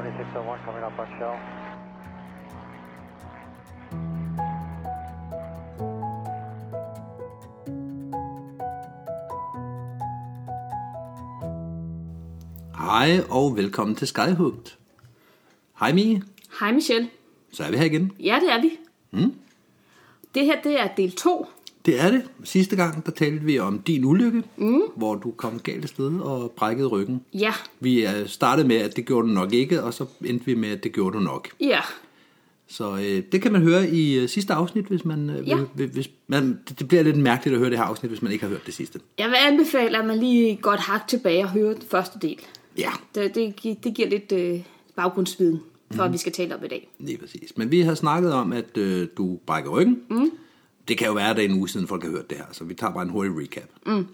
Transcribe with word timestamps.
2601 0.00 0.60
coming 0.64 0.82
up 0.82 0.98
on 0.98 1.06
shell. 1.18 1.36
Hej 12.76 13.20
og 13.30 13.56
velkommen 13.56 13.96
til 13.96 14.06
Skyhugt. 14.06 14.78
Hej 15.80 15.92
Mie, 15.92 16.22
Hej 16.60 16.72
Michelle. 16.72 17.08
så 17.52 17.64
er 17.64 17.70
vi 17.70 17.76
her 17.76 17.84
igen. 17.84 18.12
Ja, 18.20 18.38
det 18.42 18.52
er 18.52 18.60
vi. 18.60 18.70
Mm. 19.10 19.34
Det 20.34 20.44
her, 20.44 20.62
det 20.62 20.80
er 20.80 20.88
del 20.96 21.12
2. 21.12 21.46
Det 21.86 22.00
er 22.00 22.10
det. 22.10 22.22
Sidste 22.44 22.76
gang, 22.76 23.06
der 23.06 23.12
talte 23.12 23.44
vi 23.44 23.58
om 23.58 23.78
din 23.78 24.04
ulykke, 24.04 24.42
mm. 24.56 24.80
hvor 24.96 25.14
du 25.14 25.30
kom 25.30 25.58
galt 25.58 25.88
sted 25.88 26.20
og 26.20 26.50
brækkede 26.56 26.88
ryggen. 26.88 27.20
Ja, 27.34 27.52
Vi 27.80 28.06
øh, 28.06 28.26
startede 28.28 28.68
med, 28.68 28.76
at 28.76 28.96
det 28.96 29.06
gjorde 29.06 29.28
du 29.28 29.32
nok 29.32 29.52
ikke, 29.52 29.82
og 29.82 29.94
så 29.94 30.06
endte 30.24 30.46
vi 30.46 30.54
med, 30.54 30.68
at 30.68 30.84
det 30.84 30.92
gjorde 30.92 31.18
du 31.18 31.22
nok. 31.22 31.48
ja. 31.60 31.80
Så 32.72 32.96
øh, 32.96 33.22
det 33.32 33.42
kan 33.42 33.52
man 33.52 33.62
høre 33.62 33.88
i 33.90 34.18
øh, 34.18 34.28
sidste 34.28 34.52
afsnit, 34.52 34.84
hvis 34.84 35.04
man... 35.04 35.30
Øh, 35.30 35.48
Ja. 35.48 35.58
vil- 35.74 35.88
hvis 35.90 36.10
man 36.26 36.58
det, 36.78 36.88
bliver 36.88 37.02
lidt 37.02 37.16
mærkeligt 37.16 37.54
at 37.54 37.58
høre 37.60 37.70
det 37.70 37.78
her 37.78 37.84
afsnit, 37.84 38.10
hvis 38.10 38.22
man 38.22 38.32
ikke 38.32 38.44
har 38.44 38.48
hørt 38.50 38.66
det 38.66 38.74
sidste. 38.74 39.00
Jeg 39.18 39.28
vil 39.28 39.36
anbefale, 39.40 39.98
at 39.98 40.06
man 40.06 40.18
lige 40.18 40.56
godt 40.62 40.80
hak 40.80 41.08
tilbage 41.08 41.44
og 41.44 41.50
hører 41.50 41.72
den 41.74 41.82
første 41.90 42.18
del. 42.22 42.36
Ja, 42.78 42.90
Det, 43.14 43.34
det, 43.34 43.54
det 43.84 43.94
giver 43.94 44.08
lidt 44.08 44.32
øh, 44.32 44.60
baggrundsviden 44.96 45.60
for, 45.90 46.02
mm. 46.02 46.06
at 46.06 46.12
vi 46.12 46.18
skal 46.18 46.32
tale 46.32 46.54
om 46.56 46.64
i 46.64 46.68
dag. 46.68 46.88
lige 46.98 47.18
præcis. 47.18 47.52
Men 47.56 47.70
vi 47.70 47.80
har 47.80 47.94
snakket 47.94 48.32
om, 48.32 48.52
at 48.52 48.76
øh, 48.76 49.08
du 49.16 49.38
brækker 49.46 49.70
ryggen. 49.70 50.00
Mm. 50.10 50.30
Det 50.90 50.98
kan 50.98 51.06
jo 51.06 51.12
være, 51.12 51.30
at 51.30 51.36
det 51.36 51.44
er 51.44 51.48
en 51.48 51.54
uge 51.58 51.68
siden, 51.68 51.86
folk 51.86 52.02
har 52.02 52.10
hørt 52.10 52.30
det 52.30 52.38
her, 52.38 52.44
så 52.52 52.64
vi 52.64 52.74
tager 52.74 52.92
bare 52.92 53.02
en 53.02 53.10
hurtig 53.10 53.32
recap. 53.38 53.68
Mm. 53.86 54.06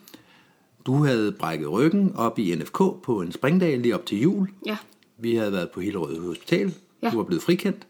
Du 0.87 1.05
havde 1.05 1.33
brækket 1.33 1.71
ryggen 1.71 2.13
op 2.17 2.39
i 2.39 2.55
NFK 2.55 2.79
på 3.03 3.21
en 3.21 3.33
springdag 3.33 3.79
lige 3.79 3.95
op 3.95 4.07
til 4.07 4.21
jul. 4.21 4.49
Ja, 4.67 4.77
Vi 5.19 5.35
havde 5.35 5.53
været 5.53 5.71
på 5.71 5.81
Hillerød 5.81 6.21
Hospital. 6.27 6.75
Ja. 7.03 7.11
Du 7.11 7.17
var 7.17 7.25
blevet 7.25 7.43
frikendt. 7.43 7.87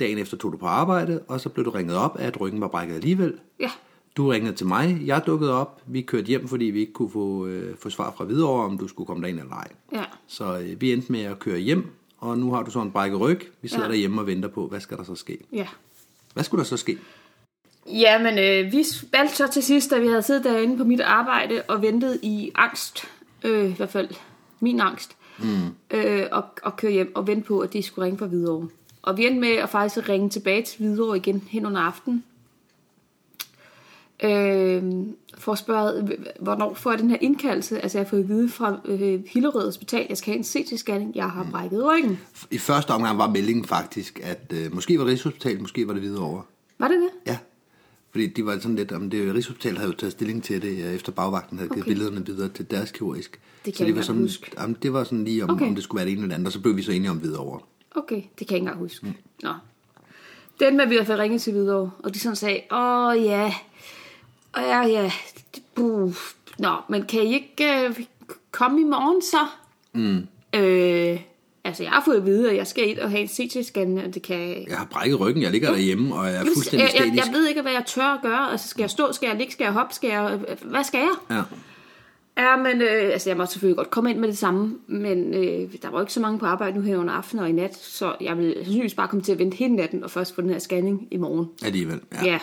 Dagen 0.00 0.18
efter 0.18 0.36
tog 0.36 0.52
du 0.52 0.56
på 0.56 0.66
arbejde, 0.66 1.20
og 1.28 1.40
så 1.40 1.48
blev 1.48 1.64
du 1.64 1.70
ringet 1.70 1.96
op, 1.96 2.16
at 2.18 2.40
ryggen 2.40 2.60
var 2.60 2.68
brækket 2.68 2.94
alligevel. 2.94 3.34
ja, 3.60 3.70
Du 4.16 4.28
ringede 4.28 4.56
til 4.56 4.66
mig, 4.66 5.00
jeg 5.04 5.22
dukkede 5.26 5.52
op, 5.52 5.82
vi 5.86 6.00
kørte 6.02 6.26
hjem, 6.26 6.48
fordi 6.48 6.64
vi 6.64 6.80
ikke 6.80 6.92
kunne 6.92 7.10
få, 7.10 7.46
øh, 7.46 7.76
få 7.76 7.90
svar 7.90 8.14
fra 8.16 8.24
Hvidovre, 8.24 8.64
om 8.64 8.78
du 8.78 8.88
skulle 8.88 9.06
komme 9.06 9.22
derind 9.22 9.38
eller 9.40 9.52
ej. 9.54 9.68
ja. 9.92 10.04
Så 10.26 10.58
øh, 10.58 10.80
vi 10.80 10.92
endte 10.92 11.12
med 11.12 11.20
at 11.22 11.38
køre 11.38 11.58
hjem, 11.58 11.86
og 12.18 12.38
nu 12.38 12.52
har 12.52 12.62
du 12.62 12.70
så 12.70 12.80
en 12.82 12.90
brækket 12.90 13.20
ryg. 13.20 13.40
Vi 13.62 13.68
sidder 13.68 13.82
ja. 13.84 13.88
Ja. 13.88 13.92
derhjemme 13.92 14.20
og 14.20 14.26
venter 14.26 14.48
på, 14.48 14.66
hvad 14.66 14.80
skal 14.80 14.96
der 14.96 15.04
så 15.04 15.14
ske? 15.14 15.38
ja. 15.52 15.66
Hvad 16.34 16.44
skulle 16.44 16.58
der 16.58 16.64
så 16.66 16.76
ske? 16.76 16.98
Ja, 17.92 18.18
men 18.18 18.38
øh, 18.38 18.72
vi 18.72 18.84
valgte 19.12 19.36
så 19.36 19.46
til 19.52 19.62
sidst, 19.62 19.90
da 19.90 19.98
vi 19.98 20.06
havde 20.06 20.22
siddet 20.22 20.44
derinde 20.44 20.76
på 20.76 20.84
mit 20.84 21.00
arbejde 21.00 21.62
og 21.68 21.82
ventet 21.82 22.18
i 22.22 22.52
angst, 22.54 23.04
øh, 23.44 23.70
i 23.70 23.72
hvert 23.72 23.90
fald 23.90 24.08
min 24.60 24.80
angst, 24.80 25.16
mm. 25.38 25.46
øh, 25.90 26.26
og, 26.32 26.44
og 26.62 26.76
køre 26.76 26.92
hjem 26.92 27.12
og 27.14 27.26
vente 27.26 27.46
på, 27.46 27.60
at 27.60 27.72
de 27.72 27.82
skulle 27.82 28.04
ringe 28.04 28.18
fra 28.18 28.26
Hvidovre. 28.26 28.68
Og 29.02 29.16
vi 29.16 29.26
endte 29.26 29.40
med 29.40 29.48
at 29.52 29.68
faktisk 29.68 30.08
ringe 30.08 30.30
tilbage 30.30 30.62
til 30.62 30.78
Hvidovre 30.78 31.16
igen 31.16 31.48
hen 31.50 31.66
under 31.66 31.80
aftenen. 31.80 32.24
Øh, 34.22 34.82
for 35.38 35.52
at 35.52 35.58
spørge, 35.58 36.16
hvornår 36.40 36.74
får 36.74 36.90
jeg 36.90 36.98
den 36.98 37.10
her 37.10 37.16
indkaldelse? 37.20 37.80
Altså 37.80 37.98
jeg 37.98 38.04
har 38.04 38.10
fået 38.10 38.22
at 38.22 38.28
vide 38.28 38.48
fra 38.48 38.80
øh, 38.84 39.20
Hillerød 39.26 39.64
Hospital, 39.64 40.06
jeg 40.08 40.16
skal 40.16 40.32
have 40.32 40.38
en 40.38 40.44
CT-scanning, 40.44 41.12
jeg 41.14 41.30
har 41.30 41.46
brækket 41.50 41.84
ryggen. 41.84 42.18
I 42.50 42.58
første 42.58 42.90
omgang 42.90 43.18
var 43.18 43.28
meldingen 43.28 43.64
faktisk, 43.64 44.20
at 44.22 44.52
øh, 44.52 44.74
måske 44.74 44.98
var 44.98 45.04
det 45.04 45.10
Rigshospitalet, 45.10 45.60
måske 45.60 45.86
var 45.86 45.92
det 45.92 46.02
Hvidovre. 46.02 46.42
Var 46.78 46.88
det 46.88 46.96
det? 46.96 47.10
Ja, 47.26 47.38
fordi 48.10 48.26
de 48.26 48.46
var 48.46 48.58
sådan 48.58 48.76
lidt, 48.76 48.92
om 48.92 49.10
det 49.10 49.34
Rigshospitalet 49.34 49.78
havde 49.78 49.92
jo 49.92 49.96
taget 49.96 50.12
stilling 50.12 50.44
til 50.44 50.62
det, 50.62 50.84
øh, 50.84 50.94
efter 50.94 51.12
bagvagten 51.12 51.58
havde 51.58 51.68
givet 51.68 51.82
Okay. 51.82 51.90
billederne 51.90 52.26
videre 52.26 52.48
til 52.48 52.70
deres 52.70 52.90
kirurgisk. 52.90 53.40
Det 53.64 53.74
kan 53.74 53.74
så 53.74 53.84
det 53.84 53.96
var 53.96 54.02
sådan, 54.02 54.22
huske. 54.22 54.50
Jamen, 54.58 54.76
det 54.82 54.92
var 54.92 55.04
sådan 55.04 55.24
lige, 55.24 55.44
om, 55.44 55.50
Okay. 55.50 55.66
om 55.66 55.74
det 55.74 55.84
skulle 55.84 55.98
være 55.98 56.06
det 56.06 56.12
ene 56.12 56.22
eller 56.22 56.34
andet, 56.34 56.46
og 56.46 56.52
så 56.52 56.60
blev 56.60 56.76
vi 56.76 56.82
så 56.82 56.92
enige 56.92 57.10
om 57.10 57.16
Hvidovre. 57.16 57.60
Okay, 57.96 58.16
det 58.16 58.22
kan 58.22 58.30
jeg 58.38 58.42
ikke 58.50 58.56
engang 58.56 58.78
huske. 58.78 59.06
Mm. 59.06 59.12
Nå. 59.42 59.52
Den 60.60 60.76
med, 60.76 60.86
vi 60.86 60.96
har 60.96 61.04
fået 61.04 61.18
ringet 61.18 61.40
til 61.42 61.52
Hvidovre, 61.52 61.90
og 61.98 62.14
de 62.14 62.18
sådan 62.18 62.36
sagde, 62.36 62.60
åh 62.70 63.24
ja, 63.24 63.54
og 64.52 64.62
ja, 64.62 64.86
ja, 64.86 65.12
buh. 65.74 66.12
Nå, 66.58 66.76
men 66.88 67.02
kan 67.06 67.22
I 67.22 67.34
ikke 67.34 67.84
øh, 67.84 68.00
komme 68.50 68.80
i 68.80 68.84
morgen 68.84 69.22
så? 69.22 69.46
Mm. 69.92 70.26
Øh, 70.60 71.20
altså, 71.64 71.82
jeg 71.82 71.92
har 71.92 72.02
fået 72.04 72.16
at 72.16 72.26
vide, 72.26 72.50
at 72.50 72.56
jeg 72.56 72.66
skal 72.66 72.88
ind 72.88 72.98
og 72.98 73.10
have 73.10 73.22
en 73.22 73.28
CT-scan, 73.28 74.06
og 74.06 74.14
det 74.14 74.22
kan... 74.22 74.64
Jeg 74.68 74.78
har 74.78 74.88
brækket 74.90 75.20
ryggen, 75.20 75.42
jeg 75.42 75.50
ligger 75.50 75.70
derhjemme, 75.70 76.14
og 76.14 76.26
jeg 76.26 76.36
er 76.36 76.44
fuldstændig 76.54 76.88
jeg, 76.94 77.06
jeg, 77.06 77.16
jeg 77.16 77.32
ved 77.32 77.48
ikke, 77.48 77.62
hvad 77.62 77.72
jeg 77.72 77.84
tør 77.86 78.14
at 78.14 78.22
gøre. 78.22 78.50
Altså, 78.50 78.68
skal 78.68 78.82
jeg 78.82 78.90
stå? 78.90 79.12
Skal 79.12 79.26
jeg 79.26 79.36
ligge? 79.36 79.52
Skal 79.52 79.64
jeg 79.64 79.72
hoppe? 79.72 79.94
Skal 79.94 80.10
jeg... 80.10 80.38
Hvad 80.62 80.84
skal 80.84 80.98
jeg? 80.98 81.36
Ja. 81.36 81.42
Ja, 82.36 82.56
men 82.56 82.82
øh, 82.82 83.12
altså, 83.12 83.30
jeg 83.30 83.36
må 83.36 83.46
selvfølgelig 83.46 83.76
godt 83.76 83.90
komme 83.90 84.10
ind 84.10 84.18
med 84.18 84.28
det 84.28 84.38
samme, 84.38 84.78
men 84.86 85.34
øh, 85.34 85.72
der 85.82 85.90
var 85.90 86.00
ikke 86.00 86.12
så 86.12 86.20
mange 86.20 86.38
på 86.38 86.46
arbejde 86.46 86.76
nu 86.76 86.82
her 86.82 86.98
under 86.98 87.14
aftenen 87.14 87.42
og 87.42 87.48
i 87.48 87.52
nat, 87.52 87.76
så 87.76 88.16
jeg 88.20 88.38
vil 88.38 88.54
sandsynligvis 88.54 88.94
bare 88.94 89.08
komme 89.08 89.22
til 89.22 89.32
at 89.32 89.38
vente 89.38 89.56
hele 89.56 89.76
natten 89.76 90.04
og 90.04 90.10
først 90.10 90.34
få 90.34 90.40
den 90.40 90.50
her 90.50 90.58
scanning 90.58 91.08
i 91.10 91.16
morgen. 91.16 91.46
Alligevel, 91.64 92.00
ja. 92.12 92.24
Ja. 92.24 92.32
ja. 92.32 92.38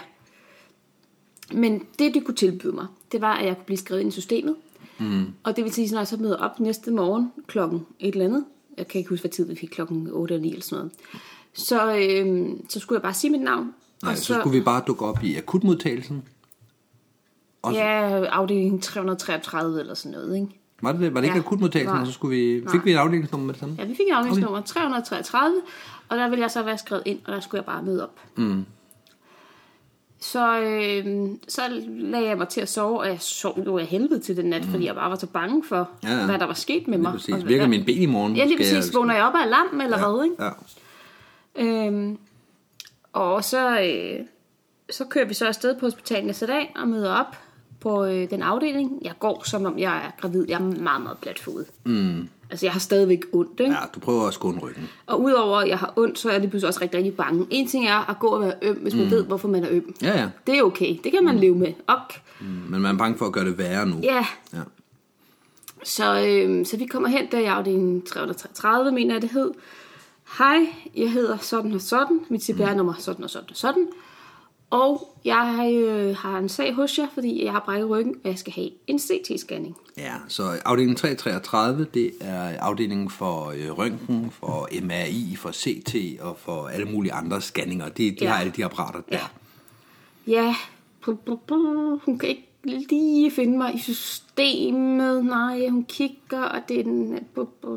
Men 1.53 1.83
det, 2.00 2.13
de 2.13 2.22
kunne 2.22 2.35
tilbyde 2.35 2.73
mig, 2.73 2.85
det 3.11 3.22
var, 3.22 3.33
at 3.33 3.45
jeg 3.45 3.56
kunne 3.56 3.66
blive 3.66 3.77
skrevet 3.77 4.01
ind 4.01 4.09
i 4.09 4.11
systemet. 4.11 4.56
Mm. 5.00 5.25
Og 5.44 5.56
det 5.56 5.63
vil 5.63 5.73
sige, 5.73 5.85
at 5.85 5.91
når 5.91 6.00
jeg 6.00 6.07
så 6.07 6.17
møder 6.17 6.38
op 6.38 6.59
næste 6.59 6.91
morgen 6.91 7.31
klokken 7.47 7.85
et 8.00 8.13
eller 8.13 8.25
andet, 8.25 8.45
jeg 8.77 8.88
kan 8.88 8.99
ikke 8.99 9.09
huske, 9.09 9.23
hvad 9.23 9.31
tid 9.31 9.45
vi 9.47 9.55
fik, 9.55 9.69
klokken 9.69 10.07
8 10.11 10.33
eller 10.35 10.41
9 10.43 10.49
eller 10.49 10.63
sådan 10.63 10.77
noget, 10.77 10.91
så, 11.53 11.95
øh, 11.97 12.49
så 12.69 12.79
skulle 12.79 12.97
jeg 12.97 13.01
bare 13.03 13.13
sige 13.13 13.31
mit 13.31 13.41
navn. 13.41 13.73
Nej, 14.03 14.11
og 14.11 14.17
så 14.17 14.38
skulle 14.39 14.59
vi 14.59 14.63
bare 14.63 14.83
dukke 14.88 15.05
op 15.05 15.23
i 15.23 15.35
akutmodtagelsen. 15.35 16.23
Og 17.61 17.73
så, 17.73 17.79
Ja, 17.79 18.25
afdeling 18.25 18.83
333 18.83 19.79
eller 19.79 19.93
sådan 19.93 20.11
noget, 20.11 20.35
ikke? 20.35 20.47
var 20.81 20.91
det? 20.91 21.13
Var 21.13 21.21
det 21.21 21.27
ikke 21.27 21.35
Ja. 21.38 21.43
akutmodtagelsen, 21.43 21.97
og 21.97 22.05
så 22.07 22.13
skulle 22.13 22.38
vi, 22.38 22.59
fik 22.59 22.73
Nej. 22.73 22.83
vi 22.83 22.91
et 22.91 22.95
afdelingsnummer 22.95 23.45
med 23.45 23.53
det 23.53 23.59
samme? 23.59 23.75
Ja, 23.79 23.85
vi 23.85 23.95
fik 23.95 24.07
en 24.07 24.13
afdelingsnummer 24.13 24.61
333, 24.61 25.61
og 26.09 26.17
der 26.17 26.29
ville 26.29 26.41
jeg 26.41 26.51
så 26.51 26.63
være 26.63 26.77
skrevet 26.77 27.03
ind, 27.05 27.19
og 27.25 27.33
der 27.33 27.39
skulle 27.39 27.59
jeg 27.59 27.65
bare 27.65 27.83
møde 27.83 28.03
op. 28.03 28.19
Mm. 28.35 28.65
Så, 30.19 30.59
øh, 30.61 31.29
så 31.47 31.61
lagde 31.88 32.25
jeg 32.28 32.38
mig 32.38 32.47
til 32.47 32.61
at 32.61 32.69
sove, 32.69 33.00
og 33.00 33.07
jeg 33.07 33.22
sov 33.22 33.59
jo 33.66 33.78
af 33.78 33.85
helvede 33.85 34.19
til 34.19 34.38
den 34.38 34.45
nat, 34.45 34.66
mm. 34.66 34.72
fordi 34.72 34.85
jeg 34.85 34.95
bare 34.95 35.09
var 35.09 35.16
så 35.16 35.28
bange 35.28 35.63
for, 35.63 35.89
Ja, 36.03 36.09
ja, 36.09 36.17
ja. 36.19 36.25
hvad 36.25 36.39
der 36.39 36.45
var 36.45 36.53
sket 36.53 36.88
med 36.88 36.97
Lige 36.97 37.01
mig. 37.01 37.11
præcis. 37.11 37.35
Og 37.35 37.47
Virker 37.47 37.67
min 37.67 37.85
ben 37.85 38.01
i 38.01 38.05
morgen? 38.05 38.35
Ja, 38.35 38.45
lige 38.45 38.57
præcis. 38.57 38.73
jeg- 38.73 38.94
Vågner 38.94 39.16
jeg 39.16 39.23
op 39.23 39.33
af 39.35 39.41
alarm 39.45 39.81
eller 39.81 39.97
hvad, 39.97 40.23
ikke? 40.23 40.44
Ja. 40.44 40.50
Øhm, 41.88 42.17
og 43.13 43.44
så, 43.44 43.81
øh, 43.81 44.25
så 44.89 45.06
kører 45.06 45.25
vi 45.25 45.33
så 45.33 45.45
afsted 45.47 45.75
på 45.79 45.85
hospitalet 45.85 46.25
næste 46.25 46.47
dag 46.47 46.73
og 46.75 46.88
møder 46.88 47.13
op 47.13 47.38
på 47.79 48.06
øh, 48.06 48.29
den 48.29 48.41
afdeling. 48.41 49.00
Jeg 49.01 49.13
går, 49.19 49.44
som 49.45 49.66
om 49.66 49.79
jeg 49.79 49.97
er 49.97 50.11
gravid. 50.22 50.45
Jeg 50.47 50.56
er 50.56 50.59
meget, 50.59 51.01
meget 51.03 51.17
platfodet. 51.22 51.67
Mm. 51.85 52.29
Altså, 52.49 52.65
jeg 52.65 52.73
har 52.73 52.79
stadigvæk 52.79 53.25
ondt, 53.31 53.59
ikke? 53.59 53.71
ja, 53.71 53.79
du 53.95 53.99
prøver 53.99 54.27
at 54.27 54.33
skåne 54.33 54.59
ryggen. 54.59 54.89
Og 55.05 55.21
udover 55.21 55.57
at 55.57 55.69
jeg 55.69 55.79
har 55.79 55.93
ondt, 55.95 56.19
så 56.19 56.29
er 56.29 56.37
lige 56.37 56.49
pludselig 56.49 56.67
også 56.67 56.81
rigtig, 56.81 56.97
rigtig 56.97 57.15
bange. 57.15 57.47
En 57.49 57.67
ting 57.67 57.87
er 57.87 58.09
at 58.09 58.19
gå 58.19 58.27
og 58.27 58.41
være 58.41 58.53
øm, 58.61 58.77
hvis 58.77 58.95
man 58.95 59.11
ved, 59.11 59.23
hvorfor 59.23 59.47
man 59.47 59.63
er 59.63 59.67
øm. 59.71 59.95
Ja, 60.01 60.19
ja. 60.19 60.29
Det 60.47 60.57
er 60.57 60.63
okay. 60.63 60.97
Det 61.03 61.11
kan 61.11 61.23
man 61.23 61.39
leve 61.39 61.55
med. 61.55 61.73
Ok. 61.87 62.21
Men 62.69 62.81
man 62.81 62.95
er 62.95 62.97
bange 62.97 63.17
for 63.17 63.25
at 63.25 63.31
gøre 63.31 63.45
det 63.45 63.57
værre 63.57 63.85
nu. 63.85 63.99
Ja. 64.03 64.25
ja. 64.53 64.61
Så, 65.83 66.25
øh, 66.25 66.65
så 66.65 66.77
vi 66.77 66.85
kommer 66.85 67.09
hen 67.09 67.27
der 67.31 67.39
i 67.39 67.45
afdelingen 67.45 68.01
333, 68.01 68.91
mener 68.91 69.15
jeg 69.15 69.21
det 69.21 69.29
hed. 69.29 69.51
Hej, 70.37 70.67
jeg 70.95 71.11
hedder 71.11 71.37
sådan 71.37 71.71
og 71.73 71.81
sådan. 71.81 72.19
Mit 72.29 72.43
CPR-nummer 72.43 72.93
er 72.93 72.99
sådan 72.99 73.23
og 73.23 73.29
sådan 73.29 73.49
og 73.49 73.57
sådan. 73.57 73.87
Og 74.69 75.17
jeg 75.25 75.72
øh, 75.73 76.16
har 76.16 76.38
en 76.38 76.50
sag 76.50 76.73
hos 76.73 76.97
jer, 77.00 77.07
fordi 77.13 77.44
jeg 77.44 77.51
har 77.51 77.59
brækket 77.66 77.89
ryggen, 77.89 78.16
og 78.23 78.29
jeg 78.29 78.38
skal 78.39 78.53
have 78.53 78.69
en 78.88 79.00
CT-scanning. 79.00 79.75
Ja, 79.97 80.13
så 80.28 80.44
afdeling 80.66 80.97
333, 80.97 81.85
det 81.94 82.11
er 82.22 82.41
afdelingen 82.59 83.09
for 83.09 83.45
øh, 83.57 83.77
røntgen, 83.77 84.31
for 84.31 84.69
MRI, 84.83 85.35
for 85.35 85.51
CT 85.51 85.95
og 86.22 86.38
for 86.39 86.67
alle 86.67 86.85
mulige 86.85 87.13
andre 87.13 87.41
scanninger. 87.41 87.89
De, 87.89 88.11
de 88.11 88.16
Ja. 88.22 88.29
har 88.29 88.39
alle 88.39 88.53
de 88.56 88.66
apparater 88.66 89.00
der. 89.09 89.17
Ja. 90.27 90.33
Ja, 90.44 90.56
bu- 91.07 91.17
bu- 91.29 91.51
bu- 91.51 92.00
hun 92.06 92.19
kan 92.19 92.29
ikke 92.29 92.47
lige 92.63 93.31
finde 93.31 93.57
mig 93.57 93.75
i 93.75 93.79
systemet. 93.79 95.25
Nej, 95.25 95.68
hun 95.69 95.83
kigger, 95.83 96.41
og 96.41 96.59
det 96.69 96.80
er 96.80 96.83
den... 96.83 97.19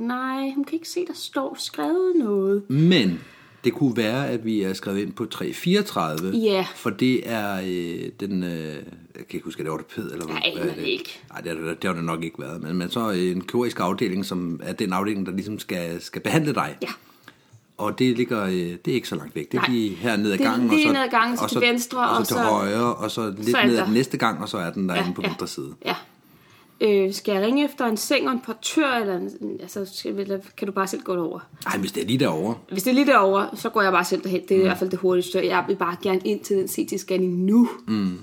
Nej, 0.01 0.51
hun 0.55 0.65
kan 0.65 0.75
ikke 0.75 0.89
se, 0.89 1.07
der 1.07 1.15
står 1.15 1.57
skrevet 1.59 2.13
noget. 2.17 2.71
Men 2.71 3.21
det 3.65 3.73
kunne 3.75 3.97
være, 3.97 4.29
at 4.29 4.45
vi 4.45 4.63
er 4.63 4.73
skrevet 4.73 4.99
ind 4.99 5.13
på 5.13 5.25
334, 5.27 6.31
Ja. 6.39 6.67
for 6.77 6.91
det 6.91 7.31
er 7.31 7.61
øh, 7.67 8.11
den, 8.21 8.43
øh, 8.43 8.75
jeg 8.75 8.83
kan 9.15 9.25
ikke 9.33 9.45
huske, 9.45 9.63
det 9.63 9.71
ortoped, 9.73 10.13
eller 10.13 10.27
hvad, 10.27 10.37
er 10.55 10.75
det 10.75 10.83
ikke. 10.83 11.21
Nej, 11.31 11.41
det 11.41 11.57
det, 11.57 11.83
det 11.83 11.89
har 11.89 11.95
det 11.95 12.05
nok 12.05 12.25
ikke 12.25 12.39
været, 12.39 12.63
men, 12.63 12.77
men 12.77 12.91
så 12.91 13.11
en 13.11 13.41
kirurgisk 13.41 13.81
afdeling, 13.81 14.25
som 14.27 14.61
er 14.63 14.73
den 14.73 14.93
afdeling, 14.93 15.27
der 15.27 15.33
ligesom 15.33 15.59
skal, 15.59 16.01
skal 16.03 16.23
behandle 16.23 16.55
dig. 16.55 16.77
Ja. 16.83 16.89
Og 17.79 17.99
det 17.99 18.17
ligger, 18.17 18.45
øh, 18.45 18.53
det 18.53 18.89
er 18.89 18.93
ikke 18.93 19.09
så 19.09 19.17
langt 19.17 19.35
væk. 19.37 19.53
Det 19.53 19.59
er 19.59 19.63
Nej. 19.63 19.71
lige 19.71 19.91
her 19.95 20.17
ned 20.17 20.33
ad 20.33 20.39
gangen. 20.39 20.71
og 20.71 20.77
så, 20.83 20.93
ned 20.93 21.01
ad 21.03 21.11
gangen, 21.11 21.37
så 21.39 21.45
og 21.45 21.51
til 21.51 21.61
venstre, 21.61 22.09
og 22.09 22.15
så 22.15 22.21
og 22.21 22.27
til 22.27 22.37
så- 22.37 22.43
højre, 22.43 22.95
og 22.95 23.11
så 23.11 23.35
lidt 23.37 23.51
så 23.51 23.59
ned 23.67 23.79
ad 23.79 23.85
den 23.85 23.95
næste 23.95 24.17
gang, 24.17 24.43
og 24.43 24.49
så 24.49 24.59
er 24.59 24.71
den 24.71 24.89
derinde 24.89 25.15
på 25.15 25.23
venstre 25.23 25.47
side. 25.49 25.75
Ja. 25.85 25.95
Øh, 26.81 27.13
skal 27.13 27.33
jeg 27.33 27.43
ringe 27.43 27.65
efter 27.65 27.87
en 27.87 27.97
seng 27.97 28.27
og 28.27 28.33
en 28.33 28.41
portør, 28.41 28.93
eller 28.93 29.17
en, 29.17 29.61
altså, 29.61 29.85
skal, 29.95 30.19
eller 30.19 30.39
kan 30.57 30.67
du 30.67 30.73
bare 30.73 30.87
selv 30.87 31.03
gå 31.03 31.15
derover? 31.15 31.41
Ej, 31.67 31.79
hvis 31.79 31.93
det 31.93 32.03
er 32.03 32.07
lige 32.07 32.19
derovre. 32.19 32.55
Hvis 32.71 32.83
det 32.83 32.91
er 32.91 32.95
lige 32.95 33.07
derovre, 33.07 33.51
så 33.55 33.69
går 33.69 33.83
jeg 33.83 33.93
bare 33.93 34.05
selv 34.05 34.23
derhen. 34.23 34.43
Det 34.43 34.51
er 34.51 34.57
mm. 34.57 34.61
i 34.61 34.65
hvert 34.65 34.79
fald 34.79 34.91
det 34.91 34.99
hurtigste. 34.99 35.47
Jeg 35.47 35.65
vil 35.69 35.77
bare 35.77 35.97
gerne 36.03 36.21
ind 36.25 36.41
til 36.41 36.57
den 36.57 36.67
CT-scanning 36.67 37.37
nu. 37.37 37.69
Mm. 37.89 38.19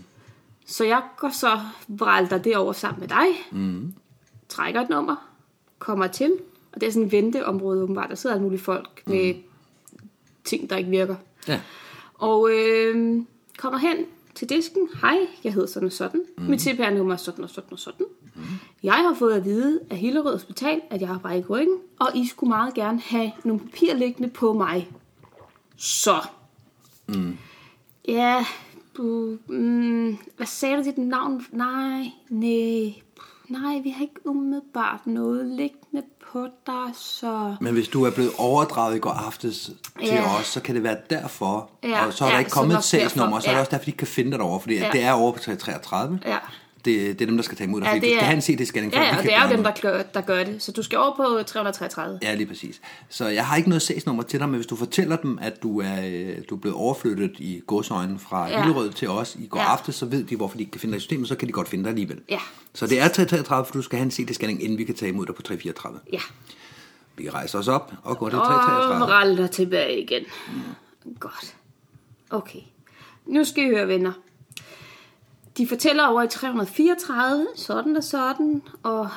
Så 0.65 0.83
jeg 0.83 1.01
går 1.17 1.29
så 1.29 1.59
vralter 1.87 2.37
derover 2.37 2.73
sammen 2.73 2.99
med 2.99 3.07
dig. 3.07 3.27
Mm. 3.51 3.93
Trækker 4.49 4.81
et 4.81 4.89
nummer. 4.89 5.15
Kommer 5.79 6.07
til. 6.07 6.31
Og 6.71 6.81
det 6.81 6.87
er 6.87 6.91
sådan 6.91 7.05
et 7.05 7.11
venteområde 7.11 7.83
åbenbart. 7.83 8.09
Der 8.09 8.15
sidder 8.15 8.35
alle 8.35 8.43
mulige 8.43 8.61
folk 8.61 9.03
med 9.05 9.33
ting, 10.43 10.69
der 10.69 10.77
ikke 10.77 10.89
virker. 10.89 11.15
Ja. 11.47 11.59
Og 12.13 12.49
øh, 12.51 13.21
kommer 13.57 13.79
hen 13.79 13.97
til 14.37 14.49
disken. 14.49 14.89
Hej, 15.01 15.17
jeg 15.43 15.53
hedder 15.53 15.67
sådan 15.67 15.85
og 15.85 15.91
sådan. 15.91 16.23
Mm. 16.37 16.43
Mit 16.43 16.61
CPR-nummer 16.61 17.13
er 17.13 17.17
sådan 17.17 17.43
og 17.43 17.49
sådan 17.49 17.73
og 17.73 17.79
sådan. 17.79 18.05
Mm. 18.35 18.41
Jeg 18.83 18.93
har 18.93 19.13
fået 19.13 19.33
at 19.33 19.45
vide 19.45 19.79
af 19.89 19.97
Hillerød 19.97 20.33
Hospital, 20.33 20.81
at 20.89 21.01
jeg 21.01 21.07
har 21.07 21.17
brækket 21.17 21.49
ryggen, 21.49 21.77
og 21.99 22.07
I 22.15 22.27
skulle 22.27 22.47
meget 22.49 22.73
gerne 22.73 22.99
have 22.99 23.31
nogle 23.43 23.61
papirer 23.61 23.95
liggende 23.95 24.29
på 24.29 24.53
mig. 24.53 24.89
Så. 25.77 26.15
Mm. 27.07 27.37
Ja, 28.07 28.45
du, 28.97 29.37
mm, 29.47 30.17
hvad 30.37 30.47
sagde 30.47 30.77
du 30.77 30.83
dit 30.83 30.97
navn? 30.97 31.45
Nej, 31.51 32.11
nej, 32.29 32.93
nej, 33.49 33.79
vi 33.83 33.89
har 33.89 34.01
ikke 34.01 34.27
umiddelbart 34.29 35.07
noget 35.07 35.45
liggende 35.45 36.03
på 36.31 36.47
dig, 36.67 36.95
så... 36.95 37.55
Men 37.61 37.73
hvis 37.73 37.87
du 37.87 38.03
er 38.05 38.11
blevet 38.11 38.31
overdraget 38.37 38.95
i 38.95 38.99
går 38.99 39.09
aftes 39.11 39.63
til 39.65 39.75
Ja. 40.07 40.39
os, 40.39 40.45
så 40.45 40.61
kan 40.61 40.75
det 40.75 40.83
være 40.83 40.97
derfor. 41.09 41.69
Ja, 41.83 42.05
og 42.05 42.13
så 42.13 42.23
er 42.23 42.27
der 42.27 42.35
ja, 42.35 42.39
ikke 42.39 42.51
så 42.51 42.55
kommet 42.59 42.77
et 42.77 42.83
sagsnummer, 42.83 43.29
derfor, 43.29 43.41
så 43.41 43.47
er 43.47 43.51
det 43.51 43.55
ja. 43.55 43.59
også 43.59 43.71
derfor, 43.71 43.83
de 43.85 43.89
ikke 43.89 43.97
kan 43.97 44.07
finde 44.07 44.31
dig 44.31 44.39
derovre, 44.39 44.59
fordi 44.59 44.75
Ja. 44.75 44.89
det 44.91 45.03
er 45.03 45.11
over 45.11 45.31
på 45.31 45.39
333. 45.39 46.19
Ja. 46.25 46.37
Det, 46.87 47.19
det 47.19 47.21
er 47.21 47.25
dem, 47.25 47.35
der 47.37 47.43
skal 47.43 47.57
tage 47.57 47.67
imod 47.67 47.81
dig, 47.81 47.87
Ja, 47.87 47.93
det 47.93 48.01
du 48.01 48.07
skal 48.07 48.17
er- 48.17 48.23
have 48.23 48.33
en 48.35 48.41
CT-scanning. 48.41 48.93
Ja, 48.93 49.01
ja, 49.01 49.17
og 49.17 49.23
det 49.23 49.33
er 49.33 49.49
jo 49.49 49.55
dem, 49.55 49.63
der 49.63 49.71
gør, 49.81 50.01
der 50.03 50.21
gør 50.21 50.43
det. 50.43 50.63
Så 50.63 50.71
du 50.71 50.83
skal 50.83 50.97
over 50.97 51.15
på 51.15 51.43
333. 51.43 52.19
Ja, 52.21 52.33
lige 52.35 52.47
præcis. 52.47 52.81
Så 53.09 53.27
jeg 53.27 53.45
har 53.47 53.55
ikke 53.57 53.69
noget 53.69 53.81
sagsnummer 53.81 54.23
til 54.23 54.39
dig, 54.39 54.49
men 54.49 54.55
hvis 54.55 54.67
du 54.67 54.75
fortæller 54.75 55.15
dem, 55.15 55.39
at 55.41 55.63
du 55.63 55.79
er, 55.81 55.95
øh, 56.05 56.37
du 56.49 56.55
er 56.55 56.59
blevet 56.59 56.75
overflyttet 56.77 57.31
i 57.39 57.61
godsøjne 57.67 58.19
fra 58.19 58.47
Ja. 58.49 58.63
Hillerød 58.63 58.91
til 58.91 59.09
os 59.09 59.35
i 59.39 59.47
går 59.47 59.59
Ja. 59.59 59.65
aftes, 59.71 59.95
så 59.95 60.05
ved 60.05 60.23
de, 60.23 60.35
hvorfor 60.35 60.55
de 60.57 60.61
ikke 60.61 60.71
kan 60.71 60.81
finde 60.81 60.91
dig 60.93 60.97
i 60.97 61.01
systemet, 61.01 61.27
så 61.27 61.35
kan 61.35 61.47
de 61.47 61.53
godt 61.53 61.67
finde 61.69 61.83
dig 61.83 61.89
alligevel. 61.89 62.19
Ja. 62.29 62.39
Så 62.73 62.87
det 62.87 62.99
er 63.01 63.07
333, 63.07 63.65
for 63.65 63.73
du 63.73 63.81
skal 63.81 63.97
have 63.99 64.05
en 64.05 64.11
CT-scanning, 64.11 64.63
inden 64.63 64.77
vi 64.77 64.83
kan 64.83 64.95
tage 64.95 65.09
imod 65.11 65.25
dig 65.25 65.35
på 65.35 65.41
334. 65.41 65.99
Ja. 66.13 66.19
Vi 67.17 67.29
rejser 67.29 67.59
os 67.59 67.67
op 67.67 67.93
og 68.03 68.17
går 68.17 68.29
til 68.29 68.39
Og 68.39 68.45
333. 68.45 69.05
ralder 69.13 69.47
tilbage 69.47 70.01
igen. 70.01 70.23
Godt. 71.19 71.55
Okay. 72.29 72.59
Nu 73.25 73.43
skal 73.43 73.63
I 73.63 73.67
høre, 73.69 73.87
venner. 73.87 74.11
De 75.57 75.67
fortæller 75.67 76.05
over 76.05 76.23
i 76.23 76.27
334, 76.27 77.47
sådan 77.55 77.97
og 77.97 78.03
sådan, 78.03 78.61
og, 78.83 79.09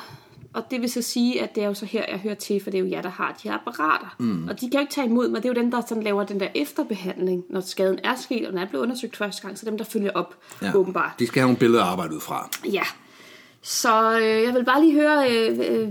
og 0.53 0.63
det 0.71 0.81
vil 0.81 0.91
så 0.91 1.01
sige, 1.01 1.41
at 1.41 1.55
det 1.55 1.63
er 1.63 1.67
jo 1.67 1.73
så 1.73 1.85
her, 1.85 2.05
jeg 2.09 2.19
hører 2.19 2.35
til, 2.35 2.63
for 2.63 2.69
det 2.69 2.77
er 2.77 2.81
jo 2.81 2.89
jer, 2.89 3.01
der 3.01 3.09
har 3.09 3.37
de 3.43 3.49
her 3.49 3.57
apparater. 3.57 4.15
Mm. 4.19 4.47
Og 4.47 4.61
de 4.61 4.69
kan 4.69 4.73
jo 4.73 4.79
ikke 4.79 4.93
tage 4.93 5.07
imod 5.07 5.29
mig, 5.29 5.43
det 5.43 5.49
er 5.49 5.53
jo 5.53 5.61
dem, 5.61 5.71
der 5.71 5.81
sådan 5.87 6.03
laver 6.03 6.23
den 6.23 6.39
der 6.39 6.47
efterbehandling, 6.55 7.43
når 7.49 7.61
skaden 7.61 7.99
er 8.03 8.15
sket, 8.15 8.45
og 8.47 8.53
den 8.53 8.59
er 8.59 8.67
blevet 8.67 8.83
undersøgt 8.83 9.17
første 9.17 9.41
gang, 9.41 9.57
så 9.57 9.65
dem, 9.65 9.77
der 9.77 9.85
følger 9.85 10.11
op, 10.11 10.35
ja. 10.61 10.75
åbenbart. 10.75 11.11
De 11.19 11.27
skal 11.27 11.39
have 11.39 11.47
nogle 11.47 11.59
billeder 11.59 11.83
at 11.83 11.89
arbejde 11.89 12.15
ud 12.15 12.21
fra. 12.21 12.49
Ja. 12.71 12.83
Så 13.61 14.19
øh, 14.19 14.43
jeg 14.43 14.53
vil 14.53 14.65
bare 14.65 14.81
lige 14.81 14.93
høre, 14.93 15.31
øh, 15.31 15.59
øh, 15.69 15.89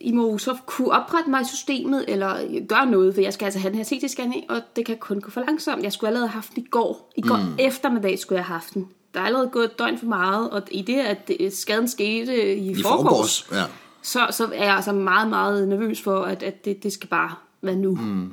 I 0.00 0.12
må 0.12 0.38
så 0.38 0.56
kunne 0.66 0.90
oprette 0.90 1.30
mig 1.30 1.42
i 1.42 1.44
systemet, 1.44 2.04
eller 2.08 2.60
gøre 2.68 2.86
noget, 2.86 3.14
for 3.14 3.20
jeg 3.20 3.32
skal 3.32 3.44
altså 3.44 3.60
have 3.60 3.70
den 3.70 3.78
her 3.78 3.84
CT-scanning, 3.84 4.50
og 4.50 4.62
det 4.76 4.86
kan 4.86 4.96
kun 4.96 5.20
gå 5.20 5.30
for 5.30 5.40
langsomt. 5.40 5.82
Jeg 5.82 5.92
skulle 5.92 6.08
allerede 6.08 6.28
have 6.28 6.34
haft 6.34 6.54
den 6.54 6.62
i 6.62 6.66
går. 6.70 7.12
I 7.16 7.20
går 7.20 7.36
mm. 7.36 7.54
eftermiddag 7.58 8.18
skulle 8.18 8.36
jeg 8.36 8.44
have 8.44 8.54
haft 8.54 8.74
den. 8.74 8.88
Der 9.16 9.22
er 9.22 9.26
allerede 9.26 9.48
gået 9.48 9.64
et 9.64 9.78
døgn 9.78 9.98
for 9.98 10.06
meget, 10.06 10.50
og 10.50 10.62
i 10.70 10.82
det, 10.82 10.98
at 10.98 11.28
det, 11.28 11.56
skaden 11.56 11.88
skete 11.88 12.56
i, 12.56 12.70
I 12.70 12.82
forgårs, 12.82 13.42
forgårs, 13.42 13.48
ja. 13.52 13.64
så, 14.02 14.26
så 14.30 14.48
er 14.54 14.64
jeg 14.64 14.74
altså 14.74 14.92
meget, 14.92 15.28
meget 15.28 15.68
nervøs 15.68 16.02
for, 16.02 16.22
at, 16.22 16.42
at 16.42 16.64
det, 16.64 16.82
det 16.82 16.92
skal 16.92 17.08
bare 17.08 17.34
være 17.62 17.76
nu. 17.76 17.94
Mm. 17.94 18.32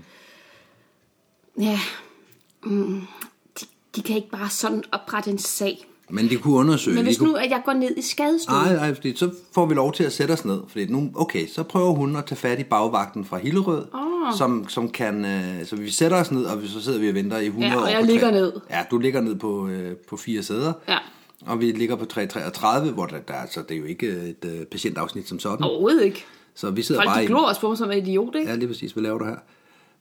Ja. 1.60 1.80
Mm. 2.64 3.02
De, 3.60 3.66
de 3.96 4.02
kan 4.02 4.16
ikke 4.16 4.30
bare 4.30 4.50
sådan 4.50 4.84
oprette 4.92 5.32
en 5.32 5.38
sag. 5.38 5.86
Men 6.10 6.30
de 6.30 6.38
kunne 6.38 6.56
undersøge. 6.56 6.96
Men 6.96 7.06
hvis 7.06 7.18
kunne... 7.18 7.30
nu, 7.32 7.36
at 7.36 7.50
jeg 7.50 7.62
går 7.66 7.74
ned 7.74 7.98
i 7.98 8.02
skadestuen, 8.02 8.58
Nej, 8.58 8.76
nej, 8.76 8.94
fordi 8.94 9.16
så 9.16 9.32
får 9.54 9.66
vi 9.66 9.74
lov 9.74 9.94
til 9.94 10.04
at 10.04 10.14
sætte 10.14 10.32
os 10.32 10.46
ned. 10.46 10.62
Fordi 10.68 10.86
nu, 10.86 11.12
okay, 11.16 11.48
så 11.48 11.64
prøver 11.64 11.92
hun 11.92 12.16
at 12.16 12.26
tage 12.26 12.38
fat 12.38 12.60
i 12.60 12.64
bagvagten 12.64 13.26
fra 13.26 13.38
Hillerød, 13.38 13.86
oh. 13.94 14.03
Som, 14.38 14.70
som 14.70 14.90
kan, 14.90 15.26
øh, 15.26 15.66
så 15.66 15.76
vi 15.76 15.90
sætter 15.92 16.18
os 16.18 16.32
ned, 16.32 16.46
og 16.46 16.62
så 16.66 16.82
sidder 16.82 17.00
vi 17.00 17.10
og 17.10 17.16
venter 17.16 17.38
i 17.38 17.46
100 17.46 17.72
Ja, 17.74 17.78
og 17.78 17.84
år. 17.84 17.88
jeg 17.88 18.00
på 18.02 18.06
ligger 18.06 18.28
tre- 18.28 18.32
ned. 18.32 18.54
Ja, 18.70 18.84
du 18.92 18.98
ligger 18.98 19.22
ned 19.22 19.36
på, 19.36 19.68
øh, 19.68 19.96
på 20.10 20.18
fire 20.18 20.44
sæder. 20.44 20.74
Ja. 20.90 20.98
Og 21.46 21.60
vi 21.60 21.72
ligger 21.72 21.96
på 21.96 22.06
333, 22.06 22.92
hvor 22.92 23.06
der, 23.06 23.20
der 23.20 23.34
altså, 23.34 23.62
det 23.70 23.76
er 23.76 23.80
jo 23.80 23.86
ikke 23.86 24.08
et 24.08 24.46
øh, 24.60 24.66
patientafsnit 24.66 25.28
som 25.30 25.40
sådan. 25.40 25.64
Overhovedet 25.66 26.04
ikke. 26.04 26.26
Så 26.56 26.70
vi 26.72 26.82
sidder 26.82 27.02
Folk 27.02 27.10
bare 27.10 27.22
de 27.22 27.28
glor 27.28 27.50
os 27.50 27.58
på 27.60 27.76
som 27.76 27.92
en 27.92 27.98
idiot, 27.98 28.36
ikke? 28.36 28.50
Ja, 28.50 28.56
lige 28.56 28.68
præcis. 28.68 28.92
Hvad 28.92 29.04
laver 29.04 29.18
du 29.20 29.26
her? 29.26 29.36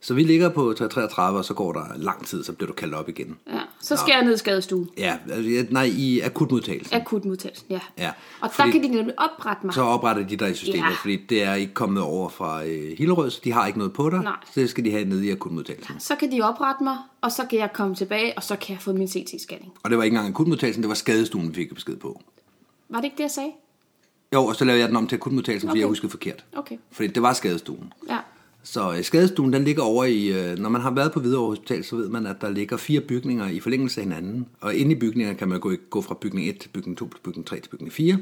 Så 0.05 0.13
vi 0.13 0.23
ligger 0.23 0.49
på 0.49 0.73
333, 0.73 1.37
og 1.37 1.45
så 1.45 1.53
går 1.53 1.73
der 1.73 1.85
lang 1.95 2.25
tid, 2.25 2.43
så 2.43 2.53
bliver 2.53 2.67
du 2.67 2.73
kaldt 2.73 2.93
op 2.93 3.09
igen. 3.09 3.37
Ja. 3.47 3.59
Så 3.81 3.95
skal 3.97 4.11
jeg 4.11 4.23
ned 4.25 4.33
i 4.35 4.37
skadestuen. 4.37 4.89
Ja, 4.97 5.17
altså, 5.31 5.49
ja, 5.51 5.63
nej, 5.69 5.83
i 5.83 6.19
akutmodtagelsen. 6.19 6.95
Akutmodtagelsen, 6.95 7.65
ja. 7.69 7.79
Ja, 7.97 8.11
Og 8.41 8.51
fordi- 8.53 8.67
der 8.67 8.71
kan 8.71 8.83
de 8.83 8.87
nemlig 8.95 9.13
oprette 9.19 9.65
mig. 9.65 9.73
Så 9.75 9.81
opretter 9.81 10.27
de 10.27 10.35
dig 10.35 10.51
i 10.51 10.53
systemet, 10.53 10.77
Ja. 10.89 10.95
fordi 11.01 11.15
det 11.29 11.43
er 11.43 11.53
ikke 11.53 11.73
kommet 11.73 12.03
over 12.03 12.29
fra 12.29 12.65
øh, 12.65 12.97
Hillerød, 12.97 13.29
så 13.29 13.41
de 13.43 13.51
har 13.51 13.67
ikke 13.67 13.79
noget 13.79 13.93
på 13.93 14.09
dig. 14.09 14.19
Nej. 14.23 14.35
Så 14.53 14.59
det 14.59 14.69
skal 14.69 14.85
de 14.85 14.91
have 14.91 15.05
nede 15.05 15.25
i 15.25 15.31
akutmodtagelsen. 15.31 15.99
Så 15.99 16.15
kan 16.15 16.31
de 16.31 16.41
oprette 16.41 16.83
mig, 16.83 16.97
og 17.21 17.31
så 17.31 17.45
kan 17.49 17.59
jeg 17.59 17.69
komme 17.73 17.95
tilbage, 17.95 18.33
og 18.37 18.43
så 18.43 18.55
kan 18.55 18.73
jeg 18.73 18.81
få 18.81 18.93
min 18.93 19.07
CT-scanning. 19.07 19.71
Og 19.83 19.89
det 19.89 19.97
var 19.97 20.03
ikke 20.03 20.15
engang 20.15 20.33
akutmodtagelsen, 20.33 20.83
det 20.83 20.89
var 20.89 20.95
skadestuen, 20.95 21.49
vi 21.49 21.53
fik 21.55 21.73
besked 21.73 21.95
på. 21.95 22.21
Var 22.89 22.97
det 22.97 23.05
ikke 23.05 23.17
det, 23.17 23.23
jeg 23.23 23.31
sagde? 23.31 23.51
Jo, 24.33 24.45
og 24.45 24.55
så 24.55 24.65
lavede 24.65 24.79
jeg 24.81 24.89
den 24.89 24.97
om 24.97 25.07
til 25.07 25.15
akutmodtagelsen, 25.15 25.67
fordi 25.69 25.77
Okay. 25.77 25.81
jeg 25.81 25.87
huskede 25.87 26.09
forkert. 26.09 26.45
Okay. 26.55 26.77
Fordi 26.91 27.07
det 27.07 27.21
var 27.23 27.33
skadestuen. 27.33 27.93
Ja. 28.09 28.17
Så 28.65 28.93
øh, 28.97 29.03
skadestuen, 29.03 29.53
den 29.53 29.63
ligger 29.63 29.83
over 29.83 30.03
i, 30.03 30.27
øh, 30.27 30.57
når 30.59 30.69
man 30.69 30.81
har 30.81 30.91
været 30.91 31.11
på 31.11 31.19
Hvidovre 31.19 31.47
Hospital, 31.49 31.83
så 31.83 31.95
ved 31.95 32.09
man, 32.09 32.25
at 32.25 32.41
der 32.41 32.49
ligger 32.49 32.77
fire 32.77 33.01
bygninger 33.01 33.49
i 33.49 33.59
forlængelse 33.59 34.01
af 34.01 34.05
hinanden. 34.05 34.47
Og 34.61 34.75
inde 34.75 34.91
i 34.91 34.95
bygningerne 34.95 35.37
kan 35.37 35.47
man 35.49 35.59
gå, 35.59 35.73
gå 35.89 36.01
fra 36.01 36.17
bygning 36.21 36.49
1 36.49 36.59
til 36.59 36.69
bygning 36.69 36.97
2 36.97 37.09
til 37.09 37.19
bygning 37.23 37.45
3 37.47 37.59
til 37.59 37.69
bygning 37.69 37.93
4. 37.93 38.17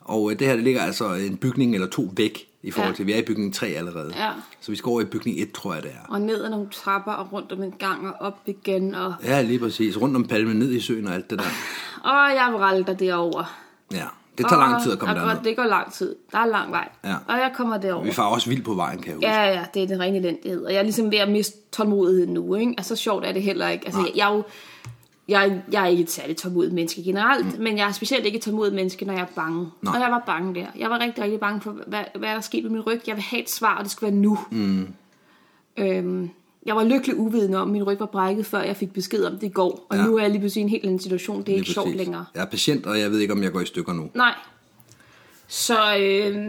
Og 0.00 0.30
øh, 0.32 0.38
det 0.38 0.46
her, 0.46 0.54
det 0.54 0.64
ligger 0.64 0.80
altså 0.82 1.14
en 1.14 1.36
bygning 1.36 1.74
eller 1.74 1.86
to 1.88 2.10
væk 2.16 2.48
i 2.62 2.70
forhold 2.70 2.92
Ja. 2.92 2.96
til, 2.96 3.06
vi 3.06 3.12
er 3.12 3.16
i 3.18 3.22
bygning 3.22 3.54
3 3.54 3.66
allerede. 3.66 4.12
Ja. 4.16 4.30
Så 4.60 4.70
vi 4.72 4.76
skal 4.76 4.88
over 4.90 5.00
i 5.00 5.04
bygning 5.04 5.40
1, 5.40 5.52
tror 5.52 5.74
jeg 5.74 5.82
det 5.82 5.90
er. 5.90 6.08
Og 6.12 6.20
ned 6.20 6.44
ad 6.44 6.50
nogle 6.50 6.68
trapper, 6.72 7.12
og 7.12 7.32
rundt 7.32 7.52
om 7.52 7.62
en 7.62 7.74
gang, 7.78 8.06
og 8.08 8.14
op 8.20 8.38
igen, 8.46 8.94
og... 8.94 9.14
Ja, 9.24 9.42
lige 9.42 9.58
præcis. 9.58 10.00
Rundt 10.00 10.16
om 10.16 10.24
palmen, 10.24 10.56
ned 10.56 10.72
i 10.72 10.80
søen 10.80 11.06
og 11.06 11.14
alt 11.14 11.30
det 11.30 11.38
der. 11.38 11.44
Og 12.04 12.34
jeg 12.34 12.50
vralter 12.52 12.94
derover. 12.94 13.58
Ja, 13.92 14.06
det 14.38 14.46
tager 14.48 14.60
lang 14.60 14.82
tid 14.82 14.92
at 14.92 14.98
komme 14.98 15.14
og, 15.14 15.20
derned. 15.20 15.38
og 15.38 15.44
det 15.44 15.56
går 15.56 15.64
lang 15.64 15.92
tid. 15.92 16.16
Der 16.32 16.38
er 16.38 16.46
lang 16.46 16.70
vej. 16.70 16.88
Ja. 17.04 17.14
Og 17.28 17.34
jeg 17.34 17.52
kommer 17.54 17.76
derover. 17.78 18.04
Vi 18.04 18.12
farer 18.12 18.28
også 18.28 18.48
vildt 18.48 18.64
på 18.64 18.74
vejen, 18.74 18.98
kan 18.98 19.06
jeg 19.06 19.14
huske. 19.14 19.28
Ja, 19.28 19.44
ja, 19.44 19.64
det 19.74 19.82
er 19.82 19.86
den 19.86 20.00
rene 20.00 20.18
elendighed. 20.18 20.64
Og 20.64 20.72
jeg 20.72 20.78
er 20.78 20.82
ligesom 20.82 21.10
ved 21.10 21.18
at 21.18 21.30
miste 21.30 21.58
tålmodigheden 21.72 22.34
nu, 22.34 22.54
ikke? 22.54 22.74
Altså, 22.78 22.96
så 22.96 23.02
sjovt 23.02 23.24
er 23.24 23.32
det 23.32 23.42
heller 23.42 23.68
ikke. 23.68 23.86
Altså, 23.86 24.00
jeg, 24.00 24.16
jeg, 24.16 24.30
er 24.30 24.34
jo, 24.34 24.42
jeg, 25.28 25.62
jeg 25.72 25.82
er 25.82 25.86
ikke 25.86 26.02
et 26.02 26.10
særligt 26.10 26.38
tålmodigt 26.38 26.74
menneske 26.74 27.02
generelt, 27.02 27.58
mm. 27.58 27.64
men 27.64 27.78
jeg 27.78 27.88
er 27.88 27.92
specielt 27.92 28.26
ikke 28.26 28.36
et 28.36 28.42
tålmodigt 28.42 28.74
menneske, 28.74 29.04
når 29.04 29.12
jeg 29.12 29.22
er 29.22 29.34
bange. 29.34 29.70
Nej. 29.82 29.94
Og 29.94 30.00
jeg 30.00 30.10
var 30.10 30.22
bange 30.26 30.54
der. 30.54 30.66
Jeg 30.78 30.90
var 30.90 30.98
rigtig, 30.98 31.24
rigtig 31.24 31.40
bange 31.40 31.60
for, 31.60 31.76
hvad, 31.86 32.04
hvad 32.14 32.34
der 32.34 32.40
skete 32.40 32.62
med 32.62 32.70
min 32.70 32.80
ryg. 32.80 33.00
Jeg 33.06 33.14
vil 33.14 33.24
have 33.24 33.42
et 33.42 33.50
svar, 33.50 33.76
og 33.76 33.84
det 33.84 33.90
skal 33.90 34.08
være 34.08 34.16
nu. 34.16 34.38
Mm. 34.50 34.88
Øhm, 35.76 36.30
jeg 36.66 36.76
var 36.76 36.84
lykkelig 36.84 37.16
uvidende 37.18 37.58
om, 37.58 37.68
at 37.68 37.72
min 37.72 37.82
ryg 37.82 38.00
var 38.00 38.06
brækket, 38.06 38.46
før 38.46 38.62
jeg 38.62 38.76
fik 38.76 38.92
besked 38.92 39.24
om 39.24 39.32
det 39.32 39.42
i 39.42 39.48
går. 39.48 39.86
Og 39.90 39.96
Ja. 39.96 40.04
nu 40.04 40.16
er 40.16 40.20
jeg 40.22 40.30
lige 40.30 40.40
pludselig 40.40 40.60
i 40.60 40.64
en 40.64 40.68
helt 40.68 40.84
anden 40.84 41.00
situation. 41.00 41.36
Det 41.38 41.42
er 41.42 41.46
Lige 41.46 41.58
ikke 41.58 41.70
sjovt 41.70 41.86
præcis. 41.86 41.98
længere. 41.98 42.24
Jeg 42.34 42.40
er 42.42 42.46
patient, 42.46 42.86
og 42.86 42.98
jeg 43.00 43.10
ved 43.10 43.18
ikke, 43.18 43.32
om 43.32 43.42
jeg 43.42 43.52
går 43.52 43.60
i 43.60 43.66
stykker 43.66 43.92
nu. 43.92 44.10
Nej. 44.14 44.34
Så, 45.48 45.96
øh, 45.96 46.48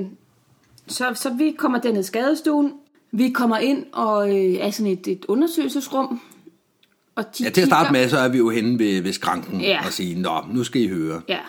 så, 0.87 1.11
så 1.15 1.33
vi 1.33 1.55
kommer 1.57 1.79
derned 1.81 1.99
i 1.99 2.03
skadestuen. 2.03 2.73
Vi 3.11 3.29
kommer 3.29 3.57
ind 3.57 3.85
og 3.93 4.29
øh, 4.29 4.53
er 4.53 4.71
sådan 4.71 4.91
et, 4.91 5.07
et 5.07 5.25
undersøgelsesrum. 5.27 6.21
Og 7.15 7.23
de 7.37 7.43
Ja, 7.43 7.49
til 7.49 7.61
at 7.61 7.67
starte 7.67 7.87
kigger- 7.87 8.01
med, 8.01 8.09
så 8.09 8.17
er 8.17 8.27
vi 8.27 8.37
jo 8.37 8.49
henne 8.49 8.79
ved, 8.79 9.01
ved 9.01 9.13
skranken 9.13 9.61
Ja. 9.61 9.85
og 9.85 9.93
sige, 9.93 10.21
nå, 10.21 10.41
nu 10.53 10.63
skal 10.63 10.81
I 10.81 10.87
høre. 10.87 11.21
Ja, 11.27 11.39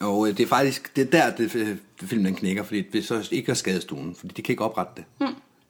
Og 0.00 0.28
øh, 0.28 0.36
det 0.36 0.42
er 0.42 0.46
faktisk, 0.46 0.96
det 0.96 1.02
er 1.06 1.10
der, 1.10 1.30
det, 1.36 1.52
det 2.00 2.08
filmen 2.08 2.26
den 2.26 2.34
knækker, 2.34 2.62
fordi 2.62 2.82
det 2.82 3.04
så 3.06 3.28
ikke 3.30 3.50
er 3.50 3.54
skadestuen, 3.54 4.14
fordi 4.14 4.34
de 4.36 4.42
kan 4.42 4.52
ikke 4.52 4.64
oprette 4.64 4.92
det. 4.96 5.28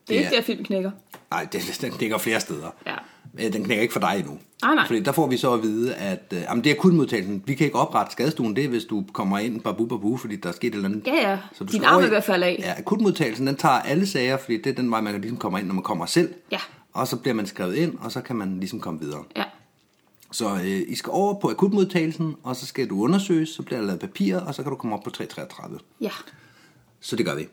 Det 0.08 0.16
er 0.16 0.20
Det 0.20 0.24
ikke 0.26 0.36
er- 0.36 0.40
der, 0.40 0.46
film 0.46 0.64
knækker. 0.64 0.90
Nej, 1.30 1.44
det, 1.52 1.78
den 1.80 1.90
knækker 1.90 2.18
flere 2.18 2.40
steder. 2.40 2.70
Ja. 2.86 2.94
Men 3.32 3.52
Den 3.52 3.64
knækker 3.64 3.82
ikke 3.82 3.92
for 3.92 4.00
dig 4.00 4.14
endnu. 4.18 4.38
Nej, 4.62 4.74
nej. 4.74 4.86
Fordi 4.86 5.00
der 5.00 5.12
får 5.12 5.26
vi 5.26 5.36
så 5.36 5.52
at 5.52 5.62
vide, 5.62 5.94
at 5.94 6.32
øh, 6.32 6.40
jamen, 6.40 6.64
det 6.64 6.70
er 6.70 6.74
akutmodtagelsen. 6.74 7.42
Vi 7.46 7.54
kan 7.54 7.64
ikke 7.64 7.78
oprette 7.78 8.12
skadestuen, 8.12 8.56
det 8.56 8.64
er, 8.64 8.68
hvis 8.68 8.84
du 8.84 9.04
kommer 9.12 9.38
ind 9.38 9.60
babu 9.60 9.86
babu, 9.86 10.16
fordi 10.16 10.36
der 10.36 10.48
er 10.48 10.52
sket 10.52 10.68
et 10.68 10.74
eller 10.74 10.88
andet. 10.88 11.06
Ja, 11.06 11.30
ja. 11.30 11.38
Så 11.52 11.64
du 11.64 11.72
Din 11.72 11.84
arm 11.84 12.02
er 12.02 12.06
i- 12.06 12.10
ved 12.10 12.16
at 12.16 12.24
falde 12.24 12.46
af. 12.46 12.56
Ja, 12.58 12.74
akutmodtagelsen, 12.78 13.46
den 13.46 13.56
tager 13.56 13.74
alle 13.74 14.06
sager, 14.06 14.36
fordi 14.36 14.56
det 14.56 14.66
er 14.66 14.74
den 14.74 14.90
vej, 14.90 15.00
man 15.00 15.20
ligesom 15.20 15.36
kommer 15.38 15.58
ind, 15.58 15.66
når 15.66 15.74
man 15.74 15.82
kommer 15.84 16.06
selv. 16.06 16.34
Ja. 16.52 16.58
Og 16.92 17.08
så 17.08 17.16
bliver 17.16 17.34
man 17.34 17.46
skrevet 17.46 17.74
ind, 17.74 17.98
og 18.00 18.12
så 18.12 18.20
kan 18.20 18.36
man 18.36 18.58
ligesom 18.60 18.80
komme 18.80 19.00
videre. 19.00 19.24
Ja. 19.36 19.44
Så 20.32 20.54
øh, 20.54 20.80
I 20.88 20.94
skal 20.94 21.10
over 21.10 21.34
på 21.40 21.50
akutmodtagelsen, 21.50 22.34
og 22.42 22.56
så 22.56 22.66
skal 22.66 22.88
du 22.90 23.02
undersøges, 23.02 23.48
så 23.48 23.62
bliver 23.62 23.78
der 23.80 23.86
lavet 23.86 24.00
papirer, 24.00 24.40
og 24.40 24.54
så 24.54 24.62
kan 24.62 24.70
du 24.70 24.76
komme 24.76 24.96
op 24.96 25.02
på 25.02 25.10
333. 25.10 25.78
Ja. 26.00 26.10
Så 27.00 27.16
det 27.16 27.26
gør 27.26 27.34
vi. 27.34 27.48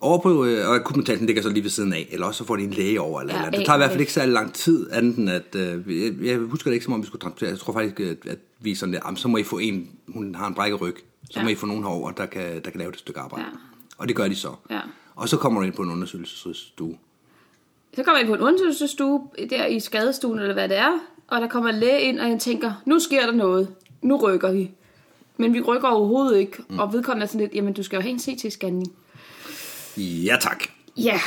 Over 0.00 0.18
på, 0.18 0.44
øh, 0.44 0.68
og 0.68 0.74
akutmodtagelsen 0.74 1.26
ligger 1.26 1.42
så 1.42 1.48
lige 1.48 1.62
ved 1.62 1.70
siden 1.70 1.92
af, 1.92 2.08
eller 2.10 2.26
også 2.26 2.38
så 2.38 2.44
får 2.44 2.56
de 2.56 2.62
en 2.64 2.70
læge 2.70 3.00
over. 3.00 3.20
Eller, 3.20 3.34
Ja, 3.34 3.40
eller. 3.46 3.58
Det 3.58 3.66
tager 3.66 3.76
i 3.76 3.78
hvert 3.78 3.90
fald 3.90 4.00
ikke 4.00 4.12
særlig 4.12 4.32
lang 4.32 4.52
tid, 4.54 4.90
andet 4.92 5.16
end 5.16 5.30
at, 5.30 5.54
øh, 5.56 6.02
jeg, 6.04 6.14
jeg 6.24 6.38
husker 6.38 6.70
det 6.70 6.74
ikke 6.74 6.84
som 6.84 6.92
om, 6.94 7.00
vi 7.02 7.06
skulle 7.06 7.20
transportere. 7.20 7.50
Jeg 7.50 7.58
tror 7.58 7.72
faktisk, 7.72 8.00
at, 8.00 8.16
at 8.32 8.38
vi 8.60 8.74
sådan 8.74 8.92
der, 8.94 9.00
"Jamen, 9.04 9.16
så 9.16 9.28
må 9.28 9.36
I 9.36 9.42
få 9.42 9.58
en, 9.58 9.90
hun 10.08 10.34
har 10.34 10.46
en 10.46 10.54
brækket 10.54 10.80
ryg, 10.80 10.96
så 11.30 11.38
Ja. 11.40 11.42
må 11.44 11.48
I 11.50 11.54
få 11.54 11.66
nogen 11.66 11.82
herover, 11.84 12.10
der 12.10 12.26
kan, 12.26 12.42
der 12.64 12.70
kan 12.70 12.78
lave 12.78 12.90
et 12.90 12.98
stykke 12.98 13.20
arbejde. 13.20 13.44
Ja. 13.52 13.56
Og 13.98 14.08
det 14.08 14.16
gør 14.16 14.28
de 14.28 14.36
så. 14.36 14.48
Ja. 14.70 14.80
Og 15.14 15.28
så 15.28 15.36
kommer 15.36 15.60
du 15.60 15.66
ind 15.66 15.74
på 15.74 15.82
en 15.82 15.90
undersøgelsesstue. 15.90 16.96
Så 17.96 18.02
kommer 18.02 18.18
jeg 18.18 18.20
ind 18.20 18.36
på 18.36 18.42
en 18.42 18.48
undersøgelsesstue, 18.48 19.22
der 19.50 19.66
i 19.66 19.80
skadestuen, 19.80 20.38
eller 20.38 20.54
hvad 20.54 20.68
det 20.68 20.78
er, 20.78 20.98
og 21.28 21.40
der 21.40 21.48
kommer 21.48 21.70
en 21.70 21.78
læge 21.78 22.00
ind, 22.00 22.18
og 22.20 22.28
jeg 22.30 22.38
tænker, 22.40 22.72
nu 22.86 22.98
sker 22.98 23.26
der 23.26 23.32
noget. 23.32 23.68
Nu 24.02 24.16
rykker 24.16 24.52
vi. 24.52 24.70
Men 25.36 25.54
vi 25.54 25.60
rykker 25.60 25.88
overhovedet 25.88 26.38
ikke, 26.38 26.56
mm. 26.68 26.78
og 26.78 26.92
vedkommende 26.92 27.24
er 27.24 27.28
sådan 27.28 27.40
lidt, 27.40 27.54
jamen 27.54 27.72
du 27.72 27.82
skal 27.82 27.96
jo 27.96 28.02
have 28.02 28.10
en 28.12 28.18
CT-scanning. 28.18 28.92
Ja 30.02 30.36
tak. 30.40 30.64
Ja, 30.96 31.20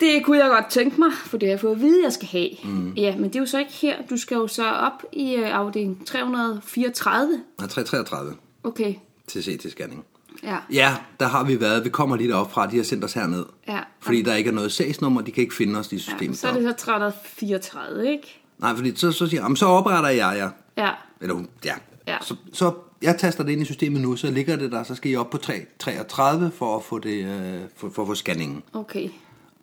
det 0.00 0.24
kunne 0.24 0.38
jeg 0.38 0.48
godt 0.48 0.66
tænke 0.70 1.00
mig, 1.00 1.10
for 1.26 1.38
det 1.38 1.48
har 1.48 1.52
jeg 1.52 1.60
fået 1.60 1.72
at 1.72 1.80
vide, 1.80 2.04
jeg 2.04 2.12
skal 2.12 2.28
have. 2.28 2.48
Mm. 2.64 2.92
Ja, 2.92 3.16
men 3.16 3.24
det 3.24 3.36
er 3.36 3.40
jo 3.40 3.46
så 3.46 3.58
ikke 3.58 3.72
her. 3.72 3.96
Du 4.10 4.16
skal 4.16 4.34
jo 4.34 4.46
så 4.46 4.70
op 4.70 5.02
i 5.12 5.34
øh, 5.34 5.56
afdeling 5.58 6.06
334. 6.06 7.40
Nej, 7.58 7.68
333 7.68 8.34
Okay, 8.64 8.94
til 9.26 9.40
CT-scanning. 9.40 10.04
ja. 10.42 10.56
Ja, 10.72 10.96
der 11.20 11.26
har 11.26 11.44
vi 11.44 11.60
været. 11.60 11.84
Vi 11.84 11.88
kommer 11.88 12.16
lige 12.16 12.28
derop 12.30 12.52
fra, 12.52 12.66
de 12.66 12.76
har 12.76 12.84
sendt 12.84 13.04
os 13.04 13.12
herned. 13.12 13.44
Ja. 13.68 13.80
Fordi 14.00 14.22
der 14.22 14.34
ikke 14.34 14.50
er 14.50 14.54
noget 14.54 14.72
sagsnummer, 14.72 15.20
de 15.20 15.30
kan 15.32 15.42
ikke 15.42 15.54
finde 15.54 15.78
os 15.78 15.92
i 15.92 15.94
ja 15.96 16.00
systemet. 16.00 16.38
så 16.38 16.48
er 16.48 16.52
det 16.52 16.62
så 16.80 16.84
334, 16.84 18.10
ikke? 18.12 18.40
Nej, 18.58 18.74
fordi 18.76 18.96
så, 18.96 19.12
så 19.12 19.26
siger 19.26 19.40
jeg, 19.40 19.42
"Jamen, 19.44 19.56
så 19.56 19.66
opretter 19.66 20.08
jeg 20.10 20.36
jer. 20.36 20.50
Ja, 20.84 20.90
Eller 21.20 21.34
hun, 21.34 21.48
ja. 21.64 21.74
Ja. 22.06 22.16
Så, 22.22 22.34
så 22.52 22.72
jeg 23.02 23.16
taster 23.18 23.44
det 23.44 23.52
ind 23.52 23.62
i 23.62 23.64
systemet 23.64 24.00
nu, 24.00 24.16
så 24.16 24.30
ligger 24.30 24.56
det 24.56 24.72
der, 24.72 24.82
så 24.82 24.94
skal 24.94 25.10
I 25.10 25.16
op 25.16 25.30
på 25.30 25.38
3, 25.38 25.52
33 25.78 26.50
for 26.50 26.76
at 26.76 26.82
få 26.82 26.98
det, 26.98 27.24
øh, 27.24 27.60
for, 27.76 27.90
for 27.90 28.02
at 28.02 28.08
få 28.08 28.14
scanningen. 28.14 28.62
okay. 28.72 29.08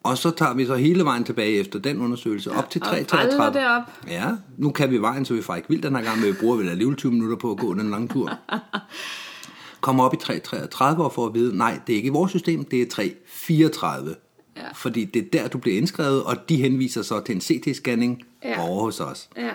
Og 0.04 0.18
så 0.18 0.32
tager 0.32 0.54
vi 0.54 0.66
så 0.66 0.76
hele 0.76 1.04
vejen 1.06 1.24
tilbage 1.24 1.52
efter 1.60 1.80
den 1.80 2.02
undersøgelse, 2.02 2.52
op 2.52 2.70
til 2.70 2.82
og 2.82 2.88
333. 2.88 3.38
briller 3.38 3.52
derop. 3.68 3.82
Ja, 4.08 4.26
nu 4.58 4.72
kan 4.72 4.92
vi 4.92 4.98
vejen, 4.98 5.26
så 5.26 5.34
vi 5.34 5.42
får 5.42 5.56
ikke 5.56 5.70
vildt 5.70 5.84
den 5.84 5.96
her 5.96 6.04
gang, 6.04 6.20
men 6.20 6.28
vi 6.28 6.34
bruger 6.40 6.58
vel 6.58 6.70
alligevel 6.70 6.96
20 6.98 7.12
minutter 7.12 7.38
på 7.38 7.52
at 7.52 7.58
gå 7.58 7.74
den 7.74 7.90
lange 7.92 8.08
tur. 8.08 8.32
Kommer 9.82 10.04
op 10.04 10.14
i 10.14 10.18
333 10.18 11.04
og 11.04 11.14
får 11.14 11.26
at 11.28 11.34
vide, 11.34 11.58
nej, 11.58 11.80
det 11.88 11.94
er 11.94 11.98
ikke 11.98 12.08
i 12.08 12.10
vores 12.10 12.32
system, 12.32 12.66
det 12.66 12.82
er 12.82 12.86
334. 12.90 14.16
Ja. 14.58 14.62
Fordi 14.76 15.06
det 15.06 15.20
er 15.22 15.26
der, 15.42 15.48
du 15.48 15.58
bliver 15.58 15.78
indskrevet, 15.78 16.24
og 16.24 16.50
de 16.50 16.56
henviser 16.58 17.02
så 17.02 17.20
til 17.20 17.36
en 17.36 17.42
CT-scanning 17.42 18.24
Ja. 18.44 18.68
over 18.70 18.82
hos 18.84 19.00
os. 19.00 19.30
Ja. 19.38 19.50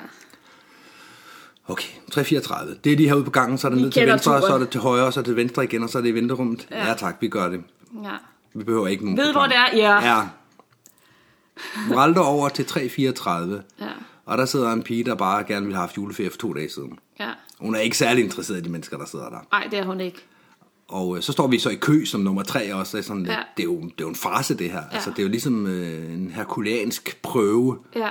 Okay, 1.69 1.89
334. 2.13 2.77
Det 2.85 2.93
er 2.93 2.97
lige 2.97 3.09
herude 3.09 3.25
på 3.25 3.31
gangen, 3.31 3.59
så 3.59 3.67
er 3.67 3.71
det 3.71 3.81
ned 3.81 3.91
til 3.91 4.07
venstre, 4.07 4.35
og 4.35 4.41
så 4.41 4.47
er 4.47 4.51
turen. 4.51 4.61
det 4.63 4.71
til 4.71 4.81
højre, 4.81 5.05
og 5.07 5.13
så 5.13 5.21
er 5.21 5.25
det 5.25 5.37
venstre 5.37 5.65
igen, 5.65 5.83
og 5.83 5.89
så 5.91 5.99
er 5.99 6.03
det 6.03 6.09
i 6.09 6.13
venterummet. 6.15 6.69
Ja, 6.71 6.79
Ja. 6.79 6.89
ja 6.89 6.95
tak, 6.95 7.17
vi 7.21 7.29
gør 7.29 7.49
det. 7.49 7.61
ja. 8.05 8.11
Vi 8.55 8.65
behøver 8.65 8.89
ikke 8.89 9.05
nogen 9.05 9.19
Ved, 9.19 9.33
hvor 9.33 9.43
det 9.47 9.57
er? 9.57 9.77
Ja. 9.77 10.15
Ja. 10.17 10.23
Vralter 11.89 12.21
over 12.21 12.49
til 12.49 12.65
334. 12.67 13.63
Ja. 13.81 13.87
Og 14.27 14.39
der 14.39 14.45
sidder 14.45 14.73
en 14.73 14.83
pige, 14.83 15.05
der 15.05 15.15
bare 15.15 15.45
gerne 15.45 15.67
ville 15.67 15.77
have 15.77 15.81
haft 15.87 15.97
juleferie 15.97 16.31
for 16.31 16.39
to 16.39 16.53
dage 16.53 16.71
siden. 16.71 16.99
Ja. 17.21 17.31
Hun 17.61 17.75
er 17.75 17.79
ikke 17.81 17.97
særlig 17.99 18.25
interesseret 18.25 18.59
i 18.59 18.63
de 18.63 18.69
mennesker, 18.69 18.97
der 18.97 19.07
sidder 19.07 19.29
der. 19.31 19.39
Nej, 19.53 19.69
det 19.71 19.79
er 19.79 19.85
hun 19.85 20.01
ikke. 20.01 20.19
Og 20.89 21.17
øh, 21.17 21.23
så 21.23 21.33
står 21.33 21.47
vi 21.47 21.59
så 21.59 21.71
i 21.71 21.75
kø 21.75 22.05
som 22.05 22.21
nummer 22.21 22.43
tre 22.43 22.75
også. 22.75 22.97
Det 22.97 23.03
er, 23.03 23.07
sådan, 23.07 23.27
Ja. 23.27 23.37
det 23.57 23.63
er, 23.63 23.65
jo, 23.65 23.81
det 23.81 23.91
er 23.91 23.95
jo 24.01 24.09
en 24.09 24.15
farse, 24.15 24.55
det 24.55 24.71
her. 24.71 24.83
Altså, 24.93 25.11
det 25.11 25.19
er 25.19 25.23
jo 25.23 25.29
ligesom 25.29 25.67
øh, 25.67 26.13
en 26.15 26.31
herkuleansk 26.35 27.19
prøve 27.23 27.79
Ja. 27.97 28.09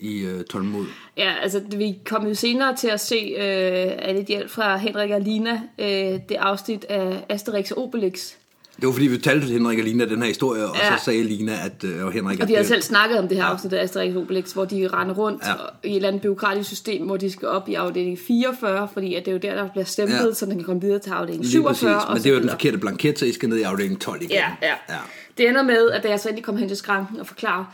I 0.00 0.18
øh, 0.20 0.44
tålmod. 0.44 0.86
Ja, 1.16 1.32
altså 1.42 1.60
vi 1.76 1.98
kom 2.04 2.26
jo 2.26 2.34
senere 2.34 2.76
til 2.76 2.88
at 2.88 3.00
se 3.00 3.14
øh, 3.38 3.92
alle 4.08 4.20
de 4.20 4.26
hjælp 4.26 4.50
fra 4.50 4.76
Henrik 4.76 5.10
og 5.10 5.20
Lina, 5.20 5.60
øh, 5.78 5.86
det 6.28 6.36
afsnit 6.38 6.84
af 6.88 7.24
Asterix 7.28 7.70
og 7.70 7.82
Obelix. 7.82 8.32
Det 8.80 8.86
var 8.86 8.92
fordi, 8.92 9.06
vi 9.06 9.18
talte 9.18 9.46
til 9.46 9.52
Henrik 9.52 9.78
og 9.78 9.84
Lina 9.84 10.04
den 10.04 10.18
her 10.22 10.26
historie, 10.28 10.64
og 10.70 10.76
Ja. 10.76 10.96
så 10.98 11.04
sagde 11.04 11.22
Lina, 11.22 11.52
at 11.64 11.84
øh, 11.84 12.04
og 12.04 12.12
Henrik, 12.12 12.40
Og 12.40 12.48
de 12.48 12.54
har 12.56 12.62
selv 12.62 12.82
snakket 12.82 13.18
om 13.18 13.28
det 13.28 13.36
her 13.36 13.44
afsnit 13.44 13.72
af 13.72 13.82
Asterix 13.82 14.14
og 14.14 14.22
Obelix, 14.22 14.52
hvor 14.52 14.64
de 14.64 14.88
render 14.88 15.14
rundt 15.14 15.42
Ja. 15.42 15.48
ja. 15.50 15.88
i 15.88 15.90
et 15.90 15.96
eller 15.96 16.08
andet 16.08 16.22
byråkratisk 16.22 16.68
system, 16.68 17.06
hvor 17.06 17.16
de 17.16 17.30
skal 17.32 17.48
op 17.48 17.68
i 17.68 17.74
afdeling 17.74 18.18
44, 18.18 18.88
fordi 18.92 19.14
at 19.14 19.24
det 19.24 19.30
er 19.30 19.32
jo 19.32 19.38
der, 19.38 19.54
der 19.62 19.68
bliver 19.70 19.84
stemplet, 19.84 20.16
Ja. 20.18 20.24
ja. 20.26 20.32
så 20.34 20.46
den 20.46 20.54
kan 20.54 20.64
komme 20.64 20.80
videre 20.82 20.98
til 20.98 21.10
afdeling 21.10 21.42
Lige 21.42 21.50
47. 21.50 21.94
præcis, 21.94 22.08
men 22.08 22.16
det 22.22 22.26
er 22.30 22.34
jo 22.34 22.40
den 22.40 22.50
forkerte 22.50 22.78
blanket, 22.78 23.18
så 23.18 23.24
I 23.26 23.32
skal 23.32 23.48
ned 23.48 23.56
i 23.58 23.62
afdeling 23.62 24.00
12 24.00 24.22
igen. 24.22 24.30
Ja, 24.30 24.50
ja, 24.62 24.74
ja. 24.88 24.94
Det 25.38 25.48
ender 25.48 25.62
med, 25.62 25.90
at 25.90 26.02
da 26.02 26.08
jeg 26.08 26.20
så 26.20 26.28
endelig 26.28 26.44
kom 26.44 26.56
hen 26.56 26.68
til 26.68 26.76
skranken 26.76 27.20
og 27.20 27.26
forklarer, 27.26 27.64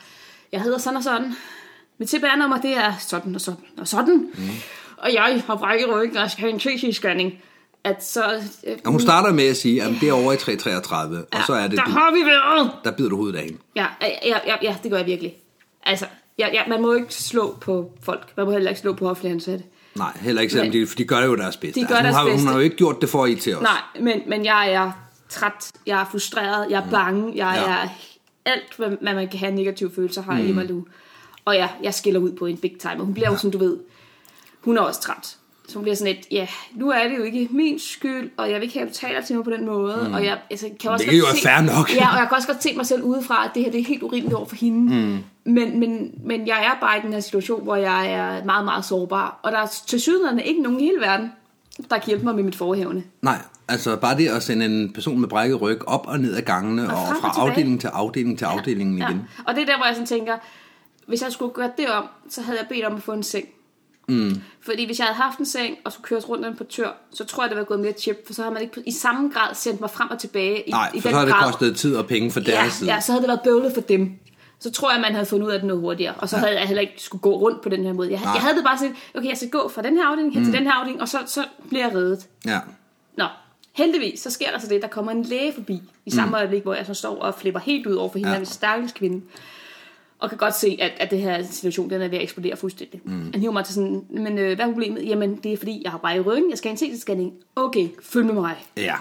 jeg 0.53 0.61
hedder 0.63 0.79
sådan 0.79 0.97
og 0.97 1.03
sådan, 1.03 1.33
mit 1.99 2.11
CPR-nummer 2.11 2.61
det 2.61 2.77
er 2.77 2.93
sådan 3.09 3.35
og 3.35 3.41
sådan 3.41 3.65
og 3.79 3.89
sådan, 3.89 4.31
mm. 4.35 4.49
og 4.97 5.13
jeg 5.15 5.43
har 5.47 5.57
brækket 5.57 5.89
ryggen 5.95 6.17
og 6.17 6.31
skal 6.31 6.41
have 6.41 6.53
en 6.53 6.61
CT-scanning, 6.61 7.33
at 7.85 8.05
så... 8.05 8.25
Øh, 8.67 8.77
Og 8.85 8.91
hun 8.91 9.01
starter 9.01 9.33
med 9.33 9.45
at 9.49 9.57
sige, 9.57 9.83
at 9.83 9.91
det 10.01 10.09
er 10.09 10.13
over 10.13 10.33
i 10.33 10.37
333, 10.37 11.25
og 11.33 11.39
så 11.47 11.53
er 11.53 11.67
det, 11.69 11.79
der 11.79 11.85
du, 11.85 11.91
har 11.91 12.11
vi 12.11 12.21
været! 12.27 12.71
der 12.85 12.91
bider 12.91 13.09
du 13.09 13.17
hovedet 13.17 13.37
af 13.39 13.45
hende. 13.45 13.59
Ja, 13.77 13.87
ja, 14.03 14.39
ja, 14.47 14.57
ja, 14.63 14.77
det 14.83 14.91
gør 14.91 14.99
jeg 14.99 15.07
virkelig. 15.07 15.35
Altså, 15.87 16.07
ja, 16.39 16.49
ja, 16.53 16.63
man 16.69 16.83
må 16.83 16.93
ikke 16.95 17.15
slå 17.15 17.57
på 17.61 17.91
folk. 18.03 18.33
Man 18.37 18.47
må 18.47 18.53
heller 18.53 18.71
ikke 18.71 18.81
slå 18.81 18.93
på 18.93 19.11
offentlige 19.11 19.33
ansatte. 19.33 19.65
Nej, 19.95 20.13
heller 20.21 20.43
ikke 20.43 20.53
selvom 20.53 20.67
Nej. 20.69 20.73
de, 20.81 20.87
for 20.87 20.97
de 20.97 21.05
gør 21.05 21.25
jo 21.25 21.37
deres 21.37 21.57
bedste. 21.57 21.81
De 21.81 21.87
gør 21.87 21.95
hun, 21.95 22.05
deres 22.05 22.17
har, 22.17 22.31
hun 22.31 22.47
har 22.47 22.55
jo 22.55 22.61
ikke 22.61 22.77
gjort 22.77 23.01
det 23.01 23.09
for 23.09 23.27
I 23.27 23.35
til 23.35 23.57
os. 23.57 23.63
Nej, 23.63 23.81
men, 24.01 24.23
men 24.27 24.45
jeg 24.45 24.73
er 24.73 24.93
træt, 25.29 25.73
jeg 25.87 26.01
er 26.01 26.05
frustreret, 26.11 26.67
jeg 26.71 26.83
er 26.87 26.91
bange, 26.91 27.33
jeg 27.35 27.63
Ja. 27.67 27.71
ja. 27.73 27.77
er 27.79 27.89
alt, 28.45 28.77
hvad, 28.77 28.89
hvad 29.01 29.15
man 29.15 29.29
kan 29.29 29.39
have 29.39 29.53
negative 29.53 29.91
følelser, 29.95 30.23
har 30.23 30.33
mm. 30.33 30.49
i 30.49 30.53
mig 30.53 30.67
nu. 30.71 30.87
Og 31.45 31.55
ja, 31.55 31.69
jeg 31.83 31.95
skiller 31.95 32.21
ud 32.21 32.33
på 32.33 32.47
en 32.47 32.57
big 32.57 32.77
time, 32.79 32.95
og 32.95 33.05
hun 33.05 33.15
bliver 33.15 33.31
jo 33.31 33.37
sådan, 33.37 33.51
du 33.51 33.59
ved, 33.59 33.77
hun 34.61 34.77
er 34.79 34.81
også 34.81 35.01
træt. 35.01 35.37
Så 35.69 35.75
hun 35.75 35.83
bliver 35.83 35.97
sådan 35.97 36.15
lidt, 36.15 36.27
ja, 36.31 36.47
nu 36.75 36.91
er 36.91 37.09
det 37.09 37.19
jo 37.19 37.23
ikke 37.23 37.49
min 37.51 37.79
skyld, 37.79 38.31
og 38.37 38.51
jeg 38.51 38.55
vil 38.55 38.63
ikke 38.63 38.79
have, 38.79 38.89
at 38.89 38.95
du 38.95 38.99
taler 38.99 39.21
til 39.21 39.37
mig 39.37 39.45
på 39.45 39.51
den 39.51 39.67
måde. 39.67 40.05
Mm. 40.09 40.15
Og 40.15 40.25
jeg 40.25 40.39
altså, 40.51 40.71
kan 40.81 40.91
også 40.91 41.07
Det 41.11 41.21
godt 41.21 41.33
jo 41.33 41.37
se, 41.37 41.43
fair 41.43 41.61
nok. 41.61 41.95
Ja, 41.95 42.13
og 42.13 42.19
jeg 42.19 42.27
kan 42.29 42.37
også 42.37 42.49
godt 42.49 42.63
se 42.63 42.77
mig 42.77 42.87
selv 42.87 43.03
udefra, 43.03 43.45
at 43.45 43.51
det 43.55 43.65
her 43.65 43.71
det 43.71 43.81
er 43.81 43.85
helt 43.85 44.03
urimeligt 44.03 44.35
over 44.35 44.47
for 44.47 44.57
hende. 44.57 44.95
Mm. 44.95 45.19
Men, 45.53 45.81
men, 45.81 46.11
men 46.27 46.47
jeg 46.47 46.65
er 46.65 46.81
bare 46.81 46.99
i 46.99 47.01
den 47.03 47.13
her 47.13 47.21
situation, 47.21 47.63
hvor 47.63 47.77
jeg 47.77 48.13
er 48.13 48.45
meget, 48.45 48.65
meget 48.65 48.85
sårbar. 48.85 49.41
Og 49.43 49.53
der 49.53 49.59
er 49.59 49.67
til 49.87 50.01
sydlandene 50.01 50.45
ikke 50.45 50.63
nogen 50.63 50.81
i 50.81 50.85
hele 50.85 51.01
verden, 51.01 51.33
der 51.91 51.99
kan 51.99 52.07
hjælpe 52.07 52.25
mig 52.25 52.35
med 52.35 52.43
mit 52.43 52.57
forhævne. 52.57 53.03
Nej, 53.23 53.39
altså 53.69 53.97
bare 53.97 54.17
det 54.17 54.29
at 54.29 54.43
sende 54.43 54.67
en 54.67 54.93
person 54.93 55.21
med 55.21 55.29
brækket 55.29 55.61
ryg 55.61 55.89
op 55.89 56.07
og 56.09 56.21
ned 56.21 56.37
ad 56.37 56.43
gangene, 56.43 56.83
og, 56.83 57.03
og 57.03 57.17
fra 57.21 57.33
afdeling 57.37 57.81
til 57.81 57.89
afdeling 57.89 58.39
til 58.39 58.45
afdelingen 58.45 58.99
Ja. 58.99 59.09
igen. 59.09 59.23
Og 59.47 59.55
det 59.55 59.63
er 59.63 59.67
der, 59.67 59.77
hvor 59.77 59.87
jeg 59.87 59.95
sådan 59.95 60.07
tænker, 60.07 60.33
hvis 61.07 61.23
jeg 61.23 61.33
skulle 61.33 61.53
gøre 61.55 61.71
det 61.77 61.89
om, 61.89 62.05
så 62.31 62.43
havde 62.43 62.59
jeg 62.59 62.67
bedt 62.69 62.85
om 62.85 62.95
at 62.97 63.03
få 63.03 63.13
en 63.13 63.23
seng. 63.23 63.49
Mm. 64.09 64.43
Fordi 64.61 64.87
hvis 64.87 64.99
jeg 64.99 65.07
havde 65.07 65.17
haft 65.23 65.39
en 65.39 65.47
seng, 65.47 65.77
og 65.85 65.93
skulle 65.93 66.05
køres 66.05 66.29
rundt 66.29 66.45
af 66.45 66.49
en 66.51 66.57
portør, 66.57 66.91
så 67.13 67.25
tror 67.25 67.43
jeg, 67.43 67.51
det 67.51 67.59
var 67.59 67.65
gået 67.65 67.81
mere 67.81 67.93
chip, 67.93 68.27
for 68.27 68.35
så 68.35 68.43
har 68.43 68.51
man 68.51 68.63
ikke 68.63 68.83
i 68.87 68.93
samme 68.93 69.31
grad 69.35 69.55
sendt 69.55 69.81
mig 69.81 69.91
frem 69.91 70.11
og 70.11 70.19
tilbage. 70.19 70.69
I, 70.69 70.71
Nej, 70.71 70.91
i 70.95 71.01
for 71.01 71.09
den 71.09 71.15
så 71.15 71.19
har 71.19 71.25
det 71.25 71.35
grad. 71.35 71.47
kostet 71.53 71.77
tid 71.77 71.97
og 71.97 72.07
penge 72.07 72.31
for 72.31 72.41
deres 72.41 72.65
ja, 72.65 72.69
side. 72.71 72.95
ja, 72.95 73.01
så 73.01 73.13
havde 73.13 73.23
det 73.23 73.29
været 73.29 73.41
bøvlet 73.45 73.73
for 73.75 73.81
dem. 73.81 74.13
Så 74.61 74.71
tror 74.71 74.93
jeg, 74.93 75.01
man 75.01 75.13
havde 75.13 75.27
fundet 75.27 75.47
ud 75.47 75.53
af 75.53 75.59
det 75.59 75.67
noget 75.67 75.81
hurtigere. 75.81 76.15
Og 76.19 76.29
så 76.29 76.37
ja. 76.37 76.41
havde 76.41 76.59
jeg 76.59 76.67
heller 76.67 76.81
ikke 76.81 76.95
skulle 76.97 77.23
gå 77.23 77.37
rundt 77.39 77.61
på 77.63 77.69
den 77.69 77.85
her 77.85 77.93
måde. 77.93 78.11
Jeg, 78.11 78.21
Nej. 78.21 78.33
jeg 78.33 78.43
havde 78.43 78.57
det 78.57 78.65
bare 78.65 78.79
sådan, 78.79 78.97
okay, 79.15 79.29
jeg 79.29 79.37
skal 79.37 79.51
gå 79.51 79.69
fra 79.75 79.83
den 79.83 79.97
her 79.97 80.07
afdeling 80.07 80.39
mm. 80.39 80.45
til 80.45 80.53
den 80.53 80.63
her 80.63 80.73
afdeling, 80.73 81.01
og 81.03 81.09
så, 81.09 81.19
så 81.27 81.45
bliver 81.69 81.87
jeg 81.87 81.95
reddet. 81.95 82.27
Ja. 82.47 82.61
Nå, 83.17 83.25
heldigvis, 83.73 84.21
så 84.21 84.31
sker 84.31 84.51
der 84.51 84.59
så 84.59 84.67
det, 84.69 84.83
der 84.83 84.89
kommer 84.89 85.13
en 85.13 85.23
læge 85.23 85.53
forbi 85.53 85.83
i 86.07 86.11
samme 86.11 86.29
mm. 86.29 86.35
øjeblik, 86.35 86.63
hvor 86.63 86.75
jeg 86.75 86.87
så 86.87 86.95
står 86.95 87.17
og 87.23 87.35
flipper 87.35 87.61
helt 87.61 87.87
ud 87.87 87.95
over 87.95 88.09
for 88.11 88.19
hende, 88.19 88.33
Ja. 88.33 88.45
stakkels 88.45 88.93
kvinde. 88.93 89.23
Og 90.25 90.31
kan 90.31 90.39
godt 90.39 90.57
se, 90.57 90.77
at, 90.81 90.93
at 90.97 91.11
det 91.11 91.19
her 91.21 91.43
situation, 91.51 91.91
den 91.91 92.03
er 92.03 92.09
ved 92.09 92.19
at 92.19 92.23
eksplodere 92.23 92.57
fuldstændig. 92.57 93.01
Mm. 93.05 93.31
Han 93.33 93.41
hiver 93.41 93.53
mig 93.53 93.65
til 93.65 93.75
sådan, 93.75 94.03
men 94.11 94.39
øh, 94.39 94.55
hvad 94.57 94.67
er 94.67 94.73
problemet? 94.73 95.07
Jamen, 95.09 95.37
det 95.37 95.53
er 95.53 95.57
fordi, 95.57 95.81
jeg 95.85 95.91
har 95.91 95.99
bare 95.99 96.17
i 96.17 96.21
ryggen, 96.21 96.51
jeg 96.51 96.59
skal 96.59 96.77
have 96.77 96.89
en 96.89 96.93
CT-scanning. 96.95 97.33
Okay, 97.57 97.89
følg 98.03 98.27
med 98.27 98.35
mig. 98.35 98.65
ja. 98.77 98.95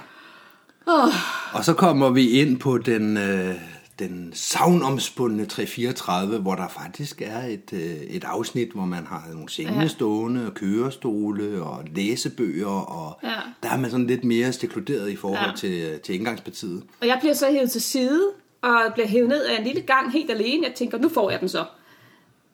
Oh, 0.87 1.09
Og 1.53 1.65
så 1.65 1.73
kommer 1.73 2.09
vi 2.09 2.29
ind 2.29 2.59
på 2.59 2.77
den, 2.77 3.17
øh, 3.17 3.55
den 3.99 4.31
savnomspundne 4.33 5.45
334, 5.45 6.37
hvor 6.39 6.55
der 6.55 6.67
faktisk 6.67 7.21
er 7.21 7.43
et, 7.47 7.73
øh, 7.73 7.79
et 8.09 8.23
afsnit, 8.23 8.71
hvor 8.71 8.85
man 8.85 9.05
har 9.05 9.23
nogle 9.33 9.49
senge 9.49 9.81
Ja. 9.81 9.87
stående, 9.87 10.47
og 10.47 10.53
kørestole 10.53 11.63
og 11.63 11.83
læsebøger, 11.95 12.67
og 12.67 13.19
Ja. 13.23 13.29
der 13.63 13.69
er 13.69 13.77
man 13.77 13.91
sådan 13.91 14.07
lidt 14.07 14.23
mere 14.23 14.53
stekluderet 14.53 15.09
i 15.09 15.15
forhold 15.15 15.49
Ja. 15.49 15.55
til, 15.57 15.99
til 16.03 16.15
indgangspartiet. 16.15 16.83
og 17.01 17.07
jeg 17.07 17.17
bliver 17.21 17.33
så 17.33 17.45
hævet 17.51 17.71
til 17.71 17.81
side, 17.81 18.21
og 18.63 18.93
bliver 18.93 19.07
hævet 19.07 19.29
ned 19.29 19.45
af 19.45 19.57
en 19.57 19.63
lille 19.63 19.81
gang 19.81 20.11
helt 20.11 20.31
alene. 20.31 20.67
Jeg 20.67 20.75
tænker, 20.75 20.97
nu 20.97 21.09
får 21.09 21.29
jeg 21.31 21.39
den 21.39 21.49
så. 21.49 21.65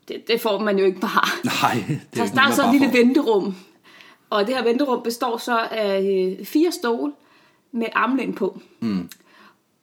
Det, 0.08 0.28
det 0.28 0.42
får 0.42 0.60
man 0.60 0.80
jo 0.80 0.86
ikke 0.86 1.00
bare. 1.00 1.28
Nej, 1.64 1.84
det 1.88 2.34
Der, 2.36 2.42
er 2.42 2.52
så 2.52 2.64
et 2.66 2.72
lille 2.72 2.88
får. 2.88 2.98
venterum. 2.98 3.56
Og 4.30 4.48
det 4.48 4.56
her 4.56 4.64
venterum 4.64 5.04
består 5.04 5.38
så 5.38 5.58
af 5.72 6.02
øh, 6.40 6.46
fire 6.46 6.72
stole 6.72 7.12
med 7.72 7.88
armlæn 7.94 8.34
på. 8.34 8.60
Mm. 8.80 9.10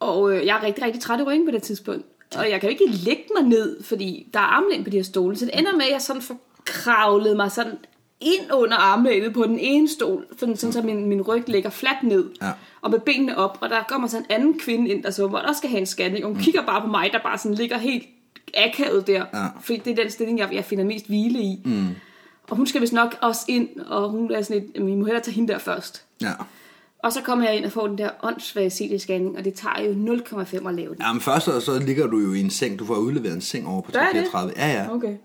Og 0.01 0.33
øh, 0.37 0.47
jeg 0.47 0.57
er 0.57 0.63
rigtig, 0.63 0.85
rigtig 0.85 1.03
træt 1.03 1.21
i 1.21 1.23
ryggen 1.23 1.47
på 1.47 1.51
det 1.51 1.63
tidspunkt. 1.63 2.07
Og 2.37 2.51
jeg 2.51 2.61
kan 2.61 2.71
jo 2.71 2.71
ikke 2.71 2.97
lægge 2.97 3.25
mig 3.41 3.49
ned, 3.49 3.83
fordi 3.83 4.27
der 4.35 4.41
er 4.41 4.45
armlæn 4.45 4.85
på 4.85 4.91
de 4.91 4.97
her 4.97 5.05
stole. 5.05 5.37
Så 5.37 5.45
det 5.45 5.59
ender 5.59 5.73
med, 5.77 5.85
at 5.85 5.93
jeg 5.93 6.03
sådan 6.03 6.23
får 6.23 6.37
kravlet 6.65 7.37
mig 7.37 7.53
sådan 7.53 7.79
ind 8.21 8.53
under 8.55 8.77
armlænet 8.77 9.33
på 9.35 9.43
den 9.45 9.59
ene 9.59 9.89
stol, 9.89 10.25
sådan, 10.39 10.57
sådan 10.57 10.73
så 10.73 10.83
min, 10.83 11.07
min 11.09 11.23
ryg 11.23 11.45
ligger 11.49 11.71
fladt 11.71 12.03
ned, 12.03 12.31
Ja. 12.43 12.51
og 12.83 12.91
med 12.91 12.99
benene 12.99 13.39
op, 13.39 13.59
og 13.61 13.69
der 13.71 13.83
kommer 13.89 14.09
så 14.09 14.17
en 14.19 14.25
anden 14.31 14.59
kvinde 14.59 14.91
ind, 14.91 15.03
der 15.03 15.11
så, 15.11 15.27
hvor 15.27 15.39
der 15.39 15.53
skal 15.53 15.71
have 15.71 15.81
en 15.81 15.87
scanning, 15.87 16.25
og 16.25 16.29
hun 16.29 16.37
mm. 16.37 16.43
kigger 16.43 16.67
bare 16.67 16.81
på 16.81 16.87
mig, 16.87 17.11
der 17.13 17.19
bare 17.23 17.39
sådan 17.39 17.55
ligger 17.55 17.79
helt 17.79 18.05
akavet 18.55 19.07
der, 19.07 19.25
Ja. 19.35 19.47
fordi 19.61 19.79
det 19.85 19.91
er 19.99 20.03
den 20.03 20.11
stilling, 20.11 20.39
jeg, 20.39 20.49
jeg 20.53 20.65
finder 20.65 20.85
mest 20.85 21.07
hvile 21.07 21.39
i. 21.39 21.61
Mm. 21.65 21.87
Og 22.51 22.57
hun 22.57 22.67
skal 22.67 22.81
vist 22.81 22.93
nok 22.93 23.17
også 23.23 23.41
ind, 23.49 23.69
og 23.81 24.11
hun 24.11 24.31
er 24.33 24.43
sådan 24.43 24.63
lidt, 24.63 24.75
"Jamen, 24.77 24.89
vi 24.89 24.95
må 24.95 25.05
hellere 25.05 25.23
tage 25.25 25.35
hende 25.35 25.53
der 25.53 25.59
først. 25.59 26.05
Ja. 26.23 26.33
Og 26.99 27.13
så 27.13 27.21
kommer 27.23 27.45
jeg 27.47 27.57
ind 27.57 27.65
og 27.65 27.73
får 27.73 27.87
den 27.87 27.99
der 27.99 28.11
åndssvage 28.23 28.71
CT-scanning, 28.71 29.39
og 29.39 29.45
det 29.45 29.55
tager 29.55 29.83
jo 29.83 29.93
0,5 29.93 30.67
at 30.69 30.75
lave 30.75 30.89
den. 30.95 31.03
Jamen 31.03 31.21
først 31.21 31.45
så, 31.45 31.61
så 31.61 31.79
ligger 31.79 32.07
du 32.07 32.19
jo 32.19 32.33
i 32.33 32.41
en 32.41 32.51
seng. 32.51 32.79
Du 32.79 32.85
får 32.87 32.95
udleveret 32.95 33.35
en 33.35 33.41
seng 33.41 33.67
over 33.69 33.81
på 33.83 33.93
Gør 33.93 34.01
jeg 34.01 34.11
det? 34.15 34.31
334. 34.31 34.53
Ja, 34.57 34.83
ja. 34.83 34.95
Okay. 34.95 35.17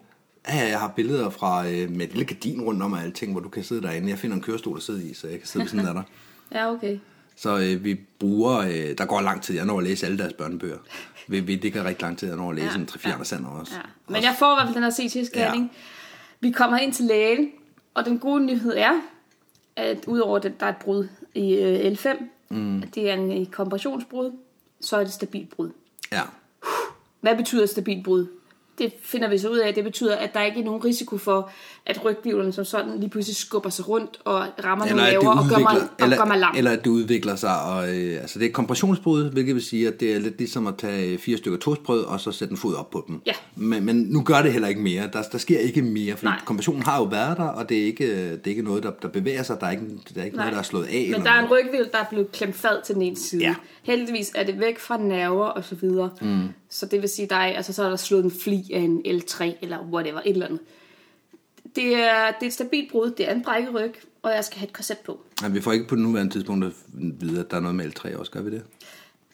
Ja, 0.48 0.68
jeg 0.68 0.80
har 0.80 0.88
billeder 0.96 1.30
fra 1.30 1.68
øh, 1.68 1.90
med 1.90 2.06
et 2.06 2.14
lille 2.14 2.26
gardin 2.26 2.62
rundt 2.62 2.84
om 2.84 2.94
og 2.94 3.02
alting, 3.02 3.32
hvor 3.32 3.42
du 3.42 3.50
kan 3.50 3.64
sidde 3.64 3.82
derinde. 3.82 4.10
Jeg 4.10 4.18
finder 4.18 4.36
en 4.36 4.42
kørestol 4.42 4.78
at 4.78 4.84
sidde 4.84 5.10
i, 5.10 5.14
så 5.14 5.28
jeg 5.28 5.40
kan 5.40 5.48
sidde 5.48 5.64
ved 5.64 5.70
sådan 5.70 5.86
der. 5.86 6.04
Ja, 6.54 6.72
okay. 6.72 7.00
Så 7.36 7.58
øh, 7.58 7.84
vi 7.84 8.00
bruger, 8.20 8.58
øh, 8.60 8.98
der 8.98 9.06
går 9.06 9.22
lang 9.22 9.42
tid, 9.42 9.56
jeg 9.56 9.66
når 9.66 9.78
at 9.78 9.84
læse 9.84 10.06
alle 10.06 10.18
deres 10.18 10.34
børnebøger. 10.34 10.78
Vi, 11.28 11.40
vi 11.40 11.56
ligger 11.56 11.84
rigtig 11.84 12.02
lang 12.02 12.18
tid, 12.18 12.28
jeg 12.28 12.38
når 12.38 12.50
at 12.50 12.56
læse 12.56 12.68
Ja, 12.68 12.76
en 12.76 12.86
3 12.86 13.00
4 13.00 13.14
ja. 13.14 13.20
også. 13.20 13.74
Ja. 13.76 13.82
Men 14.08 14.24
jeg 14.24 14.36
får 14.40 14.52
i 14.52 14.56
hvert 14.56 14.68
fald 14.68 14.76
den 14.76 14.84
her 14.84 14.92
CT-scanning. 14.92 15.64
Ja. 15.64 15.80
Vi 16.40 16.52
kommer 16.52 16.78
ind 16.78 16.94
til 16.94 17.06
lægen, 17.06 17.52
og 17.94 18.06
den 18.06 18.20
gode 18.20 18.46
nyhed 18.46 18.74
er, 18.78 19.02
at 19.76 20.06
udover 20.08 20.38
at 20.38 20.44
der 20.60 20.66
er 20.66 20.70
et 20.70 20.78
brud 20.78 21.08
i 21.36 21.54
øh, 21.54 21.92
L5, 21.92 22.24
mm. 22.50 22.84
det 22.96 23.10
er 23.10 23.14
en 23.14 23.42
øh, 23.42 23.46
kompressionsbrud, 23.46 24.32
så 24.82 24.96
er 24.96 25.00
det 25.00 25.08
et 25.08 25.14
stabilt 25.14 25.50
brud. 25.50 25.70
Ja. 26.12 26.22
Hvad 27.22 27.38
betyder 27.38 27.66
stabilt 27.66 28.04
brud? 28.04 28.28
Det 28.78 28.94
finder 29.02 29.28
vi 29.28 29.38
så 29.38 29.50
ud 29.50 29.58
af. 29.58 29.74
Det 29.74 29.84
betyder, 29.84 30.16
at 30.16 30.34
der 30.34 30.44
ikke 30.44 30.60
er 30.60 30.64
nogen 30.64 30.86
risiko 30.86 31.18
for, 31.18 31.52
at 31.86 32.06
rygvivlerne 32.06 32.54
som 32.54 32.66
sådan 32.66 33.00
lige 33.00 33.10
pludselig 33.10 33.36
skubber 33.36 33.70
sig 33.70 33.90
rundt 33.90 34.20
og 34.26 34.46
rammer 34.66 34.86
nogle 34.86 35.02
at 35.02 35.14
det 35.14 35.24
laver 35.24 35.36
og 35.36 35.50
gør 35.50 35.58
mig, 35.58 35.76
eller, 36.00 36.18
og 36.18 36.24
gør 36.24 36.32
mig 36.32 36.40
lam. 36.40 36.54
eller 36.58 36.72
at 36.72 36.84
det 36.84 36.90
udvikler 36.90 37.36
sig. 37.36 37.62
Og, 37.62 37.96
øh, 37.96 38.22
altså 38.22 38.40
det 38.40 38.48
er 38.48 38.52
kompressionsbrud, 38.52 39.32
hvilket 39.32 39.56
vil 39.56 39.64
sige, 39.64 39.88
at 39.88 40.00
det 40.00 40.16
er 40.16 40.20
lidt 40.20 40.38
ligesom 40.38 40.68
at 40.68 40.78
tage 40.78 41.18
fire 41.18 41.38
stykker 41.38 41.60
toastbrød, 41.60 42.04
og 42.04 42.20
så 42.20 42.32
sætte 42.32 42.52
en 42.52 42.58
fod 42.58 42.76
op 42.76 42.90
på 42.90 43.06
dem. 43.08 43.22
Ja. 43.26 43.32
Men, 43.56 43.86
men 43.86 43.96
nu 43.96 44.24
gør 44.24 44.42
det 44.42 44.52
heller 44.52 44.68
ikke 44.68 44.82
mere. 44.82 45.10
Der, 45.14 45.22
der 45.32 45.38
sker 45.38 45.60
ikke 45.60 45.82
mere, 45.82 46.18
for 46.18 46.34
kompressionen 46.46 46.84
har 46.84 46.98
jo 46.98 47.04
været 47.04 47.38
der, 47.38 47.48
og 47.48 47.70
det 47.70 47.80
er 47.80 47.86
ikke, 47.86 48.32
det 48.32 48.42
er 48.46 48.50
ikke 48.50 48.62
noget, 48.62 48.84
der, 48.84 48.92
der 49.02 49.08
bevæger 49.08 49.44
sig. 49.44 49.58
Der 49.60 49.68
er 49.68 49.72
ikke, 49.72 49.86
der 50.16 50.22
er 50.22 50.26
ikke 50.26 50.38
noget, 50.38 50.52
der 50.52 50.60
er 50.60 50.64
slået 50.64 50.86
af. 50.86 50.92
Men 50.92 51.06
eller 51.06 51.24
der 51.24 51.32
er 51.32 51.44
en 51.44 51.52
rygvild, 51.52 51.92
der 51.92 51.98
er 51.98 52.06
blevet 52.10 52.32
klemt 52.32 52.56
fad 52.56 52.86
til 52.86 52.96
den 52.96 53.02
ene 53.02 53.18
side. 53.18 53.42
Ja. 53.42 53.56
Heldigvis 53.84 54.32
er 54.36 54.44
det 54.44 54.60
væk 54.60 54.80
fra 54.80 54.98
nerver 54.98 55.46
og 55.46 55.64
så 55.64 55.76
videre. 55.76 56.10
Mm. 56.22 56.48
Så 56.70 56.86
det 56.86 57.02
vil 57.02 57.10
sige, 57.10 57.28
der 57.28 57.36
er, 57.36 57.56
altså, 57.56 57.74
så 57.74 57.84
er 57.84 57.90
der 57.90 57.96
slået 57.96 58.24
en 58.24 58.32
fli 58.32 58.64
af 58.74 58.80
en 58.80 59.02
L3 59.06 59.44
eller 59.62 59.78
whatever, 59.92 60.20
et 60.26 60.32
eller 60.32 60.46
andet. 60.46 60.60
Det 61.76 61.96
er, 61.96 62.32
det 62.32 62.42
er 62.42 62.48
et 62.48 62.54
stabilt 62.54 62.92
brud, 62.92 63.12
det 63.12 63.30
er 63.30 63.34
en 63.36 63.44
brækket 63.44 63.74
ryg, 63.74 63.94
og 64.22 64.32
jeg 64.32 64.46
skal 64.46 64.60
have 64.60 64.68
et 64.68 64.74
korset 64.74 64.98
på. 64.98 65.20
Nej, 65.42 65.50
vi 65.50 65.62
får 65.62 65.72
ikke 65.72 65.88
på 65.88 65.96
det 65.96 66.04
nuværende 66.04 66.34
tidspunkt 66.34 66.66
at 66.66 66.72
vide, 66.94 67.40
at 67.40 67.52
der 67.52 67.58
er 67.58 67.62
noget 67.62 67.76
med 67.76 67.86
L3 67.86 68.18
også. 68.18 68.32
Gør 68.32 68.42
vi 68.42 68.52
det? 68.52 68.64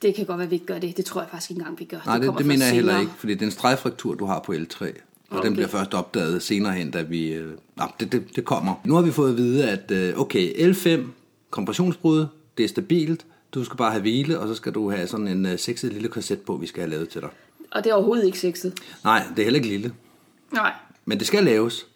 Det 0.02 0.16
kan 0.16 0.26
godt 0.26 0.38
være, 0.38 0.46
at 0.46 0.52
vi 0.52 0.56
ikke 0.56 0.66
gør 0.66 0.80
det. 0.80 0.98
Det 0.98 1.06
tror 1.06 1.22
jeg 1.22 1.30
faktisk 1.30 1.52
ikke 1.52 1.60
engang, 1.60 1.80
vi 1.80 1.86
gør. 1.86 1.98
Nej, 2.06 2.18
det, 2.18 2.28
det, 2.30 2.38
det 2.38 2.46
mener 2.46 2.66
jeg 2.66 2.74
heller 2.74 2.92
senere. 2.92 3.02
ikke, 3.02 3.14
fordi 3.18 3.34
det 3.34 3.42
er 3.42 3.46
en 3.46 3.52
stregfraktur, 3.52 4.14
du 4.16 4.26
har 4.26 4.40
på 4.40 4.52
L3. 4.52 4.86
Og 5.30 5.38
okay. 5.38 5.48
Den 5.48 5.54
bliver 5.54 5.68
først 5.68 5.94
opdaget 5.94 6.44
senere 6.44 6.74
hen, 6.74 6.92
da 6.92 7.02
vi... 7.02 7.34
Øh, 7.34 7.52
nej, 7.76 7.92
det, 8.00 8.12
det, 8.12 8.36
det 8.36 8.46
kommer. 8.46 8.74
Nu 8.84 8.96
har 8.96 9.02
vi 9.02 9.12
fået 9.12 9.30
at 9.30 9.38
vide, 9.38 9.70
at 9.70 9.92
øh, 9.92 10.20
okay, 10.20 10.72
L5, 10.74 11.02
kompressionsbrud, 11.50 12.26
det 12.58 12.64
er 12.64 12.68
stabilt, 12.68 13.26
du 13.52 13.64
skal 13.64 13.78
bare 13.78 13.92
have 13.92 14.02
hvile, 14.02 14.40
og 14.40 14.48
så 14.48 14.56
skal 14.56 14.72
du 14.72 14.92
have 14.92 15.08
sådan 15.08 15.28
en 15.28 15.46
øh, 15.46 15.60
sexet 15.60 15.94
lille 15.94 16.08
korset 16.08 16.42
på, 16.42 16.56
vi 16.56 16.68
skal 16.68 16.82
have 16.82 16.92
lavet 16.92 17.10
til 17.10 17.22
dig. 17.22 17.30
Og 17.72 17.84
det 17.84 17.90
er 17.90 17.94
overhovedet 17.94 18.26
ikke 18.26 18.40
sexet. 18.40 18.74
Nej, 19.04 19.24
det 19.30 19.40
er 19.40 19.44
heller 19.44 19.58
ikke 19.58 19.68
lille, 19.68 19.94
Nej. 20.52 20.74
men 21.06 21.20
det 21.20 21.28
skal 21.28 21.44
laves. 21.44 21.88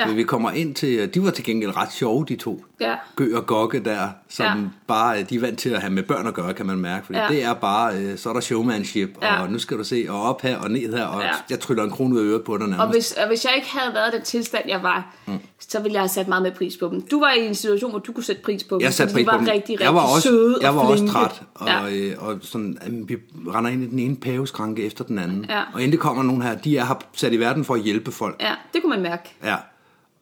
Ja. 0.00 0.08
Så 0.08 0.14
vi 0.14 0.22
kommer 0.22 0.50
ind 0.50 0.74
til, 0.74 1.14
de 1.14 1.22
var 1.24 1.30
til 1.30 1.44
gengæld 1.44 1.76
ret 1.76 1.92
sjove, 1.92 2.24
de 2.28 2.36
to. 2.36 2.64
Ja. 2.80 2.94
Gø 3.16 3.36
og 3.36 3.46
Gokke 3.46 3.80
der, 3.84 4.08
som 4.28 4.46
ja. 4.46 4.54
Bare, 4.86 5.22
de 5.22 5.36
er 5.36 5.40
vant 5.40 5.58
til 5.58 5.70
at 5.70 5.80
have 5.80 5.92
med 5.92 6.02
børn 6.02 6.26
at 6.26 6.34
gøre, 6.34 6.54
kan 6.54 6.66
man 6.66 6.78
mærke. 6.78 7.06
Fordi 7.06 7.18
ja. 7.18 7.26
Det 7.28 7.44
er 7.44 7.54
bare, 7.54 7.96
øh, 7.96 8.18
så 8.18 8.28
er 8.28 8.32
der 8.32 8.40
showmanship, 8.40 9.10
Ja. 9.22 9.42
og 9.42 9.50
nu 9.52 9.58
skal 9.58 9.78
du 9.78 9.84
se, 9.84 10.06
og 10.08 10.22
op 10.22 10.42
her 10.42 10.58
og 10.58 10.70
ned 10.70 10.94
her, 10.96 11.04
og 11.04 11.22
ja. 11.22 11.30
Jeg 11.50 11.60
tryller 11.60 11.84
en 11.84 11.90
krone 11.90 12.14
ud 12.14 12.20
af 12.20 12.24
øret 12.24 12.44
på 12.44 12.56
dig 12.58 12.66
nærmest. 12.68 12.80
Og 12.80 12.90
hvis, 12.90 13.12
og 13.12 13.28
hvis 13.28 13.44
jeg 13.44 13.52
ikke 13.56 13.68
havde 13.78 13.94
været 13.94 14.12
den 14.12 14.22
tilstand, 14.22 14.64
jeg 14.68 14.82
var, 14.82 15.14
mm. 15.26 15.38
så 15.68 15.80
ville 15.80 15.92
jeg 15.94 16.00
have 16.02 16.08
sat 16.08 16.28
meget 16.28 16.42
mere 16.42 16.52
pris 16.52 16.76
på 16.76 16.88
dem. 16.92 17.02
Du 17.10 17.20
var 17.20 17.30
i 17.32 17.46
en 17.46 17.54
situation, 17.54 17.90
hvor 17.90 17.98
du 17.98 18.12
kunne 18.12 18.24
sætte 18.24 18.42
pris 18.42 18.64
på 18.64 18.74
dem. 18.74 18.82
Jeg 18.82 18.94
satte 18.94 19.14
pris 19.14 19.20
de 19.20 19.26
på 19.26 19.30
var 19.32 19.38
dem. 19.38 19.46
rigtig, 19.46 19.72
rigtig 19.72 19.84
jeg 19.84 19.94
var 19.94 20.00
også, 20.14 20.28
søde 20.28 20.58
jeg 20.60 20.70
og 20.70 20.76
var 20.76 20.82
også 20.82 20.94
flinke. 20.96 21.12
træt, 21.12 21.42
og, 21.54 21.68
ja. 21.68 21.84
ja. 21.84 21.90
øh, 21.96 22.14
og 22.18 22.38
sådan, 22.42 22.78
jamen, 22.86 23.08
vi 23.08 23.16
render 23.54 23.70
ind 23.70 23.82
i 23.82 23.86
den 23.86 23.98
ene 23.98 24.16
paveskranke 24.16 24.84
efter 24.86 25.04
den 25.04 25.18
anden. 25.18 25.46
Ja. 25.48 25.62
Og 25.74 25.80
endelig 25.82 26.00
kommer 26.00 26.22
nogen 26.22 26.42
her, 26.42 26.54
de 26.54 26.76
er 26.78 26.84
her 26.84 26.94
sat 27.12 27.32
i 27.32 27.36
verden 27.40 27.64
for 27.64 27.74
at 27.74 27.80
hjælpe 27.80 28.12
folk. 28.12 28.36
ja, 28.40 28.52
det 28.74 28.82
kunne 28.82 28.90
man 28.90 29.02
mærke. 29.02 29.34
Ja. 29.44 29.56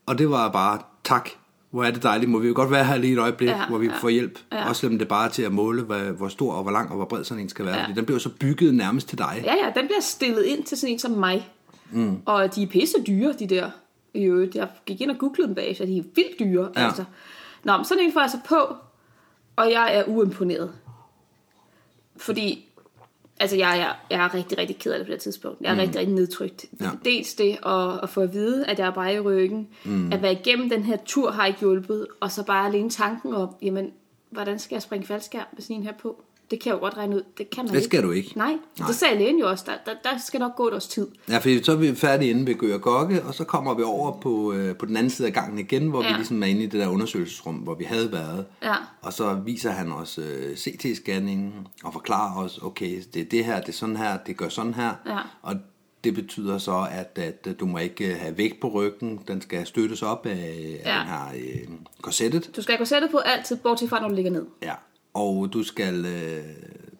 Og 0.09 0.19
det 0.19 0.31
var 0.31 0.53
bare, 0.53 0.79
tak, 1.05 1.29
hvor 1.71 1.85
er 1.85 1.91
det 1.91 2.03
dejligt, 2.03 2.31
må 2.31 2.38
vi 2.38 2.49
jo 2.49 2.55
godt 2.57 2.71
være 2.71 2.85
her 2.85 2.97
lige 2.97 3.12
et 3.12 3.19
øjeblik, 3.19 3.49
Ja, 3.49 3.67
hvor 3.69 3.79
vi 3.79 3.87
ja. 3.87 3.93
får 4.00 4.09
hjælp. 4.09 4.38
Ja. 4.53 4.69
Også 4.69 4.81
selvom 4.81 4.99
det 4.99 5.09
bare 5.09 5.27
er 5.27 5.31
til 5.31 5.43
at 5.43 5.53
måle, 5.53 5.83
hvad, 5.83 6.00
hvor 6.00 6.29
stor 6.29 6.53
og 6.53 6.62
hvor 6.62 6.73
lang 6.73 6.91
og 6.91 6.97
hvor 6.97 7.05
bred 7.05 7.25
sådan 7.25 7.43
en 7.43 7.49
skal 7.49 7.65
være. 7.65 7.77
Ja. 7.77 7.83
Fordi 7.83 7.95
den 7.95 8.05
bliver 8.05 8.19
så 8.19 8.31
bygget 8.41 8.75
nærmest 8.75 9.09
til 9.09 9.19
dig. 9.19 9.43
Ja, 9.45 9.55
ja, 9.55 9.73
den 9.81 9.87
bliver 9.87 10.00
stillet 10.00 10.45
ind 10.45 10.65
til 10.65 10.79
sådan 10.79 10.93
en 10.93 10.99
som 10.99 11.11
mig. 11.11 11.49
Mm. 11.91 12.23
Og 12.25 12.55
de 12.55 12.62
er 12.62 12.67
pisse 12.67 12.97
dyre, 13.07 13.33
de 13.33 13.47
der. 13.47 13.71
Øvrigt, 14.15 14.55
jeg 14.55 14.69
gik 14.87 15.00
ind 15.00 15.11
og 15.11 15.19
googlede 15.19 15.47
dem 15.47 15.55
bagefter, 15.55 15.87
de 15.87 15.99
er 15.99 16.03
vildt 16.15 16.38
dyre. 16.38 16.69
Ja. 16.77 16.87
Altså. 16.87 17.05
Nå, 17.65 17.77
men 17.77 17.85
sådan 17.85 18.05
en 18.05 18.12
får 18.12 18.21
jeg 18.21 18.31
så 18.31 18.38
på, 18.49 18.77
og 19.57 19.71
jeg 19.73 19.97
er 19.97 20.05
uimponeret. 20.07 20.73
Fordi, 22.17 22.67
altså 23.40 23.57
jeg 23.57 23.78
er, 23.78 23.92
jeg 24.11 24.25
er 24.25 24.35
rigtig, 24.35 24.59
rigtig 24.59 24.78
ked 24.78 24.92
af 24.92 24.99
det 24.99 25.07
på 25.07 25.12
det 25.12 25.21
tidspunkt. 25.21 25.61
Jeg 25.61 25.70
er 25.70 25.74
mm. 25.74 25.81
rigtig, 25.81 25.98
rigtig 26.01 26.14
nedtrykt. 26.14 26.64
Ja. 26.81 26.90
Dels 27.05 27.35
det 27.35 27.59
at, 27.66 28.01
at 28.03 28.09
få 28.09 28.20
at 28.20 28.33
vide, 28.33 28.66
at 28.66 28.79
jeg 28.79 28.87
er 28.87 28.92
bare 28.92 29.14
i 29.14 29.20
ryggen. 29.20 29.68
Mm. 29.85 30.12
At 30.12 30.22
være 30.22 30.33
igennem 30.33 30.70
den 30.70 30.83
her 30.83 30.96
tur 31.07 31.31
har 31.31 31.46
ikke 31.46 31.61
hjulpet. 31.61 32.07
Og 32.20 32.33
så 32.33 32.44
bare 32.44 32.66
alene 32.66 32.90
tanken 32.90 33.35
om, 33.35 33.55
jamen, 33.62 33.92
hvordan 34.31 34.59
skal 34.59 34.74
jeg 34.74 34.83
springe 34.83 35.07
faldskærm 35.07 35.46
med 35.53 35.62
sådan 35.62 35.77
en 35.77 35.83
her 35.83 35.92
på? 35.92 36.22
Det 36.50 36.61
kan 36.61 36.70
jeg 36.70 36.74
jo 36.74 36.80
godt 36.80 36.96
regne 36.96 37.16
ud. 37.16 37.22
Det 37.38 37.50
kan 37.50 37.64
man 37.64 37.74
Det 37.74 37.84
skal 37.84 38.02
du 38.02 38.11
ikke. 38.11 38.32
Nej, 38.37 38.56
Nej. 38.78 38.87
Det 38.87 38.96
sagde 38.96 39.18
lægen 39.18 39.38
jo 39.38 39.48
også. 39.50 39.64
Der, 39.66 39.72
der, 39.92 40.11
der 40.11 40.18
skal 40.26 40.40
nok 40.40 40.56
gå 40.56 40.68
et 40.68 40.74
års 40.74 40.88
tid. 40.88 41.08
Ja, 41.28 41.38
fordi 41.38 41.62
så 41.64 41.72
er 41.72 41.76
vi 41.76 41.94
færdige 41.94 42.30
inde 42.30 42.46
ved 42.46 42.54
Gø 42.54 42.74
og 42.74 42.80
Gokke, 42.80 43.22
og 43.22 43.34
så 43.34 43.44
kommer 43.44 43.74
vi 43.74 43.82
over 43.82 44.20
på, 44.20 44.52
øh, 44.52 44.76
på 44.76 44.87
den 44.87 44.96
anden 44.96 45.11
side 45.11 45.28
af 45.28 45.34
gangen 45.34 45.58
igen, 45.58 45.88
hvor 45.88 46.02
ja. 46.02 46.08
vi 46.08 46.14
ligesom 46.14 46.42
er 46.42 46.46
inde 46.46 46.62
i 46.62 46.66
det 46.66 46.80
der 46.80 46.88
undersøgelsesrum, 46.88 47.54
hvor 47.54 47.74
vi 47.74 47.84
havde 47.84 48.12
været. 48.12 48.46
Ja. 48.62 48.74
Og 49.02 49.12
så 49.12 49.34
viser 49.34 49.70
han 49.70 49.92
os 49.92 50.18
øh, 50.18 50.56
CT-scanningen 50.56 51.68
og 51.84 51.92
forklarer 51.92 52.44
os, 52.44 52.58
okay, 52.62 53.02
det 53.14 53.22
er 53.22 53.26
det 53.26 53.44
her, 53.44 53.61
det 53.61 53.68
er 53.68 53.72
sådan 53.72 53.96
her, 53.96 54.18
det 54.26 54.37
gør 54.37 54.48
sådan 54.48 54.74
her. 54.74 54.92
Ja. 55.06 55.18
Og 55.42 55.54
det 56.04 56.14
betyder 56.14 56.58
så, 56.58 56.87
at, 56.90 57.18
at 57.18 57.61
du 57.61 57.66
må 57.66 57.78
ikke 57.78 58.14
have 58.14 58.38
vægt 58.38 58.61
på 58.61 58.68
ryggen, 58.68 59.20
den 59.28 59.40
skal 59.42 59.66
støttes 59.66 60.02
op 60.02 60.26
af, 60.26 60.30
af 60.84 60.94
Ja. 60.94 60.98
den 60.98 61.06
her 61.08 61.24
øh, 61.34 61.68
korsettet. 62.02 62.50
Du 62.56 62.62
skal 62.62 62.78
gå 62.78 62.84
sætte 62.84 63.08
på 63.11 63.18
altid, 63.18 63.56
bortset 63.56 63.88
fra, 63.88 64.00
når 64.00 64.08
du 64.08 64.14
ligger 64.14 64.30
ned. 64.30 64.46
Ja. 64.62 64.72
Og 65.14 65.49
du 65.53 65.62
skal, 65.62 66.05
øh, 66.07 66.44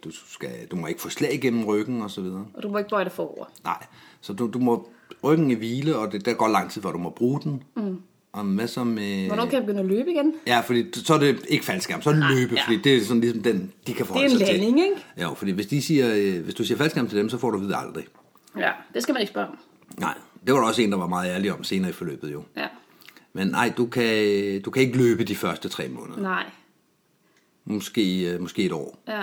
du 0.05 0.11
skal, 0.31 0.51
du 0.71 0.77
må 0.77 0.87
ikke 0.87 1.01
få 1.01 1.09
slag 1.09 1.35
igennem 1.35 1.65
ryggen 1.65 2.03
og 2.03 2.11
så 2.11 2.21
videre. 2.21 2.47
Og 2.55 2.63
du 2.63 2.69
må 2.69 2.79
ikke 2.79 2.91
bøje 2.91 3.05
dig 3.05 3.13
forover. 3.13 3.45
Nej, 3.65 3.87
så 4.21 4.33
du, 4.33 4.51
du 4.53 4.59
må 4.59 4.89
ryggen 5.25 5.51
i 5.51 5.55
hvile, 5.55 5.97
og 5.97 6.13
det, 6.13 6.25
der 6.25 6.35
går 6.35 6.49
lang 6.49 6.71
tid, 6.71 6.83
før 6.83 6.93
du 6.93 6.99
må 6.99 7.11
bruge 7.11 7.41
den. 7.41 7.63
Mm. 7.77 8.01
Og 8.33 8.45
hvad 8.45 8.69
så 8.69 8.85
med... 8.85 9.27
Hvornår 9.27 9.45
kan 9.45 9.53
jeg 9.55 9.63
begynde 9.63 9.81
at 9.81 9.87
løbe 9.87 10.11
igen? 10.11 10.33
Ja, 10.47 10.61
fordi 10.61 10.87
så 10.95 11.15
er 11.15 11.19
det 11.19 11.47
ikke 11.49 11.65
faldskærm, 11.65 12.03
så 12.03 12.11
er 12.11 12.15
det 12.15 12.25
løbe, 12.31 12.55
ja. 12.55 12.63
fordi 12.65 12.77
det 12.83 12.97
er 12.97 13.05
sådan 13.05 13.21
ligesom 13.21 13.43
den, 13.43 13.73
de 13.87 13.93
kan 13.93 13.97
Det 13.99 14.07
forholde 14.07 14.27
er 14.27 14.31
en 14.31 14.39
sig 14.39 14.47
landing, 14.47 14.77
til. 14.77 14.85
ikke? 14.85 14.97
Ja, 15.17 15.33
fordi 15.33 15.51
hvis, 15.53 15.67
de 15.67 15.83
siger, 15.83 16.15
øh, 16.17 16.45
hvis 16.45 16.55
du 16.55 16.65
siger 16.65 16.79
faldskærm 16.79 17.09
til 17.09 17.19
dem, 17.19 17.29
så 17.29 17.39
får 17.39 17.51
du 17.51 17.57
at 17.57 17.63
vide 17.63 17.77
aldrig. 17.77 18.05
Ja, 18.59 18.71
det 18.95 19.03
skal 19.03 19.13
man 19.13 19.21
ikke 19.21 19.31
spørge 19.31 19.47
om. 19.49 19.59
Nej, 19.99 20.15
det 20.47 20.55
var 20.55 20.61
der 20.61 20.67
også 20.67 20.83
en, 20.83 20.93
der 20.93 20.99
var 20.99 21.07
meget 21.07 21.31
ærlig 21.31 21.53
om 21.53 21.65
senere 21.65 21.91
i 21.91 21.93
forløbet 21.93 22.33
jo. 22.33 22.43
Ja, 22.57 22.67
Men 23.33 23.49
nej, 23.49 23.73
du 23.77 23.87
kan, 23.87 24.63
du 24.63 24.71
kan 24.71 24.83
ikke 24.83 24.99
løbe 24.99 25.25
de 25.25 25.37
første 25.37 25.69
tre 25.69 25.89
måneder. 25.89 26.21
nej. 26.21 26.45
Måske, 27.69 28.21
øh, 28.31 28.41
måske 28.41 28.63
et 28.65 28.73
år. 28.73 28.99
Ja, 29.09 29.23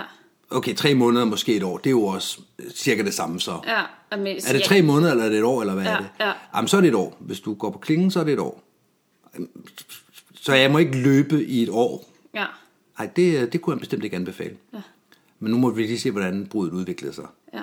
Okay, 0.50 0.74
tre 0.74 0.94
måneder, 0.94 1.24
måske 1.24 1.56
et 1.56 1.62
år. 1.62 1.76
Det 1.78 1.86
er 1.86 1.90
jo 1.90 2.02
også 2.04 2.40
øh, 2.58 2.70
cirka 2.70 3.02
det 3.02 3.14
samme 3.14 3.40
så. 3.40 3.60
ja. 3.66 3.82
Men, 4.16 4.26
Er 4.46 4.52
det 4.52 4.62
tre 4.62 4.82
måneder, 4.82 5.10
eller 5.10 5.24
er 5.24 5.28
det 5.28 5.38
et 5.38 5.44
år, 5.44 5.60
eller 5.60 5.74
hvad 5.74 5.84
Ja, 5.84 5.90
er 5.92 5.96
det? 5.98 6.08
ja. 6.20 6.32
Jamen, 6.56 6.68
så 6.68 6.76
er 6.76 6.80
det 6.80 6.88
et 6.88 6.94
år. 6.94 7.16
Hvis 7.20 7.40
du 7.40 7.54
går 7.54 7.70
på 7.70 7.78
klingen, 7.78 8.10
så 8.10 8.20
er 8.20 8.24
det 8.24 8.32
et 8.32 8.38
år. 8.38 8.62
Så 10.34 10.54
jeg 10.54 10.70
må 10.70 10.78
ikke 10.78 10.98
løbe 11.02 11.44
i 11.46 11.62
et 11.62 11.68
år. 11.68 12.08
Ja, 12.34 12.46
Nej, 12.98 13.10
det, 13.16 13.52
det 13.52 13.60
kunne 13.62 13.74
jeg 13.74 13.80
bestemt 13.80 14.04
ikke 14.04 14.16
anbefale. 14.16 14.56
Ja. 14.74 14.78
Men 15.40 15.50
nu 15.52 15.58
må 15.58 15.70
vi 15.70 15.82
lige 15.82 15.98
se, 16.00 16.10
hvordan 16.10 16.46
brudet 16.46 16.72
udviklede 16.72 17.14
sig. 17.14 17.26
ja, 17.54 17.60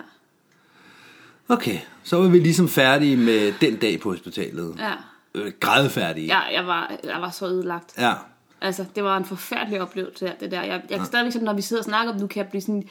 Okay, 1.50 1.78
så 2.04 2.18
var 2.18 2.28
vi 2.28 2.40
ligesom 2.40 2.68
færdige 2.70 3.18
med 3.18 3.54
den 3.62 3.76
dag 3.78 4.00
på 4.00 4.10
hospitalet. 4.12 4.76
ja. 4.80 4.94
Øh, 5.36 5.52
grædefærdige. 5.60 6.28
Ja, 6.28 6.40
jeg 6.40 6.68
var, 6.68 6.92
jeg 7.04 7.22
var 7.22 7.30
så 7.30 7.46
ødelagt. 7.48 7.94
ja. 7.98 8.14
Altså, 8.64 8.86
det 8.96 9.04
var 9.04 9.18
en 9.18 9.26
forfærdelig 9.26 9.82
oplevelse, 9.82 10.32
det 10.40 10.52
der. 10.52 10.62
Jeg, 10.62 10.82
jeg 10.90 10.98
kan 10.98 11.06
stadigvæk, 11.06 11.34
sådan, 11.34 11.46
når 11.46 11.54
vi 11.54 11.62
sidder 11.62 11.82
og 11.82 11.86
snakker 11.86 12.14
om, 12.14 12.20
nu 12.20 12.28
kan 12.28 12.44
jeg 12.44 12.50
blive 12.50 12.62
sådan 12.62 12.84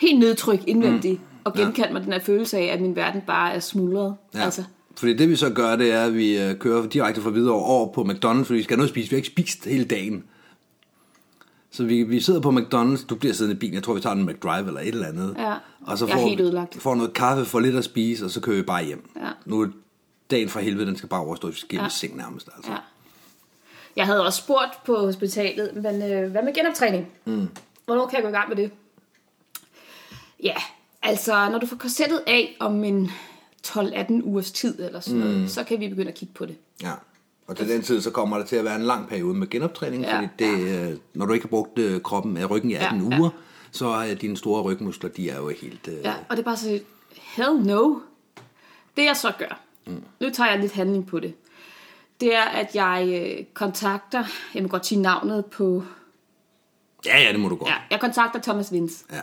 helt 0.00 0.18
nedtryk 0.18 0.60
indvendigt, 0.66 1.20
mm. 1.20 1.26
og 1.44 1.54
genkalde 1.54 1.92
mig 1.92 2.04
den 2.04 2.12
her 2.12 2.20
følelse 2.20 2.58
af, 2.58 2.64
at 2.64 2.80
min 2.80 2.96
verden 2.96 3.20
bare 3.26 3.54
er 3.54 3.60
smuldret. 3.60 4.16
ja. 4.34 4.40
Altså, 4.40 4.64
Fordi 4.96 5.14
det 5.16 5.28
vi 5.28 5.36
så 5.36 5.50
gør, 5.50 5.76
det 5.76 5.92
er, 5.92 6.04
at 6.04 6.14
vi 6.14 6.38
øh, 6.38 6.58
kører 6.58 6.86
direkte 6.86 7.20
fra 7.20 7.30
videre 7.30 7.54
over 7.54 7.92
på 7.92 8.02
McDonald's, 8.02 8.42
fordi 8.42 8.54
vi 8.54 8.62
skal 8.62 8.74
have 8.74 8.78
noget 8.78 8.88
at 8.88 8.94
spise. 8.94 9.10
Vi 9.10 9.14
har 9.14 9.18
ikke 9.18 9.28
spist 9.28 9.64
hele 9.64 9.84
dagen. 9.84 10.24
Så 11.70 11.84
vi, 11.84 12.02
vi 12.02 12.20
sidder 12.20 12.40
på 12.40 12.50
McDonald's, 12.50 13.06
du 13.06 13.14
bliver 13.14 13.34
siddende 13.34 13.56
i 13.56 13.58
bilen, 13.58 13.74
jeg 13.74 13.82
tror 13.82 13.94
vi 13.94 14.00
tager 14.00 14.16
en 14.16 14.26
McDrive 14.26 14.66
eller 14.66 14.80
et 14.80 14.88
eller 14.88 15.06
andet. 15.06 15.34
Ja. 15.38 15.54
Og 15.86 15.98
så 15.98 16.06
er 16.06 16.10
får, 16.10 16.68
får 16.78 16.94
noget 16.94 17.12
kaffe, 17.12 17.44
får 17.44 17.60
lidt 17.60 17.76
at 17.76 17.84
spise, 17.84 18.24
og 18.24 18.30
så 18.30 18.40
kører 18.40 18.56
vi 18.56 18.62
bare 18.62 18.84
hjem. 18.84 19.10
Ja. 19.16 19.28
Nu 19.44 19.60
er 19.60 19.66
dagen 20.30 20.48
fra 20.48 20.60
helvede, 20.60 20.86
den 20.86 20.96
skal 20.96 21.08
bare 21.08 21.20
overstå, 21.20 21.48
vi 21.48 21.54
skal 21.54 21.76
ja. 21.76 21.82
Ja. 21.82 21.88
seng 21.88 22.16
nærmest. 22.16 22.48
Altså. 22.56 22.70
ja. 22.72 22.78
Jeg 23.96 24.06
havde 24.06 24.26
også 24.26 24.38
spurgt 24.38 24.84
på 24.86 24.96
hospitalet, 24.96 25.70
men 25.82 26.02
øh, 26.02 26.30
hvad 26.30 26.42
med 26.42 26.54
genoptræning? 26.54 27.08
Mm. 27.24 27.48
Hvornår 27.86 28.06
kan 28.06 28.14
jeg 28.16 28.22
gå 28.22 28.28
i 28.28 28.32
gang 28.32 28.48
med 28.48 28.56
det? 28.56 28.70
Ja, 30.42 30.54
altså, 31.02 31.48
når 31.50 31.58
du 31.58 31.66
får 31.66 31.76
korsettet 31.76 32.22
af 32.26 32.56
om 32.60 32.84
en 32.84 33.10
12-18 33.66 34.12
ugers 34.22 34.52
tid 34.52 34.82
eller 34.84 35.00
sådan 35.00 35.20
noget, 35.20 35.36
mm. 35.40 35.48
så 35.48 35.64
kan 35.64 35.80
vi 35.80 35.88
begynde 35.88 36.08
at 36.08 36.14
kigge 36.14 36.34
på 36.34 36.46
det. 36.46 36.56
Ja. 36.82 36.92
Og 37.46 37.56
til 37.56 37.68
den 37.68 37.82
tid, 37.82 38.00
så 38.00 38.10
kommer 38.10 38.38
der 38.38 38.44
til 38.44 38.56
at 38.56 38.64
være 38.64 38.76
en 38.76 38.82
lang 38.82 39.08
periode 39.08 39.34
med 39.34 39.50
genoptræning, 39.50 40.02
Ja, 40.02 40.16
fordi 40.16 40.28
det, 40.38 40.88
øh, 40.90 40.96
når 41.14 41.26
du 41.26 41.32
ikke 41.32 41.44
har 41.46 41.48
brugt 41.50 41.78
øh, 41.78 42.00
kroppen 42.02 42.36
af 42.36 42.50
ryggen 42.50 42.70
i 42.70 42.74
18 42.74 43.00
Ja, 43.00 43.14
ja. 43.14 43.20
uger, 43.20 43.30
så 43.70 43.86
er 43.88 44.14
dine 44.14 44.36
store 44.36 44.62
rygmuskler, 44.62 45.10
de 45.10 45.30
er 45.30 45.36
jo 45.36 45.48
helt... 45.48 45.88
Øh, 45.88 45.94
Ja, 46.04 46.14
og 46.28 46.36
det 46.36 46.38
er 46.38 46.44
bare 46.44 46.56
så, 46.56 46.80
hell 47.36 47.56
no. 47.66 47.94
Det 48.96 49.04
jeg 49.04 49.16
så 49.16 49.32
gør, 49.38 49.60
mm. 49.86 50.02
nu 50.20 50.30
tager 50.30 50.50
jeg 50.50 50.60
lidt 50.60 50.72
handling 50.72 51.06
på 51.06 51.20
det, 51.20 51.34
det 52.20 52.34
er, 52.34 52.42
at 52.44 52.74
jeg 52.74 53.22
øh, 53.38 53.44
kontakter, 53.54 54.24
jeg 54.54 54.62
må 54.62 54.68
godt 54.68 54.86
sige 54.86 55.00
navnet 55.02 55.46
på, 55.46 55.82
ja, 57.06 57.18
ja, 57.22 57.32
det 57.32 57.40
må 57.40 57.48
du 57.48 57.56
godt. 57.56 57.70
ja, 57.70 57.74
jeg 57.90 58.00
kontakter 58.00 58.40
Thomas 58.40 58.72
Vince. 58.72 59.04
Ja. 59.12 59.20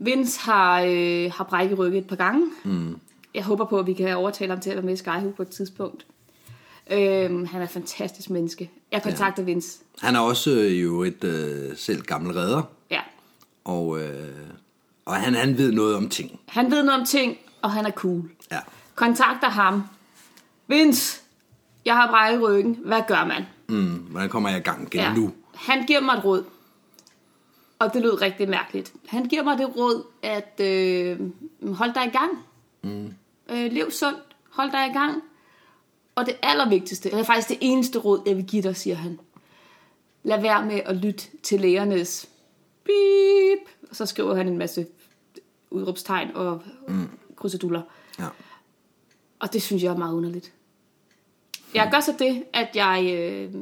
Vince 0.00 0.40
har, 0.40 0.80
øh, 0.80 1.32
har 1.36 1.44
brækket 1.44 1.78
rygget 1.78 1.98
et 1.98 2.06
par 2.06 2.16
gange. 2.16 2.46
Mm. 2.64 2.98
Jeg 3.34 3.44
håber 3.44 3.64
på, 3.64 3.78
at 3.78 3.86
vi 3.86 3.92
kan 3.92 4.16
overtale 4.16 4.50
ham 4.52 4.60
til 4.60 4.70
at 4.70 4.76
være 4.76 4.84
med 4.84 4.94
i 4.94 4.96
Skyhook 4.96 5.34
på 5.34 5.42
et 5.42 5.48
tidspunkt. 5.48 6.06
Øhm, 6.90 7.46
han 7.46 7.60
er 7.60 7.64
et 7.64 7.70
fantastisk 7.70 8.30
menneske. 8.30 8.70
Jeg 8.92 9.02
kontakter 9.02 9.42
ja. 9.42 9.44
Vince. 9.46 9.78
Han 10.00 10.16
er 10.16 10.20
også 10.20 10.50
øh, 10.50 10.82
jo 10.82 11.02
et 11.02 11.24
øh, 11.24 11.76
selv 11.76 12.02
gammel 12.02 12.32
redder, 12.32 12.62
Ja. 12.90 13.00
og, 13.64 14.00
øh, 14.00 14.28
og 15.04 15.14
han, 15.14 15.34
han 15.34 15.58
ved 15.58 15.72
noget 15.72 15.96
om 15.96 16.08
ting. 16.08 16.40
Han 16.48 16.70
ved 16.70 16.82
noget 16.82 17.00
om 17.00 17.06
ting, 17.06 17.36
og 17.62 17.70
han 17.70 17.86
er 17.86 17.90
cool. 17.90 18.30
Ja. 18.50 18.58
Kontakter 18.94 19.48
ham. 19.48 19.82
Vince, 20.66 21.21
jeg 21.84 21.96
har 21.96 22.10
brækket 22.10 22.42
ryggen. 22.42 22.78
Hvad 22.84 23.02
gør 23.08 23.24
man? 23.24 23.44
Mm, 23.68 23.94
hvordan 23.94 24.28
kommer 24.28 24.48
jeg 24.48 24.58
i 24.58 24.62
gang 24.62 24.82
igen 24.82 25.00
ja. 25.00 25.14
nu? 25.14 25.32
Han 25.54 25.86
giver 25.86 26.00
mig 26.00 26.14
et 26.14 26.24
råd. 26.24 26.44
Og 27.78 27.94
det 27.94 28.02
lød 28.02 28.22
rigtig 28.22 28.48
mærkeligt. 28.48 28.92
Han 29.08 29.24
giver 29.24 29.42
mig 29.42 29.58
det 29.58 29.76
råd, 29.76 30.04
at 30.22 30.60
øh, 30.60 31.20
hold 31.74 31.94
dig 31.94 32.06
i 32.06 32.10
gang. 32.10 32.30
Mm. 32.82 33.14
Øh, 33.50 33.72
lev 33.72 33.90
sundt. 33.90 34.18
Hold 34.50 34.70
dig 34.70 34.86
i 34.90 34.92
gang. 34.92 35.22
Og 36.14 36.26
det 36.26 36.36
allervigtigste, 36.42 37.10
eller 37.10 37.24
faktisk 37.24 37.48
det 37.48 37.58
eneste 37.60 37.98
råd, 37.98 38.22
jeg 38.26 38.36
vil 38.36 38.44
give 38.44 38.62
dig, 38.62 38.76
siger 38.76 38.96
han. 38.96 39.20
Lad 40.22 40.40
være 40.40 40.66
med 40.66 40.80
at 40.84 40.96
lytte 40.96 41.24
til 41.42 41.60
lægernes 41.60 42.28
beep. 42.84 43.58
Og 43.90 43.96
så 43.96 44.06
skriver 44.06 44.34
han 44.34 44.48
en 44.48 44.58
masse 44.58 44.86
udråbstegn 45.70 46.30
og 46.34 46.62
mm. 46.88 47.08
kruseduller. 47.36 47.82
Ja. 48.18 48.26
Og 49.38 49.52
det 49.52 49.62
synes 49.62 49.82
jeg 49.82 49.92
er 49.92 49.96
meget 49.96 50.14
underligt. 50.14 50.52
Jeg 51.74 51.88
gør 51.92 52.00
så 52.00 52.14
det, 52.18 52.42
at 52.52 52.68
jeg, 52.74 53.14
øh, 53.14 53.54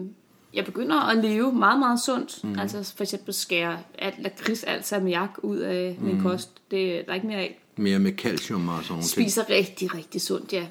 jeg 0.54 0.64
begynder 0.64 1.00
at 1.00 1.16
leve 1.16 1.52
meget, 1.52 1.78
meget 1.78 2.00
sundt. 2.00 2.44
Mm. 2.44 2.58
Altså 2.58 2.94
for 2.96 3.04
eksempel 3.04 3.34
skære 3.34 3.78
alt 3.98 4.22
lakrids, 4.22 4.64
alt 4.64 4.86
salmiak 4.86 5.30
ud 5.42 5.58
af 5.58 5.96
mm. 5.98 6.06
min 6.06 6.20
kost. 6.20 6.50
Det 6.70 7.06
der 7.06 7.10
er 7.10 7.14
ikke 7.14 7.26
mere 7.26 7.38
af. 7.38 7.60
Mere 7.76 7.98
med 7.98 8.12
calcium 8.12 8.68
og 8.68 8.82
sådan 8.82 8.94
noget. 8.94 9.04
Spiser 9.04 9.50
rigtig, 9.50 9.94
rigtig 9.94 10.20
sundt, 10.20 10.52
ja. 10.52 10.66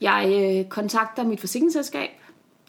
Jeg 0.00 0.56
øh, 0.60 0.68
kontakter 0.68 1.24
mit 1.24 1.40
forsikringsselskab 1.40 2.10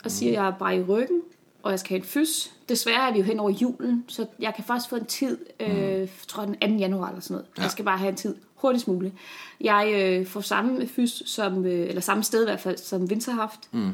og 0.03 0.11
siger, 0.11 0.31
at 0.31 0.35
jeg 0.35 0.47
er 0.47 0.57
bare 0.57 0.77
i 0.77 0.83
ryggen, 0.83 1.21
og 1.63 1.71
jeg 1.71 1.79
skal 1.79 1.89
have 1.89 1.97
en 1.97 2.05
fys. 2.05 2.51
Desværre 2.69 3.09
er 3.09 3.13
vi 3.13 3.19
jo 3.19 3.23
hen 3.23 3.39
over 3.39 3.49
julen, 3.49 4.05
så 4.07 4.25
jeg 4.39 4.53
kan 4.55 4.63
først 4.63 4.89
få 4.89 4.95
en 4.95 5.05
tid, 5.05 5.37
øh, 5.59 6.01
mm. 6.01 6.07
tror 6.27 6.45
den 6.45 6.55
2. 6.55 6.67
januar 6.77 7.07
eller 7.07 7.21
sådan 7.21 7.35
noget. 7.35 7.47
Ja. 7.57 7.61
Jeg 7.61 7.71
skal 7.71 7.85
bare 7.85 7.97
have 7.97 8.09
en 8.09 8.15
tid 8.15 8.35
hurtigst 8.63 8.87
muligt. 8.87 9.13
Jeg 9.61 9.93
øh, 9.95 10.27
får 10.27 10.41
samme 10.41 10.87
fys, 10.87 11.23
som, 11.25 11.65
øh, 11.65 11.87
eller 11.89 12.01
samme 12.01 12.23
sted 12.23 12.41
i 12.41 12.45
hvert 12.45 12.59
fald, 12.59 12.77
som 12.77 13.09
Vince 13.09 13.31
har 13.31 13.41
haft. 13.41 13.59
Mm. 13.71 13.91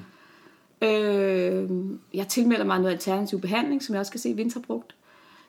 Øh, 0.88 1.70
jeg 2.14 2.28
tilmelder 2.28 2.66
mig 2.66 2.80
noget 2.80 2.94
alternativ 2.94 3.42
behandling, 3.42 3.84
som 3.84 3.96
jeg 3.96 4.00
også 4.00 4.12
kan 4.12 4.20
se, 4.20 4.34
Vince 4.34 4.60
har 4.60 4.62
brugt. 4.68 4.96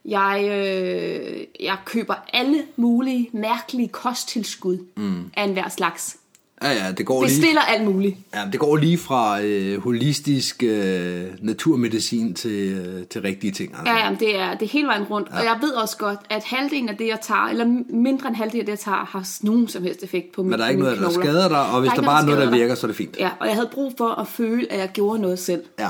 Jeg, 0.05 0.41
øh, 0.45 1.47
jeg 1.61 1.77
køber 1.85 2.15
alle 2.33 2.63
mulige 2.77 3.31
mærkelige 3.33 3.89
kosttilskud 3.89 4.79
mm. 4.97 5.31
af 5.37 5.45
enhver 5.45 5.69
slags. 5.69 6.17
Ja, 6.63 6.73
ja, 6.73 6.93
det 6.93 7.07
går 7.07 7.23
Bestiller 7.23 7.53
lige, 7.53 7.79
alt 7.79 7.85
muligt. 7.85 8.17
Ja, 8.35 8.41
det 8.53 8.61
går 8.61 8.77
lige 8.77 8.99
fra 8.99 9.43
øh, 9.43 9.83
holistisk 9.83 10.63
øh, 10.63 11.25
naturmedicin 11.41 12.35
til, 12.35 12.73
øh, 12.73 13.07
til 13.07 13.23
rigtige 13.23 13.51
ting. 13.51 13.75
Altså. 13.79 13.93
Ja, 13.93 14.09
ja, 14.09 14.17
det 14.21 14.41
er, 14.41 14.55
det 14.55 14.63
er 14.63 14.71
hele 14.71 14.87
vejen 14.87 15.05
rundt. 15.05 15.29
Ja. 15.29 15.39
Og 15.39 15.45
jeg 15.45 15.59
ved 15.61 15.71
også 15.73 15.97
godt, 15.97 16.19
at 16.31 16.45
halvdelen 16.45 16.89
af 16.89 16.97
det, 16.97 17.07
jeg 17.07 17.19
tager, 17.23 17.49
eller 17.49 17.83
mindre 17.91 18.29
end 18.29 18.37
halvdelen 18.37 18.61
af 18.61 18.67
det, 18.67 18.71
jeg 18.73 18.79
tager, 18.79 19.05
har 19.05 19.45
nogen 19.47 19.69
som 19.69 19.83
helst 19.83 20.03
effekt 20.03 20.33
på 20.33 20.43
min 20.43 20.51
Men 20.51 20.59
der 20.59 20.65
er 20.65 20.69
ikke 20.69 20.83
noget, 20.83 20.99
der 20.99 21.11
skader 21.11 21.49
dig, 21.49 21.67
og 21.67 21.81
hvis 21.81 21.91
der, 21.91 21.97
der 21.97 22.03
bare 22.03 22.23
er 22.23 22.27
noget, 22.27 22.41
der 22.41 22.51
virker, 22.51 22.75
så 22.75 22.87
er 22.87 22.89
det 22.89 22.97
fint. 22.97 23.17
Ja, 23.19 23.31
og 23.41 23.47
jeg 23.47 23.55
havde 23.55 23.71
brug 23.73 23.93
for 23.99 24.21
at 24.21 24.29
føle, 24.29 24.73
at 24.73 24.79
jeg 24.79 24.89
gjorde 24.93 25.21
noget 25.21 25.39
selv. 25.39 25.63
Ja, 25.79 25.89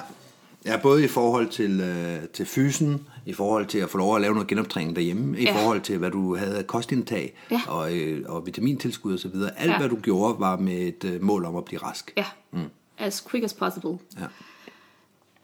ja 0.66 0.76
både 0.76 1.04
i 1.04 1.08
forhold 1.08 1.48
til, 1.48 1.80
øh, 1.80 2.28
til 2.34 2.46
fysen, 2.46 3.00
i 3.26 3.32
forhold 3.32 3.66
til 3.66 3.78
at 3.78 3.90
få 3.90 3.98
lov 3.98 4.16
at 4.16 4.22
lave 4.22 4.34
noget 4.34 4.48
genoptræning 4.48 4.96
derhjemme, 4.96 5.38
i 5.38 5.42
ja. 5.42 5.62
forhold 5.62 5.80
til, 5.80 5.98
hvad 5.98 6.10
du 6.10 6.36
havde 6.36 6.58
af 6.58 6.66
kostindtag 6.66 7.34
ja. 7.50 7.60
og, 7.68 7.96
øh, 7.96 8.24
og 8.28 8.46
vitamintilskud 8.46 9.14
osv. 9.14 9.34
Alt, 9.56 9.70
ja. 9.70 9.78
hvad 9.78 9.88
du 9.88 9.96
gjorde, 9.96 10.40
var 10.40 10.56
med 10.56 10.78
et 10.78 11.04
øh, 11.04 11.22
mål 11.22 11.44
om 11.44 11.56
at 11.56 11.64
blive 11.64 11.80
rask. 11.82 12.12
Ja, 12.16 12.24
mm. 12.52 12.60
as 12.98 13.26
quick 13.30 13.44
as 13.44 13.54
possible. 13.54 13.98
Ja. 14.20 14.26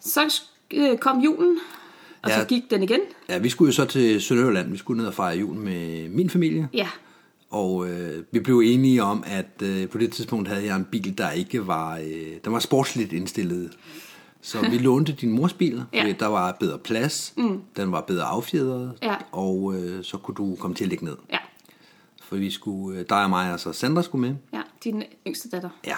Så 0.01 0.43
øh, 0.75 0.99
kom 0.99 1.21
julen, 1.21 1.59
og 2.23 2.31
ja. 2.31 2.41
så 2.41 2.47
gik 2.47 2.71
den 2.71 2.83
igen. 2.83 3.01
Ja, 3.29 3.39
vi 3.39 3.49
skulle 3.49 3.69
jo 3.69 3.73
så 3.73 3.85
til 3.85 4.23
Sønderjylland. 4.23 4.71
Vi 4.71 4.77
skulle 4.77 4.99
ned 4.99 5.07
og 5.07 5.15
fejre 5.15 5.39
jul 5.39 5.57
med 5.57 6.09
min 6.09 6.31
familie. 6.31 6.69
Ja. 6.73 6.89
Og 7.51 7.89
øh, 7.89 8.25
vi 8.31 8.41
blev 8.41 8.63
enige 8.65 9.03
om, 9.03 9.25
at 9.27 9.63
øh, 9.63 9.89
på 9.89 9.99
det 9.99 10.13
tidspunkt 10.13 10.49
havde 10.49 10.65
jeg 10.65 10.77
en 10.77 10.85
bil, 10.85 11.19
der 11.19 11.31
ikke 11.31 11.67
var, 11.67 11.97
øh, 11.97 12.33
der 12.45 12.51
var 12.51 12.59
sportsligt 12.59 13.13
indstillet. 13.13 13.71
Så 14.47 14.61
vi 14.61 14.79
lånte 14.79 15.13
din 15.13 15.31
mors 15.31 15.53
bil, 15.53 15.83
ja. 15.93 16.15
der 16.21 16.27
var 16.27 16.57
bedre 16.61 16.79
plads, 16.79 17.35
mm. 17.37 17.61
den 17.77 17.93
var 17.93 18.01
bedre 18.01 18.25
affjedret, 18.25 18.99
ja. 19.03 19.17
og 19.33 19.75
øh, 19.75 20.05
så 20.05 20.17
kunne 20.17 20.35
du 20.35 20.57
komme 20.61 20.75
til 20.75 20.85
at 20.85 20.89
ligge 20.89 21.05
ned. 21.05 21.17
Ja. 21.33 21.39
For 22.23 22.37
vi 22.37 22.51
skulle, 22.51 22.99
øh, 22.99 23.05
dig 23.09 23.23
og 23.23 23.31
mig, 23.31 23.53
altså 23.53 23.73
Sandra 23.73 24.03
skulle 24.03 24.29
med. 24.29 24.37
Ja, 24.53 24.63
din 24.85 25.03
yngste 25.27 25.49
datter. 25.49 25.71
Ja, 25.87 25.97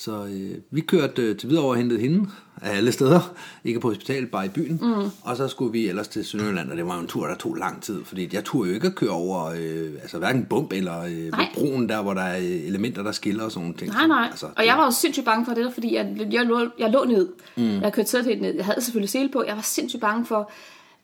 så 0.00 0.24
øh, 0.24 0.58
vi 0.70 0.80
kørte 0.80 1.22
øh, 1.22 1.36
til 1.36 1.48
videre 1.48 1.64
og 1.64 1.76
hentede 1.76 2.00
hende 2.00 2.28
af 2.62 2.76
alle 2.76 2.92
steder. 2.92 3.34
Ikke 3.64 3.80
på 3.80 3.88
hospitalet, 3.88 4.30
bare 4.30 4.46
i 4.46 4.48
byen. 4.48 4.78
Mm. 4.82 5.10
Og 5.22 5.36
så 5.36 5.48
skulle 5.48 5.72
vi 5.72 5.88
ellers 5.88 6.08
til 6.08 6.24
Sønderjylland, 6.24 6.70
og 6.70 6.76
det 6.76 6.86
var 6.86 6.94
jo 6.94 7.00
en 7.00 7.06
tur, 7.06 7.26
der 7.26 7.34
tog 7.34 7.54
lang 7.54 7.82
tid. 7.82 8.04
Fordi 8.04 8.28
jeg 8.32 8.44
turde 8.44 8.68
jo 8.68 8.74
ikke 8.74 8.86
at 8.86 8.94
køre 8.94 9.10
over, 9.10 9.44
øh, 9.44 9.92
altså 10.02 10.18
hverken 10.18 10.44
bump 10.44 10.72
eller 10.72 11.02
øh, 11.02 11.32
broen 11.54 11.88
der, 11.88 12.02
hvor 12.02 12.14
der 12.14 12.22
er 12.22 12.36
elementer, 12.36 13.02
der 13.02 13.12
skiller 13.12 13.44
og 13.44 13.50
sådan 13.50 13.62
nogle 13.62 13.78
ting. 13.78 13.92
Nej, 13.92 14.06
nej. 14.06 14.28
Altså, 14.30 14.46
og 14.56 14.66
jeg 14.66 14.76
var 14.76 14.84
jo 14.84 14.90
sindssygt 14.90 15.24
bange 15.24 15.46
for 15.46 15.54
det, 15.54 15.74
fordi 15.74 15.94
jeg, 15.94 16.26
jeg, 16.32 16.46
lå, 16.46 16.68
jeg 16.78 16.90
lå 16.90 17.04
ned. 17.04 17.28
Mm. 17.56 17.80
Jeg 17.80 17.92
kørte 17.92 18.22
helt 18.24 18.42
ned. 18.42 18.54
Jeg 18.54 18.64
havde 18.64 18.80
selvfølgelig 18.80 19.10
sele 19.10 19.28
på. 19.28 19.44
Jeg 19.46 19.56
var 19.56 19.62
sindssygt 19.62 20.00
bange 20.00 20.26
for, 20.26 20.50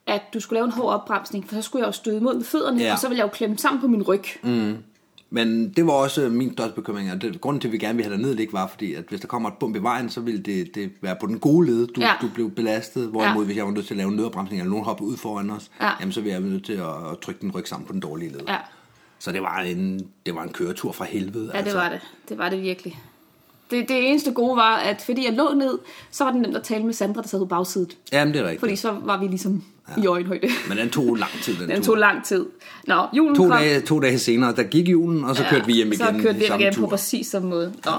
at 0.07 0.23
du 0.35 0.41
skulle 0.41 0.57
lave 0.57 0.65
en 0.65 0.73
hård 0.73 0.95
opbremsning, 0.95 1.49
for 1.49 1.55
så 1.55 1.63
skulle 1.63 1.83
jeg 1.83 1.87
jo 1.87 1.93
støde 1.93 2.21
mod 2.21 2.35
med 2.35 2.45
fødderne, 2.45 2.83
ja. 2.83 2.93
og 2.93 2.99
så 2.99 3.09
ville 3.09 3.19
jeg 3.19 3.25
jo 3.25 3.31
klemme 3.33 3.59
sammen 3.59 3.81
på 3.81 3.87
min 3.89 4.03
ryg. 4.03 4.25
Mm. 4.43 4.77
Men 5.31 5.69
det 5.69 5.87
var 5.87 5.93
også 5.93 6.29
min 6.29 6.53
største 6.53 6.75
bekymring, 6.75 7.13
og 7.13 7.23
det, 7.23 7.41
grunden 7.41 7.61
til, 7.61 7.69
at 7.69 7.73
vi 7.73 7.79
gerne 7.79 7.97
ville 7.97 8.11
have 8.11 8.17
dig 8.17 8.27
ned, 8.27 8.31
det 8.31 8.41
ikke 8.41 8.53
var, 8.53 8.67
fordi 8.67 8.95
at 8.95 9.05
hvis 9.09 9.21
der 9.21 9.27
kommer 9.27 9.49
et 9.49 9.55
bump 9.61 9.77
i 9.77 9.79
vejen, 9.79 10.11
så 10.11 10.21
ville 10.21 10.41
det, 10.41 10.75
det 10.75 10.91
være 11.01 11.17
på 11.21 11.27
den 11.27 11.39
gode 11.39 11.67
led, 11.67 11.87
du, 11.87 12.01
ja. 12.01 12.13
du 12.21 12.29
blev 12.35 12.51
belastet, 12.51 13.09
hvorimod 13.09 13.43
ja. 13.43 13.47
hvis 13.47 13.57
jeg 13.57 13.65
var 13.65 13.71
nødt 13.71 13.87
til 13.87 13.95
at 13.95 13.99
lave 13.99 14.09
en 14.09 14.17
nødbremsning, 14.17 14.61
eller 14.61 14.71
nogen 14.71 14.85
hoppede 14.85 15.09
ud 15.09 15.17
foran 15.17 15.51
os, 15.51 15.71
ja. 15.81 15.91
jamen 16.01 16.13
så 16.13 16.21
ville 16.21 16.35
jeg 16.35 16.43
være 16.43 16.53
nødt 16.53 16.65
til 16.65 16.73
at, 16.73 17.11
at 17.13 17.19
trykke 17.23 17.41
den 17.41 17.51
ryg 17.51 17.69
sammen 17.69 17.87
på 17.87 17.93
den 17.93 18.01
dårlige 18.01 18.33
led. 18.33 18.41
Ja. 18.49 18.57
Så 19.19 19.33
det 19.33 19.43
var, 19.43 19.61
en, 19.61 20.11
det 20.27 20.35
var 20.35 20.43
en 20.43 20.53
køretur 20.53 20.93
fra 20.93 21.05
helvede. 21.05 21.51
Ja, 21.55 21.59
altså. 21.59 21.77
det 21.77 21.85
var 21.85 21.89
det. 21.89 22.01
Det 22.29 22.39
var 22.39 22.49
det 22.49 22.63
virkelig. 22.63 23.01
Det, 23.71 23.89
det 23.89 24.09
eneste 24.09 24.33
gode 24.33 24.57
var, 24.57 24.77
at 24.77 25.03
fordi 25.03 25.25
jeg 25.25 25.33
lå 25.33 25.55
ned, 25.55 25.79
så 26.11 26.25
var 26.25 26.33
det 26.33 26.41
nemt 26.41 26.57
at 26.57 26.63
tale 26.63 26.85
med 26.85 26.93
Sandra, 26.93 27.23
der 27.23 27.29
sad 27.29 27.39
på 27.39 27.45
bagsædet. 27.45 27.97
Jamen, 28.13 28.35
det 28.35 28.41
er 28.41 28.45
rigtigt. 28.45 28.61
Fordi 28.61 28.77
så 28.77 28.93
var 28.93 29.19
vi 29.19 29.27
ligesom 29.27 29.65
ja. 29.97 30.03
i 30.03 30.07
øjenhøjde. 30.07 30.49
Men 30.69 30.79
den 30.79 30.91
tog 30.91 31.17
lang 31.17 31.31
tid, 31.43 31.55
den, 31.57 31.69
den 31.69 31.83
tog 31.83 31.97
lang 31.97 32.25
tid. 32.25 32.47
Nå, 32.87 33.07
julen 33.17 33.37
to, 33.37 33.43
kom. 33.43 33.51
dage, 33.51 33.81
to 33.81 34.01
dage 34.01 34.19
senere, 34.19 34.57
der 34.57 34.63
gik 34.63 34.89
julen, 34.89 35.25
og 35.25 35.37
så 35.37 35.43
ja, 35.43 35.51
kørte 35.51 35.67
vi 35.67 35.73
hjem 35.73 35.87
igen. 35.87 35.99
Så 35.99 36.15
kørte 36.23 36.39
vi 36.39 36.45
hjem 36.45 36.61
igen 36.61 36.75
tur. 36.75 36.83
på 36.83 36.91
præcis 36.91 37.27
samme 37.27 37.49
måde. 37.49 37.73
Nå. 37.85 37.93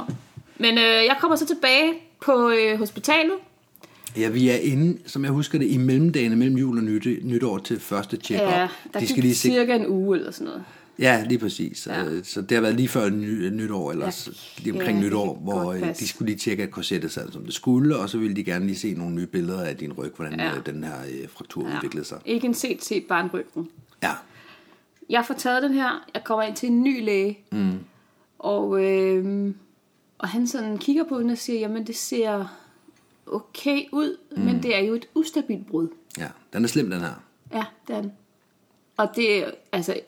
Men 0.58 0.78
øh, 0.78 0.84
jeg 0.84 1.18
kommer 1.22 1.36
så 1.36 1.46
tilbage 1.46 1.94
på 2.22 2.50
øh, 2.50 2.80
hospitalet. 2.80 3.34
Ja, 4.18 4.30
vi 4.30 4.50
er 4.50 4.56
inde, 4.56 4.98
som 5.06 5.24
jeg 5.24 5.32
husker 5.32 5.60
det, 5.60 5.68
i 5.68 5.78
mellemdagene 5.78 6.36
mellem 6.36 6.58
jul 6.58 6.78
og 6.78 6.84
nyt, 6.84 7.08
nytår 7.24 7.58
til 7.58 7.80
første 7.80 8.18
check-up. 8.18 8.52
Ja, 8.52 8.68
der 8.94 9.00
De 9.00 9.08
skal 9.08 9.24
lige 9.24 9.36
se... 9.36 9.42
cirka 9.42 9.76
en 9.76 9.88
uge 9.88 10.18
eller 10.18 10.32
sådan 10.32 10.46
noget. 10.46 10.64
Ja, 11.00 11.24
lige 11.28 11.40
præcis. 11.40 11.88
Ja. 11.88 12.06
Øh, 12.06 12.24
så 12.24 12.42
det 12.42 12.52
har 12.52 12.62
været 12.62 12.76
lige 12.76 12.88
før 12.88 13.10
ny, 13.10 13.50
nytår, 13.50 13.92
eller 13.92 14.06
ja. 14.06 14.32
lige 14.58 14.74
omkring 14.74 15.00
ja, 15.00 15.06
nytår, 15.06 15.36
hvor 15.36 15.74
øh, 15.74 15.96
de 16.00 16.08
skulle 16.08 16.30
lige 16.30 16.40
tjekke, 16.40 16.64
at 16.64 16.72
korsettet 16.72 17.12
sad 17.12 17.32
som 17.32 17.46
det 17.46 17.54
skulle, 17.54 17.98
og 17.98 18.10
så 18.10 18.18
ville 18.18 18.36
de 18.36 18.44
gerne 18.44 18.66
lige 18.66 18.78
se 18.78 18.94
nogle 18.94 19.16
nye 19.16 19.28
billeder 19.28 19.64
af 19.64 19.78
din 19.78 19.94
ryg, 19.94 20.14
hvordan 20.16 20.40
ja. 20.40 20.56
Øh, 20.56 20.66
den 20.66 20.84
her 20.84 21.28
fraktur 21.30 21.70
ja. 21.70 21.76
udviklede 21.76 22.06
sig. 22.06 22.20
Ikke 22.26 22.48
en 22.48 22.54
CT, 22.54 22.92
bare 23.10 23.24
en 23.24 23.30
ryggen. 23.34 23.70
Ja. 24.04 24.12
Jeg 25.10 25.26
får 25.26 25.34
taget 25.34 25.64
den 25.64 25.74
her, 25.74 26.06
jeg 26.14 26.24
kommer 26.24 26.44
ind 26.44 26.56
til 26.56 26.70
en 26.70 26.84
ny 26.84 27.04
læge, 27.04 27.40
mm. 27.52 27.80
og, 28.40 28.84
øh, 28.84 29.54
og 30.18 30.28
han 30.28 30.48
sådan 30.48 30.78
kigger 30.78 31.04
på 31.04 31.20
den 31.20 31.30
og 31.30 31.38
siger, 31.38 31.60
jamen 31.60 31.88
det 31.88 31.96
ser 31.96 32.60
okay 33.28 33.82
ud, 33.92 34.18
mm. 34.38 34.44
men 34.44 34.64
det 34.64 34.76
er 34.76 34.80
jo 34.80 34.94
et 34.94 35.08
ustabilt 35.16 35.68
brud. 35.68 35.88
Ja, 36.18 36.28
den 36.54 36.64
er 36.64 36.68
slem 36.68 36.90
den 36.90 37.00
her. 37.00 37.24
Ja, 37.54 37.64
den. 37.88 38.12
Og 38.98 39.10
det 39.16 39.44
er, 39.44 39.52
altså, 39.72 40.00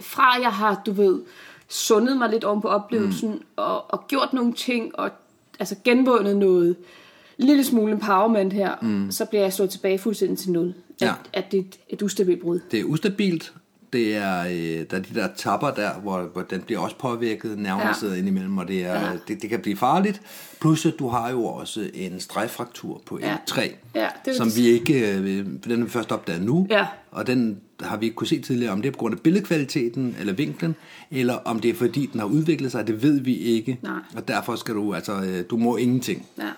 fra 0.00 0.40
jeg 0.42 0.52
har, 0.52 0.82
du 0.86 0.92
ved, 0.92 1.22
sundet 1.68 2.16
mig 2.16 2.30
lidt 2.30 2.44
om 2.44 2.60
på 2.60 2.68
oplevelsen, 2.68 3.30
mm. 3.30 3.42
og, 3.56 3.92
og 3.92 4.08
gjort 4.08 4.32
nogle 4.32 4.52
ting, 4.52 4.98
og 4.98 5.10
altså 5.58 5.76
genvundet 5.84 6.36
noget, 6.36 6.76
lille 7.38 7.64
smule 7.64 7.92
empowerment 7.92 8.52
her, 8.52 8.74
mm. 8.82 9.10
så 9.10 9.24
bliver 9.24 9.42
jeg 9.42 9.52
slået 9.52 9.70
tilbage 9.70 9.98
fuldstændig 9.98 10.38
til 10.38 10.52
nul. 10.52 10.68
At, 11.00 11.06
ja. 11.06 11.14
at 11.32 11.52
det 11.52 11.58
er 11.60 11.64
et 11.88 12.02
ustabilt 12.02 12.40
brud. 12.40 12.60
Det 12.70 12.80
er 12.80 12.84
ustabilt, 12.84 13.52
det 13.92 14.16
er, 14.16 14.40
øh, 14.40 14.86
der 14.90 14.96
er 14.96 15.00
de 15.00 15.14
der 15.14 15.28
tapper 15.36 15.70
der, 15.70 15.94
hvor, 15.94 16.22
hvor 16.22 16.42
den 16.42 16.60
bliver 16.60 16.80
også 16.80 16.96
påvirket, 16.96 17.58
nerverne 17.58 18.14
ja. 18.14 18.18
indimellem, 18.18 18.58
og 18.58 18.68
det, 18.68 18.84
er, 18.84 19.00
ja. 19.00 19.12
det, 19.28 19.42
det 19.42 19.50
kan 19.50 19.60
blive 19.60 19.76
farligt. 19.76 20.20
Plus 20.60 20.86
at 20.86 20.94
du 20.98 21.08
har 21.08 21.30
jo 21.30 21.44
også 21.44 21.90
en 21.94 22.20
stregfraktur 22.20 23.02
på 23.06 23.18
ja. 23.22 23.36
L3, 23.50 23.60
ja, 23.94 24.08
det 24.24 24.36
som 24.36 24.56
vi 24.56 24.66
ikke, 24.66 25.16
øh, 25.16 25.46
den 25.64 25.80
er 25.80 25.84
vi 25.84 25.90
først 25.90 26.12
opdaget 26.12 26.42
nu, 26.42 26.66
ja. 26.70 26.86
og 27.10 27.26
den 27.26 27.60
har 27.80 27.96
vi 27.96 28.06
ikke 28.06 28.16
kunne 28.16 28.26
se 28.26 28.40
tidligere, 28.40 28.72
om 28.72 28.82
det 28.82 28.88
er 28.88 28.92
på 28.92 28.98
grund 28.98 29.14
af 29.14 29.20
billedkvaliteten 29.20 30.16
eller 30.20 30.32
vinklen, 30.32 30.76
eller 31.10 31.34
om 31.34 31.60
det 31.60 31.70
er 31.70 31.74
fordi 31.74 32.06
den 32.12 32.20
har 32.20 32.26
udviklet 32.26 32.72
sig, 32.72 32.86
det 32.86 33.02
ved 33.02 33.20
vi 33.20 33.36
ikke. 33.36 33.78
Nej. 33.82 33.92
Og 34.16 34.28
derfor 34.28 34.56
skal 34.56 34.74
du, 34.74 34.94
altså, 34.94 35.12
øh, 35.12 35.44
du 35.50 35.56
må 35.56 35.76
ingenting. 35.76 36.26
Ja. 36.38 36.48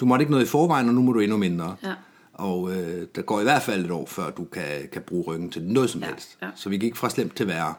Du 0.00 0.06
måtte 0.06 0.22
ikke 0.22 0.30
noget 0.30 0.44
i 0.44 0.48
forvejen, 0.48 0.88
og 0.88 0.94
nu 0.94 1.02
må 1.02 1.12
du 1.12 1.20
endnu 1.20 1.36
mindre. 1.36 1.76
Ja. 1.82 1.92
Og 2.38 2.72
øh, 2.72 3.06
der 3.14 3.22
går 3.22 3.40
i 3.40 3.42
hvert 3.42 3.62
fald 3.62 3.84
et 3.84 3.90
år, 3.90 4.06
før 4.06 4.30
du 4.30 4.44
kan, 4.44 4.88
kan 4.92 5.02
bruge 5.02 5.24
ryggen 5.24 5.50
til 5.50 5.62
noget 5.62 5.90
som 5.90 6.00
ja, 6.00 6.06
helst. 6.06 6.38
ja. 6.42 6.48
Så 6.54 6.68
vi 6.68 6.78
gik 6.78 6.96
fra 6.96 7.10
slemt 7.10 7.36
til 7.36 7.46
værre. 7.46 7.74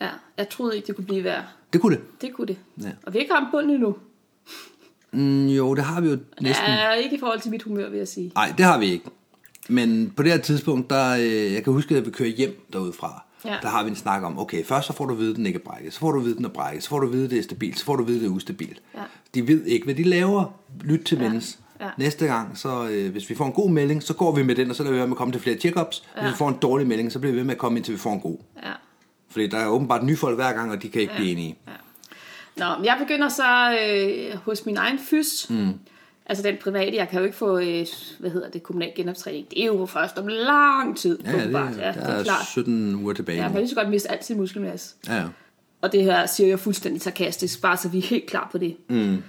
Ja, 0.00 0.08
jeg 0.36 0.48
troede 0.48 0.76
ikke, 0.76 0.86
det 0.86 0.96
kunne 0.96 1.04
blive 1.04 1.24
værre. 1.24 1.44
Det 1.72 1.80
kunne 1.80 1.96
det. 1.96 2.20
Det 2.20 2.32
kunne 2.34 2.46
det. 2.46 2.56
Ja. 2.82 2.90
Og 3.06 3.12
vi 3.12 3.18
har 3.18 3.22
ikke 3.22 3.34
ramt 3.34 3.48
bunden 3.50 3.70
endnu. 3.70 3.96
Mm, 5.12 5.46
jo, 5.46 5.74
det 5.74 5.84
har 5.84 6.00
vi 6.00 6.08
jo 6.08 6.18
næsten. 6.40 6.66
Ja, 6.66 6.92
ikke 6.92 7.16
i 7.16 7.18
forhold 7.20 7.40
til 7.40 7.50
mit 7.50 7.62
humør, 7.62 7.90
vil 7.90 7.98
jeg 7.98 8.08
sige. 8.08 8.32
Nej, 8.34 8.54
det 8.56 8.64
har 8.64 8.78
vi 8.78 8.86
ikke. 8.86 9.04
Men 9.68 10.12
på 10.16 10.22
det 10.22 10.32
her 10.32 10.38
tidspunkt, 10.38 10.90
der, 10.90 11.16
øh, 11.16 11.52
jeg 11.52 11.64
kan 11.64 11.72
huske, 11.72 11.96
at 11.96 12.06
vi 12.06 12.10
kører 12.10 12.28
hjem 12.28 12.66
derudfra. 12.72 13.24
Ja. 13.44 13.56
der 13.62 13.68
har 13.68 13.82
vi 13.84 13.90
en 13.90 13.96
snak 13.96 14.22
om, 14.22 14.38
okay, 14.38 14.64
først 14.64 14.86
så 14.86 14.92
får 14.92 15.06
du 15.06 15.12
at 15.12 15.18
vide, 15.18 15.30
at 15.30 15.36
den 15.36 15.46
ikke 15.46 15.58
er 15.58 15.62
brækket, 15.62 15.92
så 15.92 15.98
får 15.98 16.12
du 16.12 16.18
at 16.18 16.24
vide, 16.24 16.32
at 16.32 16.36
den 16.36 16.44
er 16.44 16.48
brækket, 16.48 16.82
så 16.82 16.88
får 16.88 17.00
du 17.00 17.06
at 17.06 17.12
vide, 17.12 17.24
at 17.24 17.30
det 17.30 17.38
er 17.38 17.42
stabilt, 17.42 17.78
så 17.78 17.84
får 17.84 17.96
du 17.96 18.02
at 18.02 18.08
vide, 18.08 18.18
at 18.18 18.22
det 18.22 18.28
er 18.28 18.32
ustabilt. 18.32 18.82
Ja. 18.94 19.02
De 19.34 19.48
ved 19.48 19.64
ikke, 19.64 19.84
hvad 19.84 19.94
de 19.94 20.02
laver. 20.02 20.58
Lyt 20.80 21.04
til 21.04 21.18
ja. 21.18 21.40
Ja. 21.82 21.90
Næste 21.98 22.26
gang, 22.26 22.58
så 22.58 22.88
øh, 22.90 23.12
hvis 23.12 23.30
vi 23.30 23.34
får 23.34 23.44
en 23.46 23.52
god 23.52 23.70
melding, 23.70 24.02
så 24.02 24.14
går 24.14 24.34
vi 24.34 24.42
med 24.42 24.54
den, 24.54 24.70
og 24.70 24.76
så 24.76 24.82
lader 24.82 24.92
vi 24.92 24.98
være 24.98 25.06
med 25.06 25.14
at 25.14 25.18
komme 25.18 25.32
til 25.32 25.40
flere 25.40 25.56
check-ups. 25.56 26.02
Hvis 26.20 26.30
vi 26.32 26.36
får 26.36 26.48
en 26.48 26.58
dårlig 26.62 26.86
melding, 26.86 27.12
så 27.12 27.18
bliver 27.18 27.32
vi 27.32 27.38
ved 27.38 27.44
med 27.44 27.54
at 27.54 27.58
komme 27.58 27.78
indtil 27.78 27.94
vi 27.94 27.98
får 27.98 28.12
en 28.12 28.20
god. 28.20 28.38
Ja. 28.62 28.72
Fordi 29.30 29.46
der 29.46 29.58
er 29.58 29.66
åbenbart 29.66 30.04
nye 30.04 30.16
folk 30.16 30.36
hver 30.36 30.52
gang, 30.52 30.70
og 30.70 30.82
de 30.82 30.88
kan 30.88 31.00
ikke 31.00 31.12
ja. 31.12 31.18
blive 31.18 31.32
enige. 31.32 31.58
Nå, 32.56 32.64
men 32.76 32.84
jeg 32.84 32.96
begynder 33.00 33.28
så 33.28 33.78
øh, 33.82 34.38
hos 34.38 34.66
min 34.66 34.76
egen 34.76 34.98
fys. 34.98 35.50
Mm. 35.50 35.72
Altså 36.26 36.42
den 36.44 36.56
private, 36.62 36.96
jeg 36.96 37.08
kan 37.08 37.18
jo 37.18 37.24
ikke 37.24 37.36
få, 37.36 37.58
øh, 37.58 37.86
hvad 38.18 38.30
hedder 38.30 38.50
det, 38.50 38.62
kommunal 38.62 38.92
genoptræning. 38.96 39.50
Det 39.50 39.62
er 39.62 39.66
jo 39.66 39.86
først 39.86 40.18
om 40.18 40.26
lang 40.26 40.96
tid. 40.96 41.18
Ja, 41.24 41.32
det, 41.32 41.38
ja, 41.38 41.48
der 41.48 41.92
er, 41.92 42.22
klart. 42.24 42.46
17 42.46 42.94
uger 42.94 43.12
tilbage. 43.12 43.36
Ja, 43.36 43.42
Ja, 43.42 43.48
man 43.48 43.52
kan 43.52 43.60
lige 43.60 43.68
så 43.68 43.74
godt 43.74 43.88
miste 43.88 44.10
alt 44.10 44.24
sin 44.24 44.36
muskelmasse. 44.36 44.94
ja, 45.08 45.16
ja. 45.16 45.24
Og 45.82 45.92
det 45.92 46.04
her 46.04 46.26
siger 46.26 46.48
jeg 46.48 46.58
fuldstændig 46.58 47.02
sarkastisk, 47.02 47.62
bare 47.62 47.76
så 47.76 47.88
vi 47.88 47.98
er 47.98 48.02
helt 48.02 48.26
klar 48.26 48.48
på 48.52 48.58
det. 48.58 48.76
Mm. 48.88 49.22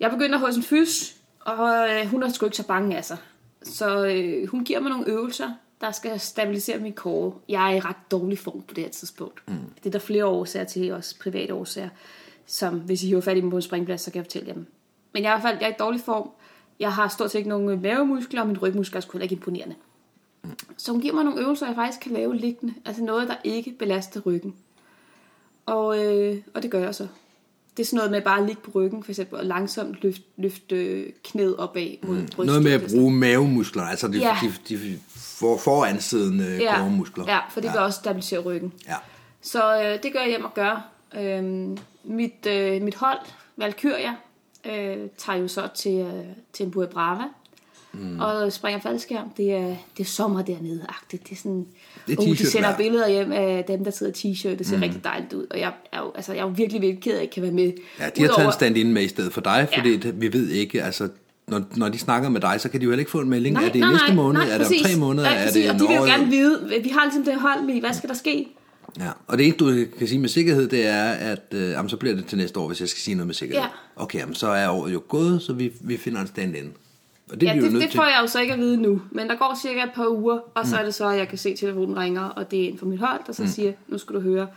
Jeg 0.00 0.10
begynder 0.10 0.38
hos 0.38 0.56
en 0.56 0.62
fys, 0.62 1.14
og 1.46 1.88
øh, 1.90 2.06
hun 2.06 2.22
er 2.22 2.28
sgu 2.28 2.46
ikke 2.46 2.56
så 2.56 2.66
bange 2.66 2.96
af 2.96 3.04
sig. 3.04 3.16
Så 3.62 4.06
øh, 4.06 4.48
hun 4.48 4.64
giver 4.64 4.80
mig 4.80 4.90
nogle 4.90 5.08
øvelser, 5.08 5.50
der 5.80 5.90
skal 5.90 6.20
stabilisere 6.20 6.78
min 6.78 6.92
kåre. 6.92 7.32
Jeg 7.48 7.72
er 7.72 7.76
i 7.76 7.80
ret 7.80 8.10
dårlig 8.10 8.38
form 8.38 8.62
på 8.62 8.74
det 8.74 8.84
her 8.84 8.90
tidspunkt. 8.90 9.42
Mm. 9.48 9.54
Det 9.76 9.86
er 9.86 9.90
der 9.90 9.98
flere 9.98 10.26
årsager 10.26 10.64
til, 10.64 10.92
også 10.92 11.18
private 11.18 11.54
årsager, 11.54 11.88
som 12.46 12.80
hvis 12.80 13.02
I 13.02 13.06
hiver 13.06 13.20
fat 13.20 13.36
i 13.36 13.40
dem 13.40 13.50
på 13.50 13.56
en 13.56 13.62
springplads, 13.62 14.00
så 14.00 14.10
kan 14.10 14.18
jeg 14.18 14.24
fortælle 14.24 14.48
jer 14.48 14.54
dem. 14.54 14.66
Men 15.12 15.22
jeg 15.22 15.32
er 15.32 15.38
i 15.38 15.40
hvert 15.40 15.50
fald 15.50 15.60
jeg 15.60 15.68
er 15.68 15.74
i 15.74 15.76
dårlig 15.78 16.00
form. 16.00 16.30
Jeg 16.80 16.92
har 16.92 17.08
stort 17.08 17.30
set 17.30 17.38
ikke 17.38 17.48
nogen 17.48 17.82
mavemuskler, 17.82 18.40
og 18.40 18.46
min 18.46 18.58
rygmuskler 18.58 18.96
er 18.96 19.00
sgu 19.00 19.12
heller 19.12 19.22
ikke 19.22 19.34
imponerende. 19.34 19.74
Så 20.76 20.92
hun 20.92 21.00
giver 21.00 21.14
mig 21.14 21.24
nogle 21.24 21.40
øvelser, 21.40 21.66
jeg 21.66 21.74
faktisk 21.74 22.00
kan 22.00 22.12
lave 22.12 22.36
liggende. 22.36 22.74
Altså 22.84 23.04
noget, 23.04 23.28
der 23.28 23.34
ikke 23.44 23.70
belaster 23.78 24.20
ryggen. 24.20 24.54
Og, 25.66 26.04
øh, 26.04 26.42
og 26.54 26.62
det 26.62 26.70
gør 26.70 26.80
jeg 26.80 26.94
så. 26.94 27.08
Det 27.76 27.82
er 27.82 27.86
sådan 27.86 27.96
noget 27.96 28.10
med 28.10 28.22
bare 28.22 28.40
at 28.40 28.46
ligge 28.46 28.62
på 28.62 28.70
ryggen, 28.74 29.02
for 29.02 29.12
eksempel, 29.12 29.38
og 29.38 29.44
langsomt 29.44 29.96
løfte 30.02 30.22
løft, 30.36 30.72
øh, 30.72 31.06
knæet 31.24 31.56
opad 31.56 31.96
mod 32.02 32.16
brystet. 32.16 32.46
Noget 32.46 32.62
med 32.62 32.72
at 32.72 32.82
bruge 32.90 33.12
mavemuskler, 33.12 33.82
altså 33.82 34.08
de, 34.08 34.18
Ja. 34.18 34.36
de, 34.42 34.76
de 34.76 34.98
for, 35.16 35.56
foransidende 35.56 36.58
ja. 36.60 36.88
muskler. 36.88 37.24
Ja, 37.28 37.38
for 37.50 37.60
det 37.60 37.70
kan 37.70 37.80
også 37.80 37.96
stabilisere 37.96 38.40
ryggen. 38.40 38.72
Ja. 38.88 38.94
Så 39.40 39.82
øh, 39.82 40.02
det 40.02 40.12
gør 40.12 40.20
jeg 40.20 40.28
hjem 40.28 40.44
og 40.44 40.54
gør. 40.54 40.88
Øhm, 41.18 41.78
mit, 42.04 42.46
øh, 42.48 42.82
mit 42.82 42.94
hold, 42.94 43.18
Valkyria, 43.56 44.14
øh, 44.64 45.08
tager 45.18 45.38
jo 45.38 45.48
så 45.48 45.68
til, 45.74 45.98
øh, 45.98 46.24
til 46.52 46.66
en 46.66 46.70
Brava. 46.70 47.22
Mm. 48.00 48.20
Og 48.20 48.52
springer 48.52 48.80
faldskærm. 48.80 49.28
Det 49.36 49.52
er, 49.52 49.66
det 49.96 50.00
er 50.00 50.04
sommer 50.04 50.42
dernede 50.42 50.80
-agtigt. 50.88 51.22
Det 51.22 51.32
er 51.32 51.36
sådan, 51.36 51.66
Det 52.06 52.18
er 52.18 52.22
oh, 52.22 52.28
de 52.28 52.36
sender 52.46 52.68
vejr. 52.68 52.76
billeder 52.76 53.08
hjem 53.08 53.32
af 53.32 53.64
dem, 53.68 53.84
der 53.84 53.90
sidder 53.90 54.12
i 54.12 54.32
t-shirt. 54.32 54.58
Det 54.58 54.66
ser 54.66 54.76
mm. 54.76 54.82
rigtig 54.82 55.04
dejligt 55.04 55.32
ud. 55.32 55.46
Og 55.50 55.60
jeg 55.60 55.72
er 55.92 55.98
jo, 55.98 56.12
altså, 56.14 56.32
jeg 56.32 56.40
er 56.40 56.44
jo 56.46 56.52
virkelig, 56.56 56.82
virkelig 56.82 57.02
ked 57.02 57.12
af, 57.12 57.14
at 57.14 57.18
jeg 57.18 57.22
ikke 57.22 57.34
kan 57.34 57.42
være 57.42 57.52
med. 57.52 57.64
Ja, 57.64 57.70
de 57.70 57.74
har 58.00 58.10
taget 58.10 58.28
Udover- 58.30 58.46
en 58.46 58.52
stand 58.52 58.76
ind 58.76 58.92
med 58.92 59.02
i 59.02 59.08
stedet 59.08 59.32
for 59.32 59.40
dig, 59.40 59.68
fordi 59.74 59.90
Ja. 60.04 60.10
vi 60.14 60.32
ved 60.32 60.48
ikke, 60.48 60.82
altså, 60.82 61.08
når, 61.48 61.62
når 61.76 61.88
de 61.88 61.98
snakker 61.98 62.28
med 62.28 62.40
dig, 62.40 62.60
så 62.60 62.68
kan 62.68 62.80
de 62.80 62.84
jo 62.84 62.90
heller 62.90 63.00
ikke 63.00 63.10
få 63.10 63.20
en 63.20 63.28
melding. 63.28 63.52
Nej, 63.54 63.64
er 63.64 63.68
det 63.68 63.76
i 63.76 63.80
nej, 63.80 63.90
næste 63.92 64.06
nej, 64.06 64.14
måned? 64.16 64.40
nej, 64.42 64.50
er 64.50 64.58
det 64.58 64.66
om 64.66 64.72
tre 64.82 64.96
måneder? 64.96 65.28
Nej, 65.28 65.38
er 65.38 65.44
præcis, 65.46 65.62
det 65.62 65.70
og 65.70 65.78
de 65.80 65.86
vil 65.88 65.96
jo 65.96 66.04
gerne 66.04 66.26
vide, 66.26 66.68
vi 66.82 66.88
har 66.88 67.04
ligesom 67.04 67.24
det 67.24 67.34
hold 67.40 67.62
med, 67.62 67.80
hvad 67.80 67.92
skal 67.92 68.08
der 68.08 68.14
ske? 68.14 68.46
Ja, 68.98 69.10
og 69.26 69.38
det 69.38 69.46
eneste, 69.46 69.64
du 69.64 69.84
kan 69.98 70.08
sige 70.08 70.18
med 70.18 70.28
sikkerhed, 70.28 70.68
det 70.68 70.86
er, 70.86 71.04
at 71.10 71.42
øh, 71.52 71.70
jamen, 71.70 71.88
så 71.88 71.96
bliver 71.96 72.14
det 72.14 72.26
til 72.26 72.38
næste 72.38 72.60
år, 72.60 72.66
hvis 72.66 72.80
jeg 72.80 72.88
skal 72.88 73.00
sige 73.00 73.14
noget 73.14 73.26
med 73.26 73.34
sikkerhed. 73.34 73.62
Ja. 73.62 74.02
Okay, 74.02 74.18
jamen, 74.18 74.34
så 74.34 74.46
er 74.48 74.68
året 74.68 74.92
jo 74.92 75.02
gået, 75.08 75.42
så 75.42 75.52
vi, 75.52 75.72
vi 75.80 75.96
finder 75.96 76.20
en 76.20 76.26
stand 76.26 76.56
ind. 76.56 76.66
Og 77.32 77.40
det 77.40 77.46
Ja, 77.46 77.54
det, 77.54 77.72
det 77.72 77.92
får 77.94 78.04
jeg 78.04 78.18
jo 78.22 78.26
så 78.26 78.40
ikke 78.40 78.52
at 78.52 78.58
vide 78.58 78.76
nu. 78.76 79.02
Men 79.10 79.28
der 79.28 79.36
går 79.36 79.58
cirka 79.62 79.82
et 79.82 79.92
par 79.94 80.08
uger, 80.08 80.38
og 80.54 80.66
så 80.66 80.76
er 80.76 80.84
det 80.84 80.94
så, 80.94 81.08
at 81.08 81.18
jeg 81.18 81.28
kan 81.28 81.38
se, 81.38 81.48
at 81.48 81.58
telefonen 81.58 81.96
ringer, 81.98 82.22
og 82.22 82.50
det 82.50 82.64
er 82.64 82.68
en 82.68 82.78
fra 82.78 82.86
mit 82.86 82.98
hold, 83.00 83.20
der 83.26 83.32
så 83.32 83.42
mm. 83.42 83.48
siger, 83.48 83.72
nu 83.88 83.98
skal 83.98 84.14
du 84.14 84.20
høre, 84.20 84.48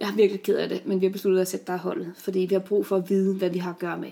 jeg 0.00 0.08
er 0.08 0.12
virkelig 0.12 0.42
ked 0.42 0.56
af 0.56 0.68
det, 0.68 0.86
men 0.86 1.00
vi 1.00 1.06
har 1.06 1.12
besluttet 1.12 1.40
at 1.40 1.48
sætte 1.48 1.66
dig 1.66 1.78
holdet, 1.78 2.12
fordi 2.18 2.38
vi 2.38 2.54
har 2.54 2.60
brug 2.60 2.86
for 2.86 2.96
at 2.96 3.10
vide, 3.10 3.34
hvad 3.34 3.50
vi 3.50 3.58
har 3.58 3.70
at 3.70 3.78
gøre 3.78 3.98
med. 3.98 4.08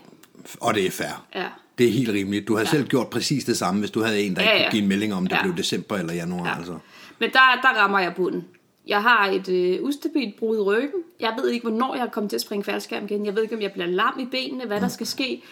Og 0.61 0.75
det 0.75 0.87
er 0.87 0.91
fair. 0.91 1.27
Ja. 1.35 1.47
Det 1.79 1.87
er 1.87 1.91
helt 1.91 2.09
rimeligt. 2.09 2.49
Du 2.49 2.55
har 2.55 2.61
ja. 2.61 2.67
selv 2.67 2.87
gjort 2.87 3.11
præcis 3.11 3.45
det 3.45 3.57
samme, 3.57 3.81
hvis 3.81 3.91
du 3.91 4.03
havde 4.03 4.21
en, 4.21 4.37
der 4.37 4.43
Ja, 4.43 4.51
ikke 4.53 4.65
kunne 4.65 4.71
give 4.71 4.83
en 4.83 4.89
melding 4.89 5.15
om, 5.15 5.27
det 5.27 5.37
Ja. 5.37 5.43
blev 5.43 5.57
december 5.57 5.97
eller 5.97 6.15
januar. 6.15 6.47
Ja. 6.49 6.57
Altså. 6.57 6.79
Men 7.19 7.31
der, 7.31 7.39
der 7.63 7.69
rammer 7.69 7.99
jeg 7.99 8.15
bunden. 8.15 8.45
Jeg 8.87 9.03
har 9.03 9.27
et 9.31 9.49
øh, 9.49 9.83
ustabilt 9.83 10.37
brud 10.39 10.57
i 10.57 10.61
ryggen. 10.61 11.01
Jeg 11.21 11.35
ved 11.43 11.51
ikke, 11.51 11.69
hvornår 11.69 11.95
jeg 11.95 12.09
kommer 12.13 12.29
til 12.29 12.37
at 12.37 12.41
springe 12.41 12.65
faldskærm 12.65 13.05
igen. 13.05 13.27
Jeg 13.27 13.35
ved 13.35 13.43
ikke, 13.43 13.55
om 13.55 13.63
jeg 13.63 13.73
bliver 13.73 13.87
lam 13.87 14.19
i 14.21 14.25
benene, 14.25 14.67
hvad 14.67 14.81
der 14.81 14.89
skal 14.89 15.07
ske. 15.07 15.43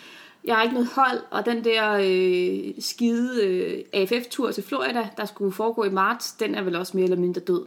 Jeg 0.44 0.55
har 0.55 0.62
ikke 0.62 0.74
noget 0.74 0.88
hold, 0.94 1.18
og 1.31 1.46
den 1.46 1.64
der 1.64 1.92
øh, 1.92 2.74
skide 2.83 3.46
øh, 3.46 3.85
AFF-tur 3.92 4.50
til 4.50 4.64
Florida, 4.64 5.09
der 5.16 5.24
skulle 5.24 5.52
foregå 5.52 5.85
i 5.85 5.90
marts, 5.90 6.33
den 6.33 6.55
er 6.55 6.62
vel 6.62 6.76
også 6.76 6.96
mere 6.96 7.05
eller 7.05 7.16
mindre 7.16 7.40
død. 7.40 7.64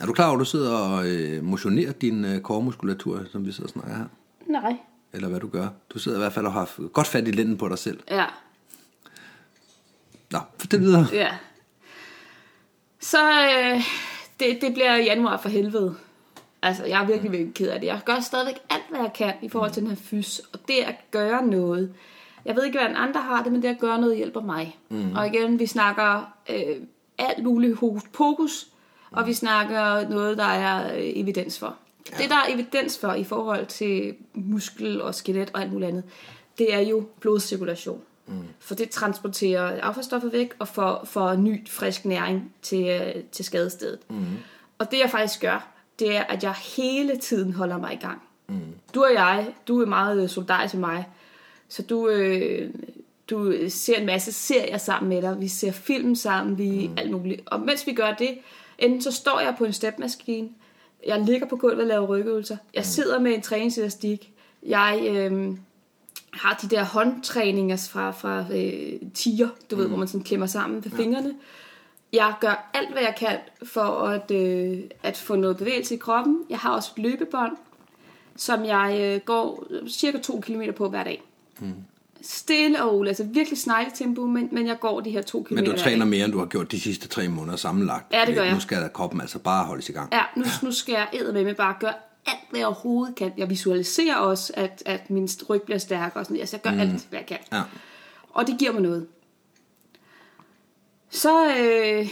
Er 0.00 0.06
du 0.06 0.12
klar 0.12 0.26
over, 0.26 0.34
at 0.34 0.40
du 0.40 0.44
sidder 0.44 0.72
og 0.76 1.08
øh, 1.08 1.44
motionerer 1.44 1.92
din 1.92 2.24
øh, 2.24 2.40
koremuskulatur, 2.40 3.24
som 3.32 3.46
vi 3.46 3.52
sidder 3.52 3.66
og 3.66 3.70
snakker 3.70 3.96
her? 3.96 4.04
Nej. 4.46 4.76
Eller 5.12 5.28
hvad 5.28 5.40
du 5.40 5.48
gør? 5.48 5.68
Du 5.94 5.98
sidder 5.98 6.18
i 6.18 6.20
hvert 6.20 6.32
fald 6.32 6.46
og 6.46 6.52
har 6.52 6.88
godt 6.88 7.06
fat 7.06 7.28
i 7.28 7.30
lænden 7.30 7.56
på 7.56 7.68
dig 7.68 7.78
selv. 7.78 8.00
Ja, 8.10 8.24
Nå, 10.30 10.38
fortæl 10.58 10.80
videre. 10.80 11.06
ja. 11.12 11.28
Så 13.00 13.18
øh, 13.42 13.82
det, 14.40 14.58
det 14.60 14.74
bliver 14.74 14.96
januar 14.96 15.36
for 15.36 15.48
helvede. 15.48 15.94
Altså, 16.62 16.84
jeg 16.84 17.02
er 17.02 17.06
virkelig, 17.06 17.32
virkelig 17.32 17.54
ked 17.54 17.68
af 17.68 17.80
det. 17.80 17.86
Jeg 17.86 18.00
gør 18.04 18.20
stadigvæk 18.20 18.54
alt, 18.70 18.82
hvad 18.90 19.00
jeg 19.00 19.12
kan 19.12 19.34
i 19.42 19.48
forhold 19.48 19.72
til 19.72 19.82
den 19.82 19.90
her 19.90 19.96
fys. 19.96 20.40
Det 20.68 20.78
at 20.86 21.10
gøre 21.10 21.46
noget. 21.46 21.94
Jeg 22.44 22.56
ved 22.56 22.64
ikke, 22.64 22.78
hvordan 22.78 22.96
andre 22.96 23.20
har 23.20 23.42
det, 23.42 23.52
men 23.52 23.62
det 23.62 23.68
at 23.68 23.78
gøre 23.78 24.00
noget 24.00 24.16
hjælper 24.16 24.40
mig. 24.40 24.78
Mm. 24.88 25.12
Og 25.16 25.26
igen, 25.26 25.58
vi 25.58 25.66
snakker 25.66 26.32
øh, 26.50 26.76
alt 27.18 27.44
muligt 27.44 27.76
hokus 27.76 28.02
pokus. 28.12 28.66
Og 29.10 29.26
vi 29.26 29.32
snakker 29.32 30.08
noget, 30.08 30.38
der 30.38 30.44
er 30.44 30.96
øh, 30.96 31.12
evidens 31.14 31.58
for. 31.58 31.76
Ja. 32.12 32.22
Det, 32.22 32.30
der 32.30 32.36
er 32.36 32.54
evidens 32.54 32.98
for 32.98 33.12
i 33.12 33.24
forhold 33.24 33.66
til 33.66 34.14
muskel 34.34 35.02
og 35.02 35.14
skelet 35.14 35.50
og 35.54 35.60
alt 35.60 35.72
muligt 35.72 35.88
andet, 35.88 36.04
det 36.58 36.74
er 36.74 36.80
jo 36.80 37.06
blodcirkulation. 37.20 38.00
Mm. 38.26 38.34
For 38.58 38.74
det 38.74 38.90
transporterer 38.90 39.80
affaldsstoffer 39.80 40.28
væk 40.30 40.54
og 40.58 40.68
får, 40.68 41.04
får 41.04 41.34
ny, 41.34 41.68
frisk 41.68 42.04
næring 42.04 42.52
til, 42.62 42.86
øh, 42.86 43.22
til 43.32 43.44
skadestedet. 43.44 43.98
Mm. 44.10 44.26
Og 44.78 44.90
det 44.90 44.98
jeg 44.98 45.10
faktisk 45.10 45.40
gør, 45.40 45.68
det 45.98 46.16
er, 46.16 46.22
at 46.22 46.42
jeg 46.42 46.54
hele 46.76 47.16
tiden 47.16 47.52
holder 47.52 47.78
mig 47.78 47.92
i 47.92 47.96
gang. 47.96 48.22
Mm. 48.48 48.60
Du 48.94 49.04
og 49.04 49.12
jeg, 49.14 49.54
du 49.68 49.80
er 49.80 49.86
meget 49.86 50.22
øh, 50.22 50.28
solidarisk 50.28 50.74
med 50.74 50.80
mig, 50.80 51.08
så 51.68 51.82
du, 51.82 52.08
øh, 52.08 52.70
du 53.30 53.54
ser 53.68 53.96
en 53.96 54.06
masse 54.06 54.32
serier 54.32 54.78
sammen 54.78 55.08
med 55.08 55.22
dig, 55.22 55.40
vi 55.40 55.48
ser 55.48 55.72
film 55.72 56.14
sammen, 56.14 56.58
vi 56.58 56.88
mm. 56.88 56.94
alt 56.98 57.10
muligt. 57.10 57.42
Og 57.46 57.60
mens 57.60 57.86
vi 57.86 57.92
gør 57.92 58.12
det, 58.12 58.38
enten 58.78 59.02
så 59.02 59.12
står 59.12 59.40
jeg 59.40 59.54
på 59.58 59.64
en 59.64 59.72
stepmaskine, 59.72 60.48
jeg 61.06 61.20
ligger 61.20 61.46
på 61.46 61.56
gulvet 61.56 61.80
og 61.80 61.86
laver 61.86 62.06
rygøvelser, 62.06 62.56
jeg 62.74 62.84
sidder 62.84 63.20
med 63.20 63.34
en 63.34 63.42
træningselastik, 63.42 64.32
jeg 64.62 65.06
øh, 65.10 65.56
har 66.32 66.58
de 66.62 66.68
der 66.68 66.84
håndtræninger 66.84 67.88
fra, 67.90 68.10
fra 68.10 68.44
øh, 68.52 69.00
tiger, 69.14 69.48
du 69.70 69.76
mm. 69.76 69.82
ved, 69.82 69.88
hvor 69.88 69.96
man 69.96 70.08
sådan 70.08 70.24
klemmer 70.24 70.46
sammen 70.46 70.84
ved 70.84 70.90
ja. 70.90 70.96
fingrene. 70.96 71.34
Jeg 72.12 72.34
gør 72.40 72.70
alt, 72.74 72.92
hvad 72.92 73.02
jeg 73.02 73.14
kan 73.18 73.38
for 73.64 73.82
at, 73.82 74.30
øh, 74.30 74.78
at 75.02 75.16
få 75.16 75.36
noget 75.36 75.56
bevægelse 75.56 75.94
i 75.94 75.98
kroppen. 75.98 76.42
Jeg 76.50 76.58
har 76.58 76.70
også 76.70 76.92
et 76.96 77.02
løbebånd, 77.02 77.56
som 78.36 78.64
jeg 78.64 78.98
øh, 79.00 79.20
går 79.20 79.66
cirka 79.88 80.18
2 80.18 80.40
km 80.40 80.62
på 80.76 80.88
hver 80.88 81.04
dag. 81.04 81.22
Mm. 81.58 81.74
Stille 82.22 82.82
og 82.82 82.92
roligt, 82.92 83.10
altså 83.10 83.24
virkelig 83.24 83.58
snegletempo, 83.58 84.26
men, 84.26 84.48
men 84.52 84.66
jeg 84.66 84.80
går 84.80 85.00
de 85.00 85.10
her 85.10 85.22
2 85.22 85.42
km 85.42 85.54
Men 85.54 85.64
du 85.64 85.76
træner 85.76 86.04
mere, 86.04 86.24
end 86.24 86.32
du 86.32 86.38
har 86.38 86.46
gjort 86.46 86.72
de 86.72 86.80
sidste 86.80 87.08
tre 87.08 87.28
måneder 87.28 87.56
sammenlagt. 87.56 88.12
Ja, 88.12 88.24
det 88.26 88.34
gør 88.34 88.42
jeg. 88.42 88.54
Nu 88.54 88.60
skal 88.60 88.82
der 88.82 88.88
kroppen 88.88 89.20
altså 89.20 89.38
bare 89.38 89.64
holdes 89.64 89.88
i 89.88 89.92
gang. 89.92 90.12
Ja, 90.12 90.22
nu, 90.36 90.44
nu 90.62 90.72
skal 90.72 90.92
jeg 90.92 91.08
æde 91.12 91.32
med 91.32 91.44
med 91.44 91.54
bare 91.54 91.74
gøre 91.80 91.94
alt, 92.26 92.38
hvad 92.50 92.60
jeg 92.60 92.66
overhovedet 92.66 93.14
kan. 93.14 93.32
Jeg 93.36 93.50
visualiserer 93.50 94.16
også, 94.16 94.52
at, 94.56 94.82
at 94.86 95.10
min 95.10 95.28
ryg 95.48 95.62
bliver 95.62 95.78
stærkere. 95.78 96.20
Og 96.20 96.26
sådan. 96.26 96.40
Altså, 96.40 96.56
jeg 96.56 96.62
gør 96.62 96.70
mm. 96.70 96.80
alt, 96.80 97.06
hvad 97.08 97.18
jeg 97.18 97.26
kan. 97.26 97.38
Ja. 97.52 97.62
Og 98.30 98.46
det 98.46 98.58
giver 98.58 98.72
mig 98.72 98.82
noget. 98.82 99.06
Så, 101.10 101.56
øh, 101.56 102.08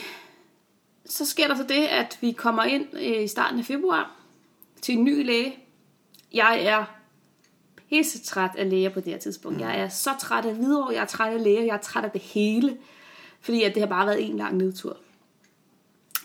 så 1.07 1.27
sker 1.27 1.49
der 1.49 1.57
så 1.57 1.63
det, 1.63 1.85
at 1.87 2.19
vi 2.21 2.33
kommer 2.33 2.65
ind 2.65 2.87
øh, 2.93 3.25
i 3.25 3.29
starten 3.29 3.59
af 3.59 3.65
februar 3.65 4.11
til 4.83 4.95
en 4.99 5.05
ny 5.05 5.27
læge. 5.27 5.64
Jeg 6.35 6.65
er 6.65 6.85
pisse 7.91 8.19
træt 8.25 8.51
af 8.59 8.71
læger 8.71 8.89
på 8.89 9.01
det 9.01 9.13
her 9.13 9.19
tidspunkt. 9.19 9.61
Jeg 9.61 9.81
er 9.81 9.89
så 9.89 10.11
træt 10.21 10.45
af 10.45 10.57
videre, 10.59 10.89
jeg 10.93 11.01
er 11.01 11.07
træt 11.07 11.33
af 11.33 11.43
læger, 11.45 11.63
jeg 11.63 11.75
er 11.75 11.81
træt 11.81 12.05
af 12.05 12.11
det 12.11 12.21
hele. 12.21 12.77
Fordi 13.41 13.63
at 13.63 13.75
det 13.75 13.83
har 13.83 13.89
bare 13.89 14.07
været 14.07 14.31
en 14.31 14.37
lang 14.37 14.57
nedtur. 14.57 14.97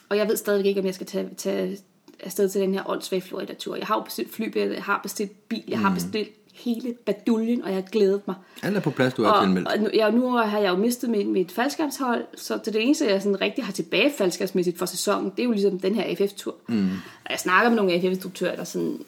Og 0.09 0.17
jeg 0.17 0.27
ved 0.27 0.37
stadig 0.37 0.65
ikke, 0.65 0.79
om 0.79 0.85
jeg 0.85 0.95
skal 0.95 1.07
tage, 1.07 1.29
tage 1.37 1.77
afsted 2.19 2.49
til 2.49 2.61
den 2.61 2.73
her 2.73 2.89
åndssvage 2.89 3.21
Florida-tur. 3.21 3.75
Jeg 3.75 3.87
har 3.87 3.95
jo 3.95 4.01
bestilt 4.01 4.33
flybillet, 4.33 4.75
jeg 4.75 4.83
har 4.83 4.99
bestilt 5.03 5.49
bil, 5.49 5.63
jeg 5.67 5.79
har 5.79 5.93
bestilt 5.93 6.29
hele 6.53 6.93
baduljen, 7.05 7.61
og 7.61 7.67
jeg 7.69 7.75
har 7.75 7.89
glædet 7.91 8.21
mig. 8.27 8.35
Alt 8.63 8.77
er 8.77 8.81
på 8.81 8.91
plads, 8.91 9.13
du 9.13 9.23
har 9.23 9.31
Og, 9.31 9.43
tilmeldt. 9.43 9.67
og 9.67 9.79
nu, 9.79 9.89
ja, 9.93 10.11
nu 10.11 10.29
har 10.31 10.59
jeg 10.59 10.69
jo 10.69 10.75
mistet 10.75 11.09
mit, 11.09 11.27
mit 11.27 11.51
faldskabshold, 11.51 12.25
så 12.35 12.59
det, 12.65 12.73
det 12.73 12.83
eneste, 12.83 13.07
jeg 13.07 13.21
sådan 13.21 13.41
rigtig 13.41 13.65
har 13.65 13.71
tilbage 13.71 14.13
faldskabsmæssigt 14.17 14.77
for 14.77 14.85
sæsonen, 14.85 15.29
det 15.29 15.39
er 15.39 15.43
jo 15.43 15.51
ligesom 15.51 15.79
den 15.79 15.95
her 15.95 16.03
AFF-tur. 16.03 16.55
Mm. 16.67 16.89
Og 17.25 17.31
jeg 17.31 17.39
snakker 17.39 17.69
med 17.69 17.77
nogle 17.77 17.93
AFF-instruktører, 17.93 18.55
der 18.55 18.63
sådan 18.63 18.99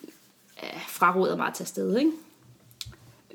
fraråder 0.87 1.37
mig 1.37 1.47
at 1.47 1.53
tage 1.53 1.63
afsted, 1.63 1.97
ikke? 1.97 2.11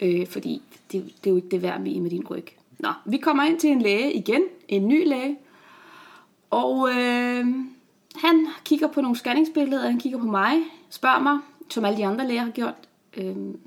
Øh, 0.02 0.26
fordi 0.26 0.62
det, 0.92 1.04
det 1.04 1.26
er 1.26 1.30
jo 1.30 1.36
ikke 1.36 1.48
det 1.48 1.62
værd 1.62 1.80
med, 1.80 2.00
med 2.00 2.10
din 2.10 2.26
ryg. 2.26 2.46
Nå, 2.78 2.88
vi 3.04 3.16
kommer 3.16 3.44
ind 3.44 3.60
til 3.60 3.70
en 3.70 3.82
læge 3.82 4.12
igen, 4.12 4.42
en 4.68 4.88
ny 4.88 5.08
læge, 5.08 5.38
og 6.50 6.88
øh, 6.90 7.46
han 8.16 8.46
kigger 8.64 8.88
på 8.88 9.00
nogle 9.00 9.16
scanningsbilleder, 9.16 9.90
han 9.90 10.00
kigger 10.00 10.18
på 10.18 10.26
mig, 10.26 10.58
spørger 10.90 11.20
mig, 11.20 11.38
som 11.70 11.84
alle 11.84 11.98
de 11.98 12.06
andre 12.06 12.28
læger 12.28 12.42
har 12.42 12.50
gjort, 12.50 12.74
øhm, 13.16 13.60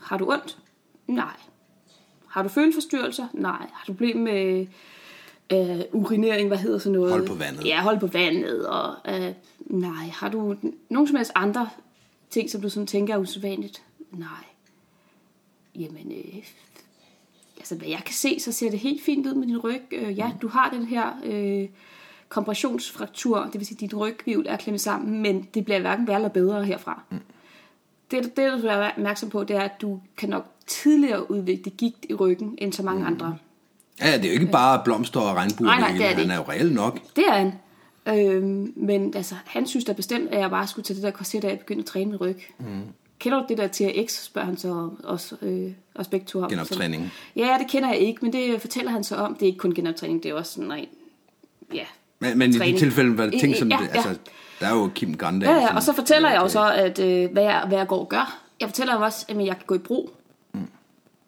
har 0.00 0.18
du 0.18 0.32
ondt? 0.32 0.58
Nej. 1.06 1.36
Har 2.26 2.42
du 2.42 2.48
føleforstyrrelser? 2.48 3.26
Nej. 3.32 3.66
Har 3.72 3.84
du 3.86 3.92
problemer 3.92 4.22
med 4.22 4.66
øh, 5.52 5.80
urinering, 5.92 6.48
hvad 6.48 6.58
hedder 6.58 6.78
sådan 6.78 6.98
noget? 6.98 7.12
Hold 7.12 7.26
på 7.26 7.34
vandet. 7.34 7.66
Ja, 7.66 7.80
hold 7.80 8.00
på 8.00 8.06
vandet. 8.06 8.66
Og, 8.66 8.94
øh, 9.08 9.32
nej. 9.60 10.06
Har 10.12 10.28
du 10.28 10.56
nogen 10.88 11.08
som 11.08 11.16
helst 11.16 11.32
andre 11.34 11.68
ting, 12.30 12.50
som 12.50 12.60
du 12.60 12.68
sådan 12.68 12.86
tænker 12.86 13.14
er 13.14 13.18
usædvanligt? 13.18 13.82
Nej. 14.10 14.28
Jamen, 15.74 16.12
øh, 16.12 16.42
altså 17.56 17.74
hvad 17.74 17.88
jeg 17.88 18.02
kan 18.06 18.14
se, 18.14 18.40
så 18.40 18.52
ser 18.52 18.70
det 18.70 18.78
helt 18.78 19.02
fint 19.02 19.26
ud 19.26 19.34
med 19.34 19.46
din 19.46 19.58
ryg. 19.58 19.82
Øh, 19.92 20.18
ja, 20.18 20.30
du 20.42 20.48
har 20.48 20.70
den 20.70 20.84
her 20.84 21.12
øh, 21.24 21.68
kompressionsfraktur, 22.28 23.44
det 23.44 23.54
vil 23.54 23.66
sige, 23.66 23.76
at 23.76 23.80
dit 23.80 23.94
rygvivl 23.94 24.46
er 24.48 24.56
klemmet 24.56 24.80
sammen, 24.80 25.22
men 25.22 25.48
det 25.54 25.64
bliver 25.64 25.80
hverken 25.80 26.06
værre 26.06 26.16
eller 26.16 26.28
bedre 26.28 26.64
herfra. 26.64 27.02
Mm. 27.10 27.18
Det, 28.10 28.36
det, 28.36 28.52
du 28.52 28.58
skal 28.58 28.62
være 28.62 28.92
opmærksom 28.92 29.30
på, 29.30 29.44
det 29.44 29.56
er, 29.56 29.60
at 29.60 29.80
du 29.80 30.00
kan 30.16 30.28
nok 30.28 30.46
tidligere 30.66 31.30
udvikle 31.30 31.70
gigt 31.70 32.06
i 32.08 32.14
ryggen, 32.14 32.54
end 32.58 32.72
så 32.72 32.82
mange 32.82 33.00
mm. 33.00 33.06
andre. 33.06 33.38
Ja, 34.00 34.16
det 34.16 34.24
er 34.24 34.28
jo 34.28 34.40
ikke 34.40 34.52
bare 34.52 34.82
blomster 34.84 35.20
og 35.20 35.36
regnbuer. 35.36 35.66
Nej, 35.66 35.80
nej, 35.80 35.92
det 35.92 36.04
er 36.04 36.08
det 36.08 36.18
Han 36.18 36.30
er 36.30 36.36
jo 36.36 36.42
reelt 36.42 36.74
nok. 36.74 36.98
Det 37.16 37.24
er 37.28 37.32
han. 37.32 37.52
Øhm, 38.08 38.72
men 38.76 39.14
altså, 39.16 39.34
han 39.46 39.66
synes 39.66 39.84
da 39.84 39.92
bestemt, 39.92 40.30
at 40.30 40.40
jeg 40.40 40.50
bare 40.50 40.66
skulle 40.66 40.84
tage 40.84 40.94
det 40.94 41.02
der 41.02 41.10
korset 41.10 41.44
af 41.44 41.52
og 41.52 41.58
begynde 41.58 41.80
at 41.80 41.86
træne 41.86 42.10
min 42.10 42.20
ryg. 42.20 42.36
Mm. 42.58 42.66
Kender 43.18 43.38
du 43.38 43.44
det 43.48 43.58
der 43.58 43.68
TRX, 43.68 44.24
spørger 44.24 44.46
han 44.46 44.56
så 44.56 44.88
også, 45.04 45.36
øh, 45.42 45.70
også 45.94 46.10
begge 46.10 46.26
to 46.26 46.42
om. 46.42 46.50
Genoptræning. 46.50 47.12
Ja, 47.36 47.56
det 47.60 47.70
kender 47.70 47.88
jeg 47.88 47.98
ikke, 47.98 48.18
men 48.22 48.32
det 48.32 48.60
fortæller 48.60 48.90
han 48.90 49.04
så 49.04 49.16
om. 49.16 49.34
Det 49.34 49.42
er 49.42 49.46
ikke 49.46 49.58
kun 49.58 49.74
genoptræning, 49.74 50.22
det 50.22 50.30
er 50.30 50.34
også 50.34 50.52
sådan 50.52 50.72
en, 50.72 50.84
ja, 51.74 51.84
Men, 52.18 52.38
men 52.38 52.50
i 52.50 52.72
de 52.72 52.78
tilfælde 52.78 53.18
var 53.18 53.24
det 53.26 53.40
ting 53.40 53.56
som... 53.56 53.68
Ja, 53.68 53.76
det, 53.76 53.88
ja. 53.88 53.90
altså, 53.94 54.18
der 54.60 54.66
er 54.66 54.74
jo 54.74 54.90
Kim 54.94 55.14
Grande. 55.14 55.50
Ja, 55.50 55.56
ja, 55.56 55.74
og 55.74 55.82
så 55.82 55.92
fortæller 55.92 56.30
jeg 56.30 56.40
jo 56.40 56.48
så, 56.48 56.72
at, 56.72 56.98
øh, 56.98 57.32
hvad, 57.32 57.42
jeg, 57.42 57.64
hvad 57.68 57.78
jeg 57.78 57.86
går 57.86 58.00
og 58.00 58.08
gør. 58.08 58.38
Jeg 58.60 58.68
fortæller 58.68 58.94
jo 58.94 59.00
også, 59.04 59.26
at 59.28 59.36
jeg 59.36 59.56
kan 59.56 59.66
gå 59.66 59.74
i 59.74 59.78
brug. 59.78 60.14
Mm. 60.52 60.60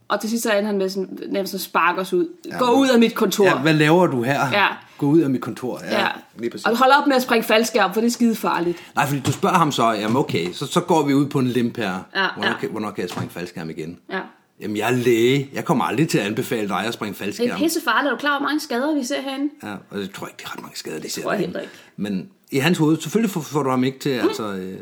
Og 0.08 0.20
til 0.20 0.30
sidst 0.30 0.42
så 0.42 0.52
ender 0.52 0.66
han 0.66 0.78
med 0.78 0.88
sådan, 0.88 1.18
nærmest 1.28 1.54
at 1.54 1.60
sparke 1.60 2.00
os 2.00 2.12
ud. 2.12 2.28
Gå 2.58 2.70
ud 2.70 2.88
af 2.88 2.98
mit 2.98 3.14
kontor. 3.14 3.44
Ja, 3.44 3.58
hvad 3.58 3.74
laver 3.74 4.06
du 4.06 4.22
her? 4.22 4.40
Ja. 4.52 4.66
Gå 4.98 5.06
ud 5.06 5.20
af 5.20 5.30
mit 5.30 5.40
kontor. 5.40 5.80
Ja, 5.84 6.00
Ja. 6.00 6.08
Lige 6.38 6.50
præcis. 6.50 6.66
Og 6.66 6.76
hold 6.78 6.90
op 7.00 7.06
med 7.06 7.16
at 7.16 7.22
springe 7.22 7.44
faldskærm, 7.46 7.94
for 7.94 8.00
det 8.00 8.06
er 8.06 8.10
skide 8.12 8.34
farligt. 8.36 8.78
Nej, 8.94 9.06
fordi 9.06 9.20
du 9.20 9.32
spørger 9.32 9.56
ham 9.58 9.72
så, 9.72 9.90
jamen 9.90 10.16
okay, 10.16 10.52
så, 10.52 10.66
så 10.66 10.80
går 10.80 11.02
vi 11.06 11.14
ud 11.14 11.26
på 11.26 11.38
en 11.38 11.46
limp 11.46 11.76
her. 11.76 11.84
Ja, 12.16 12.26
hvornår, 12.36 12.48
ja. 12.50 12.58
Kan, 12.60 12.70
hvornår 12.70 12.90
kan 12.90 13.02
jeg 13.02 13.10
springe 13.10 13.30
faldskærm 13.30 13.70
igen? 13.70 13.98
Ja. 14.12 14.20
Jamen, 14.60 14.76
jeg 14.76 14.86
er 14.92 14.96
læge. 14.96 15.50
Jeg 15.52 15.64
kommer 15.64 15.84
aldrig 15.84 16.08
til 16.08 16.18
at 16.18 16.26
anbefale 16.26 16.68
dig 16.68 16.78
at 16.86 16.94
springe 16.94 17.12
Det 17.14 17.20
er 17.20 17.24
faldskærm. 17.24 17.58
pisse 17.58 17.80
farligt. 17.84 18.06
Er 18.10 18.16
du 18.16 18.20
klar 18.20 18.30
over, 18.30 18.38
hvor 18.38 18.48
mange 18.48 18.60
skader 18.60 18.94
vi 18.94 19.04
ser 19.04 19.20
herinde? 19.22 19.48
Ja, 19.62 19.72
og 19.90 19.98
det 19.98 20.10
tror 20.10 20.26
jeg 20.26 20.30
ikke, 20.32 20.38
det 20.42 20.44
er 20.46 20.52
ret 20.54 20.62
mange 20.62 20.76
skader, 20.76 20.98
det 21.00 21.12
ser 21.12 21.22
tror 21.22 21.32
jeg 21.32 21.40
heller 21.40 21.60
ikke. 21.60 21.72
Men 21.96 22.28
i 22.50 22.58
hans 22.58 22.78
hoved, 22.78 23.00
selvfølgelig 23.00 23.30
får, 23.30 23.40
får 23.40 23.62
du 23.62 23.70
ham 23.70 23.84
ikke 23.84 23.98
til, 23.98 24.10
altså... 24.10 24.44
Øh, 24.52 24.78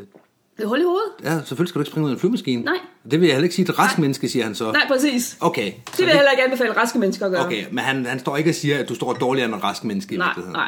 Det 0.57 0.63
er 0.63 0.67
hul 0.67 0.79
i 0.79 0.83
hovedet. 0.83 1.09
ja, 1.23 1.29
selvfølgelig 1.37 1.69
skal 1.69 1.79
du 1.79 1.81
ikke 1.81 1.89
springe 1.91 2.05
ud 2.05 2.11
af 2.11 2.13
en 2.15 2.19
flyvemaskine. 2.19 2.61
Nej. 2.61 2.77
Det 3.11 3.19
vil 3.21 3.27
jeg 3.27 3.35
heller 3.35 3.43
ikke 3.43 3.55
sige 3.55 3.65
til 3.65 3.71
et 3.71 3.79
rask 3.79 3.97
menneske, 3.97 4.29
siger 4.29 4.45
han 4.45 4.55
så. 4.55 4.71
Nej, 4.71 4.87
præcis. 4.87 5.37
Okay. 5.39 5.65
Det 5.91 5.97
vil 5.97 6.05
jeg 6.05 6.15
heller 6.15 6.31
ikke 6.31 6.43
anbefale 6.43 6.77
raske 6.77 6.99
mennesker 6.99 7.25
at 7.25 7.31
gøre. 7.31 7.45
Okay, 7.45 7.65
men 7.71 7.79
han, 7.83 8.05
han 8.05 8.19
står 8.19 8.37
ikke 8.37 8.49
og 8.49 8.55
siger, 8.55 8.77
at 8.79 8.89
du 8.89 8.95
står 8.95 9.13
dårligere 9.13 9.45
end 9.45 9.55
en 9.55 9.63
rask 9.63 9.83
menneske 9.83 10.15
i 10.15 10.17
Nej, 10.17 10.33
nej. 10.51 10.67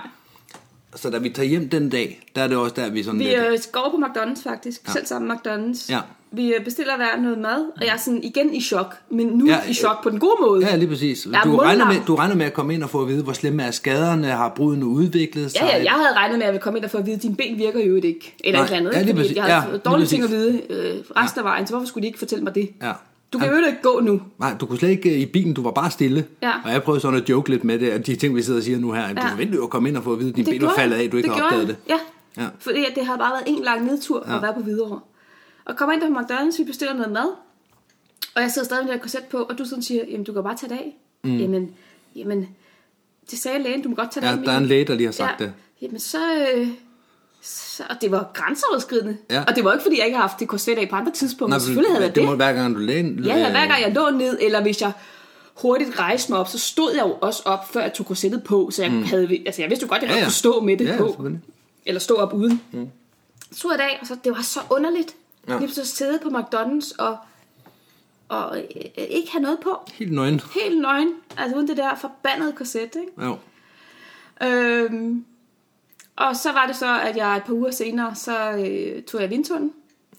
Så 0.96 1.10
da 1.10 1.18
vi 1.18 1.30
tager 1.30 1.50
hjem 1.50 1.70
den 1.70 1.90
dag, 1.90 2.22
der 2.36 2.42
er 2.42 2.48
det 2.48 2.58
også 2.58 2.76
der, 2.76 2.90
vi 2.90 3.04
sådan 3.04 3.20
Vi 3.20 3.24
lidt... 3.24 3.38
øh, 3.40 3.58
går 3.72 3.90
på 3.92 3.98
McDonald's 4.06 4.50
faktisk. 4.50 4.82
Ja. 4.88 4.92
Selv 4.94 5.06
sammen 5.06 5.32
McDonald's. 5.32 5.92
Ja. 5.94 6.00
Vi 6.32 6.54
øh, 6.54 6.64
bestiller 6.64 6.96
hver 6.96 7.22
noget 7.22 7.38
mad, 7.40 7.66
og 7.78 7.86
jeg 7.86 7.94
er 7.94 7.98
sådan 7.98 8.24
igen 8.24 8.54
i 8.54 8.62
chok. 8.62 8.96
Men 9.10 9.28
nu 9.28 9.48
Ja, 9.48 9.60
ja, 9.66 9.70
i 9.70 9.74
chok 9.74 10.04
på 10.04 10.10
den 10.10 10.20
gode 10.20 10.36
måde. 10.42 10.66
Ja, 10.68 10.76
lige 10.76 10.88
præcis. 10.90 11.28
Du 11.44 11.56
regner, 11.56 11.86
med, 11.86 11.96
du 12.08 12.16
regner 12.16 12.36
med 12.36 12.46
at 12.46 12.54
komme 12.54 12.74
ind 12.74 12.84
og 12.84 12.90
få 12.90 13.02
at 13.02 13.08
vide, 13.08 13.24
hvor 13.24 13.34
slemme 13.34 13.64
er 13.64 13.72
skaderne, 13.72 14.28
har 14.28 14.50
brudene 14.56 14.86
udviklet 14.86 15.52
sig? 15.52 15.62
Ja, 15.62 15.78
ja, 15.78 15.84
jeg 15.84 15.92
havde 15.92 16.14
regnet 16.16 16.40
med, 16.40 16.48
at 16.48 16.62
komme 16.62 16.80
ind 16.80 16.86
og 16.86 16.92
få 16.92 16.98
at 16.98 17.06
vide, 17.06 17.16
at 17.16 17.24
dine 17.24 17.36
ben 17.36 17.58
virker 17.58 17.86
jo 17.86 17.96
ikke. 17.96 18.36
Eller 18.44 18.60
Nej, 18.60 18.66
et 18.66 18.76
eller 18.76 18.90
andet. 18.90 19.00
ja, 19.00 19.02
lige 19.06 19.16
præcis. 19.16 19.36
jeg 19.36 19.44
havde 19.44 19.72
Ja, 19.86 19.90
dårlige 19.92 20.08
ting 20.08 20.24
at 20.24 20.30
vide 20.32 20.62
øh, 20.70 20.96
resten 21.16 21.40
af 21.40 21.46
vejen, 21.46 21.68
så 21.68 21.74
hvorfor 21.74 21.88
skulle 21.88 22.02
de 22.02 22.08
ikke 22.08 22.20
fortælle 22.20 22.44
mig 22.44 22.56
det? 22.56 22.70
Ja. 22.82 22.92
Du 23.34 23.40
kan 23.40 23.50
jo 23.50 23.56
ikke 23.66 23.82
gå 23.82 24.00
nu. 24.00 24.22
Nej, 24.40 24.56
du 24.60 24.66
kunne 24.66 24.78
slet 24.80 24.90
ikke 24.90 25.10
øh, 25.14 25.20
i 25.20 25.26
bilen, 25.26 25.54
du 25.54 25.62
var 25.64 25.72
bare 25.72 25.92
stille. 25.92 26.26
Ja. 26.42 26.52
Og 26.66 26.72
jeg 26.72 26.84
prøvede 26.84 27.02
sådan 27.02 27.22
at 27.22 27.30
joke 27.30 27.50
lidt 27.50 27.64
med 27.64 27.80
det, 27.80 27.90
at 27.90 28.08
de 28.08 28.16
ting, 28.16 28.36
vi 28.36 28.42
sidder 28.42 28.60
og 28.60 28.64
siger 28.64 28.80
nu 28.80 28.92
her, 28.92 29.02
at 29.04 29.16
du 29.18 29.22
Ja. 29.22 29.32
forventer 29.32 29.56
jo 29.56 29.64
at 29.64 29.70
komme 29.70 29.90
ind 29.90 29.98
og 29.98 30.04
få 30.04 30.14
at 30.14 30.20
vide, 30.20 30.30
at 30.30 30.36
dine 30.36 30.52
ben 30.52 30.62
var 30.62 30.74
faldet 30.76 30.96
af, 30.98 31.10
du 31.12 31.18
ikke 31.18 31.30
har 31.30 31.36
gjorde 31.36 31.46
opdaget 31.48 31.68
det. 31.68 31.78
jeg. 31.88 32.00
Ja. 32.38 32.44
Ja. 32.44 32.50
Fordi 32.60 32.80
det 32.96 33.06
havde 33.06 33.20
bare 33.20 33.32
været 33.32 33.44
en 33.58 33.64
lang 33.64 33.86
nedtur 33.86 34.24
ja. 34.28 34.36
at 34.36 34.42
være 34.42 34.54
på 34.54 34.60
Hvidovre. 34.60 35.00
Og 35.66 35.76
kommer 35.78 35.94
ind 35.94 36.02
på 36.02 36.20
McDonald's, 36.20 36.58
vi 36.60 36.64
bestiller 36.64 36.94
noget 36.94 37.12
mad. 37.12 37.28
Og 38.36 38.42
jeg 38.42 38.52
sidder 38.52 38.66
stadig 38.66 38.84
med 38.86 38.92
det 38.94 39.00
her 39.00 39.02
korset 39.02 39.24
på, 39.32 39.38
og 39.38 39.58
du 39.58 39.66
sådan 39.66 39.84
siger, 39.84 40.04
jamen 40.10 40.24
du 40.24 40.34
kan 40.34 40.44
bare 40.44 40.56
tage 40.58 40.70
det 40.70 40.76
af. 40.78 40.96
Mm. 41.24 41.38
Jamen, 41.38 41.72
jamen, 42.16 42.48
det 43.32 43.40
sagde 43.40 43.64
lægen, 43.64 43.82
du 43.82 43.90
må 43.90 43.96
godt 43.96 44.12
tage 44.12 44.22
det 44.26 44.32
Ja, 44.32 44.38
af. 44.38 44.44
der 44.46 44.52
er 44.52 44.58
en 44.58 44.62
Mille." 44.64 44.76
læge, 44.76 44.86
der 44.86 44.96
lige 44.96 45.08
har 45.08 45.12
sagt 45.14 45.42
ja. 45.42 45.46
det. 45.46 45.54
Jamen 45.82 46.00
så, 46.00 46.18
øh, 46.56 46.68
så, 47.42 47.84
det 48.02 48.12
var 48.12 48.32
grænseoverskridende. 48.34 49.18
Ja. 49.30 49.44
Og 49.48 49.56
det 49.56 49.64
var 49.64 49.74
ikke, 49.74 49.84
fordi 49.84 49.98
jeg 49.98 50.06
ikke 50.06 50.18
har 50.18 50.28
haft 50.28 50.40
det 50.40 50.48
korset 50.48 50.78
af 50.78 50.90
på 50.90 50.96
andre 50.96 51.12
tidspunkter. 51.12 51.58
Nej, 51.58 51.66
Selvfølgelig 51.66 51.92
havde 51.94 52.06
jeg 52.06 52.16
det 52.16 52.22
det. 52.22 52.30
må 52.30 52.36
hver 52.36 52.54
gang, 52.54 52.76
du 52.76 52.80
lægen. 52.80 53.20
Ja, 53.20 53.38
ja, 53.38 53.50
hver 53.52 53.68
gang 53.68 53.82
jeg 53.82 53.92
lå 53.94 54.10
ned, 54.10 54.38
eller 54.42 54.62
hvis 54.62 54.82
jeg 54.82 54.92
hurtigt 55.62 56.00
rejste 56.00 56.32
mig 56.32 56.40
op, 56.40 56.48
så 56.48 56.60
stod 56.60 56.94
jeg 56.96 57.02
jo 57.06 57.18
også 57.22 57.42
op, 57.46 57.74
før 57.74 57.82
jeg 57.82 57.94
tog 57.94 58.06
korsettet 58.06 58.44
på, 58.44 58.70
så 58.72 58.84
jeg 58.84 58.92
mm. 58.92 59.04
havde, 59.04 59.42
altså 59.46 59.62
jeg 59.62 59.70
vidste 59.70 59.84
jo 59.84 59.90
godt, 59.90 60.04
at 60.04 60.08
jeg 60.10 60.16
Ja, 60.16 60.20
ja, 60.20 60.26
kunne 60.26 60.32
stå 60.34 60.62
med 60.62 60.78
det 60.78 60.86
Ja, 60.86 60.98
på, 60.98 61.28
eller 61.86 62.00
stå 62.00 62.16
op 62.16 62.34
uden. 62.34 62.62
Mm. 62.72 62.88
Så 63.52 63.72
jeg 63.72 63.80
af, 63.90 63.98
og 64.02 64.08
så, 64.08 64.18
det 64.24 64.32
var 64.32 64.42
så 64.42 64.60
underligt, 64.70 65.16
ja. 65.48 65.60
lige 65.60 65.72
så 65.74 65.86
sidde 65.86 66.20
på 66.24 66.30
McDonald's 66.30 66.96
og, 66.98 67.18
og 68.30 68.58
øh, 68.58 68.64
ikke 68.96 69.32
have 69.32 69.42
noget 69.42 69.60
på, 69.64 69.78
Helt 69.94 70.12
nøgen. 70.12 70.42
helt 70.62 70.82
nøgen, 70.82 71.14
altså 71.38 71.56
uden 71.58 71.68
det 71.68 71.78
der 71.78 71.96
forbandede 71.96 72.52
korset, 72.54 72.82
ikke? 72.96 73.26
Jo. 73.26 73.38
Øhm, 74.48 75.26
og 76.20 76.36
så 76.36 76.52
var 76.52 76.68
det 76.68 76.76
så, 76.76 77.00
at 77.02 77.18
jeg 77.18 77.38
et 77.38 77.44
par 77.44 77.54
uger 77.54 77.72
senere, 77.72 78.16
så 78.16 78.52
øh, 78.52 79.04
tog 79.04 79.22
jeg 79.22 79.30
vindtunnel 79.30 79.72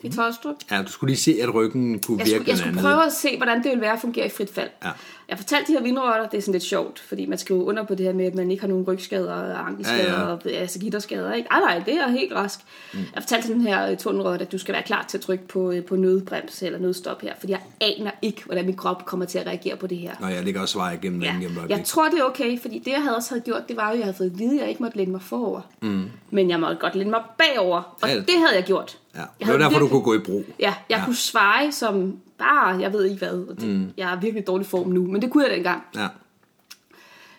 i 0.02 0.08
Tolstrup. 0.08 0.54
Ja, 0.70 0.82
du 0.82 0.92
skulle 0.92 1.10
lige 1.10 1.20
se, 1.20 1.38
at 1.42 1.54
ryggen 1.54 1.98
kunne 2.00 2.18
Jeg 2.18 2.26
virke 2.26 2.36
skulle, 2.38 2.48
jeg 2.50 2.58
skulle 2.58 2.70
andet. 2.70 2.82
prøve 2.82 3.06
at 3.06 3.12
se, 3.12 3.36
hvordan 3.36 3.56
det 3.62 3.64
ville 3.64 3.80
være 3.80 3.92
at 3.92 4.00
fungere 4.00 4.26
i 4.26 4.30
frit 4.30 4.50
fald. 4.54 4.68
Ja. 4.84 4.90
Jeg 5.28 5.38
fortalte 5.38 5.72
de 5.72 5.72
her 5.78 5.82
vindrøtter, 5.82 6.28
det 6.28 6.38
er 6.38 6.42
sådan 6.42 6.52
lidt 6.52 6.62
sjovt, 6.64 6.98
fordi 6.98 7.26
man 7.26 7.38
skriver 7.38 7.64
under 7.64 7.84
på 7.84 7.94
det 7.94 8.06
her 8.06 8.12
med, 8.12 8.24
at 8.26 8.34
man 8.34 8.50
ikke 8.50 8.60
har 8.60 8.68
nogen 8.68 8.84
rygskader 8.88 9.32
og 9.32 9.66
ankelskader 9.68 10.12
Ja, 10.12 10.20
ja, 10.20 10.26
og 10.26 10.40
altså 10.46 10.78
gitterskader. 10.78 11.32
Ikke? 11.32 11.48
Ej, 11.50 11.60
nej, 11.60 11.82
det 11.86 11.94
er 11.94 12.08
helt 12.08 12.32
rask. 12.32 12.60
Mm. 12.94 12.98
Jeg 13.14 13.22
fortalte 13.22 13.48
den 13.52 13.60
her 13.60 13.94
tunnelrødt, 13.96 14.42
at 14.42 14.52
du 14.52 14.58
skal 14.58 14.72
være 14.74 14.82
klar 14.82 15.04
til 15.08 15.18
at 15.18 15.22
trykke 15.22 15.48
på, 15.48 15.70
øh, 15.70 15.84
på 15.84 15.96
nødbrems 15.96 16.62
eller 16.62 16.78
nødstop 16.78 17.22
her, 17.22 17.32
fordi 17.40 17.52
jeg 17.52 17.60
aner 17.80 18.10
ikke, 18.22 18.44
hvordan 18.44 18.66
min 18.66 18.76
krop 18.76 19.04
kommer 19.06 19.26
til 19.26 19.38
at 19.38 19.46
reagere 19.46 19.76
på 19.76 19.86
det 19.86 19.98
her. 19.98 20.12
Nå, 20.20 20.26
jeg 20.26 20.44
ligger 20.44 20.60
og 20.60 20.68
svarer 20.68 20.92
igennem 20.92 21.22
Ja, 21.22 21.32
gennem 21.40 21.68
jeg 21.68 21.84
tror, 21.84 22.08
det 22.08 22.18
er 22.18 22.24
okay, 22.24 22.60
fordi 22.60 22.78
det, 22.78 22.90
jeg 22.90 23.02
havde 23.02 23.16
også 23.16 23.30
havde 23.30 23.42
gjort, 23.42 23.68
det 23.68 23.76
var 23.76 23.86
jo, 23.86 23.92
at 23.92 23.98
jeg 23.98 24.04
havde 24.04 24.16
fået 24.16 24.30
at 24.30 24.38
vide, 24.38 24.54
at 24.54 24.60
jeg 24.60 24.68
ikke 24.68 24.82
måtte 24.82 24.96
læne 24.96 25.12
mig 25.12 25.22
forover. 25.22 25.60
Mm. 25.82 26.04
Men 26.30 26.50
jeg 26.50 26.60
måtte 26.60 26.76
godt 26.76 26.94
læne 26.94 27.10
mig 27.10 27.22
bagover, 27.38 27.96
og 28.02 28.08
Ja. 28.08 28.14
det 28.14 28.34
havde 28.38 28.54
jeg 28.54 28.64
gjort. 28.64 28.98
Ja. 29.14 29.20
Det 29.40 29.46
var 29.48 29.52
derfor, 29.56 29.78
du 29.78 29.84
virkelig- 29.84 29.90
kunne 29.90 30.02
gå 30.02 30.14
i 30.14 30.18
brug. 30.18 30.44
Ja, 30.58 30.74
jeg 30.88 30.98
Ja. 30.98 31.04
kunne 31.04 31.16
sveje 31.16 31.72
som 31.72 32.20
bare, 32.38 32.80
jeg 32.80 32.92
ved 32.92 33.04
ikke 33.04 33.18
hvad. 33.18 33.46
og 33.48 33.60
Det, 33.60 33.68
mm. 33.68 33.92
Jeg 33.96 34.12
er 34.12 34.20
virkelig 34.20 34.42
i 34.42 34.44
dårlig 34.44 34.66
form 34.66 34.88
nu, 34.88 35.06
men 35.06 35.22
det 35.22 35.30
kunne 35.30 35.44
jeg 35.44 35.52
dengang. 35.52 35.82
Ja. 35.94 36.08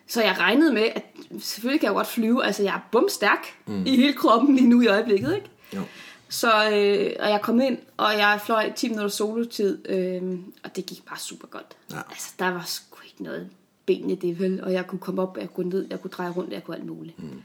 Så 0.07 0.21
jeg 0.23 0.35
regnede 0.39 0.73
med, 0.73 0.81
at 0.95 1.05
selvfølgelig 1.39 1.79
kan 1.79 1.87
jeg 1.87 1.93
godt 1.95 2.07
flyve. 2.07 2.45
Altså, 2.45 2.63
jeg 2.63 2.75
er 2.75 2.79
bumstærk 2.91 3.45
mm. 3.67 3.85
i 3.85 3.95
hele 3.95 4.13
kroppen 4.13 4.55
lige 4.55 4.67
nu 4.67 4.81
i 4.81 4.87
øjeblikket, 4.87 5.35
ikke? 5.35 5.49
Jo. 5.75 5.81
Så 6.29 6.47
øh, 6.47 7.11
og 7.19 7.29
jeg 7.29 7.39
kom 7.41 7.61
ind, 7.61 7.77
og 7.97 8.13
jeg 8.13 8.39
fløj 8.45 8.71
10 8.75 8.87
minutter 8.89 9.09
solotid, 9.09 9.89
øh, 9.89 10.39
og 10.63 10.75
det 10.75 10.85
gik 10.85 11.05
bare 11.05 11.19
super 11.19 11.47
godt. 11.47 11.75
Ja. 11.91 11.97
Altså, 12.09 12.33
der 12.39 12.47
var 12.49 12.63
sgu 12.65 12.97
ikke 13.05 13.23
noget 13.23 13.49
ben 13.85 14.09
i 14.09 14.15
det, 14.15 14.39
vel? 14.39 14.63
Og 14.63 14.73
jeg 14.73 14.87
kunne 14.87 14.99
komme 14.99 15.21
op, 15.21 15.37
jeg 15.41 15.49
kunne 15.53 15.69
ned, 15.69 15.87
jeg 15.89 16.01
kunne 16.01 16.11
dreje 16.11 16.31
rundt, 16.31 16.53
jeg 16.53 16.63
kunne 16.63 16.77
alt 16.77 16.85
muligt. 16.85 17.19
Mm. 17.19 17.41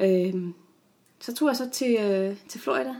Øh, 0.00 0.52
så 1.20 1.34
tog 1.34 1.48
jeg 1.48 1.56
så 1.56 1.70
til, 1.72 1.96
øh, 2.00 2.36
til 2.48 2.60
Florida 2.60 2.94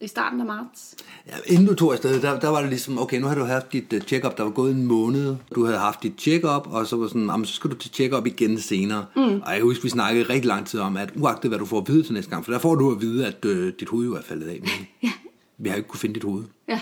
i 0.00 0.06
starten 0.06 0.40
af 0.40 0.46
marts. 0.46 0.94
Ja, 1.26 1.32
inden 1.46 1.66
du 1.66 1.74
tog 1.74 1.92
afsted, 1.92 2.20
der, 2.20 2.40
der 2.40 2.48
var 2.48 2.60
det 2.60 2.68
ligesom, 2.68 2.98
okay, 2.98 3.20
nu 3.20 3.26
har 3.26 3.34
du 3.34 3.44
haft 3.44 3.72
dit 3.72 3.92
uh, 3.92 4.00
check-up, 4.00 4.36
der 4.36 4.42
var 4.42 4.50
gået 4.50 4.72
en 4.74 4.86
måned. 4.86 5.36
Du 5.54 5.64
havde 5.64 5.78
haft 5.78 6.02
dit 6.02 6.12
check-up, 6.18 6.66
og 6.66 6.86
så 6.86 6.96
var 6.96 7.06
sådan, 7.06 7.26
jamen, 7.26 7.46
så 7.46 7.54
skal 7.54 7.70
du 7.70 7.76
til 7.76 7.90
check-up 7.92 8.26
igen 8.26 8.60
senere. 8.60 9.06
Mm. 9.16 9.22
Og 9.22 9.52
jeg 9.54 9.62
husker, 9.62 9.82
vi 9.82 9.88
snakkede 9.88 10.28
rigtig 10.28 10.44
lang 10.48 10.66
tid 10.66 10.80
om, 10.80 10.96
at 10.96 11.12
uagtet 11.16 11.50
hvad 11.50 11.58
du 11.58 11.64
får 11.64 11.80
at 11.80 11.88
vide 11.88 12.02
til 12.02 12.14
næste 12.14 12.30
gang, 12.30 12.44
for 12.44 12.52
der 12.52 12.58
får 12.58 12.74
du 12.74 12.90
at 12.92 13.00
vide, 13.00 13.26
at 13.26 13.44
uh, 13.44 13.68
dit 13.80 13.88
hoved 13.88 14.06
jo 14.06 14.14
er 14.14 14.22
faldet 14.22 14.48
af. 14.48 14.60
Men 14.60 14.70
Ja. 15.02 15.12
vi 15.58 15.68
har 15.68 15.76
ikke 15.76 15.88
kunne 15.88 16.00
finde 16.00 16.14
dit 16.14 16.24
hoved. 16.24 16.44
Ja. 16.68 16.80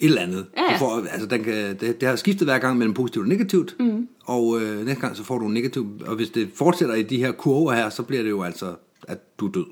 Et 0.00 0.06
eller 0.06 0.22
andet. 0.22 0.46
Ja, 0.56 0.62
ja. 0.62 0.72
Du 0.72 0.78
får, 0.78 1.06
altså, 1.10 1.26
den 1.26 1.44
kan, 1.44 1.54
det, 1.54 2.00
det 2.00 2.08
har 2.08 2.16
skiftet 2.16 2.46
hver 2.46 2.58
gang 2.58 2.78
mellem 2.78 2.94
positivt 2.94 3.22
og 3.22 3.28
negativt, 3.28 3.76
mm. 3.80 4.08
og 4.24 4.60
øh, 4.62 4.84
næste 4.86 5.00
gang 5.00 5.16
så 5.16 5.24
får 5.24 5.38
du 5.38 5.48
negativt, 5.48 6.02
og 6.02 6.16
hvis 6.16 6.30
det 6.30 6.50
fortsætter 6.54 6.94
i 6.94 7.02
de 7.02 7.16
her 7.16 7.32
kurver 7.32 7.72
her, 7.72 7.90
så 7.90 8.02
bliver 8.02 8.22
det 8.22 8.30
jo 8.30 8.42
altså, 8.42 8.74
at 9.08 9.38
du 9.38 9.46
er 9.46 9.52
død. 9.52 9.64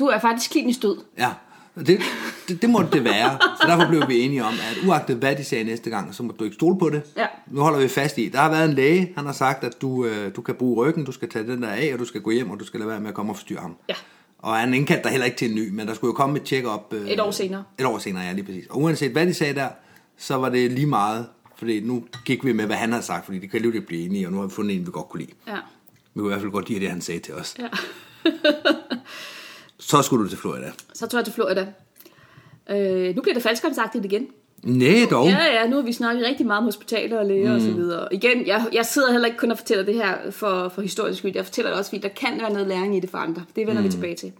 Du 0.00 0.06
er 0.06 0.18
faktisk 0.18 0.50
klinisk 0.50 0.82
død. 0.82 0.96
Ja, 1.18 1.30
det, 1.74 2.00
det, 2.48 2.62
det 2.62 2.70
måtte 2.70 2.90
det 2.92 3.04
være. 3.04 3.38
Så 3.60 3.66
derfor 3.68 3.88
blev 3.88 4.08
vi 4.08 4.20
enige 4.20 4.44
om, 4.44 4.54
at 4.54 4.86
uagtet 4.88 5.16
hvad 5.16 5.36
de 5.36 5.44
sagde 5.44 5.64
næste 5.64 5.90
gang, 5.90 6.14
så 6.14 6.22
må 6.22 6.32
du 6.38 6.44
ikke 6.44 6.54
stole 6.54 6.78
på 6.78 6.90
det. 6.90 7.02
Ja. 7.16 7.26
Nu 7.50 7.60
holder 7.60 7.78
vi 7.78 7.88
fast 7.88 8.18
i. 8.18 8.28
Der 8.28 8.38
har 8.38 8.50
været 8.50 8.68
en 8.68 8.74
læge, 8.74 9.12
han 9.16 9.26
har 9.26 9.32
sagt, 9.32 9.64
at 9.64 9.82
du, 9.82 10.04
øh, 10.04 10.36
du 10.36 10.42
kan 10.42 10.54
bruge 10.54 10.86
ryggen, 10.86 11.04
du 11.04 11.12
skal 11.12 11.28
tage 11.28 11.46
den 11.46 11.62
der 11.62 11.68
af, 11.68 11.90
og 11.92 11.98
du 11.98 12.04
skal 12.04 12.20
gå 12.20 12.30
hjem, 12.30 12.50
og 12.50 12.60
du 12.60 12.64
skal 12.64 12.80
lade 12.80 12.90
være 12.90 13.00
med 13.00 13.08
at 13.08 13.14
komme 13.14 13.32
og 13.32 13.36
forstyrre 13.36 13.60
ham. 13.60 13.76
Ja. 13.88 13.94
Og 14.38 14.56
han 14.56 14.74
indkaldte 14.74 15.02
dig 15.02 15.10
heller 15.10 15.24
ikke 15.26 15.36
til 15.38 15.48
en 15.48 15.54
ny, 15.54 15.70
men 15.70 15.88
der 15.88 15.94
skulle 15.94 16.08
jo 16.08 16.12
komme 16.14 16.38
et 16.38 16.46
check-up. 16.46 16.92
Øh, 16.92 17.08
Et 17.08 17.20
år 17.20 17.30
senere. 17.30 17.64
Et 17.78 17.86
år 17.86 17.98
senere, 17.98 18.22
ja, 18.24 18.32
lige 18.32 18.44
præcis. 18.44 18.66
Og 18.70 18.80
uanset 18.80 19.12
hvad 19.12 19.26
de 19.26 19.34
sagde 19.34 19.54
der, 19.54 19.68
så 20.18 20.36
var 20.36 20.48
det 20.48 20.72
lige 20.72 20.86
meget, 20.86 21.26
fordi 21.56 21.80
nu 21.80 22.04
gik 22.24 22.44
vi 22.44 22.52
med, 22.52 22.66
hvad 22.66 22.76
han 22.76 22.92
havde 22.92 23.04
sagt, 23.04 23.24
fordi 23.24 23.38
det 23.38 23.50
kan 23.50 23.64
jo 23.64 23.80
blive 23.86 24.04
enige, 24.04 24.26
og 24.26 24.32
nu 24.32 24.38
har 24.38 24.46
vi 24.46 24.52
fundet 24.54 24.76
en, 24.76 24.86
vi 24.86 24.90
godt 24.92 25.08
kunne 25.08 25.20
lide. 25.20 25.32
Ja. 25.48 25.56
Vi 26.14 26.20
kunne 26.20 26.26
i 26.26 26.28
hvert 26.28 26.40
fald 26.40 26.52
godt 26.52 26.68
lide 26.68 26.80
det, 26.80 26.90
han 26.90 27.00
sagde 27.00 27.20
til 27.20 27.34
os. 27.34 27.56
Ja. 27.58 27.68
Så 29.80 30.02
skulle 30.02 30.24
du 30.24 30.28
til 30.28 30.38
Florida. 30.38 30.72
Så 30.94 31.06
tog 31.06 31.18
jeg 31.18 31.24
til 31.24 31.34
Florida. 31.34 31.66
Øh, 32.70 33.16
nu 33.16 33.22
bliver 33.22 33.34
det 33.34 33.42
faldskærmsagtigt 33.42 34.04
igen. 34.04 34.28
Nej 34.62 35.06
dog. 35.10 35.26
Ja, 35.26 35.44
ja, 35.44 35.66
nu 35.66 35.76
har 35.76 35.82
vi 35.82 35.92
snakket 35.92 36.26
rigtig 36.26 36.46
meget 36.46 36.58
om 36.58 36.64
hospitaler 36.64 37.18
og 37.18 37.26
læger 37.26 37.48
mm. 37.48 37.54
og 37.54 37.60
så 37.60 37.70
videre. 37.72 38.14
Igen, 38.14 38.46
jeg, 38.46 38.66
jeg 38.72 38.86
sidder 38.86 39.12
heller 39.12 39.26
ikke 39.26 39.38
kun 39.38 39.50
og 39.50 39.58
fortæller 39.58 39.84
det 39.84 39.94
her 39.94 40.30
for, 40.30 40.68
for 40.68 40.82
historisk 40.82 41.18
skyld. 41.18 41.32
Jeg 41.34 41.44
fortæller 41.44 41.70
det 41.70 41.78
også, 41.78 41.90
fordi 41.90 42.02
der 42.02 42.08
kan 42.08 42.40
være 42.40 42.52
noget 42.52 42.68
læring 42.68 42.96
i 42.96 43.00
det 43.00 43.10
for 43.10 43.18
andre. 43.18 43.44
Det 43.56 43.66
vender 43.66 43.80
mm. 43.80 43.86
vi 43.86 43.92
tilbage 43.92 44.16
til. 44.16 44.32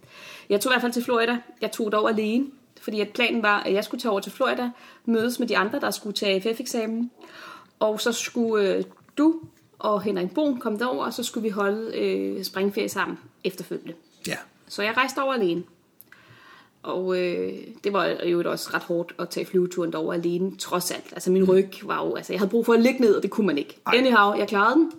Jeg 0.49 0.61
tog 0.61 0.71
i 0.71 0.73
hvert 0.73 0.81
fald 0.81 0.91
til 0.91 1.03
Florida. 1.03 1.37
Jeg 1.61 1.71
tog 1.71 1.91
dog 1.91 2.09
alene, 2.09 2.45
fordi 2.81 3.01
at 3.01 3.09
planen 3.09 3.43
var, 3.43 3.59
at 3.59 3.73
jeg 3.73 3.83
skulle 3.83 4.01
tage 4.01 4.11
over 4.11 4.21
til 4.21 4.31
Florida, 4.31 4.69
mødes 5.05 5.39
med 5.39 5.47
de 5.47 5.57
andre, 5.57 5.79
der 5.79 5.91
skulle 5.91 6.13
tage 6.13 6.35
AFF-eksamen. 6.35 7.11
Og 7.79 8.01
så 8.01 8.11
skulle 8.11 8.75
øh, 8.75 8.83
du 9.17 9.35
og 9.79 10.01
Henrik 10.01 10.31
Bohn 10.31 10.59
komme 10.59 10.79
derover, 10.79 11.05
og 11.05 11.13
så 11.13 11.23
skulle 11.23 11.43
vi 11.43 11.49
holde 11.49 11.97
øh, 11.97 12.43
springferie 12.43 12.89
sammen 12.89 13.19
efterfølgende. 13.43 13.93
Ja. 14.27 14.35
Så 14.71 14.81
jeg 14.81 14.97
rejste 14.97 15.23
over 15.23 15.33
alene. 15.33 15.63
Og 16.83 17.17
øh, 17.17 17.53
det 17.83 17.93
var 17.93 18.05
jo 18.05 18.51
også 18.51 18.69
ret 18.73 18.83
hårdt 18.83 19.15
at 19.19 19.29
tage 19.29 19.45
flyveturen 19.45 19.91
derover 19.91 20.13
alene, 20.13 20.57
trods 20.57 20.91
alt. 20.91 21.05
Altså 21.11 21.31
min 21.31 21.49
ryg 21.49 21.69
var 21.83 22.05
jo, 22.05 22.15
altså 22.15 22.33
jeg 22.33 22.39
havde 22.39 22.49
brug 22.49 22.65
for 22.65 22.73
at 22.73 22.81
ligge 22.81 23.01
ned, 23.01 23.15
og 23.15 23.23
det 23.23 23.31
kunne 23.31 23.47
man 23.47 23.57
ikke. 23.57 23.79
Ej. 23.87 23.93
Anyhow, 23.97 24.33
jeg 24.33 24.47
klarede 24.47 24.75
den. 24.75 24.91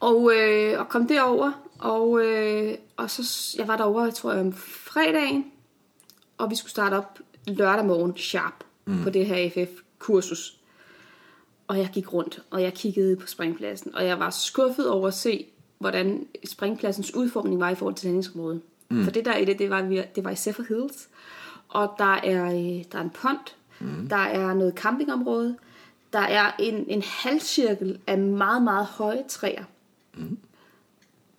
Og, 0.00 0.32
øh, 0.34 0.80
og 0.80 0.88
kom 0.88 1.08
derover, 1.08 1.52
og, 1.78 2.24
øh, 2.24 2.74
og 2.96 3.10
så, 3.10 3.56
jeg 3.58 3.68
var 3.68 3.76
derover, 3.76 4.10
tror 4.10 4.32
jeg, 4.32 4.40
om 4.40 4.52
fredagen, 4.52 5.52
og 6.38 6.50
vi 6.50 6.54
skulle 6.54 6.70
starte 6.70 6.94
op 6.94 7.18
lørdag 7.46 7.84
morgen 7.84 8.16
sharp 8.16 8.64
mm. 8.84 9.02
på 9.02 9.10
det 9.10 9.26
her 9.26 9.36
AFF-kursus. 9.36 10.58
Og 11.68 11.78
jeg 11.78 11.90
gik 11.92 12.12
rundt, 12.12 12.42
og 12.50 12.62
jeg 12.62 12.74
kiggede 12.74 13.16
på 13.16 13.26
springpladsen, 13.26 13.94
og 13.94 14.04
jeg 14.04 14.18
var 14.18 14.30
skuffet 14.30 14.90
over 14.90 15.08
at 15.08 15.14
se, 15.14 15.46
hvordan 15.78 16.26
springpladsens 16.44 17.14
udformning 17.14 17.60
var 17.60 17.70
i 17.70 17.74
forhold 17.74 17.94
til 17.94 18.06
landingsområdet. 18.06 18.60
Mm. 18.88 19.04
For 19.04 19.10
det 19.10 19.24
der 19.24 19.36
i 19.36 19.44
det, 19.44 19.58
det 19.58 19.70
var, 19.70 19.80
det 20.14 20.24
var 20.24 20.30
i 20.30 20.36
Zephyr 20.36 20.64
Hills, 20.64 21.08
og 21.68 21.94
der 21.98 22.14
er, 22.14 22.46
øh, 22.46 22.84
der 22.92 22.98
er 22.98 23.02
en 23.02 23.10
pond, 23.10 23.54
mm. 23.80 24.08
der 24.08 24.16
er 24.16 24.54
noget 24.54 24.74
campingområde, 24.74 25.56
der 26.12 26.18
er 26.18 26.52
en, 26.58 26.84
en 26.88 27.02
halvcirkel 27.02 27.98
af 28.06 28.18
meget, 28.18 28.62
meget 28.62 28.86
høje 28.86 29.24
træer. 29.28 29.64
Mm. 30.14 30.38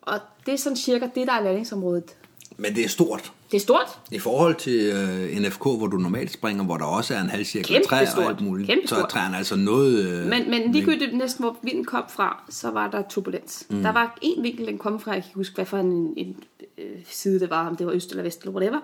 Og 0.02 0.20
det 0.46 0.54
er 0.54 0.58
sådan 0.58 0.78
cirka 0.78 1.10
det, 1.16 1.28
der 1.28 1.34
er 1.34 1.44
landingsområdet. 1.44 2.16
Men 2.58 2.76
det 2.76 2.86
er 2.86 2.90
stort. 2.90 3.34
Det 3.52 3.58
er 3.58 3.62
stort. 3.62 4.00
I 4.12 4.20
forhold 4.20 4.56
til 4.56 4.92
uh, 4.94 5.42
NFK, 5.42 5.62
hvor 5.62 5.88
du 5.88 5.98
normalt 5.98 6.32
springer, 6.34 6.64
hvor 6.64 6.78
der 6.78 6.86
også 6.86 7.16
er 7.16 7.22
en 7.22 7.30
halv 7.30 7.46
cirkel 7.46 7.68
Kæmpe 7.74 7.88
træ 7.88 8.02
og 8.02 8.08
stort. 8.08 8.28
alt 8.28 8.42
muligt, 8.42 8.70
Kæmpe 8.70 8.88
så 8.88 8.96
er 8.96 9.06
træerne 9.06 9.38
altså 9.38 9.56
noget... 9.56 10.22
Uh, 10.24 10.30
Men, 10.30 10.50
men 10.50 10.72
ligegyldigt 10.72 11.18
næsten, 11.18 11.44
hvor 11.44 11.58
vinden 11.64 11.86
kom 11.86 12.04
fra, 12.10 12.44
så 12.50 12.72
var 12.72 12.90
der 12.90 13.02
turbulens. 13.10 13.66
Mm. 13.70 13.82
Der 13.82 13.92
var 13.92 14.18
en 14.22 14.44
vinkel, 14.44 14.68
den 14.68 14.78
kom 14.78 15.00
fra, 15.00 15.12
jeg 15.12 15.22
kan 15.22 15.28
ikke 15.30 15.36
huske, 15.36 15.56
hvad 15.56 15.66
for 15.66 15.78
en, 15.78 16.14
en 16.18 16.36
øh, 16.78 16.86
side 17.10 17.40
det 17.40 17.50
var, 17.50 17.68
om 17.70 17.76
det 17.76 17.86
var 17.88 17.94
øst 17.94 18.10
eller 18.10 18.24
vest 18.24 18.42
eller 18.42 18.54
whatever. 18.54 18.80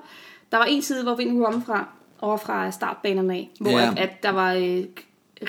Der 0.52 0.58
var 0.58 0.66
en 0.66 0.82
side, 0.82 1.04
hvor 1.04 1.16
vinden 1.16 1.44
komme 1.44 1.64
fra, 1.66 1.88
over 2.22 2.38
fra 2.38 2.72
startbanerne 2.72 3.34
af, 3.34 3.50
hvor 3.60 3.72
Ja. 3.72 3.92
at, 3.92 3.98
at 3.98 4.24
der 4.24 4.30
var 4.32 4.54
øh, 4.54 4.84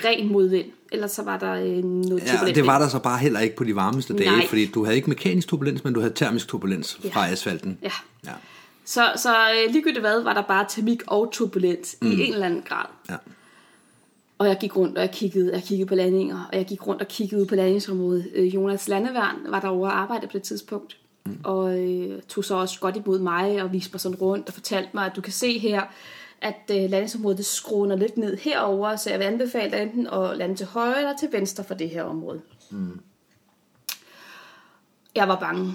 ren 0.05 0.31
modvind. 0.31 0.65
Ellers 0.91 1.11
så 1.11 1.23
var 1.23 1.37
der 1.39 1.53
øh, 1.53 1.83
noget 1.83 2.23
Ja, 2.47 2.51
det 2.55 2.65
var 2.65 2.79
der 2.79 2.87
så 2.87 2.99
bare 2.99 3.17
heller 3.17 3.39
ikke 3.39 3.55
på 3.55 3.63
de 3.63 3.75
varmeste 3.75 4.17
dage, 4.17 4.29
Nej. 4.31 4.47
fordi 4.47 4.65
du 4.65 4.83
havde 4.83 4.95
ikke 4.95 5.09
mekanisk 5.09 5.47
turbulens, 5.47 5.83
men 5.83 5.93
du 5.93 5.99
havde 5.99 6.13
termisk 6.13 6.47
turbulens 6.47 6.99
Ja. 7.03 7.09
fra 7.09 7.29
asfalten. 7.29 7.77
Ja. 7.83 7.89
ja. 8.25 8.31
Så, 8.85 9.11
så 9.15 9.29
øh, 9.29 9.71
ligegyldigt 9.71 10.01
hvad, 10.01 10.23
var 10.23 10.33
der 10.33 10.41
bare 10.41 10.65
termik 10.69 11.03
og 11.07 11.31
turbulens 11.31 11.97
mm. 12.01 12.11
i 12.11 12.13
en 12.23 12.33
eller 12.33 12.45
anden 12.45 12.61
grad. 12.61 12.85
ja. 13.09 13.15
Og 14.37 14.47
jeg 14.47 14.57
gik 14.59 14.77
rundt, 14.77 14.97
og 14.97 15.01
jeg 15.01 15.11
kiggede, 15.11 15.53
jeg 15.53 15.63
kiggede 15.63 15.87
på 15.87 15.95
landinger, 15.95 16.49
og 16.51 16.57
jeg 16.57 16.65
gik 16.65 16.87
rundt 16.87 17.01
og 17.01 17.07
kiggede 17.07 17.41
ud 17.41 17.45
på 17.45 17.55
landingsområdet. 17.55 18.31
Øh, 18.33 18.55
Jonas 18.55 18.87
Landeværn 18.87 19.35
var 19.47 19.59
derovre 19.59 19.91
og 19.91 19.99
arbejdede 19.99 20.27
på 20.27 20.33
det 20.33 20.43
tidspunkt, 20.43 20.97
mm. 21.25 21.39
og 21.43 21.79
øh, 21.79 22.21
tog 22.21 22.45
så 22.45 22.55
også 22.55 22.79
godt 22.79 22.95
imod 22.95 23.19
mig 23.19 23.63
og 23.63 23.73
viste 23.73 23.93
mig 23.93 24.01
sådan 24.01 24.17
rundt 24.17 24.47
og 24.47 24.53
fortalte 24.53 24.89
mig, 24.93 25.05
at 25.05 25.15
du 25.15 25.21
kan 25.21 25.33
se 25.33 25.59
her, 25.59 25.81
at 26.41 26.71
øh, 26.71 26.89
landingsområdet 26.89 27.37
det 27.37 27.45
skråner 27.45 27.95
lidt 27.95 28.17
ned 28.17 28.37
herover, 28.37 28.95
så 28.95 29.09
jeg 29.09 29.19
vil 29.19 29.25
anbefale 29.25 29.71
dig 29.71 29.81
enten 29.81 30.07
at 30.07 30.37
lande 30.37 30.55
til 30.55 30.65
højre 30.65 30.97
eller 30.97 31.17
til 31.19 31.29
venstre 31.31 31.63
for 31.63 31.73
det 31.73 31.89
her 31.89 32.03
område. 32.03 32.41
Mm. 32.69 32.99
Jeg 35.15 35.27
var 35.27 35.39
bange. 35.39 35.73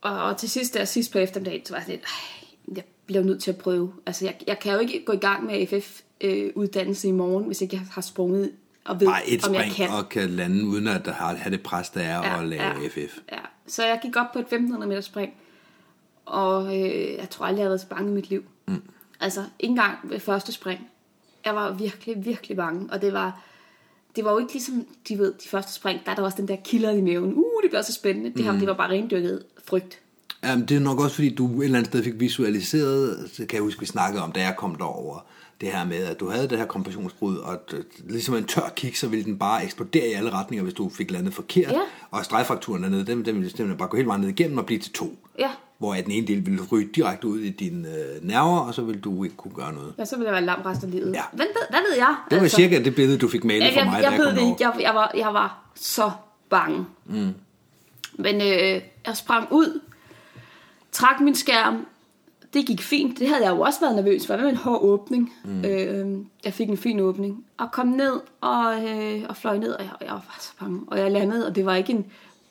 Og, 0.00 0.22
og 0.22 0.36
til 0.36 0.50
sidst, 0.50 0.74
der 0.74 0.84
sidst 0.84 1.12
på 1.12 1.18
eftermiddagen, 1.18 1.66
så 1.66 1.72
var 1.72 1.78
jeg 1.78 1.84
sådan 1.86 1.94
lidt, 1.98 2.04
"Ej, 2.06 2.76
jeg 2.76 2.84
bliver 3.06 3.22
nødt 3.22 3.42
til 3.42 3.50
at 3.50 3.56
prøve. 3.58 3.92
Altså, 4.06 4.24
jeg, 4.24 4.36
jeg 4.46 4.58
kan 4.58 4.72
jo 4.72 4.78
ikke 4.78 5.04
gå 5.04 5.12
i 5.12 5.16
gang 5.16 5.46
med 5.46 5.54
AFF-uddannelse 5.54 7.08
i 7.08 7.12
morgen, 7.12 7.44
hvis 7.44 7.60
ikke 7.60 7.76
jeg 7.76 7.82
har 7.90 8.02
sprunget 8.02 8.52
og 8.84 9.00
ved, 9.00 9.06
Bare 9.06 9.28
et 9.28 9.48
om 9.48 9.54
jeg 9.54 9.70
kan. 9.76 9.90
og 9.90 10.08
kan 10.08 10.30
lande, 10.30 10.64
uden 10.64 10.86
at 10.88 11.06
have 11.06 11.50
det 11.50 11.62
pres, 11.62 11.90
der 11.90 12.00
er 12.00 12.26
Ja, 12.32 12.40
at 12.42 12.48
lave 12.48 12.62
ja. 12.62 12.88
FF. 12.88 13.18
Ja. 13.32 13.38
Så 13.66 13.84
jeg 13.86 13.98
gik 14.02 14.16
op 14.16 14.32
på 14.32 14.38
et 14.38 14.42
1500 14.42 14.88
meter 14.88 15.00
spring, 15.00 15.32
og 16.24 16.76
øh, 16.76 17.12
jeg 17.18 17.30
tror 17.30 17.46
aldrig, 17.46 17.58
jeg 17.58 17.64
har 17.64 17.68
været 17.70 17.80
så 17.80 17.86
bange 17.86 18.10
i 18.10 18.14
mit 18.14 18.30
liv. 18.30 18.44
Mm. 18.66 18.82
Altså, 19.20 19.40
ikke 19.58 19.70
engang 19.70 19.98
ved 20.04 20.20
første 20.20 20.52
spring. 20.52 20.88
Jeg 21.44 21.54
var 21.54 21.72
virkelig, 21.72 22.24
virkelig 22.24 22.56
bange, 22.56 22.92
og 22.92 23.02
det 23.02 23.12
var, 23.12 23.40
det 24.18 24.24
var 24.26 24.32
jo 24.32 24.38
ikke 24.38 24.52
ligesom, 24.52 24.84
de 25.08 25.18
ved, 25.18 25.32
de 25.44 25.48
første 25.48 25.72
spring, 25.72 26.00
der 26.04 26.10
er 26.10 26.14
der 26.14 26.22
også 26.22 26.36
den 26.36 26.48
der 26.48 26.56
kilder 26.64 26.90
i 26.90 27.00
maven. 27.00 27.34
Uh, 27.34 27.62
det 27.62 27.70
bliver 27.70 27.82
så 27.82 27.92
spændende. 27.92 28.30
Det 28.36 28.44
her, 28.44 28.52
Mm. 28.52 28.58
det 28.58 28.68
var 28.68 28.74
bare 28.74 28.90
rendyrket 28.90 29.42
frygt. 29.68 29.98
Jamen, 30.44 30.66
det 30.66 30.76
er 30.76 30.80
nok 30.80 31.00
også, 31.00 31.14
fordi 31.14 31.34
du 31.34 31.46
et 31.60 31.64
eller 31.64 31.78
andet 31.78 31.92
sted 31.92 32.04
fik 32.04 32.20
visualiseret, 32.20 33.30
så 33.32 33.46
kan 33.46 33.54
jeg 33.56 33.62
huske, 33.62 33.80
vi 33.80 33.86
snakkede 33.86 34.22
om, 34.22 34.32
da 34.32 34.40
jeg 34.40 34.54
kom 34.58 34.74
derover, 34.74 35.26
det 35.60 35.68
her 35.68 35.84
med, 35.84 35.96
at 35.96 36.20
du 36.20 36.28
havde 36.30 36.48
det 36.48 36.58
her 36.58 36.66
kompressionsbrud, 36.66 37.36
og 37.36 37.52
at, 37.52 37.74
ligesom 38.08 38.34
en 38.34 38.44
tør 38.44 38.72
kick, 38.76 38.96
så 38.96 39.08
ville 39.08 39.24
den 39.24 39.38
bare 39.38 39.64
eksplodere 39.64 40.08
i 40.08 40.12
alle 40.12 40.30
retninger, 40.30 40.62
hvis 40.62 40.74
du 40.74 40.88
fik 40.88 41.10
landet 41.10 41.34
forkert. 41.34 41.72
Ja. 41.72 41.80
Og 42.10 42.24
stregfrakturen 42.24 42.82
dernede, 42.82 43.06
den, 43.06 43.24
den 43.24 43.34
ville 43.34 43.48
simpelthen 43.50 43.76
bare 43.78 43.88
gå 43.88 43.96
hele 43.96 44.06
vejen 44.08 44.20
ned 44.20 44.28
igennem 44.28 44.58
og 44.58 44.66
blive 44.66 44.80
til 44.80 44.92
to. 44.92 45.18
Ja, 45.38 45.50
Hvor 45.78 45.94
den 45.94 46.10
ene 46.10 46.26
del 46.26 46.46
ville 46.46 46.60
ryge 46.72 46.88
direkte 46.94 47.26
ud 47.26 47.40
i 47.40 47.50
dine 47.50 47.88
øh, 47.88 48.28
nerver, 48.28 48.58
og 48.58 48.74
så 48.74 48.82
ville 48.82 49.00
du 49.00 49.24
ikke 49.24 49.36
kunne 49.36 49.54
gøre 49.54 49.72
noget. 49.72 49.94
ja 49.98 50.04
så 50.04 50.16
ville 50.16 50.26
jeg 50.26 50.32
være 50.32 50.44
lam 50.44 50.60
resten 50.62 50.88
af 50.88 50.94
livet. 50.94 51.12
Ja. 51.14 51.22
Hvad, 51.32 51.46
ved, 51.46 51.66
hvad 51.70 51.80
ved 51.90 51.96
jeg? 51.96 52.16
Det 52.30 52.36
var 52.36 52.42
altså, 52.42 52.56
cirka 52.56 52.82
det 52.84 52.94
billede, 52.94 53.18
du 53.18 53.28
fik 53.28 53.44
malet 53.44 53.64
jeg, 53.64 53.72
for 53.74 53.84
mig, 53.84 54.02
jeg, 54.02 54.12
jeg 54.12 54.34
jeg 54.34 54.48
ikke. 54.48 54.56
Jeg, 54.60 54.72
jeg, 54.80 54.94
var, 54.94 55.12
jeg 55.16 55.34
var 55.34 55.70
så 55.74 56.10
bange. 56.50 56.86
Mm. 57.06 57.34
Men 58.14 58.40
øh, 58.40 58.82
jeg 59.06 59.16
sprang 59.16 59.48
ud, 59.50 59.80
trak 60.92 61.20
min 61.20 61.34
skærm. 61.34 61.86
Det 62.54 62.66
gik 62.66 62.82
fint. 62.82 63.18
Det 63.18 63.28
havde 63.28 63.44
jeg 63.44 63.50
jo 63.50 63.60
også 63.60 63.80
været 63.80 63.96
nervøs 63.96 64.26
for. 64.26 64.34
Det 64.34 64.44
var 64.44 64.50
en 64.50 64.56
hård 64.56 64.82
åbning. 64.82 65.32
Mm. 65.44 65.64
Øh, 65.64 66.18
jeg 66.44 66.52
fik 66.52 66.68
en 66.68 66.76
fin 66.76 67.00
åbning. 67.00 67.44
Og 67.58 67.72
kom 67.72 67.86
ned 67.86 68.20
og, 68.40 68.88
øh, 68.88 69.22
og 69.28 69.36
fløj 69.36 69.58
ned, 69.58 69.72
og 69.72 69.84
jeg, 69.84 69.92
jeg 70.00 70.10
var 70.10 70.36
så 70.40 70.50
bange. 70.60 70.80
Og 70.86 70.98
jeg 70.98 71.10
landede, 71.10 71.46
og 71.46 71.54
det 71.54 71.66
var 71.66 71.74
ikke 71.74 71.92
en 71.92 72.06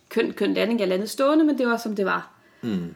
køn, 0.10 0.32
køn 0.32 0.54
landing. 0.54 0.80
Jeg 0.80 0.88
landede 0.88 1.10
stående, 1.10 1.46
men 1.46 1.58
det 1.58 1.68
var 1.68 1.78
som 1.78 1.96
det 1.96 2.06
var. 2.06 2.32
Mm. 2.62 2.94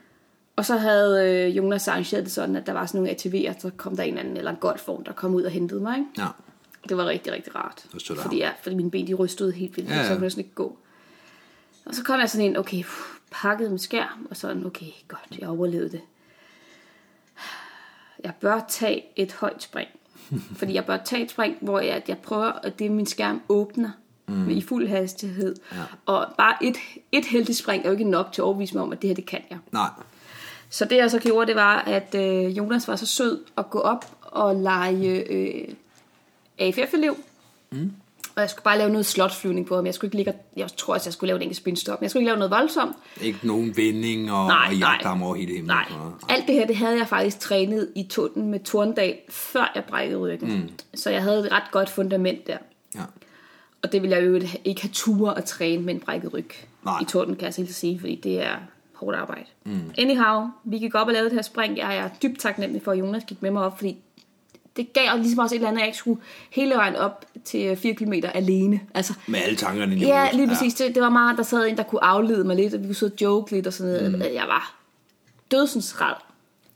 Og 0.61 0.65
så 0.65 0.77
havde 0.77 1.29
øh, 1.29 1.57
Jonas 1.57 1.87
arrangeret 1.87 2.23
det 2.23 2.31
sådan, 2.31 2.55
at 2.55 2.65
der 2.65 2.73
var 2.73 2.85
sådan 2.85 3.01
nogle 3.01 3.11
ATV'er, 3.11 3.59
så 3.61 3.71
kom 3.77 3.95
der 3.95 4.03
en 4.03 4.17
anden, 4.17 4.37
eller 4.37 4.51
en 4.51 4.57
golfvogn, 4.57 5.03
der 5.05 5.11
kom 5.11 5.33
ud 5.33 5.43
og 5.43 5.51
hentede 5.51 5.81
mig. 5.81 5.97
Ikke? 5.97 6.09
Ja. 6.17 6.27
Det 6.89 6.97
var 6.97 7.05
rigtig, 7.05 7.33
rigtig 7.33 7.55
rart. 7.55 7.85
af 7.93 8.17
fordi, 8.17 8.39
jeg, 8.39 8.53
fordi 8.63 8.75
mine 8.75 8.91
ben 8.91 9.07
de 9.07 9.13
rystede 9.13 9.51
helt 9.51 9.77
vildt, 9.77 9.89
Ja, 9.89 9.95
ja, 9.95 10.01
ja. 10.01 10.07
ja. 10.07 10.09
så 10.09 10.15
kunne 10.15 10.23
jeg 10.23 10.31
sådan 10.31 10.43
ikke 10.43 10.55
gå. 10.55 10.77
Og 11.85 11.95
så 11.95 12.03
kom 12.03 12.19
jeg 12.19 12.29
sådan 12.29 12.45
ind, 12.45 12.57
okay, 12.57 12.83
puh, 12.83 13.15
pakket 13.31 13.71
med 13.71 13.79
skærm, 13.79 14.27
og 14.29 14.37
sådan, 14.37 14.65
okay, 14.65 14.85
godt, 15.07 15.39
jeg 15.39 15.49
overlevede 15.49 15.89
det. 15.89 16.01
Jeg 18.23 18.33
bør 18.41 18.65
tage 18.69 19.05
et 19.15 19.31
højt 19.31 19.63
spring. 19.63 19.89
fordi 20.59 20.73
jeg 20.73 20.85
bør 20.85 20.97
tage 20.97 21.23
et 21.23 21.31
spring, 21.31 21.57
hvor 21.61 21.79
jeg, 21.79 22.03
jeg 22.07 22.17
prøver, 22.17 22.51
at 22.51 22.79
det 22.79 22.91
min 22.91 23.05
skærm 23.05 23.41
åbner 23.49 23.89
mm. 24.27 24.49
i 24.49 24.61
fuld 24.61 24.87
hastighed. 24.87 25.55
Ja. 25.71 25.77
Og 26.05 26.27
bare 26.37 26.63
et, 26.63 26.75
et 27.11 27.25
heldigt 27.25 27.57
spring 27.57 27.83
er 27.83 27.89
jo 27.89 27.91
ikke 27.91 28.09
nok 28.09 28.31
til 28.31 28.41
at 28.41 28.45
overbevise 28.45 28.73
mig 28.73 28.83
om, 28.83 28.91
at 28.91 29.01
det 29.01 29.07
her, 29.07 29.15
det 29.15 29.25
kan 29.25 29.41
jeg. 29.49 29.57
Nej. 29.71 29.89
Så 30.73 30.85
det 30.85 30.97
jeg 30.97 31.11
så 31.11 31.19
gjorde, 31.19 31.47
det 31.47 31.55
var, 31.55 31.77
at 31.77 32.15
øh, 32.15 32.57
Jonas 32.57 32.87
var 32.87 32.95
så 32.95 33.05
sød 33.05 33.39
at 33.57 33.69
gå 33.69 33.79
op 33.79 34.05
og 34.21 34.55
lege 34.55 35.23
øh, 35.29 35.67
AFF-elev. 36.59 37.17
Mm. 37.71 37.91
Og 38.35 38.41
jeg 38.41 38.49
skulle 38.49 38.63
bare 38.63 38.77
lave 38.77 38.89
noget 38.89 39.05
slotflyvning 39.05 39.67
på 39.67 39.75
ham. 39.75 39.85
Jeg 39.85 39.93
skulle 39.93 40.07
ikke 40.07 40.17
ligge, 40.17 40.33
jeg 40.57 40.69
tror 40.77 40.93
også, 40.93 41.07
jeg 41.07 41.13
skulle 41.13 41.27
lave 41.27 41.35
en 41.35 41.41
enkelt 41.41 41.57
spinstop. 41.57 41.99
Men 41.99 42.03
jeg 42.03 42.11
skulle 42.11 42.21
ikke 42.21 42.29
lave 42.29 42.37
noget 42.39 42.51
voldsomt. 42.51 42.95
Ikke 43.21 43.47
nogen 43.47 43.77
vending 43.77 44.31
og, 44.31 44.47
Nej, 44.47 44.65
og 44.67 44.73
nej. 44.73 44.89
jagtdam 44.89 45.23
over 45.23 45.35
hele 45.35 45.47
himlen. 45.47 45.67
Nej, 45.67 45.85
og 45.99 46.13
alt 46.29 46.47
det 46.47 46.55
her, 46.55 46.67
det 46.67 46.75
havde 46.75 46.97
jeg 46.97 47.07
faktisk 47.07 47.39
trænet 47.39 47.89
i 47.95 48.03
tunden 48.03 48.51
med 48.51 48.59
Torndal, 48.59 49.15
før 49.29 49.71
jeg 49.75 49.83
brækkede 49.85 50.19
ryggen. 50.19 50.53
Mm. 50.53 50.69
Så 50.93 51.09
jeg 51.09 51.23
havde 51.23 51.39
et 51.39 51.51
ret 51.51 51.71
godt 51.71 51.89
fundament 51.89 52.47
der. 52.47 52.57
Ja. 52.95 53.01
Og 53.83 53.91
det 53.91 54.01
ville 54.01 54.17
jeg 54.17 54.25
jo 54.25 54.41
ikke 54.63 54.81
have 54.81 54.91
ture 54.93 55.37
at 55.37 55.45
træne 55.45 55.83
med 55.83 55.93
en 55.93 55.99
brækket 55.99 56.33
ryg 56.33 56.49
Nej. 56.85 57.01
i 57.01 57.05
torden, 57.05 57.35
kan 57.35 57.45
jeg 57.45 57.53
selv 57.53 57.67
sige, 57.67 57.99
fordi 57.99 58.15
det 58.15 58.43
er 58.43 58.55
hårdt 59.01 59.17
arbejde. 59.17 59.45
Mm. 59.65 59.91
Anyhow, 59.97 60.47
vi 60.63 60.77
gik 60.77 60.95
op 60.95 61.07
og 61.07 61.13
lavede 61.13 61.29
det 61.29 61.35
her 61.35 61.41
spring. 61.41 61.77
Jeg 61.77 61.97
er 61.97 62.09
dybt 62.23 62.39
taknemmelig 62.39 62.81
for, 62.83 62.91
at 62.91 62.99
Jonas 62.99 63.23
gik 63.27 63.41
med 63.41 63.51
mig 63.51 63.63
op, 63.63 63.77
fordi 63.77 63.97
det 64.77 64.93
gav 64.93 65.17
ligesom 65.17 65.39
også 65.39 65.55
et 65.55 65.57
eller 65.57 65.67
andet, 65.67 65.79
at 65.79 65.81
jeg 65.81 65.87
ikke 65.87 65.97
skulle 65.97 66.21
hele 66.51 66.75
vejen 66.75 66.95
op 66.95 67.25
til 67.45 67.75
4 67.75 67.93
km 67.93 68.13
alene. 68.33 68.79
Altså, 68.93 69.13
Med 69.27 69.39
alle 69.39 69.55
tankerne 69.57 69.95
i 69.95 69.99
ja, 69.99 70.27
lige 70.33 70.47
præcis. 70.47 70.73
Det, 70.73 70.95
det 70.95 71.03
var 71.03 71.09
meget, 71.09 71.37
der 71.37 71.43
sad 71.43 71.67
en, 71.67 71.77
der 71.77 71.83
kunne 71.83 72.03
aflede 72.03 72.43
mig 72.43 72.55
lidt, 72.55 72.73
og 72.73 72.81
vi 72.81 72.85
kunne 72.85 72.95
sidde 72.95 73.13
og 73.13 73.21
joke 73.21 73.51
lidt 73.51 73.67
og 73.67 73.73
sådan 73.73 73.93
noget. 73.93 74.11
Mm. 74.11 74.21
Jeg 74.21 74.45
var 74.47 74.75
dødsens 75.51 76.01
ræd. 76.01 76.15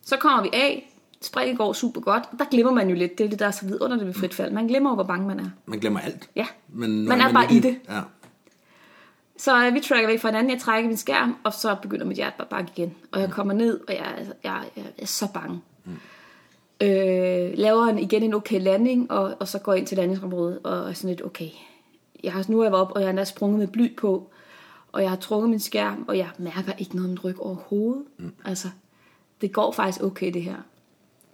Så 0.05 0.17
kommer 0.17 0.43
vi 0.43 0.49
af. 0.53 0.91
Springet 1.21 1.57
går 1.57 1.73
super 1.73 2.01
godt. 2.01 2.23
Der 2.39 2.45
glemmer 2.51 2.71
man 2.71 2.89
jo 2.89 2.95
lidt. 2.95 3.17
Det 3.17 3.25
er 3.25 3.29
det, 3.29 3.39
der 3.39 3.47
er 3.47 3.51
så 3.51 3.65
vidunderligt 3.65 4.07
ved 4.07 4.13
frit 4.13 4.33
fald. 4.33 4.51
Man 4.51 4.67
glemmer 4.67 4.89
jo, 4.89 4.93
hvor 4.93 5.03
bange 5.03 5.27
man 5.27 5.39
er. 5.39 5.49
Man 5.65 5.79
glemmer 5.79 5.99
alt. 5.99 6.29
Ja, 6.35 6.45
Men 6.69 7.07
man 7.07 7.21
er 7.21 7.33
bare 7.33 7.53
i 7.53 7.59
det. 7.59 7.77
Ja. 7.89 8.01
Så 9.37 9.65
øh, 9.65 9.73
vi 9.73 9.79
tracker 9.79 10.07
væk 10.07 10.19
fra 10.19 10.27
hinanden, 10.27 10.51
jeg 10.51 10.61
trækker 10.61 10.87
min 10.87 10.97
skærm, 10.97 11.37
og 11.43 11.53
så 11.53 11.75
begynder 11.81 12.05
mit 12.05 12.17
hjerte 12.17 12.35
bare 12.37 12.45
at 12.45 12.49
banke 12.49 12.71
igen. 12.75 12.95
Og 13.11 13.19
jeg 13.21 13.29
kommer 13.29 13.53
ned, 13.53 13.79
og 13.87 13.93
jeg, 13.93 14.15
jeg, 14.17 14.35
jeg, 14.43 14.63
jeg 14.75 14.83
er 14.97 15.05
så 15.05 15.27
bange. 15.33 15.61
Mm. 15.85 15.91
Øh, 16.81 17.51
laver 17.57 17.85
en, 17.85 17.99
igen 17.99 18.23
en 18.23 18.33
okay 18.33 18.61
landing, 18.61 19.11
og, 19.11 19.35
og 19.39 19.47
så 19.47 19.59
går 19.59 19.71
jeg 19.73 19.79
ind 19.79 19.87
til 19.87 19.97
landingsområdet, 19.97 20.59
og 20.63 20.89
er 20.89 20.93
sådan 20.93 21.09
lidt, 21.09 21.25
okay, 21.25 21.49
jeg 22.23 22.33
har, 22.33 22.45
nu 22.47 22.59
er 22.59 22.63
jeg 22.63 22.73
op, 22.73 22.91
og 22.91 23.01
jeg 23.01 23.05
er 23.05 23.09
endda 23.09 23.23
sprunget 23.23 23.59
med 23.59 23.67
bly 23.67 23.95
på, 23.95 24.29
og 24.91 25.01
jeg 25.01 25.09
har 25.09 25.17
trukket 25.17 25.49
min 25.49 25.59
skærm, 25.59 26.05
og 26.07 26.17
jeg 26.17 26.29
mærker 26.37 26.73
ikke 26.77 26.95
noget 26.95 27.23
ryg 27.23 27.39
overhovedet. 27.39 28.03
Mm. 28.17 28.33
Altså, 28.45 28.67
det 29.41 29.51
går 29.51 29.71
faktisk 29.71 30.03
okay, 30.03 30.33
det 30.33 30.43
her. 30.43 30.55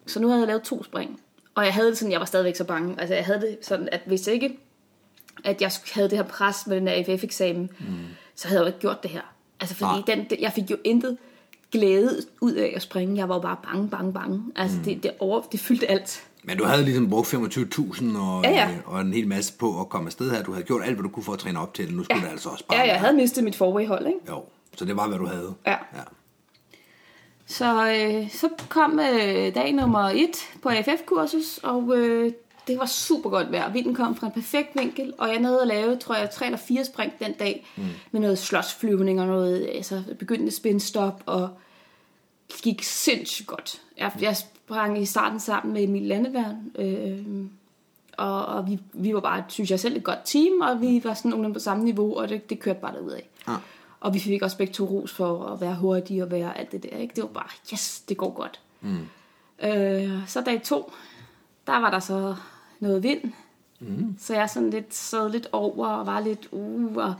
Så 0.06 0.20
nu 0.22 0.28
havde 0.28 0.40
jeg 0.40 0.48
lavet 0.48 0.64
to 0.64 0.84
spring, 0.84 1.20
og 1.56 1.66
jeg 1.66 1.74
havde 1.74 1.88
det 1.88 1.98
sådan, 1.98 2.12
jeg 2.12 2.20
var 2.20 2.26
stadigvæk 2.26 2.56
så 2.56 2.64
bange. 2.64 3.00
Altså, 3.00 3.16
jeg 3.16 3.26
havde 3.26 3.42
det 3.42 3.58
sådan, 3.62 3.90
at 3.92 4.02
hvis 4.06 4.28
ikke, 4.28 4.60
at 5.44 5.62
jeg 5.62 5.72
havde 5.94 6.10
det 6.10 6.18
her 6.18 6.26
pres 6.26 6.68
med 6.68 6.76
den 6.76 6.88
der 6.88 6.94
AFF-eksamen, 6.94 7.70
mm. 7.80 7.86
så 8.36 8.48
havde 8.48 8.60
jeg 8.60 8.66
jo 8.66 8.68
ikke 8.68 8.80
gjort 8.80 9.04
det 9.04 9.12
her. 9.12 9.22
Altså, 9.60 9.76
fordi 9.76 10.02
den, 10.08 10.26
den, 10.30 10.42
jeg 10.42 10.52
fik 10.54 10.72
jo 10.72 10.78
intet 10.84 11.18
glæde 11.72 12.22
ud 12.42 12.54
af 12.54 12.74
at 12.76 12.82
springe. 12.82 13.18
Jeg 13.18 13.30
var 13.30 13.36
jo 13.36 13.42
bare 13.42 13.58
bange, 13.64 13.90
bange, 13.90 14.14
bange. 14.14 14.44
Altså, 14.56 14.78
mm. 14.78 14.84
det, 14.84 15.04
det, 15.04 15.12
over, 15.20 15.42
det 15.42 15.60
fyldte 15.60 15.92
alt. 15.92 16.24
Men 16.44 16.58
du 16.58 16.64
havde 16.64 16.84
ligesom 16.84 17.10
brugt 17.10 17.34
25.000 17.34 18.18
og, 18.18 18.44
Ja, 18.44 18.50
ja. 18.50 18.70
øh, 18.72 18.78
og 18.86 19.02
en 19.02 19.14
hel 19.14 19.28
masse 19.28 19.54
på 19.54 19.82
at 19.82 19.90
komme 19.90 20.08
afsted 20.08 20.32
her. 20.32 20.44
Du 20.44 20.52
havde 20.52 20.66
gjort 20.66 20.82
alt, 20.86 20.94
hvad 20.94 21.04
du 21.04 21.10
kunne 21.10 21.24
for 21.24 21.34
at 21.34 21.40
træne 21.40 21.60
op 21.60 21.74
til 21.74 21.88
det. 21.88 21.96
Nu 21.96 22.04
skulle 22.04 22.20
ja. 22.20 22.26
det 22.26 22.32
altså 22.32 22.50
også 22.50 22.66
bare 22.68 22.80
Ja, 22.80 22.88
jeg 22.88 23.00
havde 23.00 23.14
mistet 23.14 23.44
mit 23.44 23.56
forway-hold, 23.56 24.08
ikke? 24.08 24.20
Jo, 24.30 24.44
så 24.78 24.86
det 24.86 24.96
var, 24.98 25.08
hvad 25.08 25.18
du 25.18 25.26
havde. 25.26 25.54
Ja. 25.68 25.72
ja. 25.72 26.04
Så, 27.46 27.88
øh, 27.92 28.32
så 28.32 28.50
kom 28.70 29.00
øh, 29.00 29.56
dag 29.56 29.74
nummer 29.74 30.00
et 30.00 30.38
på 30.62 30.70
AFF-kursus, 30.70 31.60
og 31.64 31.98
øh, 31.98 32.32
det 32.68 32.80
var 32.80 32.86
super 32.86 33.30
godt 33.30 33.52
vejr. 33.52 33.72
Vinden 33.72 33.96
kom 33.96 34.16
fra 34.16 34.28
en 34.28 34.34
perfekt 34.34 34.70
vinkel, 34.76 35.14
og 35.18 35.30
jeg 35.30 35.40
nåede 35.40 35.62
at 35.62 35.68
lave, 35.68 35.96
tror 35.96 36.16
jeg, 36.16 36.30
tre 36.30 36.46
eller 36.46 36.58
fire 36.58 36.86
spring 36.86 37.14
den 37.20 37.34
dag, 37.34 37.68
mm. 37.76 37.84
med 38.12 38.22
noget 38.22 38.38
slåsflyvning 38.38 39.22
og 39.22 39.28
noget 39.28 39.70
altså, 39.74 40.04
begyndende 40.20 40.52
spin-stop, 40.52 41.24
og 41.26 41.50
det 42.52 42.62
gik 42.62 42.84
sindssygt 42.84 43.48
godt. 43.48 43.82
Jeg, 43.98 44.12
jeg 44.22 44.38
sprang 44.38 45.02
i 45.02 45.06
starten 45.06 45.40
sammen 45.40 45.74
med 45.74 45.84
Emil 45.84 46.04
Landeværn, 46.04 46.72
øh, 46.76 47.46
og, 48.18 48.46
og 48.46 48.68
vi, 48.68 48.80
vi 48.94 49.14
var 49.14 49.20
bare, 49.20 49.44
synes 49.48 49.72
jeg 49.72 49.80
selv, 49.80 49.98
et 49.98 50.04
godt 50.04 50.20
team, 50.26 50.62
og 50.62 50.82
vi 50.82 51.02
var 51.04 51.14
sådan 51.14 51.30
nogenlunde 51.30 51.54
på 51.54 51.60
samme 51.60 51.84
niveau, 51.84 52.18
og 52.18 52.30
det, 52.30 52.50
det 52.50 52.60
kørte 52.60 52.80
bare 52.80 52.94
derudad. 52.94 53.20
Ja. 53.48 53.56
Og 54.00 54.14
vi 54.14 54.20
fik 54.20 54.42
også 54.42 54.58
begge 54.58 54.74
to 54.74 54.86
ros 54.86 55.12
for 55.12 55.46
at 55.46 55.62
være 55.62 55.76
hurtige 55.76 56.24
og 56.24 56.32
være 56.32 56.58
alt 56.58 56.72
det 56.72 56.84
der. 56.84 56.98
Ikke? 56.98 57.16
Det 57.16 57.24
var 57.24 57.30
bare, 57.30 57.50
yes, 57.74 58.00
det 58.00 58.18
går 58.18 58.34
godt. 58.34 58.60
Mm. 58.82 59.08
Øh, 59.64 60.28
så 60.28 60.42
dag 60.42 60.62
to, 60.64 60.92
der 61.68 61.80
var 61.80 61.90
der 61.90 62.00
så 62.00 62.36
noget 62.80 63.04
vind. 63.04 63.34
Mm. 63.80 64.16
Så 64.20 64.34
jeg 64.34 64.50
sådan 64.50 64.70
lidt 64.70 64.94
sad 64.94 65.30
lidt 65.30 65.48
over 65.52 65.88
og 65.88 66.06
var 66.06 66.20
lidt, 66.20 66.48
uh, 66.52 66.96
og 66.96 67.16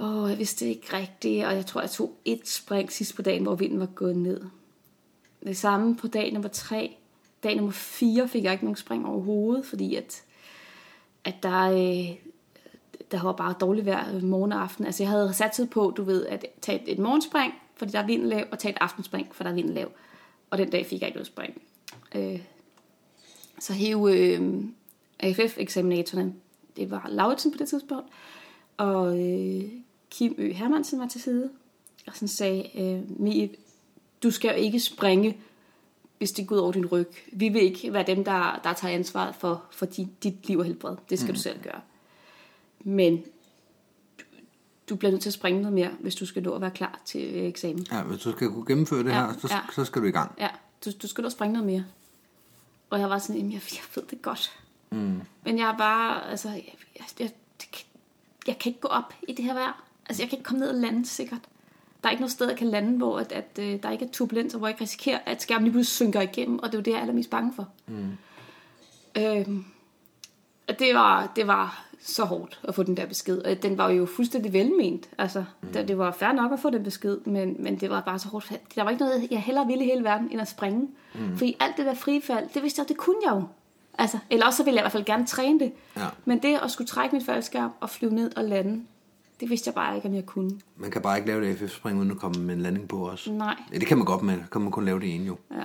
åh, 0.00 0.30
jeg 0.30 0.38
vidste 0.38 0.68
ikke 0.68 0.96
rigtigt. 0.96 1.46
Og 1.46 1.54
jeg 1.54 1.66
tror, 1.66 1.80
jeg 1.80 1.90
tog 1.90 2.16
et 2.24 2.48
spring 2.48 2.92
sidst 2.92 3.16
på 3.16 3.22
dagen, 3.22 3.42
hvor 3.42 3.54
vinden 3.54 3.80
var 3.80 3.86
gået 3.86 4.16
ned. 4.16 4.40
Det 5.44 5.56
samme 5.56 5.96
på 5.96 6.06
dag 6.06 6.32
nummer 6.32 6.48
tre. 6.48 6.96
Dag 7.42 7.56
nummer 7.56 7.72
fire 7.72 8.28
fik 8.28 8.44
jeg 8.44 8.52
ikke 8.52 8.64
nogen 8.64 8.76
spring 8.76 9.06
overhovedet, 9.06 9.66
fordi 9.66 9.94
at, 9.94 10.22
at 11.24 11.34
der, 11.42 11.70
øh, 11.70 12.16
der 13.10 13.22
var 13.22 13.32
bare 13.32 13.54
dårligt 13.60 13.86
vejr 13.86 14.20
morgen 14.20 14.52
og 14.52 14.62
aften. 14.62 14.86
Altså 14.86 15.02
jeg 15.02 15.10
havde 15.10 15.34
satset 15.34 15.70
på, 15.70 15.92
du 15.96 16.02
ved, 16.02 16.26
at 16.26 16.46
tage 16.60 16.82
et, 16.82 16.92
et 16.92 16.98
morgenspring, 16.98 17.54
fordi 17.76 17.92
der 17.92 17.98
er 17.98 18.06
vinden 18.06 18.28
lav, 18.28 18.44
og 18.50 18.58
tage 18.58 18.72
et 18.72 18.78
aftenspring, 18.80 19.28
for 19.32 19.44
der 19.44 19.50
er 19.50 19.54
vinden 19.54 19.74
lav. 19.74 19.90
Og 20.50 20.58
den 20.58 20.70
dag 20.70 20.86
fik 20.86 21.00
jeg 21.00 21.08
ikke 21.08 21.16
noget 21.16 21.26
spring. 21.26 21.62
Øh, 22.14 22.40
så 23.60 23.72
hæv 23.72 24.08
øh, 24.12 24.64
AFF-eksaminatorerne, 25.20 26.32
det 26.76 26.90
var 26.90 27.06
Lauritsen 27.08 27.52
på 27.52 27.58
det 27.58 27.68
tidspunkt, 27.68 28.08
og 28.76 29.18
øh, 29.20 29.64
Kim 30.10 30.34
Ø. 30.38 30.52
Hermansen 30.52 31.00
var 31.00 31.06
til 31.08 31.20
side, 31.20 31.50
og 32.06 32.14
sådan 32.14 32.28
sagde, 32.28 32.64
øh, 32.80 33.20
Mie, 33.20 33.50
du 34.22 34.30
skal 34.30 34.48
jo 34.48 34.56
ikke 34.56 34.80
springe, 34.80 35.36
hvis 36.18 36.32
det 36.32 36.46
går 36.46 36.56
ud 36.56 36.60
over 36.60 36.72
din 36.72 36.86
ryg. 36.86 37.08
Vi 37.32 37.48
vil 37.48 37.62
ikke 37.62 37.92
være 37.92 38.04
dem, 38.06 38.24
der, 38.24 38.60
der 38.64 38.72
tager 38.72 38.94
ansvaret 38.94 39.34
for, 39.34 39.64
for 39.70 39.86
dit, 39.86 40.22
dit 40.22 40.48
liv 40.48 40.58
og 40.58 40.64
helbred. 40.64 40.96
Det 41.10 41.18
skal 41.18 41.30
mm. 41.30 41.34
du 41.34 41.40
selv 41.40 41.62
gøre. 41.62 41.80
Men 42.80 43.22
du, 44.88 44.96
bliver 44.96 45.10
nødt 45.10 45.22
til 45.22 45.30
at 45.30 45.34
springe 45.34 45.60
noget 45.60 45.74
mere, 45.74 45.90
hvis 46.00 46.14
du 46.14 46.26
skal 46.26 46.42
nå 46.42 46.54
at 46.54 46.60
være 46.60 46.70
klar 46.70 47.00
til 47.04 47.34
øh, 47.34 47.42
eksamen. 47.44 47.86
ja, 47.92 48.02
hvis 48.02 48.20
du 48.20 48.32
skal 48.32 48.48
kunne 48.48 48.66
gennemføre 48.66 48.98
det 48.98 49.08
Ja, 49.10 49.26
her, 49.26 49.32
så, 49.40 49.48
ja. 49.50 49.60
så 49.74 49.84
skal 49.84 50.02
du 50.02 50.06
i 50.06 50.10
gang. 50.10 50.34
Ja, 50.38 50.48
du, 50.84 50.90
du 51.02 51.08
skal 51.08 51.24
da 51.24 51.28
springe 51.28 51.52
noget 51.52 51.66
mere. 51.66 51.84
Og 52.90 53.00
jeg 53.00 53.10
var 53.10 53.18
sådan, 53.18 53.36
jamen, 53.36 53.52
jeg, 53.52 53.60
jeg 53.72 53.82
ved 53.94 54.02
det 54.10 54.22
godt. 54.22 54.58
Mm. 54.90 55.20
Men 55.44 55.58
jeg 55.58 55.70
er 55.70 55.76
bare, 55.76 56.30
altså, 56.30 56.48
jeg, 56.48 56.74
jeg, 56.98 57.04
jeg, 57.20 57.30
jeg 58.46 58.58
kan 58.58 58.70
ikke 58.70 58.80
gå 58.80 58.88
op 58.88 59.14
i 59.28 59.32
det 59.32 59.44
her 59.44 59.54
vejr. 59.54 59.84
Altså, 60.08 60.22
jeg 60.22 60.30
kan 60.30 60.38
ikke 60.38 60.48
komme 60.48 60.60
ned 60.60 60.68
og 60.68 60.74
lande 60.74 61.06
sikkert. 61.06 61.40
Der 62.02 62.08
er 62.08 62.10
ikke 62.10 62.20
noget 62.20 62.32
sted, 62.32 62.48
jeg 62.48 62.56
kan 62.56 62.66
lande, 62.66 62.98
hvor 62.98 63.18
at, 63.18 63.32
at, 63.32 63.58
øh, 63.60 63.82
der 63.82 63.90
ikke 63.90 64.04
er 64.04 64.10
turbulens, 64.10 64.54
og 64.54 64.58
hvor 64.58 64.68
jeg 64.68 64.74
ikke 64.74 64.82
risikerer, 64.82 65.18
at 65.26 65.42
skærmen 65.42 65.64
lige 65.64 65.72
pludselig 65.72 65.96
synker 65.96 66.20
igennem, 66.20 66.58
og 66.58 66.66
det 66.66 66.74
er 66.74 66.78
jo 66.78 66.82
det, 66.82 66.90
jeg 66.90 66.96
er 66.96 67.00
allermest 67.00 67.30
bange 67.30 67.52
for. 67.56 67.68
Mm. 67.86 68.16
Øhm, 69.16 69.64
og 70.68 70.78
det 70.78 70.94
var, 70.94 71.32
det 71.36 71.46
var 71.46 71.87
så 72.00 72.24
hårdt 72.24 72.60
at 72.64 72.74
få 72.74 72.82
den 72.82 72.96
der 72.96 73.06
besked. 73.06 73.38
Og 73.38 73.62
den 73.62 73.78
var 73.78 73.90
jo 73.90 74.06
fuldstændig 74.06 74.52
velment. 74.52 75.08
Altså, 75.18 75.44
mm. 75.62 75.68
det, 75.68 75.88
det 75.88 75.98
var 75.98 76.10
fair 76.12 76.32
nok 76.32 76.52
at 76.52 76.60
få 76.60 76.70
den 76.70 76.82
besked, 76.82 77.18
men, 77.24 77.56
men 77.58 77.76
det 77.76 77.90
var 77.90 78.00
bare 78.00 78.18
så 78.18 78.28
hårdt. 78.28 78.52
Der 78.74 78.82
var 78.82 78.90
ikke 78.90 79.04
noget, 79.04 79.28
jeg 79.30 79.42
hellere 79.42 79.66
ville 79.66 79.84
i 79.84 79.86
hele 79.86 80.04
verden, 80.04 80.28
end 80.30 80.40
at 80.40 80.48
springe. 80.48 80.88
Mm. 81.14 81.36
Fordi 81.36 81.56
alt 81.60 81.76
det 81.76 81.86
der 81.86 81.94
frifald, 81.94 82.48
det 82.54 82.62
vidste 82.62 82.80
jeg, 82.80 82.88
det 82.88 82.96
kunne 82.96 83.16
jeg 83.24 83.30
jo. 83.30 83.42
Altså, 83.98 84.18
eller 84.30 84.46
også 84.46 84.56
så 84.56 84.64
ville 84.64 84.74
jeg 84.74 84.82
i 84.82 84.84
hvert 84.84 84.92
fald 84.92 85.04
gerne 85.04 85.26
træne 85.26 85.60
det. 85.60 85.72
Ja. 85.96 86.06
Men 86.24 86.38
det 86.38 86.58
at 86.62 86.70
skulle 86.70 86.88
trække 86.88 87.16
mit 87.16 87.24
faldskærm 87.24 87.70
og 87.80 87.90
flyve 87.90 88.14
ned 88.14 88.36
og 88.36 88.44
lande, 88.44 88.84
det 89.40 89.50
vidste 89.50 89.68
jeg 89.68 89.74
bare 89.74 89.96
ikke, 89.96 90.08
om 90.08 90.14
jeg 90.14 90.26
kunne. 90.26 90.50
Man 90.76 90.90
kan 90.90 91.02
bare 91.02 91.16
ikke 91.16 91.28
lave 91.28 91.44
det 91.44 91.58
FF-spring, 91.58 91.98
uden 91.98 92.10
at 92.10 92.16
komme 92.16 92.42
med 92.44 92.54
en 92.54 92.60
landing 92.60 92.88
på 92.88 93.08
os. 93.08 93.28
Nej. 93.28 93.56
Ja, 93.72 93.78
det 93.78 93.86
kan 93.86 93.96
man 93.96 94.06
godt, 94.06 94.22
men 94.22 94.44
kan 94.52 94.60
man 94.60 94.70
kun 94.70 94.84
lave 94.84 95.00
det 95.00 95.14
ene 95.14 95.24
jo. 95.24 95.36
Ja. 95.50 95.64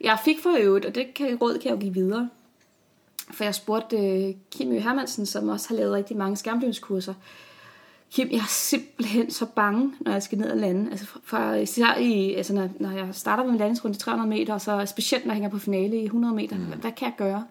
Jeg 0.00 0.18
fik 0.24 0.36
for 0.42 0.56
øvrigt, 0.60 0.86
og 0.86 0.94
det 0.94 1.14
kan, 1.14 1.36
råd 1.36 1.58
kan 1.58 1.70
jeg 1.70 1.76
jo 1.76 1.80
give 1.80 1.94
videre, 1.94 2.28
for 3.30 3.44
jeg 3.44 3.54
spurgte 3.54 3.96
øh, 3.96 4.34
Kim 4.50 4.72
Ø. 4.72 4.78
Hermansen, 4.78 5.26
som 5.26 5.48
også 5.48 5.68
har 5.68 5.76
lavet 5.76 5.92
rigtig 5.92 6.16
mange 6.16 6.36
skærmflyvningskurser. 6.36 7.14
Kim, 8.12 8.28
jeg 8.30 8.38
er 8.38 8.48
simpelthen 8.48 9.30
så 9.30 9.46
bange, 9.46 9.92
når 10.00 10.12
jeg 10.12 10.22
skal 10.22 10.38
ned 10.38 10.50
og 10.50 10.56
lande. 10.56 10.90
Altså 10.90 11.06
for, 11.06 11.20
for 11.24 11.52
især 11.52 11.96
i, 11.96 12.34
altså 12.34 12.54
når, 12.54 12.68
når 12.80 12.90
jeg 12.90 13.08
starter 13.12 13.44
med 13.44 13.52
en 13.52 13.58
landingsrunde 13.58 13.96
i 13.96 13.98
300 13.98 14.30
meter, 14.30 14.54
og 14.54 14.60
så 14.60 14.86
specielt 14.86 15.24
når 15.24 15.32
jeg 15.32 15.36
hænger 15.36 15.50
på 15.50 15.58
finale 15.58 16.00
i 16.00 16.04
100 16.04 16.34
meter, 16.34 16.56
mm. 16.56 16.64
hvad, 16.64 16.76
hvad 16.76 16.92
kan 16.92 17.06
jeg 17.06 17.14
gøre? 17.18 17.44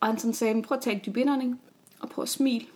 Og 0.00 0.08
han 0.08 0.18
sådan 0.18 0.34
sagde, 0.34 0.54
"Men 0.54 0.62
prøv 0.62 0.76
at 0.76 0.82
tage 0.82 0.96
en 0.96 1.02
dyb 1.06 1.16
indånding, 1.16 1.60
og 2.00 2.08
prøv 2.08 2.22
at 2.22 2.28
smile. 2.28 2.66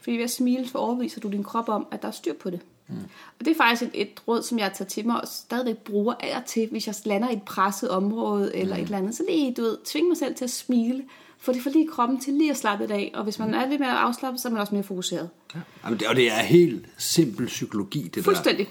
Fordi 0.00 0.16
ved 0.16 0.24
at 0.24 0.30
smile, 0.30 0.68
så 0.68 0.78
overviser 0.78 1.20
du 1.20 1.28
din 1.28 1.44
krop 1.44 1.68
om, 1.68 1.86
at 1.90 2.02
der 2.02 2.08
er 2.08 2.12
styr 2.12 2.34
på 2.34 2.50
det. 2.50 2.60
Mm. 2.88 2.94
Og 3.38 3.44
det 3.44 3.48
er 3.48 3.54
faktisk 3.54 3.82
et, 3.82 4.02
et 4.02 4.22
råd, 4.28 4.42
som 4.42 4.58
jeg 4.58 4.72
tager 4.74 4.88
til 4.88 5.06
mig 5.06 5.20
og 5.20 5.28
stadigvæk 5.28 5.78
bruger 5.78 6.14
af 6.20 6.36
og 6.36 6.44
til, 6.44 6.68
hvis 6.70 6.86
jeg 6.86 6.94
lander 7.04 7.30
i 7.30 7.32
et 7.32 7.42
presset 7.42 7.90
område 7.90 8.56
eller 8.56 8.76
et 8.76 8.82
eller 8.82 8.98
andet. 8.98 9.14
Så 9.14 9.24
lige, 9.28 9.54
du 9.54 9.62
ved, 9.62 9.78
tvinge 9.84 10.08
mig 10.08 10.16
selv 10.16 10.34
til 10.34 10.44
at 10.44 10.50
smile, 10.50 11.04
for 11.40 11.52
det 11.52 11.62
får 11.62 11.70
lige 11.70 11.88
kroppen 11.92 12.20
til 12.20 12.32
lige 12.32 12.50
at 12.50 12.56
slappe 12.56 12.92
af. 12.92 13.10
Og 13.14 13.24
hvis 13.24 13.38
man 13.38 13.54
er 13.54 13.68
lidt 13.68 13.80
mere 13.80 13.98
afslappet, 13.98 14.40
så 14.40 14.48
er 14.48 14.52
man 14.52 14.60
også 14.60 14.74
mere 14.74 14.84
fokuseret. 14.84 15.28
Ja. 15.54 15.60
Jamen, 15.84 15.98
det, 15.98 16.08
og 16.08 16.16
det 16.16 16.26
er 16.32 16.42
helt 16.42 16.86
simpel 16.98 17.46
psykologi, 17.46 18.10
det 18.14 18.24
Fuldstændig. 18.24 18.66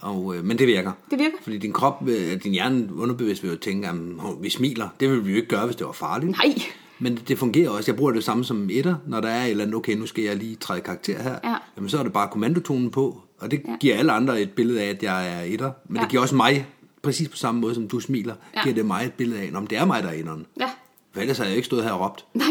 der. 0.00 0.06
Og, 0.06 0.36
øh, 0.36 0.44
men 0.44 0.58
det 0.58 0.66
virker. 0.66 0.92
Det 1.10 1.18
virker. 1.18 1.36
Fordi 1.42 1.58
din 1.58 1.72
krop, 1.72 2.08
øh, 2.08 2.42
din 2.44 2.52
hjerne 2.52 2.94
underbevidst 2.96 3.42
vil 3.42 3.50
jo 3.50 3.56
tænke, 3.56 3.88
at 3.88 3.94
vi 4.40 4.50
smiler. 4.50 4.88
Det 5.00 5.08
ville 5.10 5.24
vi 5.24 5.30
jo 5.30 5.36
ikke 5.36 5.48
gøre, 5.48 5.64
hvis 5.66 5.76
det 5.76 5.86
var 5.86 5.92
farligt. 5.92 6.30
Nej. 6.32 6.54
Men 6.98 7.16
det, 7.16 7.28
det 7.28 7.38
fungerer 7.38 7.70
også. 7.70 7.90
Jeg 7.90 7.96
bruger 7.96 8.12
det 8.12 8.24
samme 8.24 8.44
som 8.44 8.68
etter, 8.72 8.94
når 9.06 9.20
der 9.20 9.28
er 9.28 9.44
et 9.44 9.50
eller 9.50 9.64
andet, 9.64 9.76
okay, 9.76 9.92
nu 9.96 10.06
skal 10.06 10.24
jeg 10.24 10.36
lige 10.36 10.56
træde 10.56 10.80
karakter 10.80 11.22
her. 11.22 11.36
Ja. 11.44 11.54
Jamen, 11.76 11.88
så 11.90 11.98
er 11.98 12.02
det 12.02 12.12
bare 12.12 12.28
kommandotonen 12.28 12.90
på, 12.90 13.20
og 13.38 13.50
det 13.50 13.62
Ja. 13.68 13.76
giver 13.80 13.96
alle 13.96 14.12
andre 14.12 14.40
et 14.42 14.50
billede 14.50 14.82
af, 14.82 14.88
at 14.88 15.02
jeg 15.02 15.28
er 15.38 15.42
etter. 15.42 15.72
Men 15.88 15.96
Ja. 15.96 16.02
det 16.02 16.10
giver 16.10 16.22
også 16.22 16.34
mig, 16.34 16.66
præcis 17.02 17.28
på 17.28 17.36
samme 17.36 17.60
måde 17.60 17.74
som 17.74 17.88
du 17.88 18.00
smiler, 18.00 18.34
Ja. 18.56 18.62
giver 18.62 18.74
det 18.74 18.86
mig 18.86 19.04
et 19.04 19.12
billede 19.12 19.40
af, 19.40 19.50
om 19.54 19.66
det 19.66 19.78
er 19.78 19.84
mig, 19.84 20.02
der 20.02 20.08
er 20.08 20.12
etteren. 20.14 20.46
Ja. 20.60 20.70
For 21.18 21.22
ellers 21.22 21.38
har 21.38 21.44
jeg 21.44 21.56
ikke 21.56 21.66
stået 21.66 21.84
her 21.84 21.92
og 21.92 22.00
råbt. 22.00 22.24
Nej. 22.34 22.46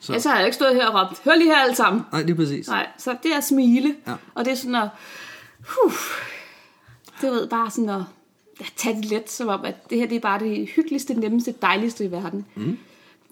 Så. 0.00 0.12
Ellers 0.12 0.24
har 0.24 0.36
jeg 0.36 0.46
ikke 0.46 0.54
stået 0.54 0.74
her 0.74 0.86
og 0.86 1.00
råbt, 1.00 1.20
hør 1.24 1.34
lige 1.34 1.50
her 1.50 1.56
alle 1.56 1.74
sammen. 1.74 2.02
Nej, 2.12 2.22
lige 2.22 2.34
præcis. 2.34 2.68
Nej, 2.68 2.86
så 2.98 3.16
det 3.22 3.32
er 3.32 3.36
at 3.36 3.44
smile. 3.44 3.96
Ja. 4.06 4.14
Og 4.34 4.44
det 4.44 4.50
er 4.50 4.54
sådan 4.54 4.74
at, 4.74 4.88
huh, 5.68 5.92
det 7.20 7.30
ved 7.30 7.48
bare 7.48 7.70
sådan 7.70 7.88
at 7.88 8.02
ja, 8.60 8.64
tage 8.76 8.96
det 8.96 9.04
let, 9.04 9.30
som 9.30 9.48
om, 9.48 9.64
at 9.64 9.90
det 9.90 9.98
her 9.98 10.06
det 10.06 10.16
er 10.16 10.20
bare 10.20 10.38
det 10.38 10.68
hyggeligste, 10.68 11.14
nemmeste, 11.14 11.54
dejligste 11.62 12.04
i 12.04 12.10
verden. 12.10 12.46
Mm. 12.54 12.78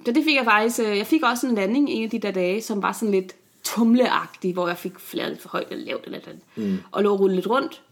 Så 0.07 0.13
det 0.13 0.25
fik 0.25 0.37
jeg 0.37 0.45
faktisk, 0.45 0.81
øh, 0.81 0.99
jeg 0.99 1.07
fik 1.07 1.23
også 1.23 1.47
en 1.47 1.55
landing 1.55 1.91
en 1.91 2.05
af 2.05 2.11
de 2.11 2.19
der 2.19 2.31
dage, 2.31 2.63
som 2.63 2.83
var 2.83 2.93
sådan 2.93 3.11
lidt 3.11 3.35
tumleagtig, 3.65 4.53
hvor 4.53 4.69
jeg 4.69 4.79
fik 4.79 4.99
fladet 4.99 5.41
for 5.41 5.49
højt 5.49 5.67
eller 5.71 5.87
lavt 5.87 6.05
eller 6.05 6.19
noget. 6.27 6.41
Mm. 6.57 6.79
Og 6.91 7.03
lå 7.03 7.13
og 7.13 7.21
rullede 7.21 7.37
lidt 7.37 7.47
rundt, 7.47 7.83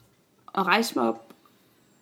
og 0.47 0.67
rejste 0.67 0.99
mig 0.99 1.09
op, 1.09 1.33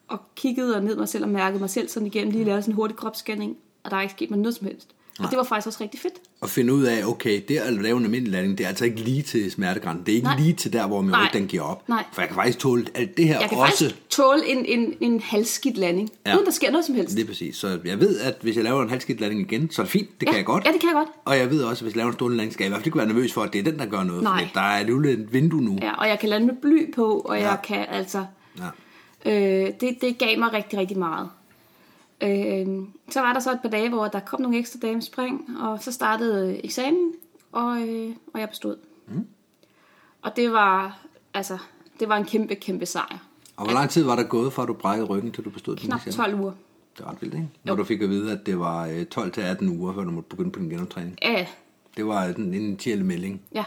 og 0.09 0.19
kiggede 0.37 0.77
og 0.77 0.83
ned 0.83 0.97
mig 0.97 1.09
selv 1.09 1.25
og 1.25 1.31
mærkede 1.31 1.61
mig 1.61 1.71
selv 1.71 1.89
sådan 1.89 2.07
igennem, 2.07 2.33
lige 2.33 2.45
lavede 2.45 2.63
sådan 2.63 2.73
en 2.73 2.77
hurtig 2.77 2.97
kropsscanning, 2.97 3.57
og 3.87 3.91
der 3.91 3.97
er 3.97 4.03
ikke 4.03 4.15
sket 4.15 4.31
mig 4.31 4.39
noget 4.39 4.57
som 4.57 4.67
helst. 4.67 4.89
Og 5.19 5.31
det 5.31 5.39
var 5.39 5.45
faktisk 5.45 5.67
også 5.67 5.79
rigtig 5.83 6.01
fedt. 6.01 6.15
Og 6.41 6.51
finde 6.51 6.75
ud 6.75 6.83
af, 6.83 7.05
okay, 7.07 7.43
det 7.49 7.57
at 7.59 7.73
lave 7.73 7.97
en 7.99 8.05
almindelig 8.05 8.33
landing, 8.33 8.59
det 8.59 8.65
er 8.65 8.69
altså 8.69 8.85
ikke 8.85 9.01
lige 9.01 9.23
til 9.23 9.51
smertegrænsen. 9.51 10.07
Det 10.07 10.13
er 10.13 10.17
ikke 10.17 10.27
Nej. 10.27 10.39
lige 10.41 10.53
til 10.53 10.73
der, 10.73 10.87
hvor 10.87 11.01
min 11.01 11.15
ryg 11.17 11.33
den 11.33 11.47
giver 11.47 11.63
op. 11.63 11.89
Nej. 11.89 12.05
For 12.13 12.21
jeg 12.23 12.29
kan 12.29 12.35
faktisk 12.35 12.59
tåle 12.59 12.87
alt 12.95 13.17
det 13.17 13.29
her 13.29 13.41
Jeg 13.41 13.49
kan 13.49 13.59
også. 13.59 13.85
faktisk 13.85 14.09
tåle 14.11 14.47
en, 14.49 14.65
en, 14.65 14.95
en 15.01 15.21
halvskidt 15.21 15.77
landing, 15.77 16.11
Ja. 16.27 16.35
uden 16.35 16.47
der 16.47 16.53
sker 16.53 16.71
noget 16.71 16.87
som 16.87 16.95
helst. 16.95 17.17
Det 17.17 17.23
er 17.23 17.27
præcis. 17.27 17.57
Så 17.57 17.79
jeg 17.85 18.01
ved, 18.01 18.21
at 18.21 18.35
hvis 18.43 18.57
jeg 18.57 18.65
laver 18.65 18.83
en 18.83 18.89
halvskidt 18.91 19.21
landing 19.21 19.41
igen, 19.53 19.71
så 19.71 19.83
er 19.83 19.85
det 19.85 19.91
fint. 19.93 20.21
Det 20.21 20.27
ja. 20.27 20.31
kan 20.31 20.37
jeg 20.39 20.47
godt. 20.47 20.65
Ja, 20.67 20.73
det 20.73 20.81
kan 20.81 20.89
jeg 20.89 20.95
godt. 20.97 21.09
Og 21.25 21.39
jeg 21.39 21.51
ved 21.51 21.63
også, 21.63 21.81
at 21.81 21.87
hvis 21.87 21.93
jeg 21.95 21.97
laver 21.97 22.09
en 22.11 22.15
stående 22.15 22.37
landing, 22.37 22.53
skal 22.53 22.65
jeg 22.65 22.69
i 22.69 22.71
hvert 22.71 22.79
fald 22.81 22.87
ikke 22.87 22.99
være 22.99 23.07
nervøs 23.07 23.33
for, 23.33 23.43
at 23.43 23.53
det 23.53 23.59
er 23.59 23.63
den, 23.63 23.79
der 23.79 23.87
gør 23.87 24.03
noget. 24.03 24.23
Nej. 24.23 24.47
For 24.47 24.61
der 24.61 24.67
er 24.67 24.81
et 24.81 25.33
vindue 25.33 25.63
nu. 25.63 25.79
Ja, 25.83 25.93
og 25.93 26.09
jeg 26.09 26.19
kan 26.19 26.29
lande 26.29 26.47
med 26.47 26.55
bly 26.63 26.95
på, 26.95 27.19
og 27.19 27.37
Ja. 27.39 27.49
jeg 27.49 27.59
kan 27.65 27.87
altså... 27.89 28.25
Ja. 28.59 29.31
Øh, 29.33 29.71
det, 29.81 29.97
det 30.01 30.19
gav 30.19 30.39
mig 30.39 30.53
rigtig, 30.53 30.79
rigtig 30.79 30.99
meget. 30.99 31.29
Øh, 32.23 32.67
så 33.11 33.21
var 33.21 33.33
der 33.33 33.41
så 33.41 33.53
et 33.53 33.59
par 33.63 33.69
dage, 33.69 33.89
hvor 33.89 34.09
der 34.09 34.21
kom 34.21 34.41
nogle 34.41 34.59
ekstra 34.59 34.79
dage 34.83 34.95
med 34.95 35.03
spring, 35.03 35.59
og 35.61 35.83
så 35.83 35.93
startede 35.93 36.65
eksamen, 36.65 37.13
og, 37.53 37.81
øh, 37.89 38.11
og 38.35 38.41
jeg 38.41 38.49
bestod. 38.49 38.77
Mm. 39.09 39.27
Og 40.23 40.37
det 40.37 40.53
var, 40.53 40.99
altså, 41.35 41.59
det 42.01 42.09
var 42.09 42.17
en 42.17 42.25
kæmpe, 42.25 42.55
kæmpe 42.55 42.87
sejr. 42.87 43.19
Og 43.57 43.65
hvor 43.65 43.75
lang 43.75 43.91
tid 43.91 44.03
var 44.05 44.17
der 44.17 44.23
gået, 44.23 44.53
fra 44.53 44.67
du 44.67 44.73
brækkede 44.73 45.07
ryggen, 45.09 45.33
til 45.33 45.45
du 45.45 45.51
bestod 45.51 45.77
din 45.77 45.93
eksamen? 45.95 46.13
12 46.13 46.35
uger. 46.41 46.53
Det 46.99 47.05
er 47.05 47.11
ret 47.11 47.23
vildt, 47.23 47.35
ikke? 47.35 47.49
Når 47.65 47.75
du 47.75 47.85
fik 47.85 48.03
at 48.03 48.09
vide, 48.09 48.33
at 48.33 48.47
det 48.47 48.59
var 48.59 48.87
øh, 48.87 49.07
12-18 49.15 49.69
uger, 49.69 49.95
før 49.95 50.05
du 50.05 50.11
måtte 50.11 50.29
begynde 50.29 50.51
på 50.51 50.59
din 50.61 50.71
genoptræning. 50.71 51.19
Ja, 51.23 51.47
Det 51.97 52.07
var 52.07 52.25
en, 52.25 52.77
tielig 52.77 53.07
melding. 53.07 53.43
ja. 53.55 53.65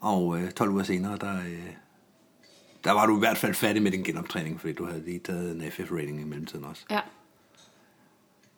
Og 0.00 0.38
øh, 0.40 0.50
12 0.50 0.70
uger 0.70 0.82
senere, 0.82 1.16
der, 1.16 1.36
øh, 1.36 1.66
der 2.84 2.92
var 2.92 3.06
du 3.06 3.16
i 3.16 3.18
hvert 3.18 3.36
fald 3.38 3.54
færdig 3.54 3.82
med 3.82 3.90
din 3.90 4.02
genoptræning, 4.02 4.60
fordi 4.60 4.72
du 4.72 4.86
havde 4.86 5.04
lige 5.04 5.18
taget 5.18 5.56
en 5.56 5.62
FF-rating 5.62 6.20
i 6.20 6.24
mellemtiden 6.24 6.64
også. 6.64 6.82
ja. 6.90 7.00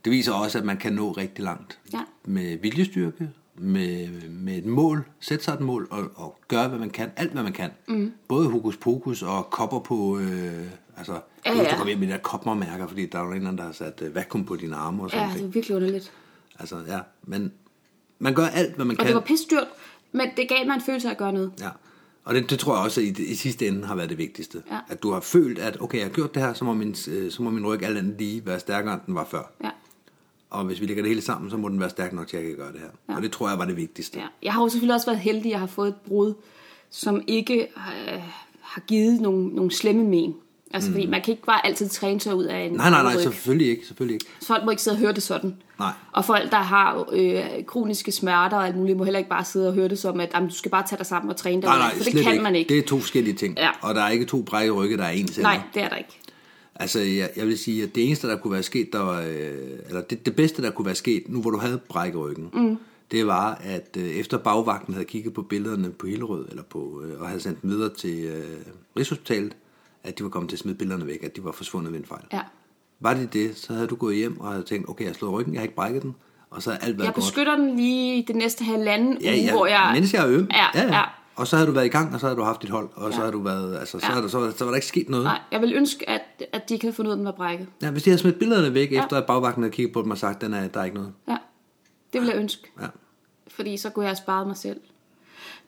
Det 0.05 0.13
viser 0.13 0.33
også, 0.33 0.59
at 0.59 0.65
man 0.65 0.77
kan 0.77 0.93
nå 0.93 1.13
rigtig 1.13 1.45
langt. 1.45 1.79
Ja. 1.93 2.01
Med 2.25 2.57
viljestyrke, 2.59 3.31
med, 3.57 4.09
med 4.31 4.59
et 4.59 4.67
mål, 4.67 5.05
sætte 5.21 5.45
sig 5.45 5.53
et 5.55 5.61
mål 5.61 5.89
og, 5.91 6.11
og 6.15 6.39
gøre, 6.49 6.69
hvad 6.69 6.79
man 6.79 6.91
kan. 6.91 7.11
Alt, 7.17 7.33
hvad 7.33 7.43
man 7.43 7.53
kan. 7.53 7.71
Mm. 7.89 8.13
Både 8.29 8.51
hokus 8.51 8.77
pokus 8.77 9.23
og 9.23 9.51
kopper 9.51 9.79
på... 9.81 10.19
Øh, 10.19 10.67
altså, 10.97 11.21
Ja, 11.47 11.53
ja. 11.57 11.65
Du 11.71 11.77
kommer 11.77 11.87
hjem 11.87 11.99
med 11.99 12.07
de 12.07 12.13
der 12.13 12.19
koppermærker, 12.19 12.87
fordi 12.87 13.07
der 13.07 13.19
er 13.19 13.25
jo 13.25 13.31
en 13.33 13.37
anden, 13.37 13.59
der 13.59 13.65
har 13.65 13.73
sat 13.73 14.03
øh, 14.03 14.15
vakuum 14.15 14.45
på 14.45 14.57
dine 14.57 14.77
arme 14.77 15.03
og 15.03 15.11
sådan 15.11 15.21
Ja, 15.23 15.27
noget. 15.27 15.39
det 15.39 15.47
var 15.47 15.53
virkelig 15.53 15.77
underligt. 15.77 16.13
Altså, 16.59 16.77
ja. 16.89 16.99
Men 17.23 17.53
man 18.19 18.35
gør 18.35 18.47
alt, 18.47 18.75
hvad 18.77 18.85
man 18.85 18.97
Og 18.97 18.99
kan. 18.99 19.07
det 19.07 19.15
var 19.15 19.21
pisse 19.21 19.45
dyrt, 19.51 19.67
men 20.13 20.29
det 20.37 20.49
gav 20.49 20.67
mig 20.67 20.75
en 20.75 20.81
følelse 20.81 21.09
af 21.09 21.13
at 21.13 21.19
gøre 21.19 21.33
noget. 21.33 21.53
Ja. 21.61 21.69
Og 22.25 22.35
det, 22.35 22.51
det 22.51 22.59
tror 22.59 22.75
jeg 22.77 22.85
også, 22.85 23.01
at 23.01 23.07
i, 23.07 23.25
i 23.25 23.35
sidste 23.35 23.67
ende 23.67 23.87
har 23.87 23.95
været 23.95 24.11
det 24.11 24.19
vigtigste. 24.19 24.63
Ja. 24.71 24.79
At 24.89 25.03
du 25.03 25.11
har 25.13 25.21
følt, 25.21 25.59
at 25.59 25.81
okay, 25.83 25.99
jeg 25.99 26.07
har 26.07 26.13
gjort 26.13 26.35
det 26.35 26.43
her, 26.43 26.53
så 26.55 26.65
må 26.65 26.75
min, 26.75 26.97
øh, 27.09 27.31
så 27.31 27.43
må 27.43 27.51
min 27.51 27.67
ryg 27.67 27.83
alt 27.83 27.99
andet 27.99 28.15
lige 28.19 28.47
være 28.47 28.61
stærkere, 28.61 28.95
end 28.95 29.03
den 29.07 29.15
var 29.15 29.25
før. 29.31 29.51
Ja. 29.65 29.71
Og 30.51 30.65
hvis 30.65 30.81
vi 30.81 30.87
lægger 30.87 31.03
det 31.03 31.11
hele 31.11 31.23
sammen, 31.23 31.51
så 31.51 31.57
må 31.57 31.69
den 31.69 31.81
være 31.81 31.91
stærk 31.91 32.13
nok 32.13 32.27
til, 32.27 32.37
at 32.37 32.43
jeg 32.43 32.51
kan 32.51 32.59
gøre 32.59 32.73
det 32.73 32.81
her. 32.81 32.89
Ja. 33.09 33.17
Og 33.17 33.23
det 33.23 33.33
tror 33.33 33.49
jeg 33.49 33.59
var 33.59 33.65
det 33.65 33.77
vigtigste. 33.77 34.19
Ja. 34.19 34.27
Jeg 34.43 34.53
har 34.53 34.63
jo 34.63 34.69
selvfølgelig 34.69 34.95
også 34.95 35.07
været 35.07 35.21
heldig, 35.21 35.45
at 35.45 35.51
jeg 35.51 35.61
har 35.61 35.67
fået 35.67 35.89
et 35.89 35.97
brud, 36.07 36.35
som 36.91 37.23
ikke 37.27 37.61
øh, 37.61 38.23
har 38.61 38.81
givet 38.81 39.21
nogle, 39.21 39.49
nogle 39.49 39.71
slemme 39.71 40.05
men. 40.05 40.35
Altså, 40.71 40.91
mm. 40.91 40.95
fordi 40.95 41.07
man 41.07 41.23
kan 41.23 41.33
ikke 41.33 41.45
bare 41.45 41.67
altid 41.67 41.89
træne 41.89 42.21
sig 42.21 42.35
ud 42.35 42.45
af 42.45 42.59
en 42.59 42.73
Nej, 42.73 42.91
nej, 42.91 43.03
nej, 43.03 43.23
selvfølgelig 43.23 43.71
ikke, 43.71 43.87
selvfølgelig 43.87 44.15
ikke. 44.15 44.27
Så 44.41 44.47
folk 44.47 44.65
må 44.65 44.71
ikke 44.71 44.83
sidde 44.83 44.95
og 44.95 44.99
høre 44.99 45.13
det 45.13 45.23
sådan. 45.23 45.57
Nej. 45.79 45.93
Og 46.13 46.25
folk, 46.25 46.51
der 46.51 46.57
har 46.57 47.07
øh, 47.13 47.65
kroniske 47.67 48.13
smerter 48.13 48.57
og 48.57 48.67
alt 48.67 48.77
muligt, 48.77 48.99
må 48.99 49.05
heller 49.05 49.19
ikke 49.19 49.31
bare 49.31 49.45
sidde 49.45 49.69
og 49.69 49.75
høre 49.75 49.89
det 49.89 49.99
som, 49.99 50.21
at 50.21 50.31
jamen, 50.35 50.49
du 50.49 50.55
skal 50.55 50.71
bare 50.71 50.87
tage 50.87 50.99
dig 50.99 51.07
sammen 51.07 51.31
og 51.31 51.37
træne 51.37 51.63
dig. 51.63 51.69
Nej, 51.71 51.79
nej, 51.79 51.97
for 51.97 52.05
det 52.05 52.23
kan 52.23 52.33
ikke. 52.33 52.45
man 52.45 52.55
ikke. 52.55 52.69
Det 52.69 52.79
er 52.79 52.87
to 52.87 52.99
forskellige 52.99 53.35
ting. 53.35 53.59
Ja. 53.59 53.71
Og 53.81 53.95
der 53.95 54.03
er 54.03 54.09
ikke 54.09 54.25
to 54.25 54.43
brække 54.43 54.73
rygge, 54.73 54.97
der 54.97 55.05
er 55.05 55.11
ens 55.11 55.39
Nej, 55.39 55.61
det 55.75 55.83
er 55.83 55.89
der 55.89 55.97
ikke. 55.97 56.21
Altså, 56.81 57.01
jeg, 57.01 57.31
jeg 57.37 57.47
vil 57.47 57.59
sige, 57.59 57.83
at 57.83 57.95
det 57.95 58.07
eneste, 58.07 58.29
der 58.29 58.37
kunne 58.37 58.53
være 58.53 58.63
sket, 58.63 58.93
der 58.93 58.99
var, 59.01 59.21
øh, 59.21 59.79
eller 59.89 60.01
det, 60.01 60.27
det 60.27 60.37
bedste, 60.37 60.63
der 60.63 60.71
kunne 60.71 60.87
være 60.87 60.95
sket, 60.95 61.23
nu 61.29 61.41
hvor 61.41 61.51
du 61.51 61.59
havde 61.59 61.79
brækket 61.89 62.21
ryggen, 62.21 62.51
mm. 62.53 62.77
det 63.11 63.27
var, 63.27 63.55
at 63.65 63.97
øh, 63.97 64.09
efter 64.09 64.39
bagvagten 64.39 64.95
havde 64.95 65.05
kigget 65.07 65.35
på 65.35 65.43
billederne 65.43 65.91
på 65.91 66.07
Hillerød, 66.07 66.47
eller 66.51 66.63
på, 66.63 67.03
øh, 67.05 67.21
og 67.21 67.29
havde 67.29 67.41
sendt 67.41 67.63
dem 67.63 67.71
videre 67.71 67.95
til 67.95 68.25
øh, 68.25 68.45
Rigshospitalet, 68.99 69.57
at 70.05 70.19
de 70.19 70.23
var 70.25 70.31
kommet 70.31 70.49
til 70.51 70.57
at 70.57 70.61
smide 70.61 70.77
billederne 70.77 71.07
væk, 71.07 71.23
at 71.25 71.37
de 71.37 71.45
var 71.45 71.53
forsvundet 71.53 71.93
ved 71.93 71.99
en 72.01 72.07
fejl. 72.07 72.23
Ja. 72.33 72.41
Var 73.01 73.15
det 73.15 73.33
det, 73.33 73.57
så 73.57 73.73
havde 73.73 73.87
du 73.87 73.95
gået 73.97 74.17
hjem 74.17 74.41
og 74.41 74.51
havde 74.51 74.63
tænkt, 74.65 74.89
okay, 74.89 75.05
jeg 75.05 75.09
har 75.11 75.15
slået 75.15 75.33
ryggen, 75.35 75.55
jeg 75.55 75.61
har 75.61 75.65
ikke 75.65 75.75
brækket 75.75 76.03
den, 76.03 76.15
og 76.51 76.63
så 76.63 76.71
er 76.71 76.77
alt 76.77 76.99
været 76.99 77.07
Jeg 77.07 77.15
godt. 77.15 77.25
beskytter 77.25 77.57
den 77.57 77.77
lige 77.77 78.25
det 78.29 78.37
næste 78.37 78.65
halvanden 78.65 79.19
Ja, 79.23 79.31
uge, 79.31 79.45
ja, 79.45 79.53
hvor 79.53 79.67
jeg... 79.67 79.91
mens 79.95 80.15
jeg 80.15 80.23
er 80.23 80.29
øm. 80.29 80.49
Ja, 80.51 80.67
ja. 80.87 81.03
Og 81.39 81.47
så 81.47 81.57
havde 81.57 81.67
du 81.67 81.73
været 81.73 81.87
i 81.87 81.89
gang, 81.89 82.15
og 82.15 82.21
så 82.21 82.27
havde 82.27 82.37
du 82.37 82.43
haft 82.43 82.63
dit 82.63 82.71
hold, 82.71 82.89
og 82.95 83.13
så 83.13 83.17
Ja. 83.19 83.21
havde 83.21 83.33
du 83.33 83.43
været, 83.43 83.79
altså, 83.79 83.99
så, 83.99 84.07
Ja. 84.07 84.13
havde 84.13 84.23
der, 84.23 84.29
så, 84.29 84.53
så 84.57 84.65
var 84.65 84.71
der 84.71 84.77
ikke 84.77 84.87
sket 84.87 85.09
noget. 85.09 85.25
Nej, 85.25 85.41
jeg 85.53 85.61
vil 85.61 85.73
ønske, 85.75 86.09
at, 86.11 86.23
at 86.53 86.69
de 86.69 86.75
ikke 86.75 86.85
havde 86.87 86.95
fundet 86.97 87.09
ud 87.09 87.13
af, 87.13 87.17
at 87.17 87.19
den 87.19 87.25
var 87.25 87.33
brækket. 87.33 87.67
Ja, 87.83 87.91
hvis 87.91 88.03
de 88.03 88.11
havde 88.11 88.21
smidt 88.21 88.39
billederne 88.39 88.75
væk, 88.75 88.93
Ja. 88.93 89.03
efter 89.03 89.17
at 89.17 89.27
bagvagten 89.27 89.63
havde 89.63 89.73
kigget 89.75 89.93
på 89.93 90.03
dem 90.03 90.11
og 90.11 90.19
sagt, 90.19 90.41
den 90.41 90.55
er, 90.55 90.69
der 90.69 90.81
er 90.81 90.85
ikke 90.85 90.97
noget. 90.97 91.13
Ja, 91.29 91.37
det 92.13 92.21
vil 92.21 92.29
jeg 92.29 92.37
ønske. 92.37 92.71
Ja. 92.81 92.87
Fordi 93.49 93.77
så 93.77 93.91
kunne 93.91 94.03
jeg 94.05 94.11
have 94.11 94.17
sparet 94.17 94.47
mig 94.47 94.57
selv. 94.57 94.81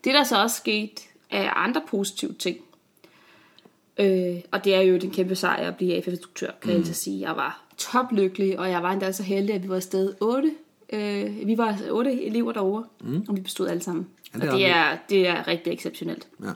Det, 0.04 0.14
der 0.14 0.24
så 0.24 0.42
også 0.42 0.56
skete, 0.56 1.02
er 1.30 1.50
andre 1.50 1.82
positive 1.88 2.32
ting. 2.32 2.56
Øh, 4.00 4.36
og 4.52 4.64
det 4.64 4.74
er 4.74 4.80
jo 4.80 4.98
den 4.98 5.10
kæmpe 5.10 5.34
sejr 5.34 5.68
at 5.68 5.76
blive 5.76 5.94
AFF-instruktør, 5.94 6.46
kan 6.46 6.56
mm. 6.64 6.68
jeg 6.70 6.76
altså 6.78 6.94
sige. 6.94 7.20
Jeg 7.28 7.36
var 7.36 7.62
toplykkelig, 7.78 8.58
og 8.58 8.70
jeg 8.70 8.82
var 8.82 8.92
endda 8.92 9.12
så 9.12 9.22
heldig, 9.22 9.54
at 9.54 9.62
vi 9.62 9.68
var 9.68 9.76
afsted 9.76 10.14
otte. 10.20 10.52
Øh, 10.92 11.46
vi 11.46 11.58
var 11.58 11.78
otte 11.90 12.22
elever 12.24 12.52
derovre, 12.52 12.84
mm. 13.00 13.24
og 13.28 13.36
vi 13.36 13.40
bestod 13.40 13.68
alle 13.68 13.82
sammen. 13.82 14.06
Ja, 14.34 14.38
det 14.38 14.44
er 14.44 14.50
og 14.50 14.58
det 14.58 14.66
er, 14.66 14.96
det 15.10 15.28
er 15.28 15.48
rigtig 15.48 15.72
exceptionelt. 15.72 16.28
Ja. 16.42 16.52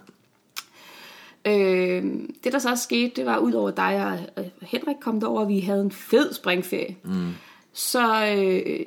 Øh, 1.46 2.04
det, 2.44 2.52
der 2.52 2.58
så 2.58 2.70
også 2.70 2.84
skete, 2.84 3.12
det 3.16 3.26
var 3.26 3.38
ud 3.38 3.52
over 3.52 3.70
dig 3.70 4.18
og 4.36 4.44
Henrik 4.62 4.96
kom 5.00 5.20
derover, 5.20 5.40
og 5.40 5.48
vi 5.48 5.60
havde 5.60 5.80
en 5.80 5.92
fed 5.92 6.32
springferie. 6.32 6.96
Mm. 7.02 7.32
Så, 7.72 8.26
øh, 8.26 8.86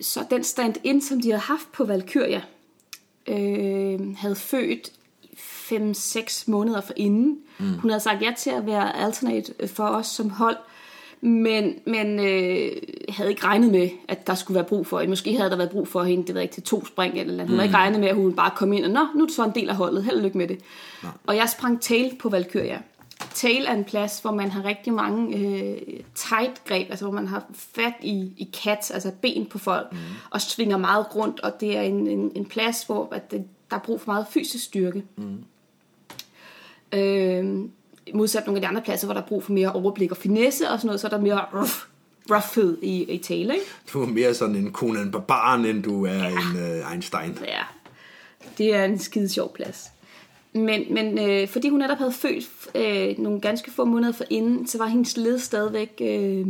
så 0.00 0.24
den 0.30 0.44
stand-in, 0.44 1.02
som 1.02 1.20
de 1.20 1.30
havde 1.30 1.42
haft 1.42 1.72
på 1.72 1.84
Valkyria, 1.84 2.42
øh, 3.26 4.16
havde 4.16 4.36
født 4.36 4.92
5-6 5.34 6.44
måneder 6.50 6.80
for 6.80 6.92
inden. 6.96 7.38
Mm. 7.58 7.78
Hun 7.78 7.90
havde 7.90 8.02
sagt 8.02 8.22
ja 8.22 8.32
til 8.38 8.50
at 8.50 8.66
være 8.66 8.96
alternate 8.96 9.68
for 9.68 9.84
os 9.84 10.06
som 10.06 10.30
hold, 10.30 10.56
men, 11.24 11.74
men 11.86 12.18
øh, 12.18 12.72
havde 13.08 13.30
ikke 13.30 13.44
regnet 13.44 13.70
med, 13.70 13.88
at 14.08 14.26
der 14.26 14.34
skulle 14.34 14.54
være 14.54 14.64
brug 14.64 14.86
for 14.86 14.98
hende. 14.98 15.10
Måske 15.10 15.36
havde 15.36 15.50
der 15.50 15.56
været 15.56 15.70
brug 15.70 15.88
for 15.88 16.02
hende, 16.02 16.26
det 16.26 16.34
ved 16.34 16.40
jeg 16.40 16.44
ikke, 16.44 16.54
til 16.54 16.62
to 16.62 16.84
spring 16.84 17.18
eller 17.18 17.32
noget. 17.32 17.48
Hun 17.48 17.58
havde 17.58 17.68
ikke 17.68 17.76
regnet 17.76 18.00
med, 18.00 18.08
at 18.08 18.14
hun 18.14 18.36
bare 18.36 18.50
kom 18.56 18.72
ind 18.72 18.84
og, 18.84 18.90
nå, 18.90 19.06
nu 19.14 19.22
er 19.22 19.26
du 19.26 19.32
så 19.32 19.44
en 19.44 19.54
del 19.54 19.68
af 19.68 19.76
holdet, 19.76 20.04
held 20.04 20.16
og 20.16 20.22
lykke 20.22 20.38
med 20.38 20.48
det. 20.48 20.58
Ja. 21.02 21.08
Og 21.26 21.36
jeg 21.36 21.48
sprang 21.48 21.80
tail 21.80 22.16
på 22.18 22.28
Valkyria. 22.28 22.82
Tail 23.34 23.64
er 23.64 23.72
en 23.72 23.84
plads, 23.84 24.20
hvor 24.20 24.30
man 24.30 24.50
har 24.50 24.64
rigtig 24.64 24.92
mange 24.92 25.38
øh, 25.38 25.76
tight 26.14 26.64
greb, 26.64 26.90
altså 26.90 27.04
hvor 27.04 27.14
man 27.14 27.26
har 27.26 27.44
fat 27.54 27.94
i, 28.02 28.32
i 28.36 28.50
kat, 28.64 28.90
altså 28.94 29.12
ben 29.22 29.46
på 29.46 29.58
folk, 29.58 29.92
mm. 29.92 29.98
og 30.30 30.40
svinger 30.40 30.76
meget 30.76 31.16
rundt, 31.16 31.40
og 31.40 31.60
det 31.60 31.76
er 31.76 31.82
en, 31.82 32.06
en, 32.06 32.32
en 32.34 32.44
plads, 32.44 32.82
hvor 32.82 33.08
at 33.12 33.30
det, 33.30 33.44
der 33.70 33.76
er 33.76 33.80
brug 33.80 34.00
for 34.00 34.12
meget 34.12 34.26
fysisk 34.30 34.64
styrke. 34.64 35.02
Mm. 35.16 35.38
Øh, 36.98 37.68
modsat 38.14 38.46
nogle 38.46 38.58
af 38.58 38.62
de 38.62 38.68
andre 38.68 38.82
pladser, 38.82 39.06
hvor 39.06 39.14
der 39.14 39.20
er 39.22 39.26
brug 39.26 39.44
for 39.44 39.52
mere 39.52 39.72
overblik 39.72 40.10
og 40.10 40.16
finesse 40.16 40.70
og 40.70 40.78
sådan 40.78 40.86
noget, 40.86 41.00
så 41.00 41.06
er 41.06 41.10
der 41.10 41.20
mere 41.20 41.44
rough, 41.54 41.70
roughhed 42.30 42.78
i, 42.82 43.02
i 43.02 43.18
tail, 43.18 43.50
ikke? 43.50 43.64
Du 43.92 44.02
er 44.02 44.06
mere 44.06 44.34
sådan 44.34 44.56
en 44.56 44.72
Conan 44.72 45.10
Barbaren, 45.10 45.64
end 45.64 45.82
du 45.82 46.06
er 46.06 46.12
ja. 46.12 46.28
en 46.28 46.82
uh, 46.82 46.92
Einstein. 46.92 47.38
Ja, 47.46 47.62
det 48.58 48.74
er 48.74 48.84
en 48.84 48.98
skide 48.98 49.28
sjov 49.28 49.54
plads. 49.54 49.88
Men, 50.52 50.94
men 50.94 51.18
øh, 51.18 51.48
fordi 51.48 51.68
hun 51.68 51.78
netop 51.78 51.98
havde 51.98 52.12
født 52.12 52.44
øh, 52.74 53.18
nogle 53.18 53.40
ganske 53.40 53.70
få 53.70 53.84
måneder 53.84 54.12
for 54.12 54.24
inden, 54.30 54.66
så 54.66 54.78
var 54.78 54.86
hendes 54.86 55.16
led 55.16 55.38
stadigvæk 55.38 56.00
øh, 56.00 56.46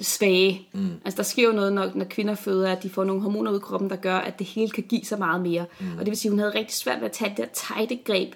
svage. 0.00 0.68
Mm. 0.72 0.88
Altså 1.04 1.16
der 1.16 1.22
sker 1.22 1.42
jo 1.42 1.52
noget, 1.52 1.72
når, 1.72 1.90
når 1.94 2.04
kvinder 2.04 2.34
føder, 2.34 2.72
at 2.72 2.82
de 2.82 2.90
får 2.90 3.04
nogle 3.04 3.22
hormoner 3.22 3.50
ud 3.50 3.56
i 3.56 3.60
kroppen, 3.60 3.90
der 3.90 3.96
gør, 3.96 4.16
at 4.16 4.38
det 4.38 4.46
hele 4.46 4.70
kan 4.70 4.84
give 4.88 5.04
sig 5.04 5.18
meget 5.18 5.42
mere. 5.42 5.64
Mm. 5.80 5.92
Og 5.92 5.98
det 5.98 6.06
vil 6.06 6.16
sige, 6.16 6.28
at 6.28 6.32
hun 6.32 6.38
havde 6.38 6.54
rigtig 6.54 6.76
svært 6.76 7.00
ved 7.00 7.06
at 7.06 7.12
tage 7.12 7.30
det 7.30 7.38
der 7.38 7.46
tejte 7.52 7.96
greb 7.96 8.34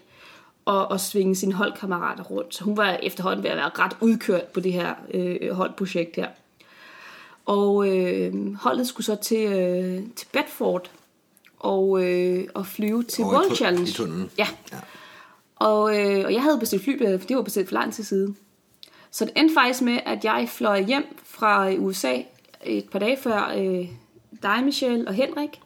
og, 0.68 0.90
og 0.90 1.00
svinge 1.00 1.36
sine 1.36 1.52
holdkammerater 1.52 2.24
rundt. 2.24 2.54
Så 2.54 2.64
hun 2.64 2.76
var 2.76 2.90
efterhånden 2.90 3.42
ved 3.42 3.50
at 3.50 3.56
være 3.56 3.70
ret 3.78 3.96
udkørt 4.00 4.44
på 4.44 4.60
det 4.60 4.72
her 4.72 4.94
øh, 5.14 5.50
holdprojekt 5.50 6.16
her. 6.16 6.28
Og 7.46 7.88
øh, 7.96 8.54
holdet 8.54 8.88
skulle 8.88 9.04
så 9.04 9.14
til, 9.14 9.52
øh, 9.52 10.02
til 10.16 10.26
Bedford 10.32 10.90
og, 11.58 12.04
øh, 12.04 12.44
og 12.54 12.66
flyve 12.66 13.02
til 13.02 13.24
Over 13.24 13.32
World 13.34 13.56
Challenge. 13.56 13.88
i 13.88 13.92
tunnelen. 13.92 14.30
Ja. 14.38 14.48
Ja. 14.72 14.78
Og, 15.56 15.98
øh, 15.98 16.24
og 16.24 16.32
jeg 16.32 16.42
havde 16.42 16.58
bestilt 16.58 16.84
flybilletter, 16.84 17.18
for 17.18 17.26
det 17.26 17.36
var 17.36 17.42
bestilt 17.42 17.68
for 17.68 17.74
lang 17.74 17.94
tid 17.94 18.04
siden. 18.04 18.36
Så 19.10 19.24
det 19.24 19.32
endte 19.36 19.54
faktisk 19.54 19.82
med, 19.82 19.98
at 20.06 20.24
jeg 20.24 20.48
fløj 20.48 20.82
hjem 20.82 21.16
fra 21.24 21.72
USA 21.72 22.14
et 22.64 22.88
par 22.90 22.98
dage 22.98 23.16
før 23.16 23.52
øh, 23.56 23.88
dig, 24.42 24.64
Michelle 24.64 25.08
og 25.08 25.14
Henrik. 25.14 25.60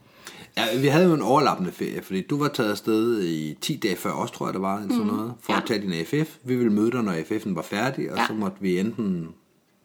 Ja, 0.56 0.78
vi 0.80 0.86
havde 0.86 1.04
jo 1.06 1.14
en 1.14 1.22
overlappende 1.22 1.72
ferie, 1.72 2.02
fordi 2.02 2.20
du 2.22 2.38
var 2.38 2.48
taget 2.48 2.70
afsted 2.70 3.22
i 3.24 3.54
10 3.60 3.76
dage 3.76 3.96
før 3.96 4.12
os, 4.12 4.30
tror 4.30 4.46
jeg, 4.46 4.52
det 4.54 4.62
var, 4.62 4.78
mm. 4.78 4.90
sådan 4.90 5.06
noget, 5.06 5.32
for 5.40 5.52
Ja. 5.52 5.58
at 5.58 5.64
tage 5.66 5.80
din 5.80 5.92
AFF. 5.92 6.36
Vi 6.44 6.56
ville 6.56 6.72
møde 6.72 6.90
dig, 6.92 7.02
når 7.02 7.12
AFF'en 7.12 7.54
var 7.54 7.62
færdig, 7.62 8.12
og 8.12 8.18
Ja. 8.18 8.26
så 8.26 8.32
måtte 8.34 8.56
vi 8.60 8.78
enten 8.78 9.28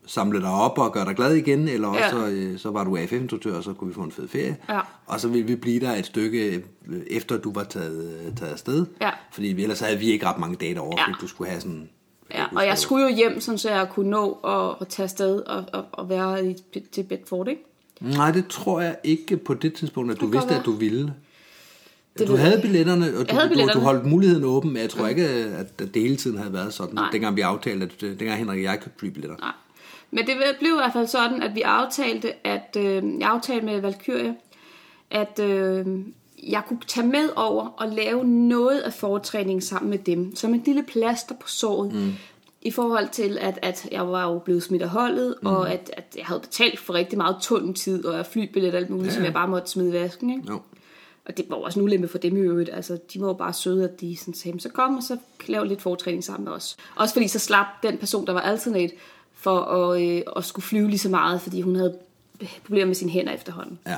samle 0.05 0.41
dig 0.41 0.49
op 0.51 0.78
og 0.78 0.93
gøre 0.93 1.05
dig 1.05 1.15
glad 1.15 1.34
igen, 1.34 1.68
eller 1.68 1.93
Ja. 1.93 2.05
også 2.05 2.28
øh, 2.28 2.59
så 2.59 2.72
var 2.72 2.84
du 2.84 2.97
AFF-instruktør, 2.97 3.55
og 3.57 3.63
så 3.63 3.74
kunne 3.74 3.88
vi 3.88 3.93
få 3.93 4.01
en 4.01 4.11
fed 4.11 4.28
ferie. 4.28 4.57
Ja. 4.70 4.80
Og 5.05 5.20
så 5.20 5.28
ville 5.28 5.47
vi 5.47 5.55
blive 5.55 5.80
der 5.80 5.91
et 5.91 6.05
stykke 6.05 6.63
øh, 6.88 6.99
efter 7.11 7.38
du 7.38 7.51
var 7.53 7.63
taget, 7.63 8.20
øh, 8.28 8.36
taget 8.36 8.51
afsted. 8.51 8.86
Ja. 9.01 9.09
Fordi 9.32 9.63
ellers 9.63 9.80
havde 9.80 9.99
vi 9.99 10.05
ikke 10.11 10.26
ret 10.26 10.39
mange 10.39 10.55
dage 10.55 10.76
derovre, 10.76 10.95
Ja. 10.99 11.05
fordi 11.07 11.18
du 11.22 11.28
skulle 11.28 11.49
have 11.49 11.61
sådan... 11.61 11.89
Ja, 12.34 12.45
og 12.55 12.65
jeg 12.65 12.78
skulle 12.78 13.09
jo 13.09 13.15
hjem, 13.15 13.39
sådan, 13.39 13.57
så 13.57 13.70
jeg 13.70 13.89
kunne 13.89 14.09
nå 14.09 14.32
at, 14.34 14.76
at 14.82 14.88
tage 14.88 15.03
afsted 15.03 15.39
og, 15.41 15.65
og, 15.74 15.86
og 15.91 16.09
være 16.09 16.45
i, 16.49 16.55
til 16.91 17.03
Bedford, 17.03 17.47
ikke? 17.47 17.63
Nej, 17.99 18.31
det 18.31 18.47
tror 18.47 18.81
jeg 18.81 18.95
ikke 19.03 19.37
på 19.37 19.53
det 19.53 19.73
tidspunkt, 19.73 20.11
at 20.11 20.19
du 20.19 20.27
vidste, 20.27 20.55
at 20.55 20.65
du 20.65 20.71
ville. 20.71 21.13
Det 22.19 22.27
du 22.27 22.35
havde 22.35 22.61
billetterne, 22.61 23.05
og 23.17 23.29
du, 23.29 23.35
havde 23.35 23.47
du, 23.47 23.53
du 23.53 23.57
billetterne. 23.57 23.85
holdt 23.85 24.05
muligheden 24.05 24.43
åben, 24.43 24.73
men 24.73 24.81
jeg 24.81 24.89
tror 24.89 25.07
ikke, 25.07 25.27
at 25.27 25.79
det 25.79 26.01
hele 26.01 26.15
tiden 26.15 26.37
havde 26.37 26.53
været 26.53 26.73
sådan. 26.73 26.95
Nej. 26.95 27.09
Dengang 27.11 27.35
vi 27.35 27.41
aftalte, 27.41 27.85
at 27.85 28.01
dengang 28.01 28.37
Henrik 28.37 28.57
og 28.57 28.63
jeg 28.63 28.79
købte 28.79 28.99
flybilletter. 28.99 29.37
Nej. 29.39 29.51
Men 30.11 30.27
det 30.27 30.35
blev 30.59 30.71
i 30.71 30.75
hvert 30.75 30.93
fald 30.93 31.07
sådan, 31.07 31.41
at 31.41 31.55
vi 31.55 31.61
aftalte, 31.61 32.47
at 32.47 32.77
øh, 32.77 33.19
jeg 33.19 33.29
aftalte 33.29 33.65
med 33.65 33.81
Valkyrie, 33.81 34.35
at 35.11 35.39
øh, 35.39 35.85
jeg 36.43 36.61
kunne 36.67 36.79
tage 36.87 37.07
med 37.07 37.29
over 37.35 37.67
og 37.67 37.89
lave 37.89 38.25
noget 38.25 38.79
af 38.79 38.93
foretræningen 38.93 39.61
sammen 39.61 39.89
med 39.89 39.97
dem, 39.97 40.35
som 40.35 40.53
en 40.53 40.63
lille 40.65 40.83
plaster 40.83 41.35
på 41.35 41.47
såret. 41.47 41.93
Mm. 41.93 42.13
I 42.61 42.71
forhold 42.71 43.09
til, 43.09 43.37
at, 43.41 43.59
at 43.61 43.87
jeg 43.91 44.07
var 44.07 44.31
jo 44.31 44.39
blevet 44.39 44.63
smidt 44.63 44.81
af 44.81 44.89
holdet, 44.89 45.35
mm. 45.41 45.47
og 45.47 45.71
at, 45.71 45.91
at 45.97 46.15
jeg 46.17 46.25
havde 46.25 46.39
betalt 46.39 46.79
for 46.79 46.93
rigtig 46.93 47.17
meget 47.17 47.35
tunneltid 47.41 48.05
og 48.05 48.25
flybillet 48.25 48.73
og 48.73 48.79
alt 48.79 48.89
muligt, 48.89 49.07
ja. 49.07 49.13
som 49.13 49.23
jeg 49.23 49.33
bare 49.33 49.47
måtte 49.47 49.69
smide 49.69 49.89
i 49.89 49.93
vasken. 49.93 50.29
Ikke? 50.29 50.43
Jo. 50.49 50.61
Og 51.25 51.37
det 51.37 51.45
var 51.49 51.55
også 51.55 51.79
en 51.79 51.83
ulempe 51.83 52.07
for 52.07 52.17
dem 52.17 52.37
i 52.37 52.39
øvrigt. 52.39 52.69
Altså, 52.73 52.97
de 53.13 53.21
var 53.21 53.27
jo 53.27 53.33
bare 53.33 53.53
søde, 53.53 53.83
at 53.83 54.01
de 54.01 54.17
sådan 54.17 54.33
sagde, 54.33 54.59
så 54.59 54.69
kom 54.69 54.97
og 54.97 55.03
så 55.03 55.17
lav 55.47 55.63
lidt 55.63 55.81
fortræning 55.81 56.23
sammen 56.23 56.45
med 56.45 56.53
os. 56.53 56.77
Også 56.95 57.13
fordi 57.13 57.27
så 57.27 57.39
slap 57.39 57.65
den 57.83 57.97
person, 57.97 58.27
der 58.27 58.33
var 58.33 58.41
alternate, 58.41 58.93
for 59.33 59.59
at, 59.59 60.01
øh, 60.01 60.21
at 60.35 60.45
skulle 60.45 60.63
flyve 60.63 60.89
lige 60.89 60.99
så 60.99 61.09
meget, 61.09 61.41
fordi 61.41 61.61
hun 61.61 61.75
havde 61.75 61.97
problemer 62.65 62.85
med 62.85 62.95
sine 62.95 63.11
hænder 63.11 63.33
efterhånden. 63.33 63.79
Ja. 63.87 63.97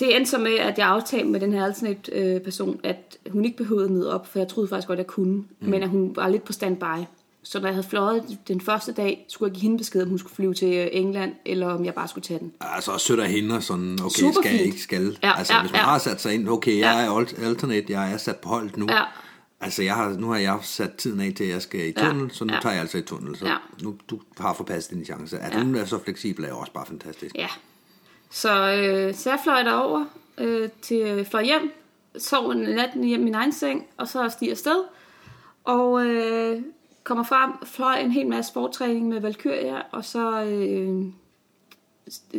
Det 0.00 0.16
endte 0.16 0.30
så 0.30 0.38
med, 0.38 0.54
at 0.58 0.78
jeg 0.78 0.86
aftalte 0.86 1.28
med 1.28 1.40
den 1.40 1.52
her 1.52 1.64
alternate 1.64 2.12
øh, 2.12 2.40
person, 2.40 2.80
at 2.82 3.18
hun 3.30 3.44
ikke 3.44 3.56
behøvede 3.56 3.84
at 3.84 3.90
møde 3.90 4.14
op, 4.14 4.26
for 4.26 4.38
jeg 4.38 4.48
troede 4.48 4.68
faktisk 4.68 4.88
godt, 4.88 4.98
at 4.98 5.04
jeg 5.04 5.06
kunne, 5.06 5.36
mm. 5.36 5.46
men 5.60 5.82
at 5.82 5.88
hun 5.88 6.16
var 6.16 6.28
lidt 6.28 6.44
på 6.44 6.52
standby. 6.52 7.04
Så 7.48 7.60
når 7.60 7.66
jeg 7.66 7.74
havde 7.74 7.86
fløjet 7.88 8.38
den 8.48 8.60
første 8.60 8.92
dag, 8.92 9.26
skulle 9.28 9.48
jeg 9.50 9.54
give 9.54 9.62
hende 9.62 9.78
besked, 9.78 10.02
om 10.02 10.08
hun 10.08 10.18
skulle 10.18 10.34
flyve 10.34 10.54
til 10.54 10.72
øh, 10.74 10.88
England, 10.92 11.32
eller 11.44 11.66
om 11.68 11.84
jeg 11.84 11.94
bare 11.94 12.08
skulle 12.08 12.24
tage 12.24 12.40
den. 12.40 12.52
Altså 12.60 12.92
også 12.92 13.06
sødt 13.06 13.20
af 13.20 13.28
hende, 13.30 13.62
sådan, 13.62 13.92
okay, 14.04 14.20
Super 14.20 14.40
skal 14.42 14.52
jeg 14.56 14.64
ikke, 14.64 14.80
skal. 14.82 15.18
Ja, 15.22 15.38
altså, 15.38 15.54
ja, 15.54 15.60
hvis 15.60 15.72
man 15.72 15.80
ja. 15.80 15.84
har 15.84 15.98
sat 15.98 16.20
sig 16.20 16.34
ind, 16.34 16.48
okay, 16.48 16.78
jeg 16.78 17.04
er 17.04 17.10
alt- 17.10 17.38
alternate, 17.38 17.92
jeg 17.92 18.12
er 18.12 18.16
sat 18.16 18.36
på 18.36 18.48
holdet 18.48 18.76
nu. 18.76 18.86
Ja. 18.90 19.02
Altså, 19.60 19.82
jeg 19.82 19.94
har, 19.94 20.08
nu 20.08 20.28
har 20.30 20.38
jeg 20.38 20.58
sat 20.62 20.94
tiden 20.94 21.20
af 21.20 21.32
til, 21.36 21.44
at 21.44 21.50
jeg 21.50 21.62
skal 21.62 21.80
i 21.80 21.92
Ja, 21.96 22.08
tunnel, 22.08 22.30
så 22.34 22.44
nu 22.44 22.52
ja. 22.54 22.60
tager 22.60 22.72
jeg 22.72 22.80
altså 22.80 22.98
i 22.98 23.02
tunnel. 23.02 23.36
Så 23.36 23.46
Ja. 23.46 23.56
nu, 23.82 23.96
du 24.10 24.20
har 24.38 24.54
forpasset 24.54 24.92
din 24.92 25.04
chance. 25.04 25.38
At 25.38 25.54
Ja. 25.54 25.62
hun 25.62 25.74
er 25.74 25.84
så 25.84 25.98
fleksibel, 26.04 26.44
er 26.44 26.48
jo 26.48 26.58
også 26.58 26.72
bare 26.72 26.86
fantastisk. 26.86 27.34
Ja. 27.34 27.48
Så, 28.30 28.72
øh, 28.72 29.14
så 29.14 29.30
jeg 29.30 29.38
fløj 29.44 29.62
derover 29.62 30.04
øh, 30.38 30.68
til 30.82 31.24
fløj 31.30 31.44
hjem, 31.44 31.72
sov 32.18 32.50
en 32.50 32.58
nat 32.58 32.90
i 32.94 33.16
min 33.16 33.34
egen 33.34 33.52
seng, 33.52 33.86
og 33.96 34.08
så 34.08 34.28
stiger 34.28 34.52
afsted. 34.52 34.84
Og 35.64 36.04
øh, 36.06 36.62
kommer 37.06 37.24
frem, 37.24 37.50
fløj 37.64 37.94
en 37.94 38.10
hel 38.10 38.26
masse 38.26 38.48
sporttræning 38.48 39.08
med 39.08 39.20
Valkyria, 39.20 39.82
og 39.92 40.04
så 40.04 40.44
øh, 40.44 41.04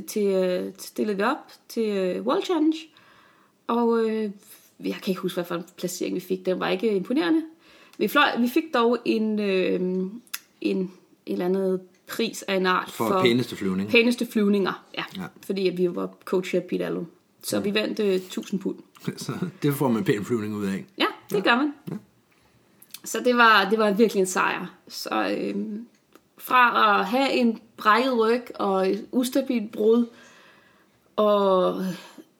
til, 0.08 0.26
øh, 0.26 0.74
stillede 0.78 1.18
vi 1.18 1.24
op 1.24 1.52
til 1.70 1.90
øh, 1.90 2.26
World 2.26 2.44
Challenge. 2.44 2.78
Og 3.68 4.10
øh, 4.10 4.32
jeg 4.80 4.96
kan 4.96 5.08
ikke 5.08 5.22
huske, 5.22 5.36
hvad 5.36 5.46
for 5.46 5.56
en 5.56 5.64
placering 5.78 6.16
vi 6.16 6.20
fik. 6.20 6.46
Den 6.46 6.60
var 6.60 6.70
ikke 6.70 6.96
imponerende. 6.96 7.42
Vi, 7.98 8.08
fløj, 8.08 8.40
vi 8.40 8.48
fik 8.48 8.64
dog 8.74 8.98
en, 9.06 9.40
øh, 9.40 9.80
en, 9.80 10.12
en 10.62 10.92
eller 11.26 11.46
andet 11.46 11.82
pris 12.08 12.42
af 12.42 12.56
en 12.56 12.66
art 12.66 12.92
For 12.92 13.22
pæneste 13.22 13.56
flyvning. 13.56 13.90
Pæneste 13.90 14.26
flyvninger, 14.26 14.86
ja. 14.98 15.04
Ja. 15.16 15.22
ja. 15.22 15.28
Fordi 15.46 15.68
at 15.68 15.78
vi 15.78 15.96
var 15.96 16.10
coach 16.26 16.56
af 16.56 16.64
Pete 16.64 16.86
Allo. 16.86 17.04
Så 17.44 17.60
vi 17.60 17.74
vandt 17.74 18.00
øh, 18.00 18.16
1000 18.16 18.62
pund. 18.62 18.78
Så 19.18 19.34
det 19.62 19.74
får 19.74 19.90
man 19.90 20.04
pæn 20.04 20.26
flyvning 20.26 20.56
ud 20.56 20.66
af. 20.66 20.86
Ja, 20.98 21.06
det 21.32 21.44
gør 21.44 21.56
man. 21.56 22.00
Så 23.08 23.20
det 23.26 23.38
var, 23.38 23.70
det 23.70 23.80
var 23.80 23.92
virkelig 23.92 24.22
en 24.22 24.28
sejr. 24.28 24.66
Så 24.88 25.38
øhm, 25.40 25.88
fra 26.38 27.00
at 27.00 27.06
have 27.06 27.32
en 27.32 27.60
brækket 27.78 28.20
ryg 28.20 28.42
og 28.56 28.92
et 28.92 29.06
ustabilt 29.12 29.72
brud, 29.72 30.06
og, 31.16 31.68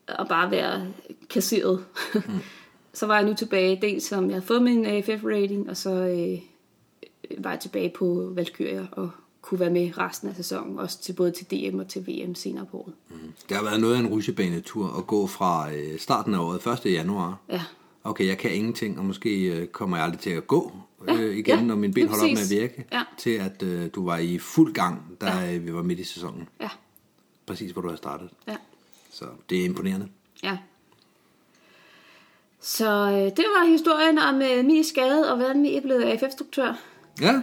og 0.08 0.28
bare 0.30 0.52
være 0.52 0.88
kasseret, 1.30 1.86
mm. 2.14 2.22
så 2.94 3.06
var 3.06 3.16
jeg 3.16 3.26
nu 3.26 3.34
tilbage, 3.34 3.80
dels 3.82 4.04
som 4.04 4.26
jeg 4.26 4.34
havde 4.34 4.46
fået 4.46 4.64
min 4.64 4.86
AFF-rating, 4.86 5.70
og 5.70 5.78
så 5.78 5.90
øh, 5.92 6.40
var 7.44 7.50
jeg 7.52 7.60
tilbage 7.60 7.94
på 7.98 8.32
Valkyria 8.36 8.88
og 8.92 9.10
kunne 9.42 9.60
være 9.60 9.70
med 9.70 9.98
resten 9.98 10.30
af 10.30 10.36
sæsonen, 10.36 10.80
også 10.80 11.02
til 11.02 11.14
både 11.14 11.32
til 11.32 11.46
DM 11.46 11.80
og 11.80 11.88
til 11.88 12.08
VM 12.08 12.36
senere 12.36 12.66
på 12.66 12.78
året. 12.78 12.94
Det 13.50 13.58
har 13.58 13.64
været 13.64 13.82
noget 13.82 13.96
af 13.96 14.00
en 14.00 14.08
rutsjebanetur 14.08 14.98
at 14.98 15.08
gå 15.08 15.28
fra 15.28 15.74
øh, 15.74 16.00
starten 16.00 16.34
af 16.34 16.40
året, 16.40 16.86
1. 16.86 16.92
januar. 16.94 17.38
Ja. 17.50 17.62
Okay, 18.08 18.28
jeg 18.28 18.38
kan 18.38 18.52
ingenting, 18.52 19.00
og 19.00 19.06
måske 19.06 19.44
øh, 19.44 19.68
kommer 19.68 19.98
jeg 19.98 20.04
aldrig 20.04 20.20
til 20.20 20.30
at 20.30 20.48
gå 20.48 20.72
øh, 21.08 21.38
igen, 21.38 21.60
ja, 21.60 21.62
når 21.62 21.76
min 21.76 21.94
ben 21.94 22.08
holder 22.08 22.24
op 22.24 22.28
med 22.28 22.32
at 22.32 22.38
præcis. 22.38 22.60
virke. 22.60 22.86
Ja. 22.92 23.04
Til 23.18 23.30
at 23.30 23.64
øh, 23.64 23.90
du 23.96 24.06
var 24.06 24.18
i 24.18 24.38
fuld 24.38 24.74
gang, 24.74 25.18
da 25.22 25.26
ja. 25.26 25.58
vi 25.58 25.74
var 25.74 25.82
midt 25.84 26.00
i 26.00 26.04
sæsonen. 26.04 26.50
Ja, 26.60 26.70
Præcis, 27.46 27.72
hvor 27.72 27.82
du 27.82 27.90
har 27.90 27.96
startet. 27.96 28.30
ja. 28.48 28.56
Så 29.12 29.26
det 29.50 29.62
er 29.62 29.66
imponerende. 29.66 30.08
Ja. 30.44 30.58
Så 32.60 32.90
øh, 33.12 33.38
det 33.38 33.46
var 33.56 33.66
historien 33.66 34.18
om 34.20 34.36
øh, 34.42 34.66
min 34.66 34.84
skade, 34.84 35.32
og 35.32 35.38
hvordan 35.38 35.64
vi 35.64 35.80
blev 35.84 36.02
AFF-struktør 36.06 36.80
Ja, 37.22 37.42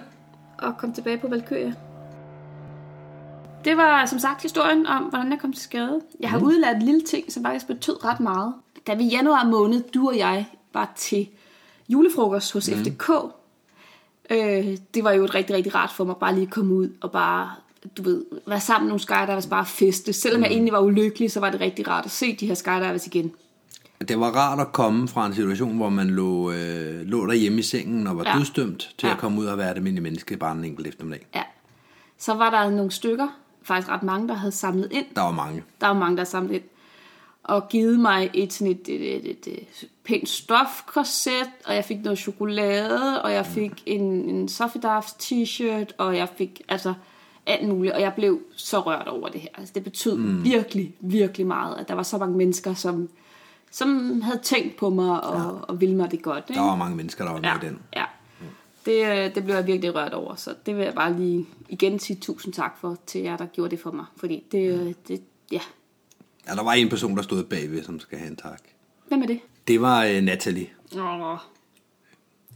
og 0.58 0.78
kom 0.78 0.92
tilbage 0.92 1.18
på 1.18 1.28
Valkyria. 1.28 1.74
Det 3.64 3.76
var 3.76 4.06
som 4.06 4.18
sagt 4.18 4.42
historien 4.42 4.86
om, 4.86 5.02
hvordan 5.02 5.30
jeg 5.30 5.40
kom 5.40 5.52
til 5.52 5.62
skade. 5.62 6.00
Jeg 6.20 6.30
har 6.30 6.38
mm. 6.38 6.44
udladt 6.44 6.76
en 6.76 6.82
lille 6.82 7.00
ting, 7.00 7.32
som 7.32 7.44
faktisk 7.44 7.66
betød 7.66 8.04
ret 8.04 8.20
meget. 8.20 8.54
Da 8.86 8.94
vi 8.94 9.04
i 9.04 9.08
januar 9.08 9.44
måned, 9.44 9.82
du 9.94 10.08
og 10.08 10.18
jeg, 10.18 10.46
var 10.72 10.92
til 10.96 11.28
julefrokost 11.88 12.52
hos 12.52 12.70
mm. 12.70 12.76
FDK, 12.76 13.10
øh, 14.30 14.76
det 14.94 15.04
var 15.04 15.12
jo 15.12 15.24
et 15.24 15.34
rigtig, 15.34 15.56
rigtig 15.56 15.74
rart 15.74 15.90
for 15.92 16.04
mig 16.04 16.16
bare 16.20 16.34
lige 16.34 16.46
at 16.46 16.52
komme 16.52 16.74
ud 16.74 16.88
og 17.00 17.12
bare, 17.12 17.50
du 17.96 18.02
ved, 18.02 18.24
være 18.46 18.60
sammen 18.60 18.86
med 18.86 18.88
nogle 18.90 19.00
skydivers, 19.00 19.46
bare 19.46 19.66
feste. 19.66 20.12
Selvom 20.12 20.38
mm. 20.40 20.44
jeg 20.44 20.52
egentlig 20.52 20.72
var 20.72 20.80
ulykkelig, 20.80 21.30
så 21.32 21.40
var 21.40 21.50
det 21.50 21.60
rigtig 21.60 21.88
rart 21.88 22.04
at 22.04 22.10
se 22.10 22.36
de 22.36 22.46
her 22.46 22.54
skydivers 22.54 23.06
igen. 23.06 23.32
det 24.08 24.20
var 24.20 24.30
rart 24.30 24.60
at 24.60 24.72
komme 24.72 25.08
fra 25.08 25.26
en 25.26 25.34
situation, 25.34 25.76
hvor 25.76 25.88
man 25.88 26.06
lå, 26.10 26.50
øh, 26.52 27.00
lå 27.06 27.26
derhjemme 27.26 27.58
i 27.58 27.62
sengen 27.62 28.06
og 28.06 28.16
var 28.16 28.24
ja. 28.26 28.38
Dødsdømt, 28.38 28.94
til 28.98 29.06
Ja. 29.06 29.12
at 29.12 29.18
komme 29.18 29.40
ud 29.40 29.46
og 29.46 29.58
være 29.58 29.70
et 29.70 29.74
almindeligt 29.76 30.02
menneske 30.02 30.36
bare 30.36 30.52
en 30.52 30.64
enkelt 30.64 30.86
eftermiddag. 30.86 31.26
Ja. 31.34 31.42
Så 32.18 32.34
var 32.34 32.50
der 32.50 32.70
nogle 32.70 32.90
stykker, 32.90 33.28
faktisk 33.62 33.88
ret 33.88 34.02
mange, 34.02 34.28
der 34.28 34.34
havde 34.34 34.52
samlet 34.52 34.88
ind. 34.92 35.06
Der 35.16 35.22
var 35.22 35.30
mange. 35.30 35.62
Der 35.80 35.86
var 35.86 35.94
mange, 35.94 36.16
der 36.16 36.20
havde 36.20 36.30
samlet 36.30 36.54
ind. 36.54 36.62
Og 37.44 37.68
givet 37.68 38.00
mig 38.00 38.30
et, 38.34 38.52
sådan 38.52 38.72
et, 38.72 38.88
et, 38.88 39.16
et, 39.16 39.30
et, 39.30 39.46
et 39.46 39.88
pænt 40.04 40.28
stofkorset, 40.28 41.50
og 41.66 41.74
jeg 41.74 41.84
fik 41.84 42.02
noget 42.02 42.18
chokolade, 42.18 43.22
og 43.22 43.32
jeg 43.32 43.46
fik 43.46 43.82
en, 43.86 44.02
en 44.02 44.48
Sofidaf 44.48 45.04
t-shirt, 45.22 45.94
og 45.98 46.16
jeg 46.16 46.28
fik 46.36 46.62
altså 46.68 46.94
alt 47.46 47.68
muligt, 47.68 47.94
og 47.94 48.00
jeg 48.00 48.12
blev 48.14 48.40
så 48.56 48.80
rørt 48.80 49.08
over 49.08 49.28
det 49.28 49.40
her. 49.40 49.48
Altså, 49.58 49.72
det 49.74 49.84
betød 49.84 50.16
mm. 50.16 50.44
virkelig, 50.44 50.94
virkelig 51.00 51.46
meget, 51.46 51.76
at 51.78 51.88
der 51.88 51.94
var 51.94 52.02
så 52.02 52.18
mange 52.18 52.36
mennesker, 52.36 52.74
som, 52.74 53.08
som 53.70 54.20
havde 54.20 54.38
tænkt 54.38 54.76
på 54.76 54.90
mig 54.90 55.24
og, 55.24 55.36
ja. 55.36 55.48
og 55.48 55.80
ville 55.80 55.96
mig 55.96 56.10
det 56.10 56.22
godt. 56.22 56.44
Ikke? 56.48 56.58
Der 56.58 56.66
var 56.66 56.76
mange 56.76 56.96
mennesker, 56.96 57.24
der 57.24 57.32
var 57.32 57.40
med 57.40 57.48
ja, 57.48 57.56
i 57.56 57.60
den. 57.60 57.78
Ja, 57.96 58.04
det, 58.86 59.06
øh, 59.06 59.34
det 59.34 59.44
blev 59.44 59.54
jeg 59.54 59.66
virkelig 59.66 59.94
rørt 59.94 60.12
over, 60.12 60.34
så 60.34 60.54
det 60.66 60.76
vil 60.76 60.84
jeg 60.84 60.94
bare 60.94 61.16
lige 61.16 61.46
igen 61.68 61.98
sige 61.98 62.16
tusind 62.20 62.54
tak 62.54 62.78
for 62.80 62.96
til 63.06 63.20
jer, 63.20 63.36
der 63.36 63.46
gjorde 63.46 63.70
det 63.70 63.80
for 63.80 63.90
mig. 63.90 64.04
Fordi 64.16 64.44
det, 64.52 64.80
øh, 64.80 64.94
det 65.08 65.22
ja. 65.52 65.60
Ja, 66.48 66.54
der 66.54 66.62
var 66.64 66.72
en 66.72 66.88
person, 66.88 67.16
der 67.16 67.22
stod 67.22 67.44
bagved, 67.44 67.84
som 67.84 68.00
skal 68.00 68.18
have 68.18 68.30
en 68.30 68.36
tak. 68.36 68.60
Hvem 69.08 69.22
er 69.22 69.26
det? 69.26 69.40
Det 69.68 69.80
var 69.80 70.04
øh, 70.04 70.20
Natalie. 70.22 70.66
Åh, 70.98 71.38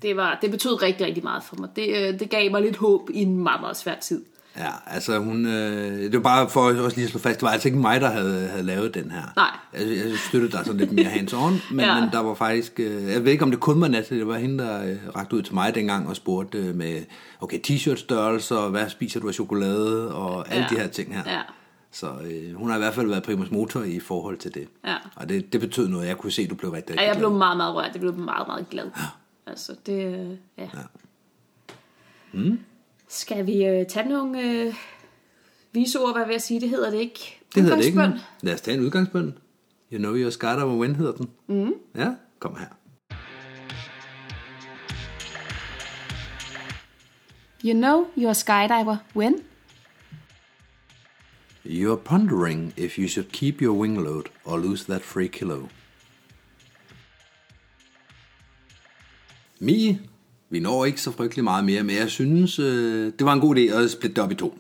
det, 0.03 0.17
var, 0.17 0.39
det 0.43 0.51
betød 0.51 0.83
rigtig, 0.83 1.07
rigtig 1.07 1.23
meget 1.25 1.43
for 1.43 1.57
mig. 1.57 1.69
Det, 1.77 1.89
øh, 1.97 2.21
det 2.21 2.31
gav 2.31 2.51
mig 2.51 2.63
lidt 2.63 2.77
håb 2.77 3.11
i 3.15 3.23
en 3.23 3.37
meget, 3.43 3.61
meget 3.61 3.77
svær 3.77 3.95
tid. 4.01 4.25
Ja, 4.59 4.71
altså 4.87 5.19
hun, 5.19 5.47
øh, 5.47 6.01
det 6.03 6.13
var 6.13 6.21
bare 6.21 6.49
for 6.51 6.61
også 6.61 6.97
lige 6.97 7.05
at 7.05 7.11
slå 7.11 7.21
fast, 7.21 7.37
det 7.41 7.43
var 7.43 7.51
altså 7.53 7.69
ikke 7.69 7.79
mig, 7.79 8.01
der 8.01 8.11
havde, 8.11 8.49
havde 8.49 8.63
lavet 8.63 8.95
den 8.95 9.11
her. 9.11 9.23
Nej. 9.37 9.51
Jeg, 9.75 9.97
jeg 9.97 10.19
støttede 10.29 10.53
dig 10.53 10.61
sådan 10.65 10.81
lidt 10.81 10.93
mere 10.93 11.05
hands 11.05 11.33
on, 11.33 11.53
men. 11.71 11.81
Ja. 11.81 12.01
men 12.01 12.11
der 12.13 12.19
var 12.21 12.35
faktisk, 12.35 12.81
øh, 12.81 13.09
jeg 13.13 13.25
ved 13.25 13.33
ikke 13.33 13.45
om 13.45 13.51
det 13.51 13.61
kun 13.61 13.81
var 13.81 13.89
Natalie, 13.89 14.19
det 14.21 14.29
var 14.29 14.39
hende, 14.39 14.65
der 14.65 14.85
øh, 14.91 14.97
rakte 15.17 15.37
ud 15.37 15.43
til 15.43 15.55
mig 15.55 15.75
dengang 15.75 16.09
og 16.09 16.17
spurgte 16.17 16.59
øh, 16.59 16.75
med, 16.75 17.03
okay, 17.41 17.59
t-shirt 17.67 17.97
størrelser, 17.97 18.69
hvad 18.69 18.89
spiser 18.89 19.21
du 19.21 19.29
af 19.29 19.35
chokolade, 19.35 20.15
og 20.15 20.53
alle 20.53 20.67
Ja. 20.71 20.75
de 20.77 20.81
her 20.81 20.89
ting 20.89 21.15
her. 21.15 21.23
Ja. 21.27 21.41
Så 21.91 22.07
øh, 22.25 22.55
hun 22.55 22.69
har 22.69 22.77
i 22.77 22.79
hvert 22.79 22.95
fald 22.95 23.09
været 23.09 23.23
primus 23.23 23.51
motor 23.51 23.83
i 23.83 24.01
forhold 24.01 24.39
til 24.39 24.55
det. 24.55 24.69
Ja. 24.85 24.97
Og 25.17 25.29
det, 25.29 25.53
det 25.53 25.61
betød 25.61 25.89
noget, 25.89 26.07
jeg 26.09 26.17
kunne 26.17 26.33
se, 26.33 26.43
at 26.43 26.51
du 26.51 26.55
blev 26.55 26.71
rigtig, 26.71 26.91
rigtig 26.91 27.03
Ja, 27.03 27.09
jeg 27.09 27.17
blev 27.17 27.29
glad. 27.29 27.39
meget, 27.39 27.57
meget 27.57 27.75
rørt. 27.75 27.91
Jeg 27.93 28.01
blev 28.01 28.15
meget, 28.15 28.47
meget 28.47 28.71
glad. 28.71 28.91
Altså, 29.47 29.77
det, 29.87 29.93
øh, 30.07 30.31
ja. 30.59 30.63
ja. 30.75 30.83
Mm. 32.33 32.59
Skal 33.09 33.47
vi 33.47 33.65
øh, 33.65 33.87
tage 33.87 34.09
nogle 34.09 34.43
øh, 34.43 34.75
viseord, 35.73 36.17
hvad 36.17 36.27
vil 36.27 36.33
jeg 36.33 36.43
sige? 36.43 36.61
Det 36.61 36.69
hedder 36.69 36.91
det 36.91 36.99
ikke. 36.99 37.41
Det 37.55 37.63
hedder 37.63 37.77
det 37.77 37.85
ikke. 37.85 38.13
Lad 38.41 38.55
os 38.55 38.61
tage 38.61 38.77
en 38.77 38.83
udgangsbøn. 38.85 39.35
You 39.93 39.99
know 39.99 40.15
your 40.15 40.31
skydiver 40.31 40.77
when 40.77 40.97
hedder 40.97 41.13
den. 41.13 41.31
Mm. 41.47 41.73
Ja, 41.97 42.15
kom 42.39 42.57
her. 42.57 42.67
You 47.65 47.75
know 47.75 48.07
you're 48.17 48.31
a 48.31 48.35
skydiver 48.35 48.97
when? 49.17 49.35
You're 51.69 51.97
pondering 51.97 52.73
if 52.77 52.99
you 52.99 53.09
should 53.09 53.31
keep 53.33 53.63
your 53.63 53.77
wing 53.81 53.99
load 54.05 54.23
or 54.45 54.59
lose 54.59 54.85
that 54.85 55.03
free 55.03 55.27
kilo. 55.29 55.67
Mie, 59.61 60.01
vi 60.51 60.61
når 60.61 60.85
ikke 60.85 61.01
så 61.01 61.13
frygtelig 61.13 61.45
meget 61.45 61.65
mere, 61.65 61.83
men 61.83 61.97
jeg 61.97 62.09
synes, 62.11 62.59
øh, 62.59 63.13
det 63.19 63.25
var 63.27 63.33
en 63.33 63.41
god 63.41 63.57
idé 63.57 63.61
at 63.61 63.91
splitte 63.91 64.15
det 64.17 64.25
op 64.25 64.33
i 64.33 64.35
to. 64.35 64.59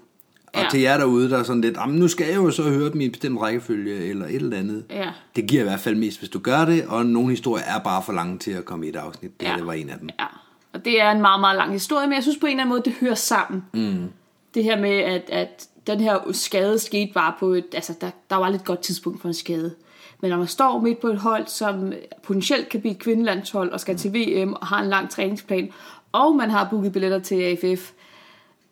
Og 0.54 0.62
Ja. 0.62 0.68
til 0.70 0.80
jer 0.80 0.96
derude, 0.98 1.30
der 1.30 1.38
er 1.38 1.42
sådan 1.42 1.60
lidt, 1.60 1.76
"Jamen, 1.76 1.98
nu 1.98 2.08
skal 2.08 2.26
jeg 2.26 2.36
jo 2.36 2.50
så 2.50 2.62
høre 2.62 2.92
dem 2.92 3.00
i 3.00 3.04
en 3.04 3.10
bestemt 3.12 3.40
rækkefølge, 3.40 3.94
eller 3.96 4.26
et 4.26 4.34
eller 4.34 4.56
andet. 4.58 4.84
Ja. 4.90 5.10
Det 5.36 5.46
giver 5.46 5.60
i 5.60 5.64
hvert 5.64 5.80
fald 5.80 5.94
mest, 5.96 6.18
hvis 6.18 6.28
du 6.30 6.38
gør 6.38 6.64
det, 6.64 6.86
og 6.86 7.06
nogle 7.06 7.30
historier 7.30 7.64
er 7.64 7.78
bare 7.78 8.02
for 8.02 8.12
lange 8.12 8.38
til 8.38 8.50
at 8.50 8.64
komme 8.64 8.86
i 8.86 8.88
et 8.88 8.96
afsnit. 8.96 9.40
Det, 9.40 9.46
ja. 9.46 9.50
Ja. 9.52 9.56
det 9.58 9.66
var 9.66 9.72
en 9.72 9.90
af 9.90 9.98
dem. 9.98 10.08
Ja, 10.20 10.26
og 10.72 10.84
det 10.84 11.00
er 11.00 11.10
en 11.10 11.20
meget, 11.20 11.40
meget 11.40 11.56
lang 11.56 11.72
historie, 11.72 12.06
men 12.06 12.14
jeg 12.14 12.22
synes 12.22 12.38
på 12.38 12.46
en 12.46 12.50
eller 12.50 12.62
anden 12.62 12.68
måde, 12.68 12.82
det 12.84 12.92
hører 13.00 13.14
sammen. 13.14 13.62
Mm. 13.74 14.08
Det 14.54 14.64
her 14.64 14.80
med, 14.80 14.90
at, 14.90 15.22
at 15.32 15.68
den 15.88 16.00
her 16.00 16.32
skade 16.32 16.78
skete 16.78 17.12
bare 17.12 17.34
på 17.40 17.46
et, 17.46 17.66
altså 17.72 17.94
der, 18.00 18.10
der 18.30 18.36
var 18.36 18.50
lidt 18.50 18.64
godt 18.64 18.80
tidspunkt 18.80 19.20
for 19.20 19.28
en 19.28 19.34
skade. 19.34 19.74
Men 20.20 20.30
når 20.30 20.38
man 20.38 20.46
står 20.46 20.80
midt 20.80 21.00
på 21.00 21.08
et 21.08 21.18
hold, 21.18 21.46
som 21.46 21.92
potentielt 22.22 22.68
kan 22.68 22.80
blive 22.80 22.92
et 22.92 22.98
kvindelandshold, 22.98 23.70
og 23.70 23.80
skal 23.80 23.96
til 23.96 24.14
VM, 24.14 24.52
og 24.52 24.66
har 24.66 24.82
en 24.82 24.88
lang 24.88 25.10
træningsplan, 25.10 25.72
og 26.12 26.36
man 26.36 26.50
har 26.50 26.68
booket 26.70 26.92
billetter 26.92 27.18
til 27.18 27.42
AFF, 27.42 27.92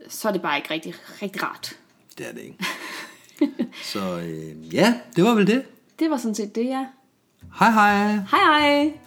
så 0.09 0.29
er 0.29 0.33
det 0.33 0.43
bare 0.43 0.57
ikke 0.57 0.71
rigtig, 0.71 0.95
rigtig 1.23 1.43
rart. 1.43 1.77
Det 2.19 2.29
er 2.29 2.33
det 2.33 2.41
ikke. 2.41 2.65
så 3.93 4.19
øh, 4.19 4.75
ja, 4.75 4.95
det 5.17 5.25
var 5.25 5.35
vel 5.35 5.47
det. 5.47 5.65
Det 5.99 6.11
var 6.11 6.17
sådan 6.17 6.35
set 6.35 6.55
det, 6.55 6.65
ja. 6.65 6.87
Hej 7.59 7.71
hej. 7.71 8.13
Hej 8.13 8.61
hej! 8.61 9.06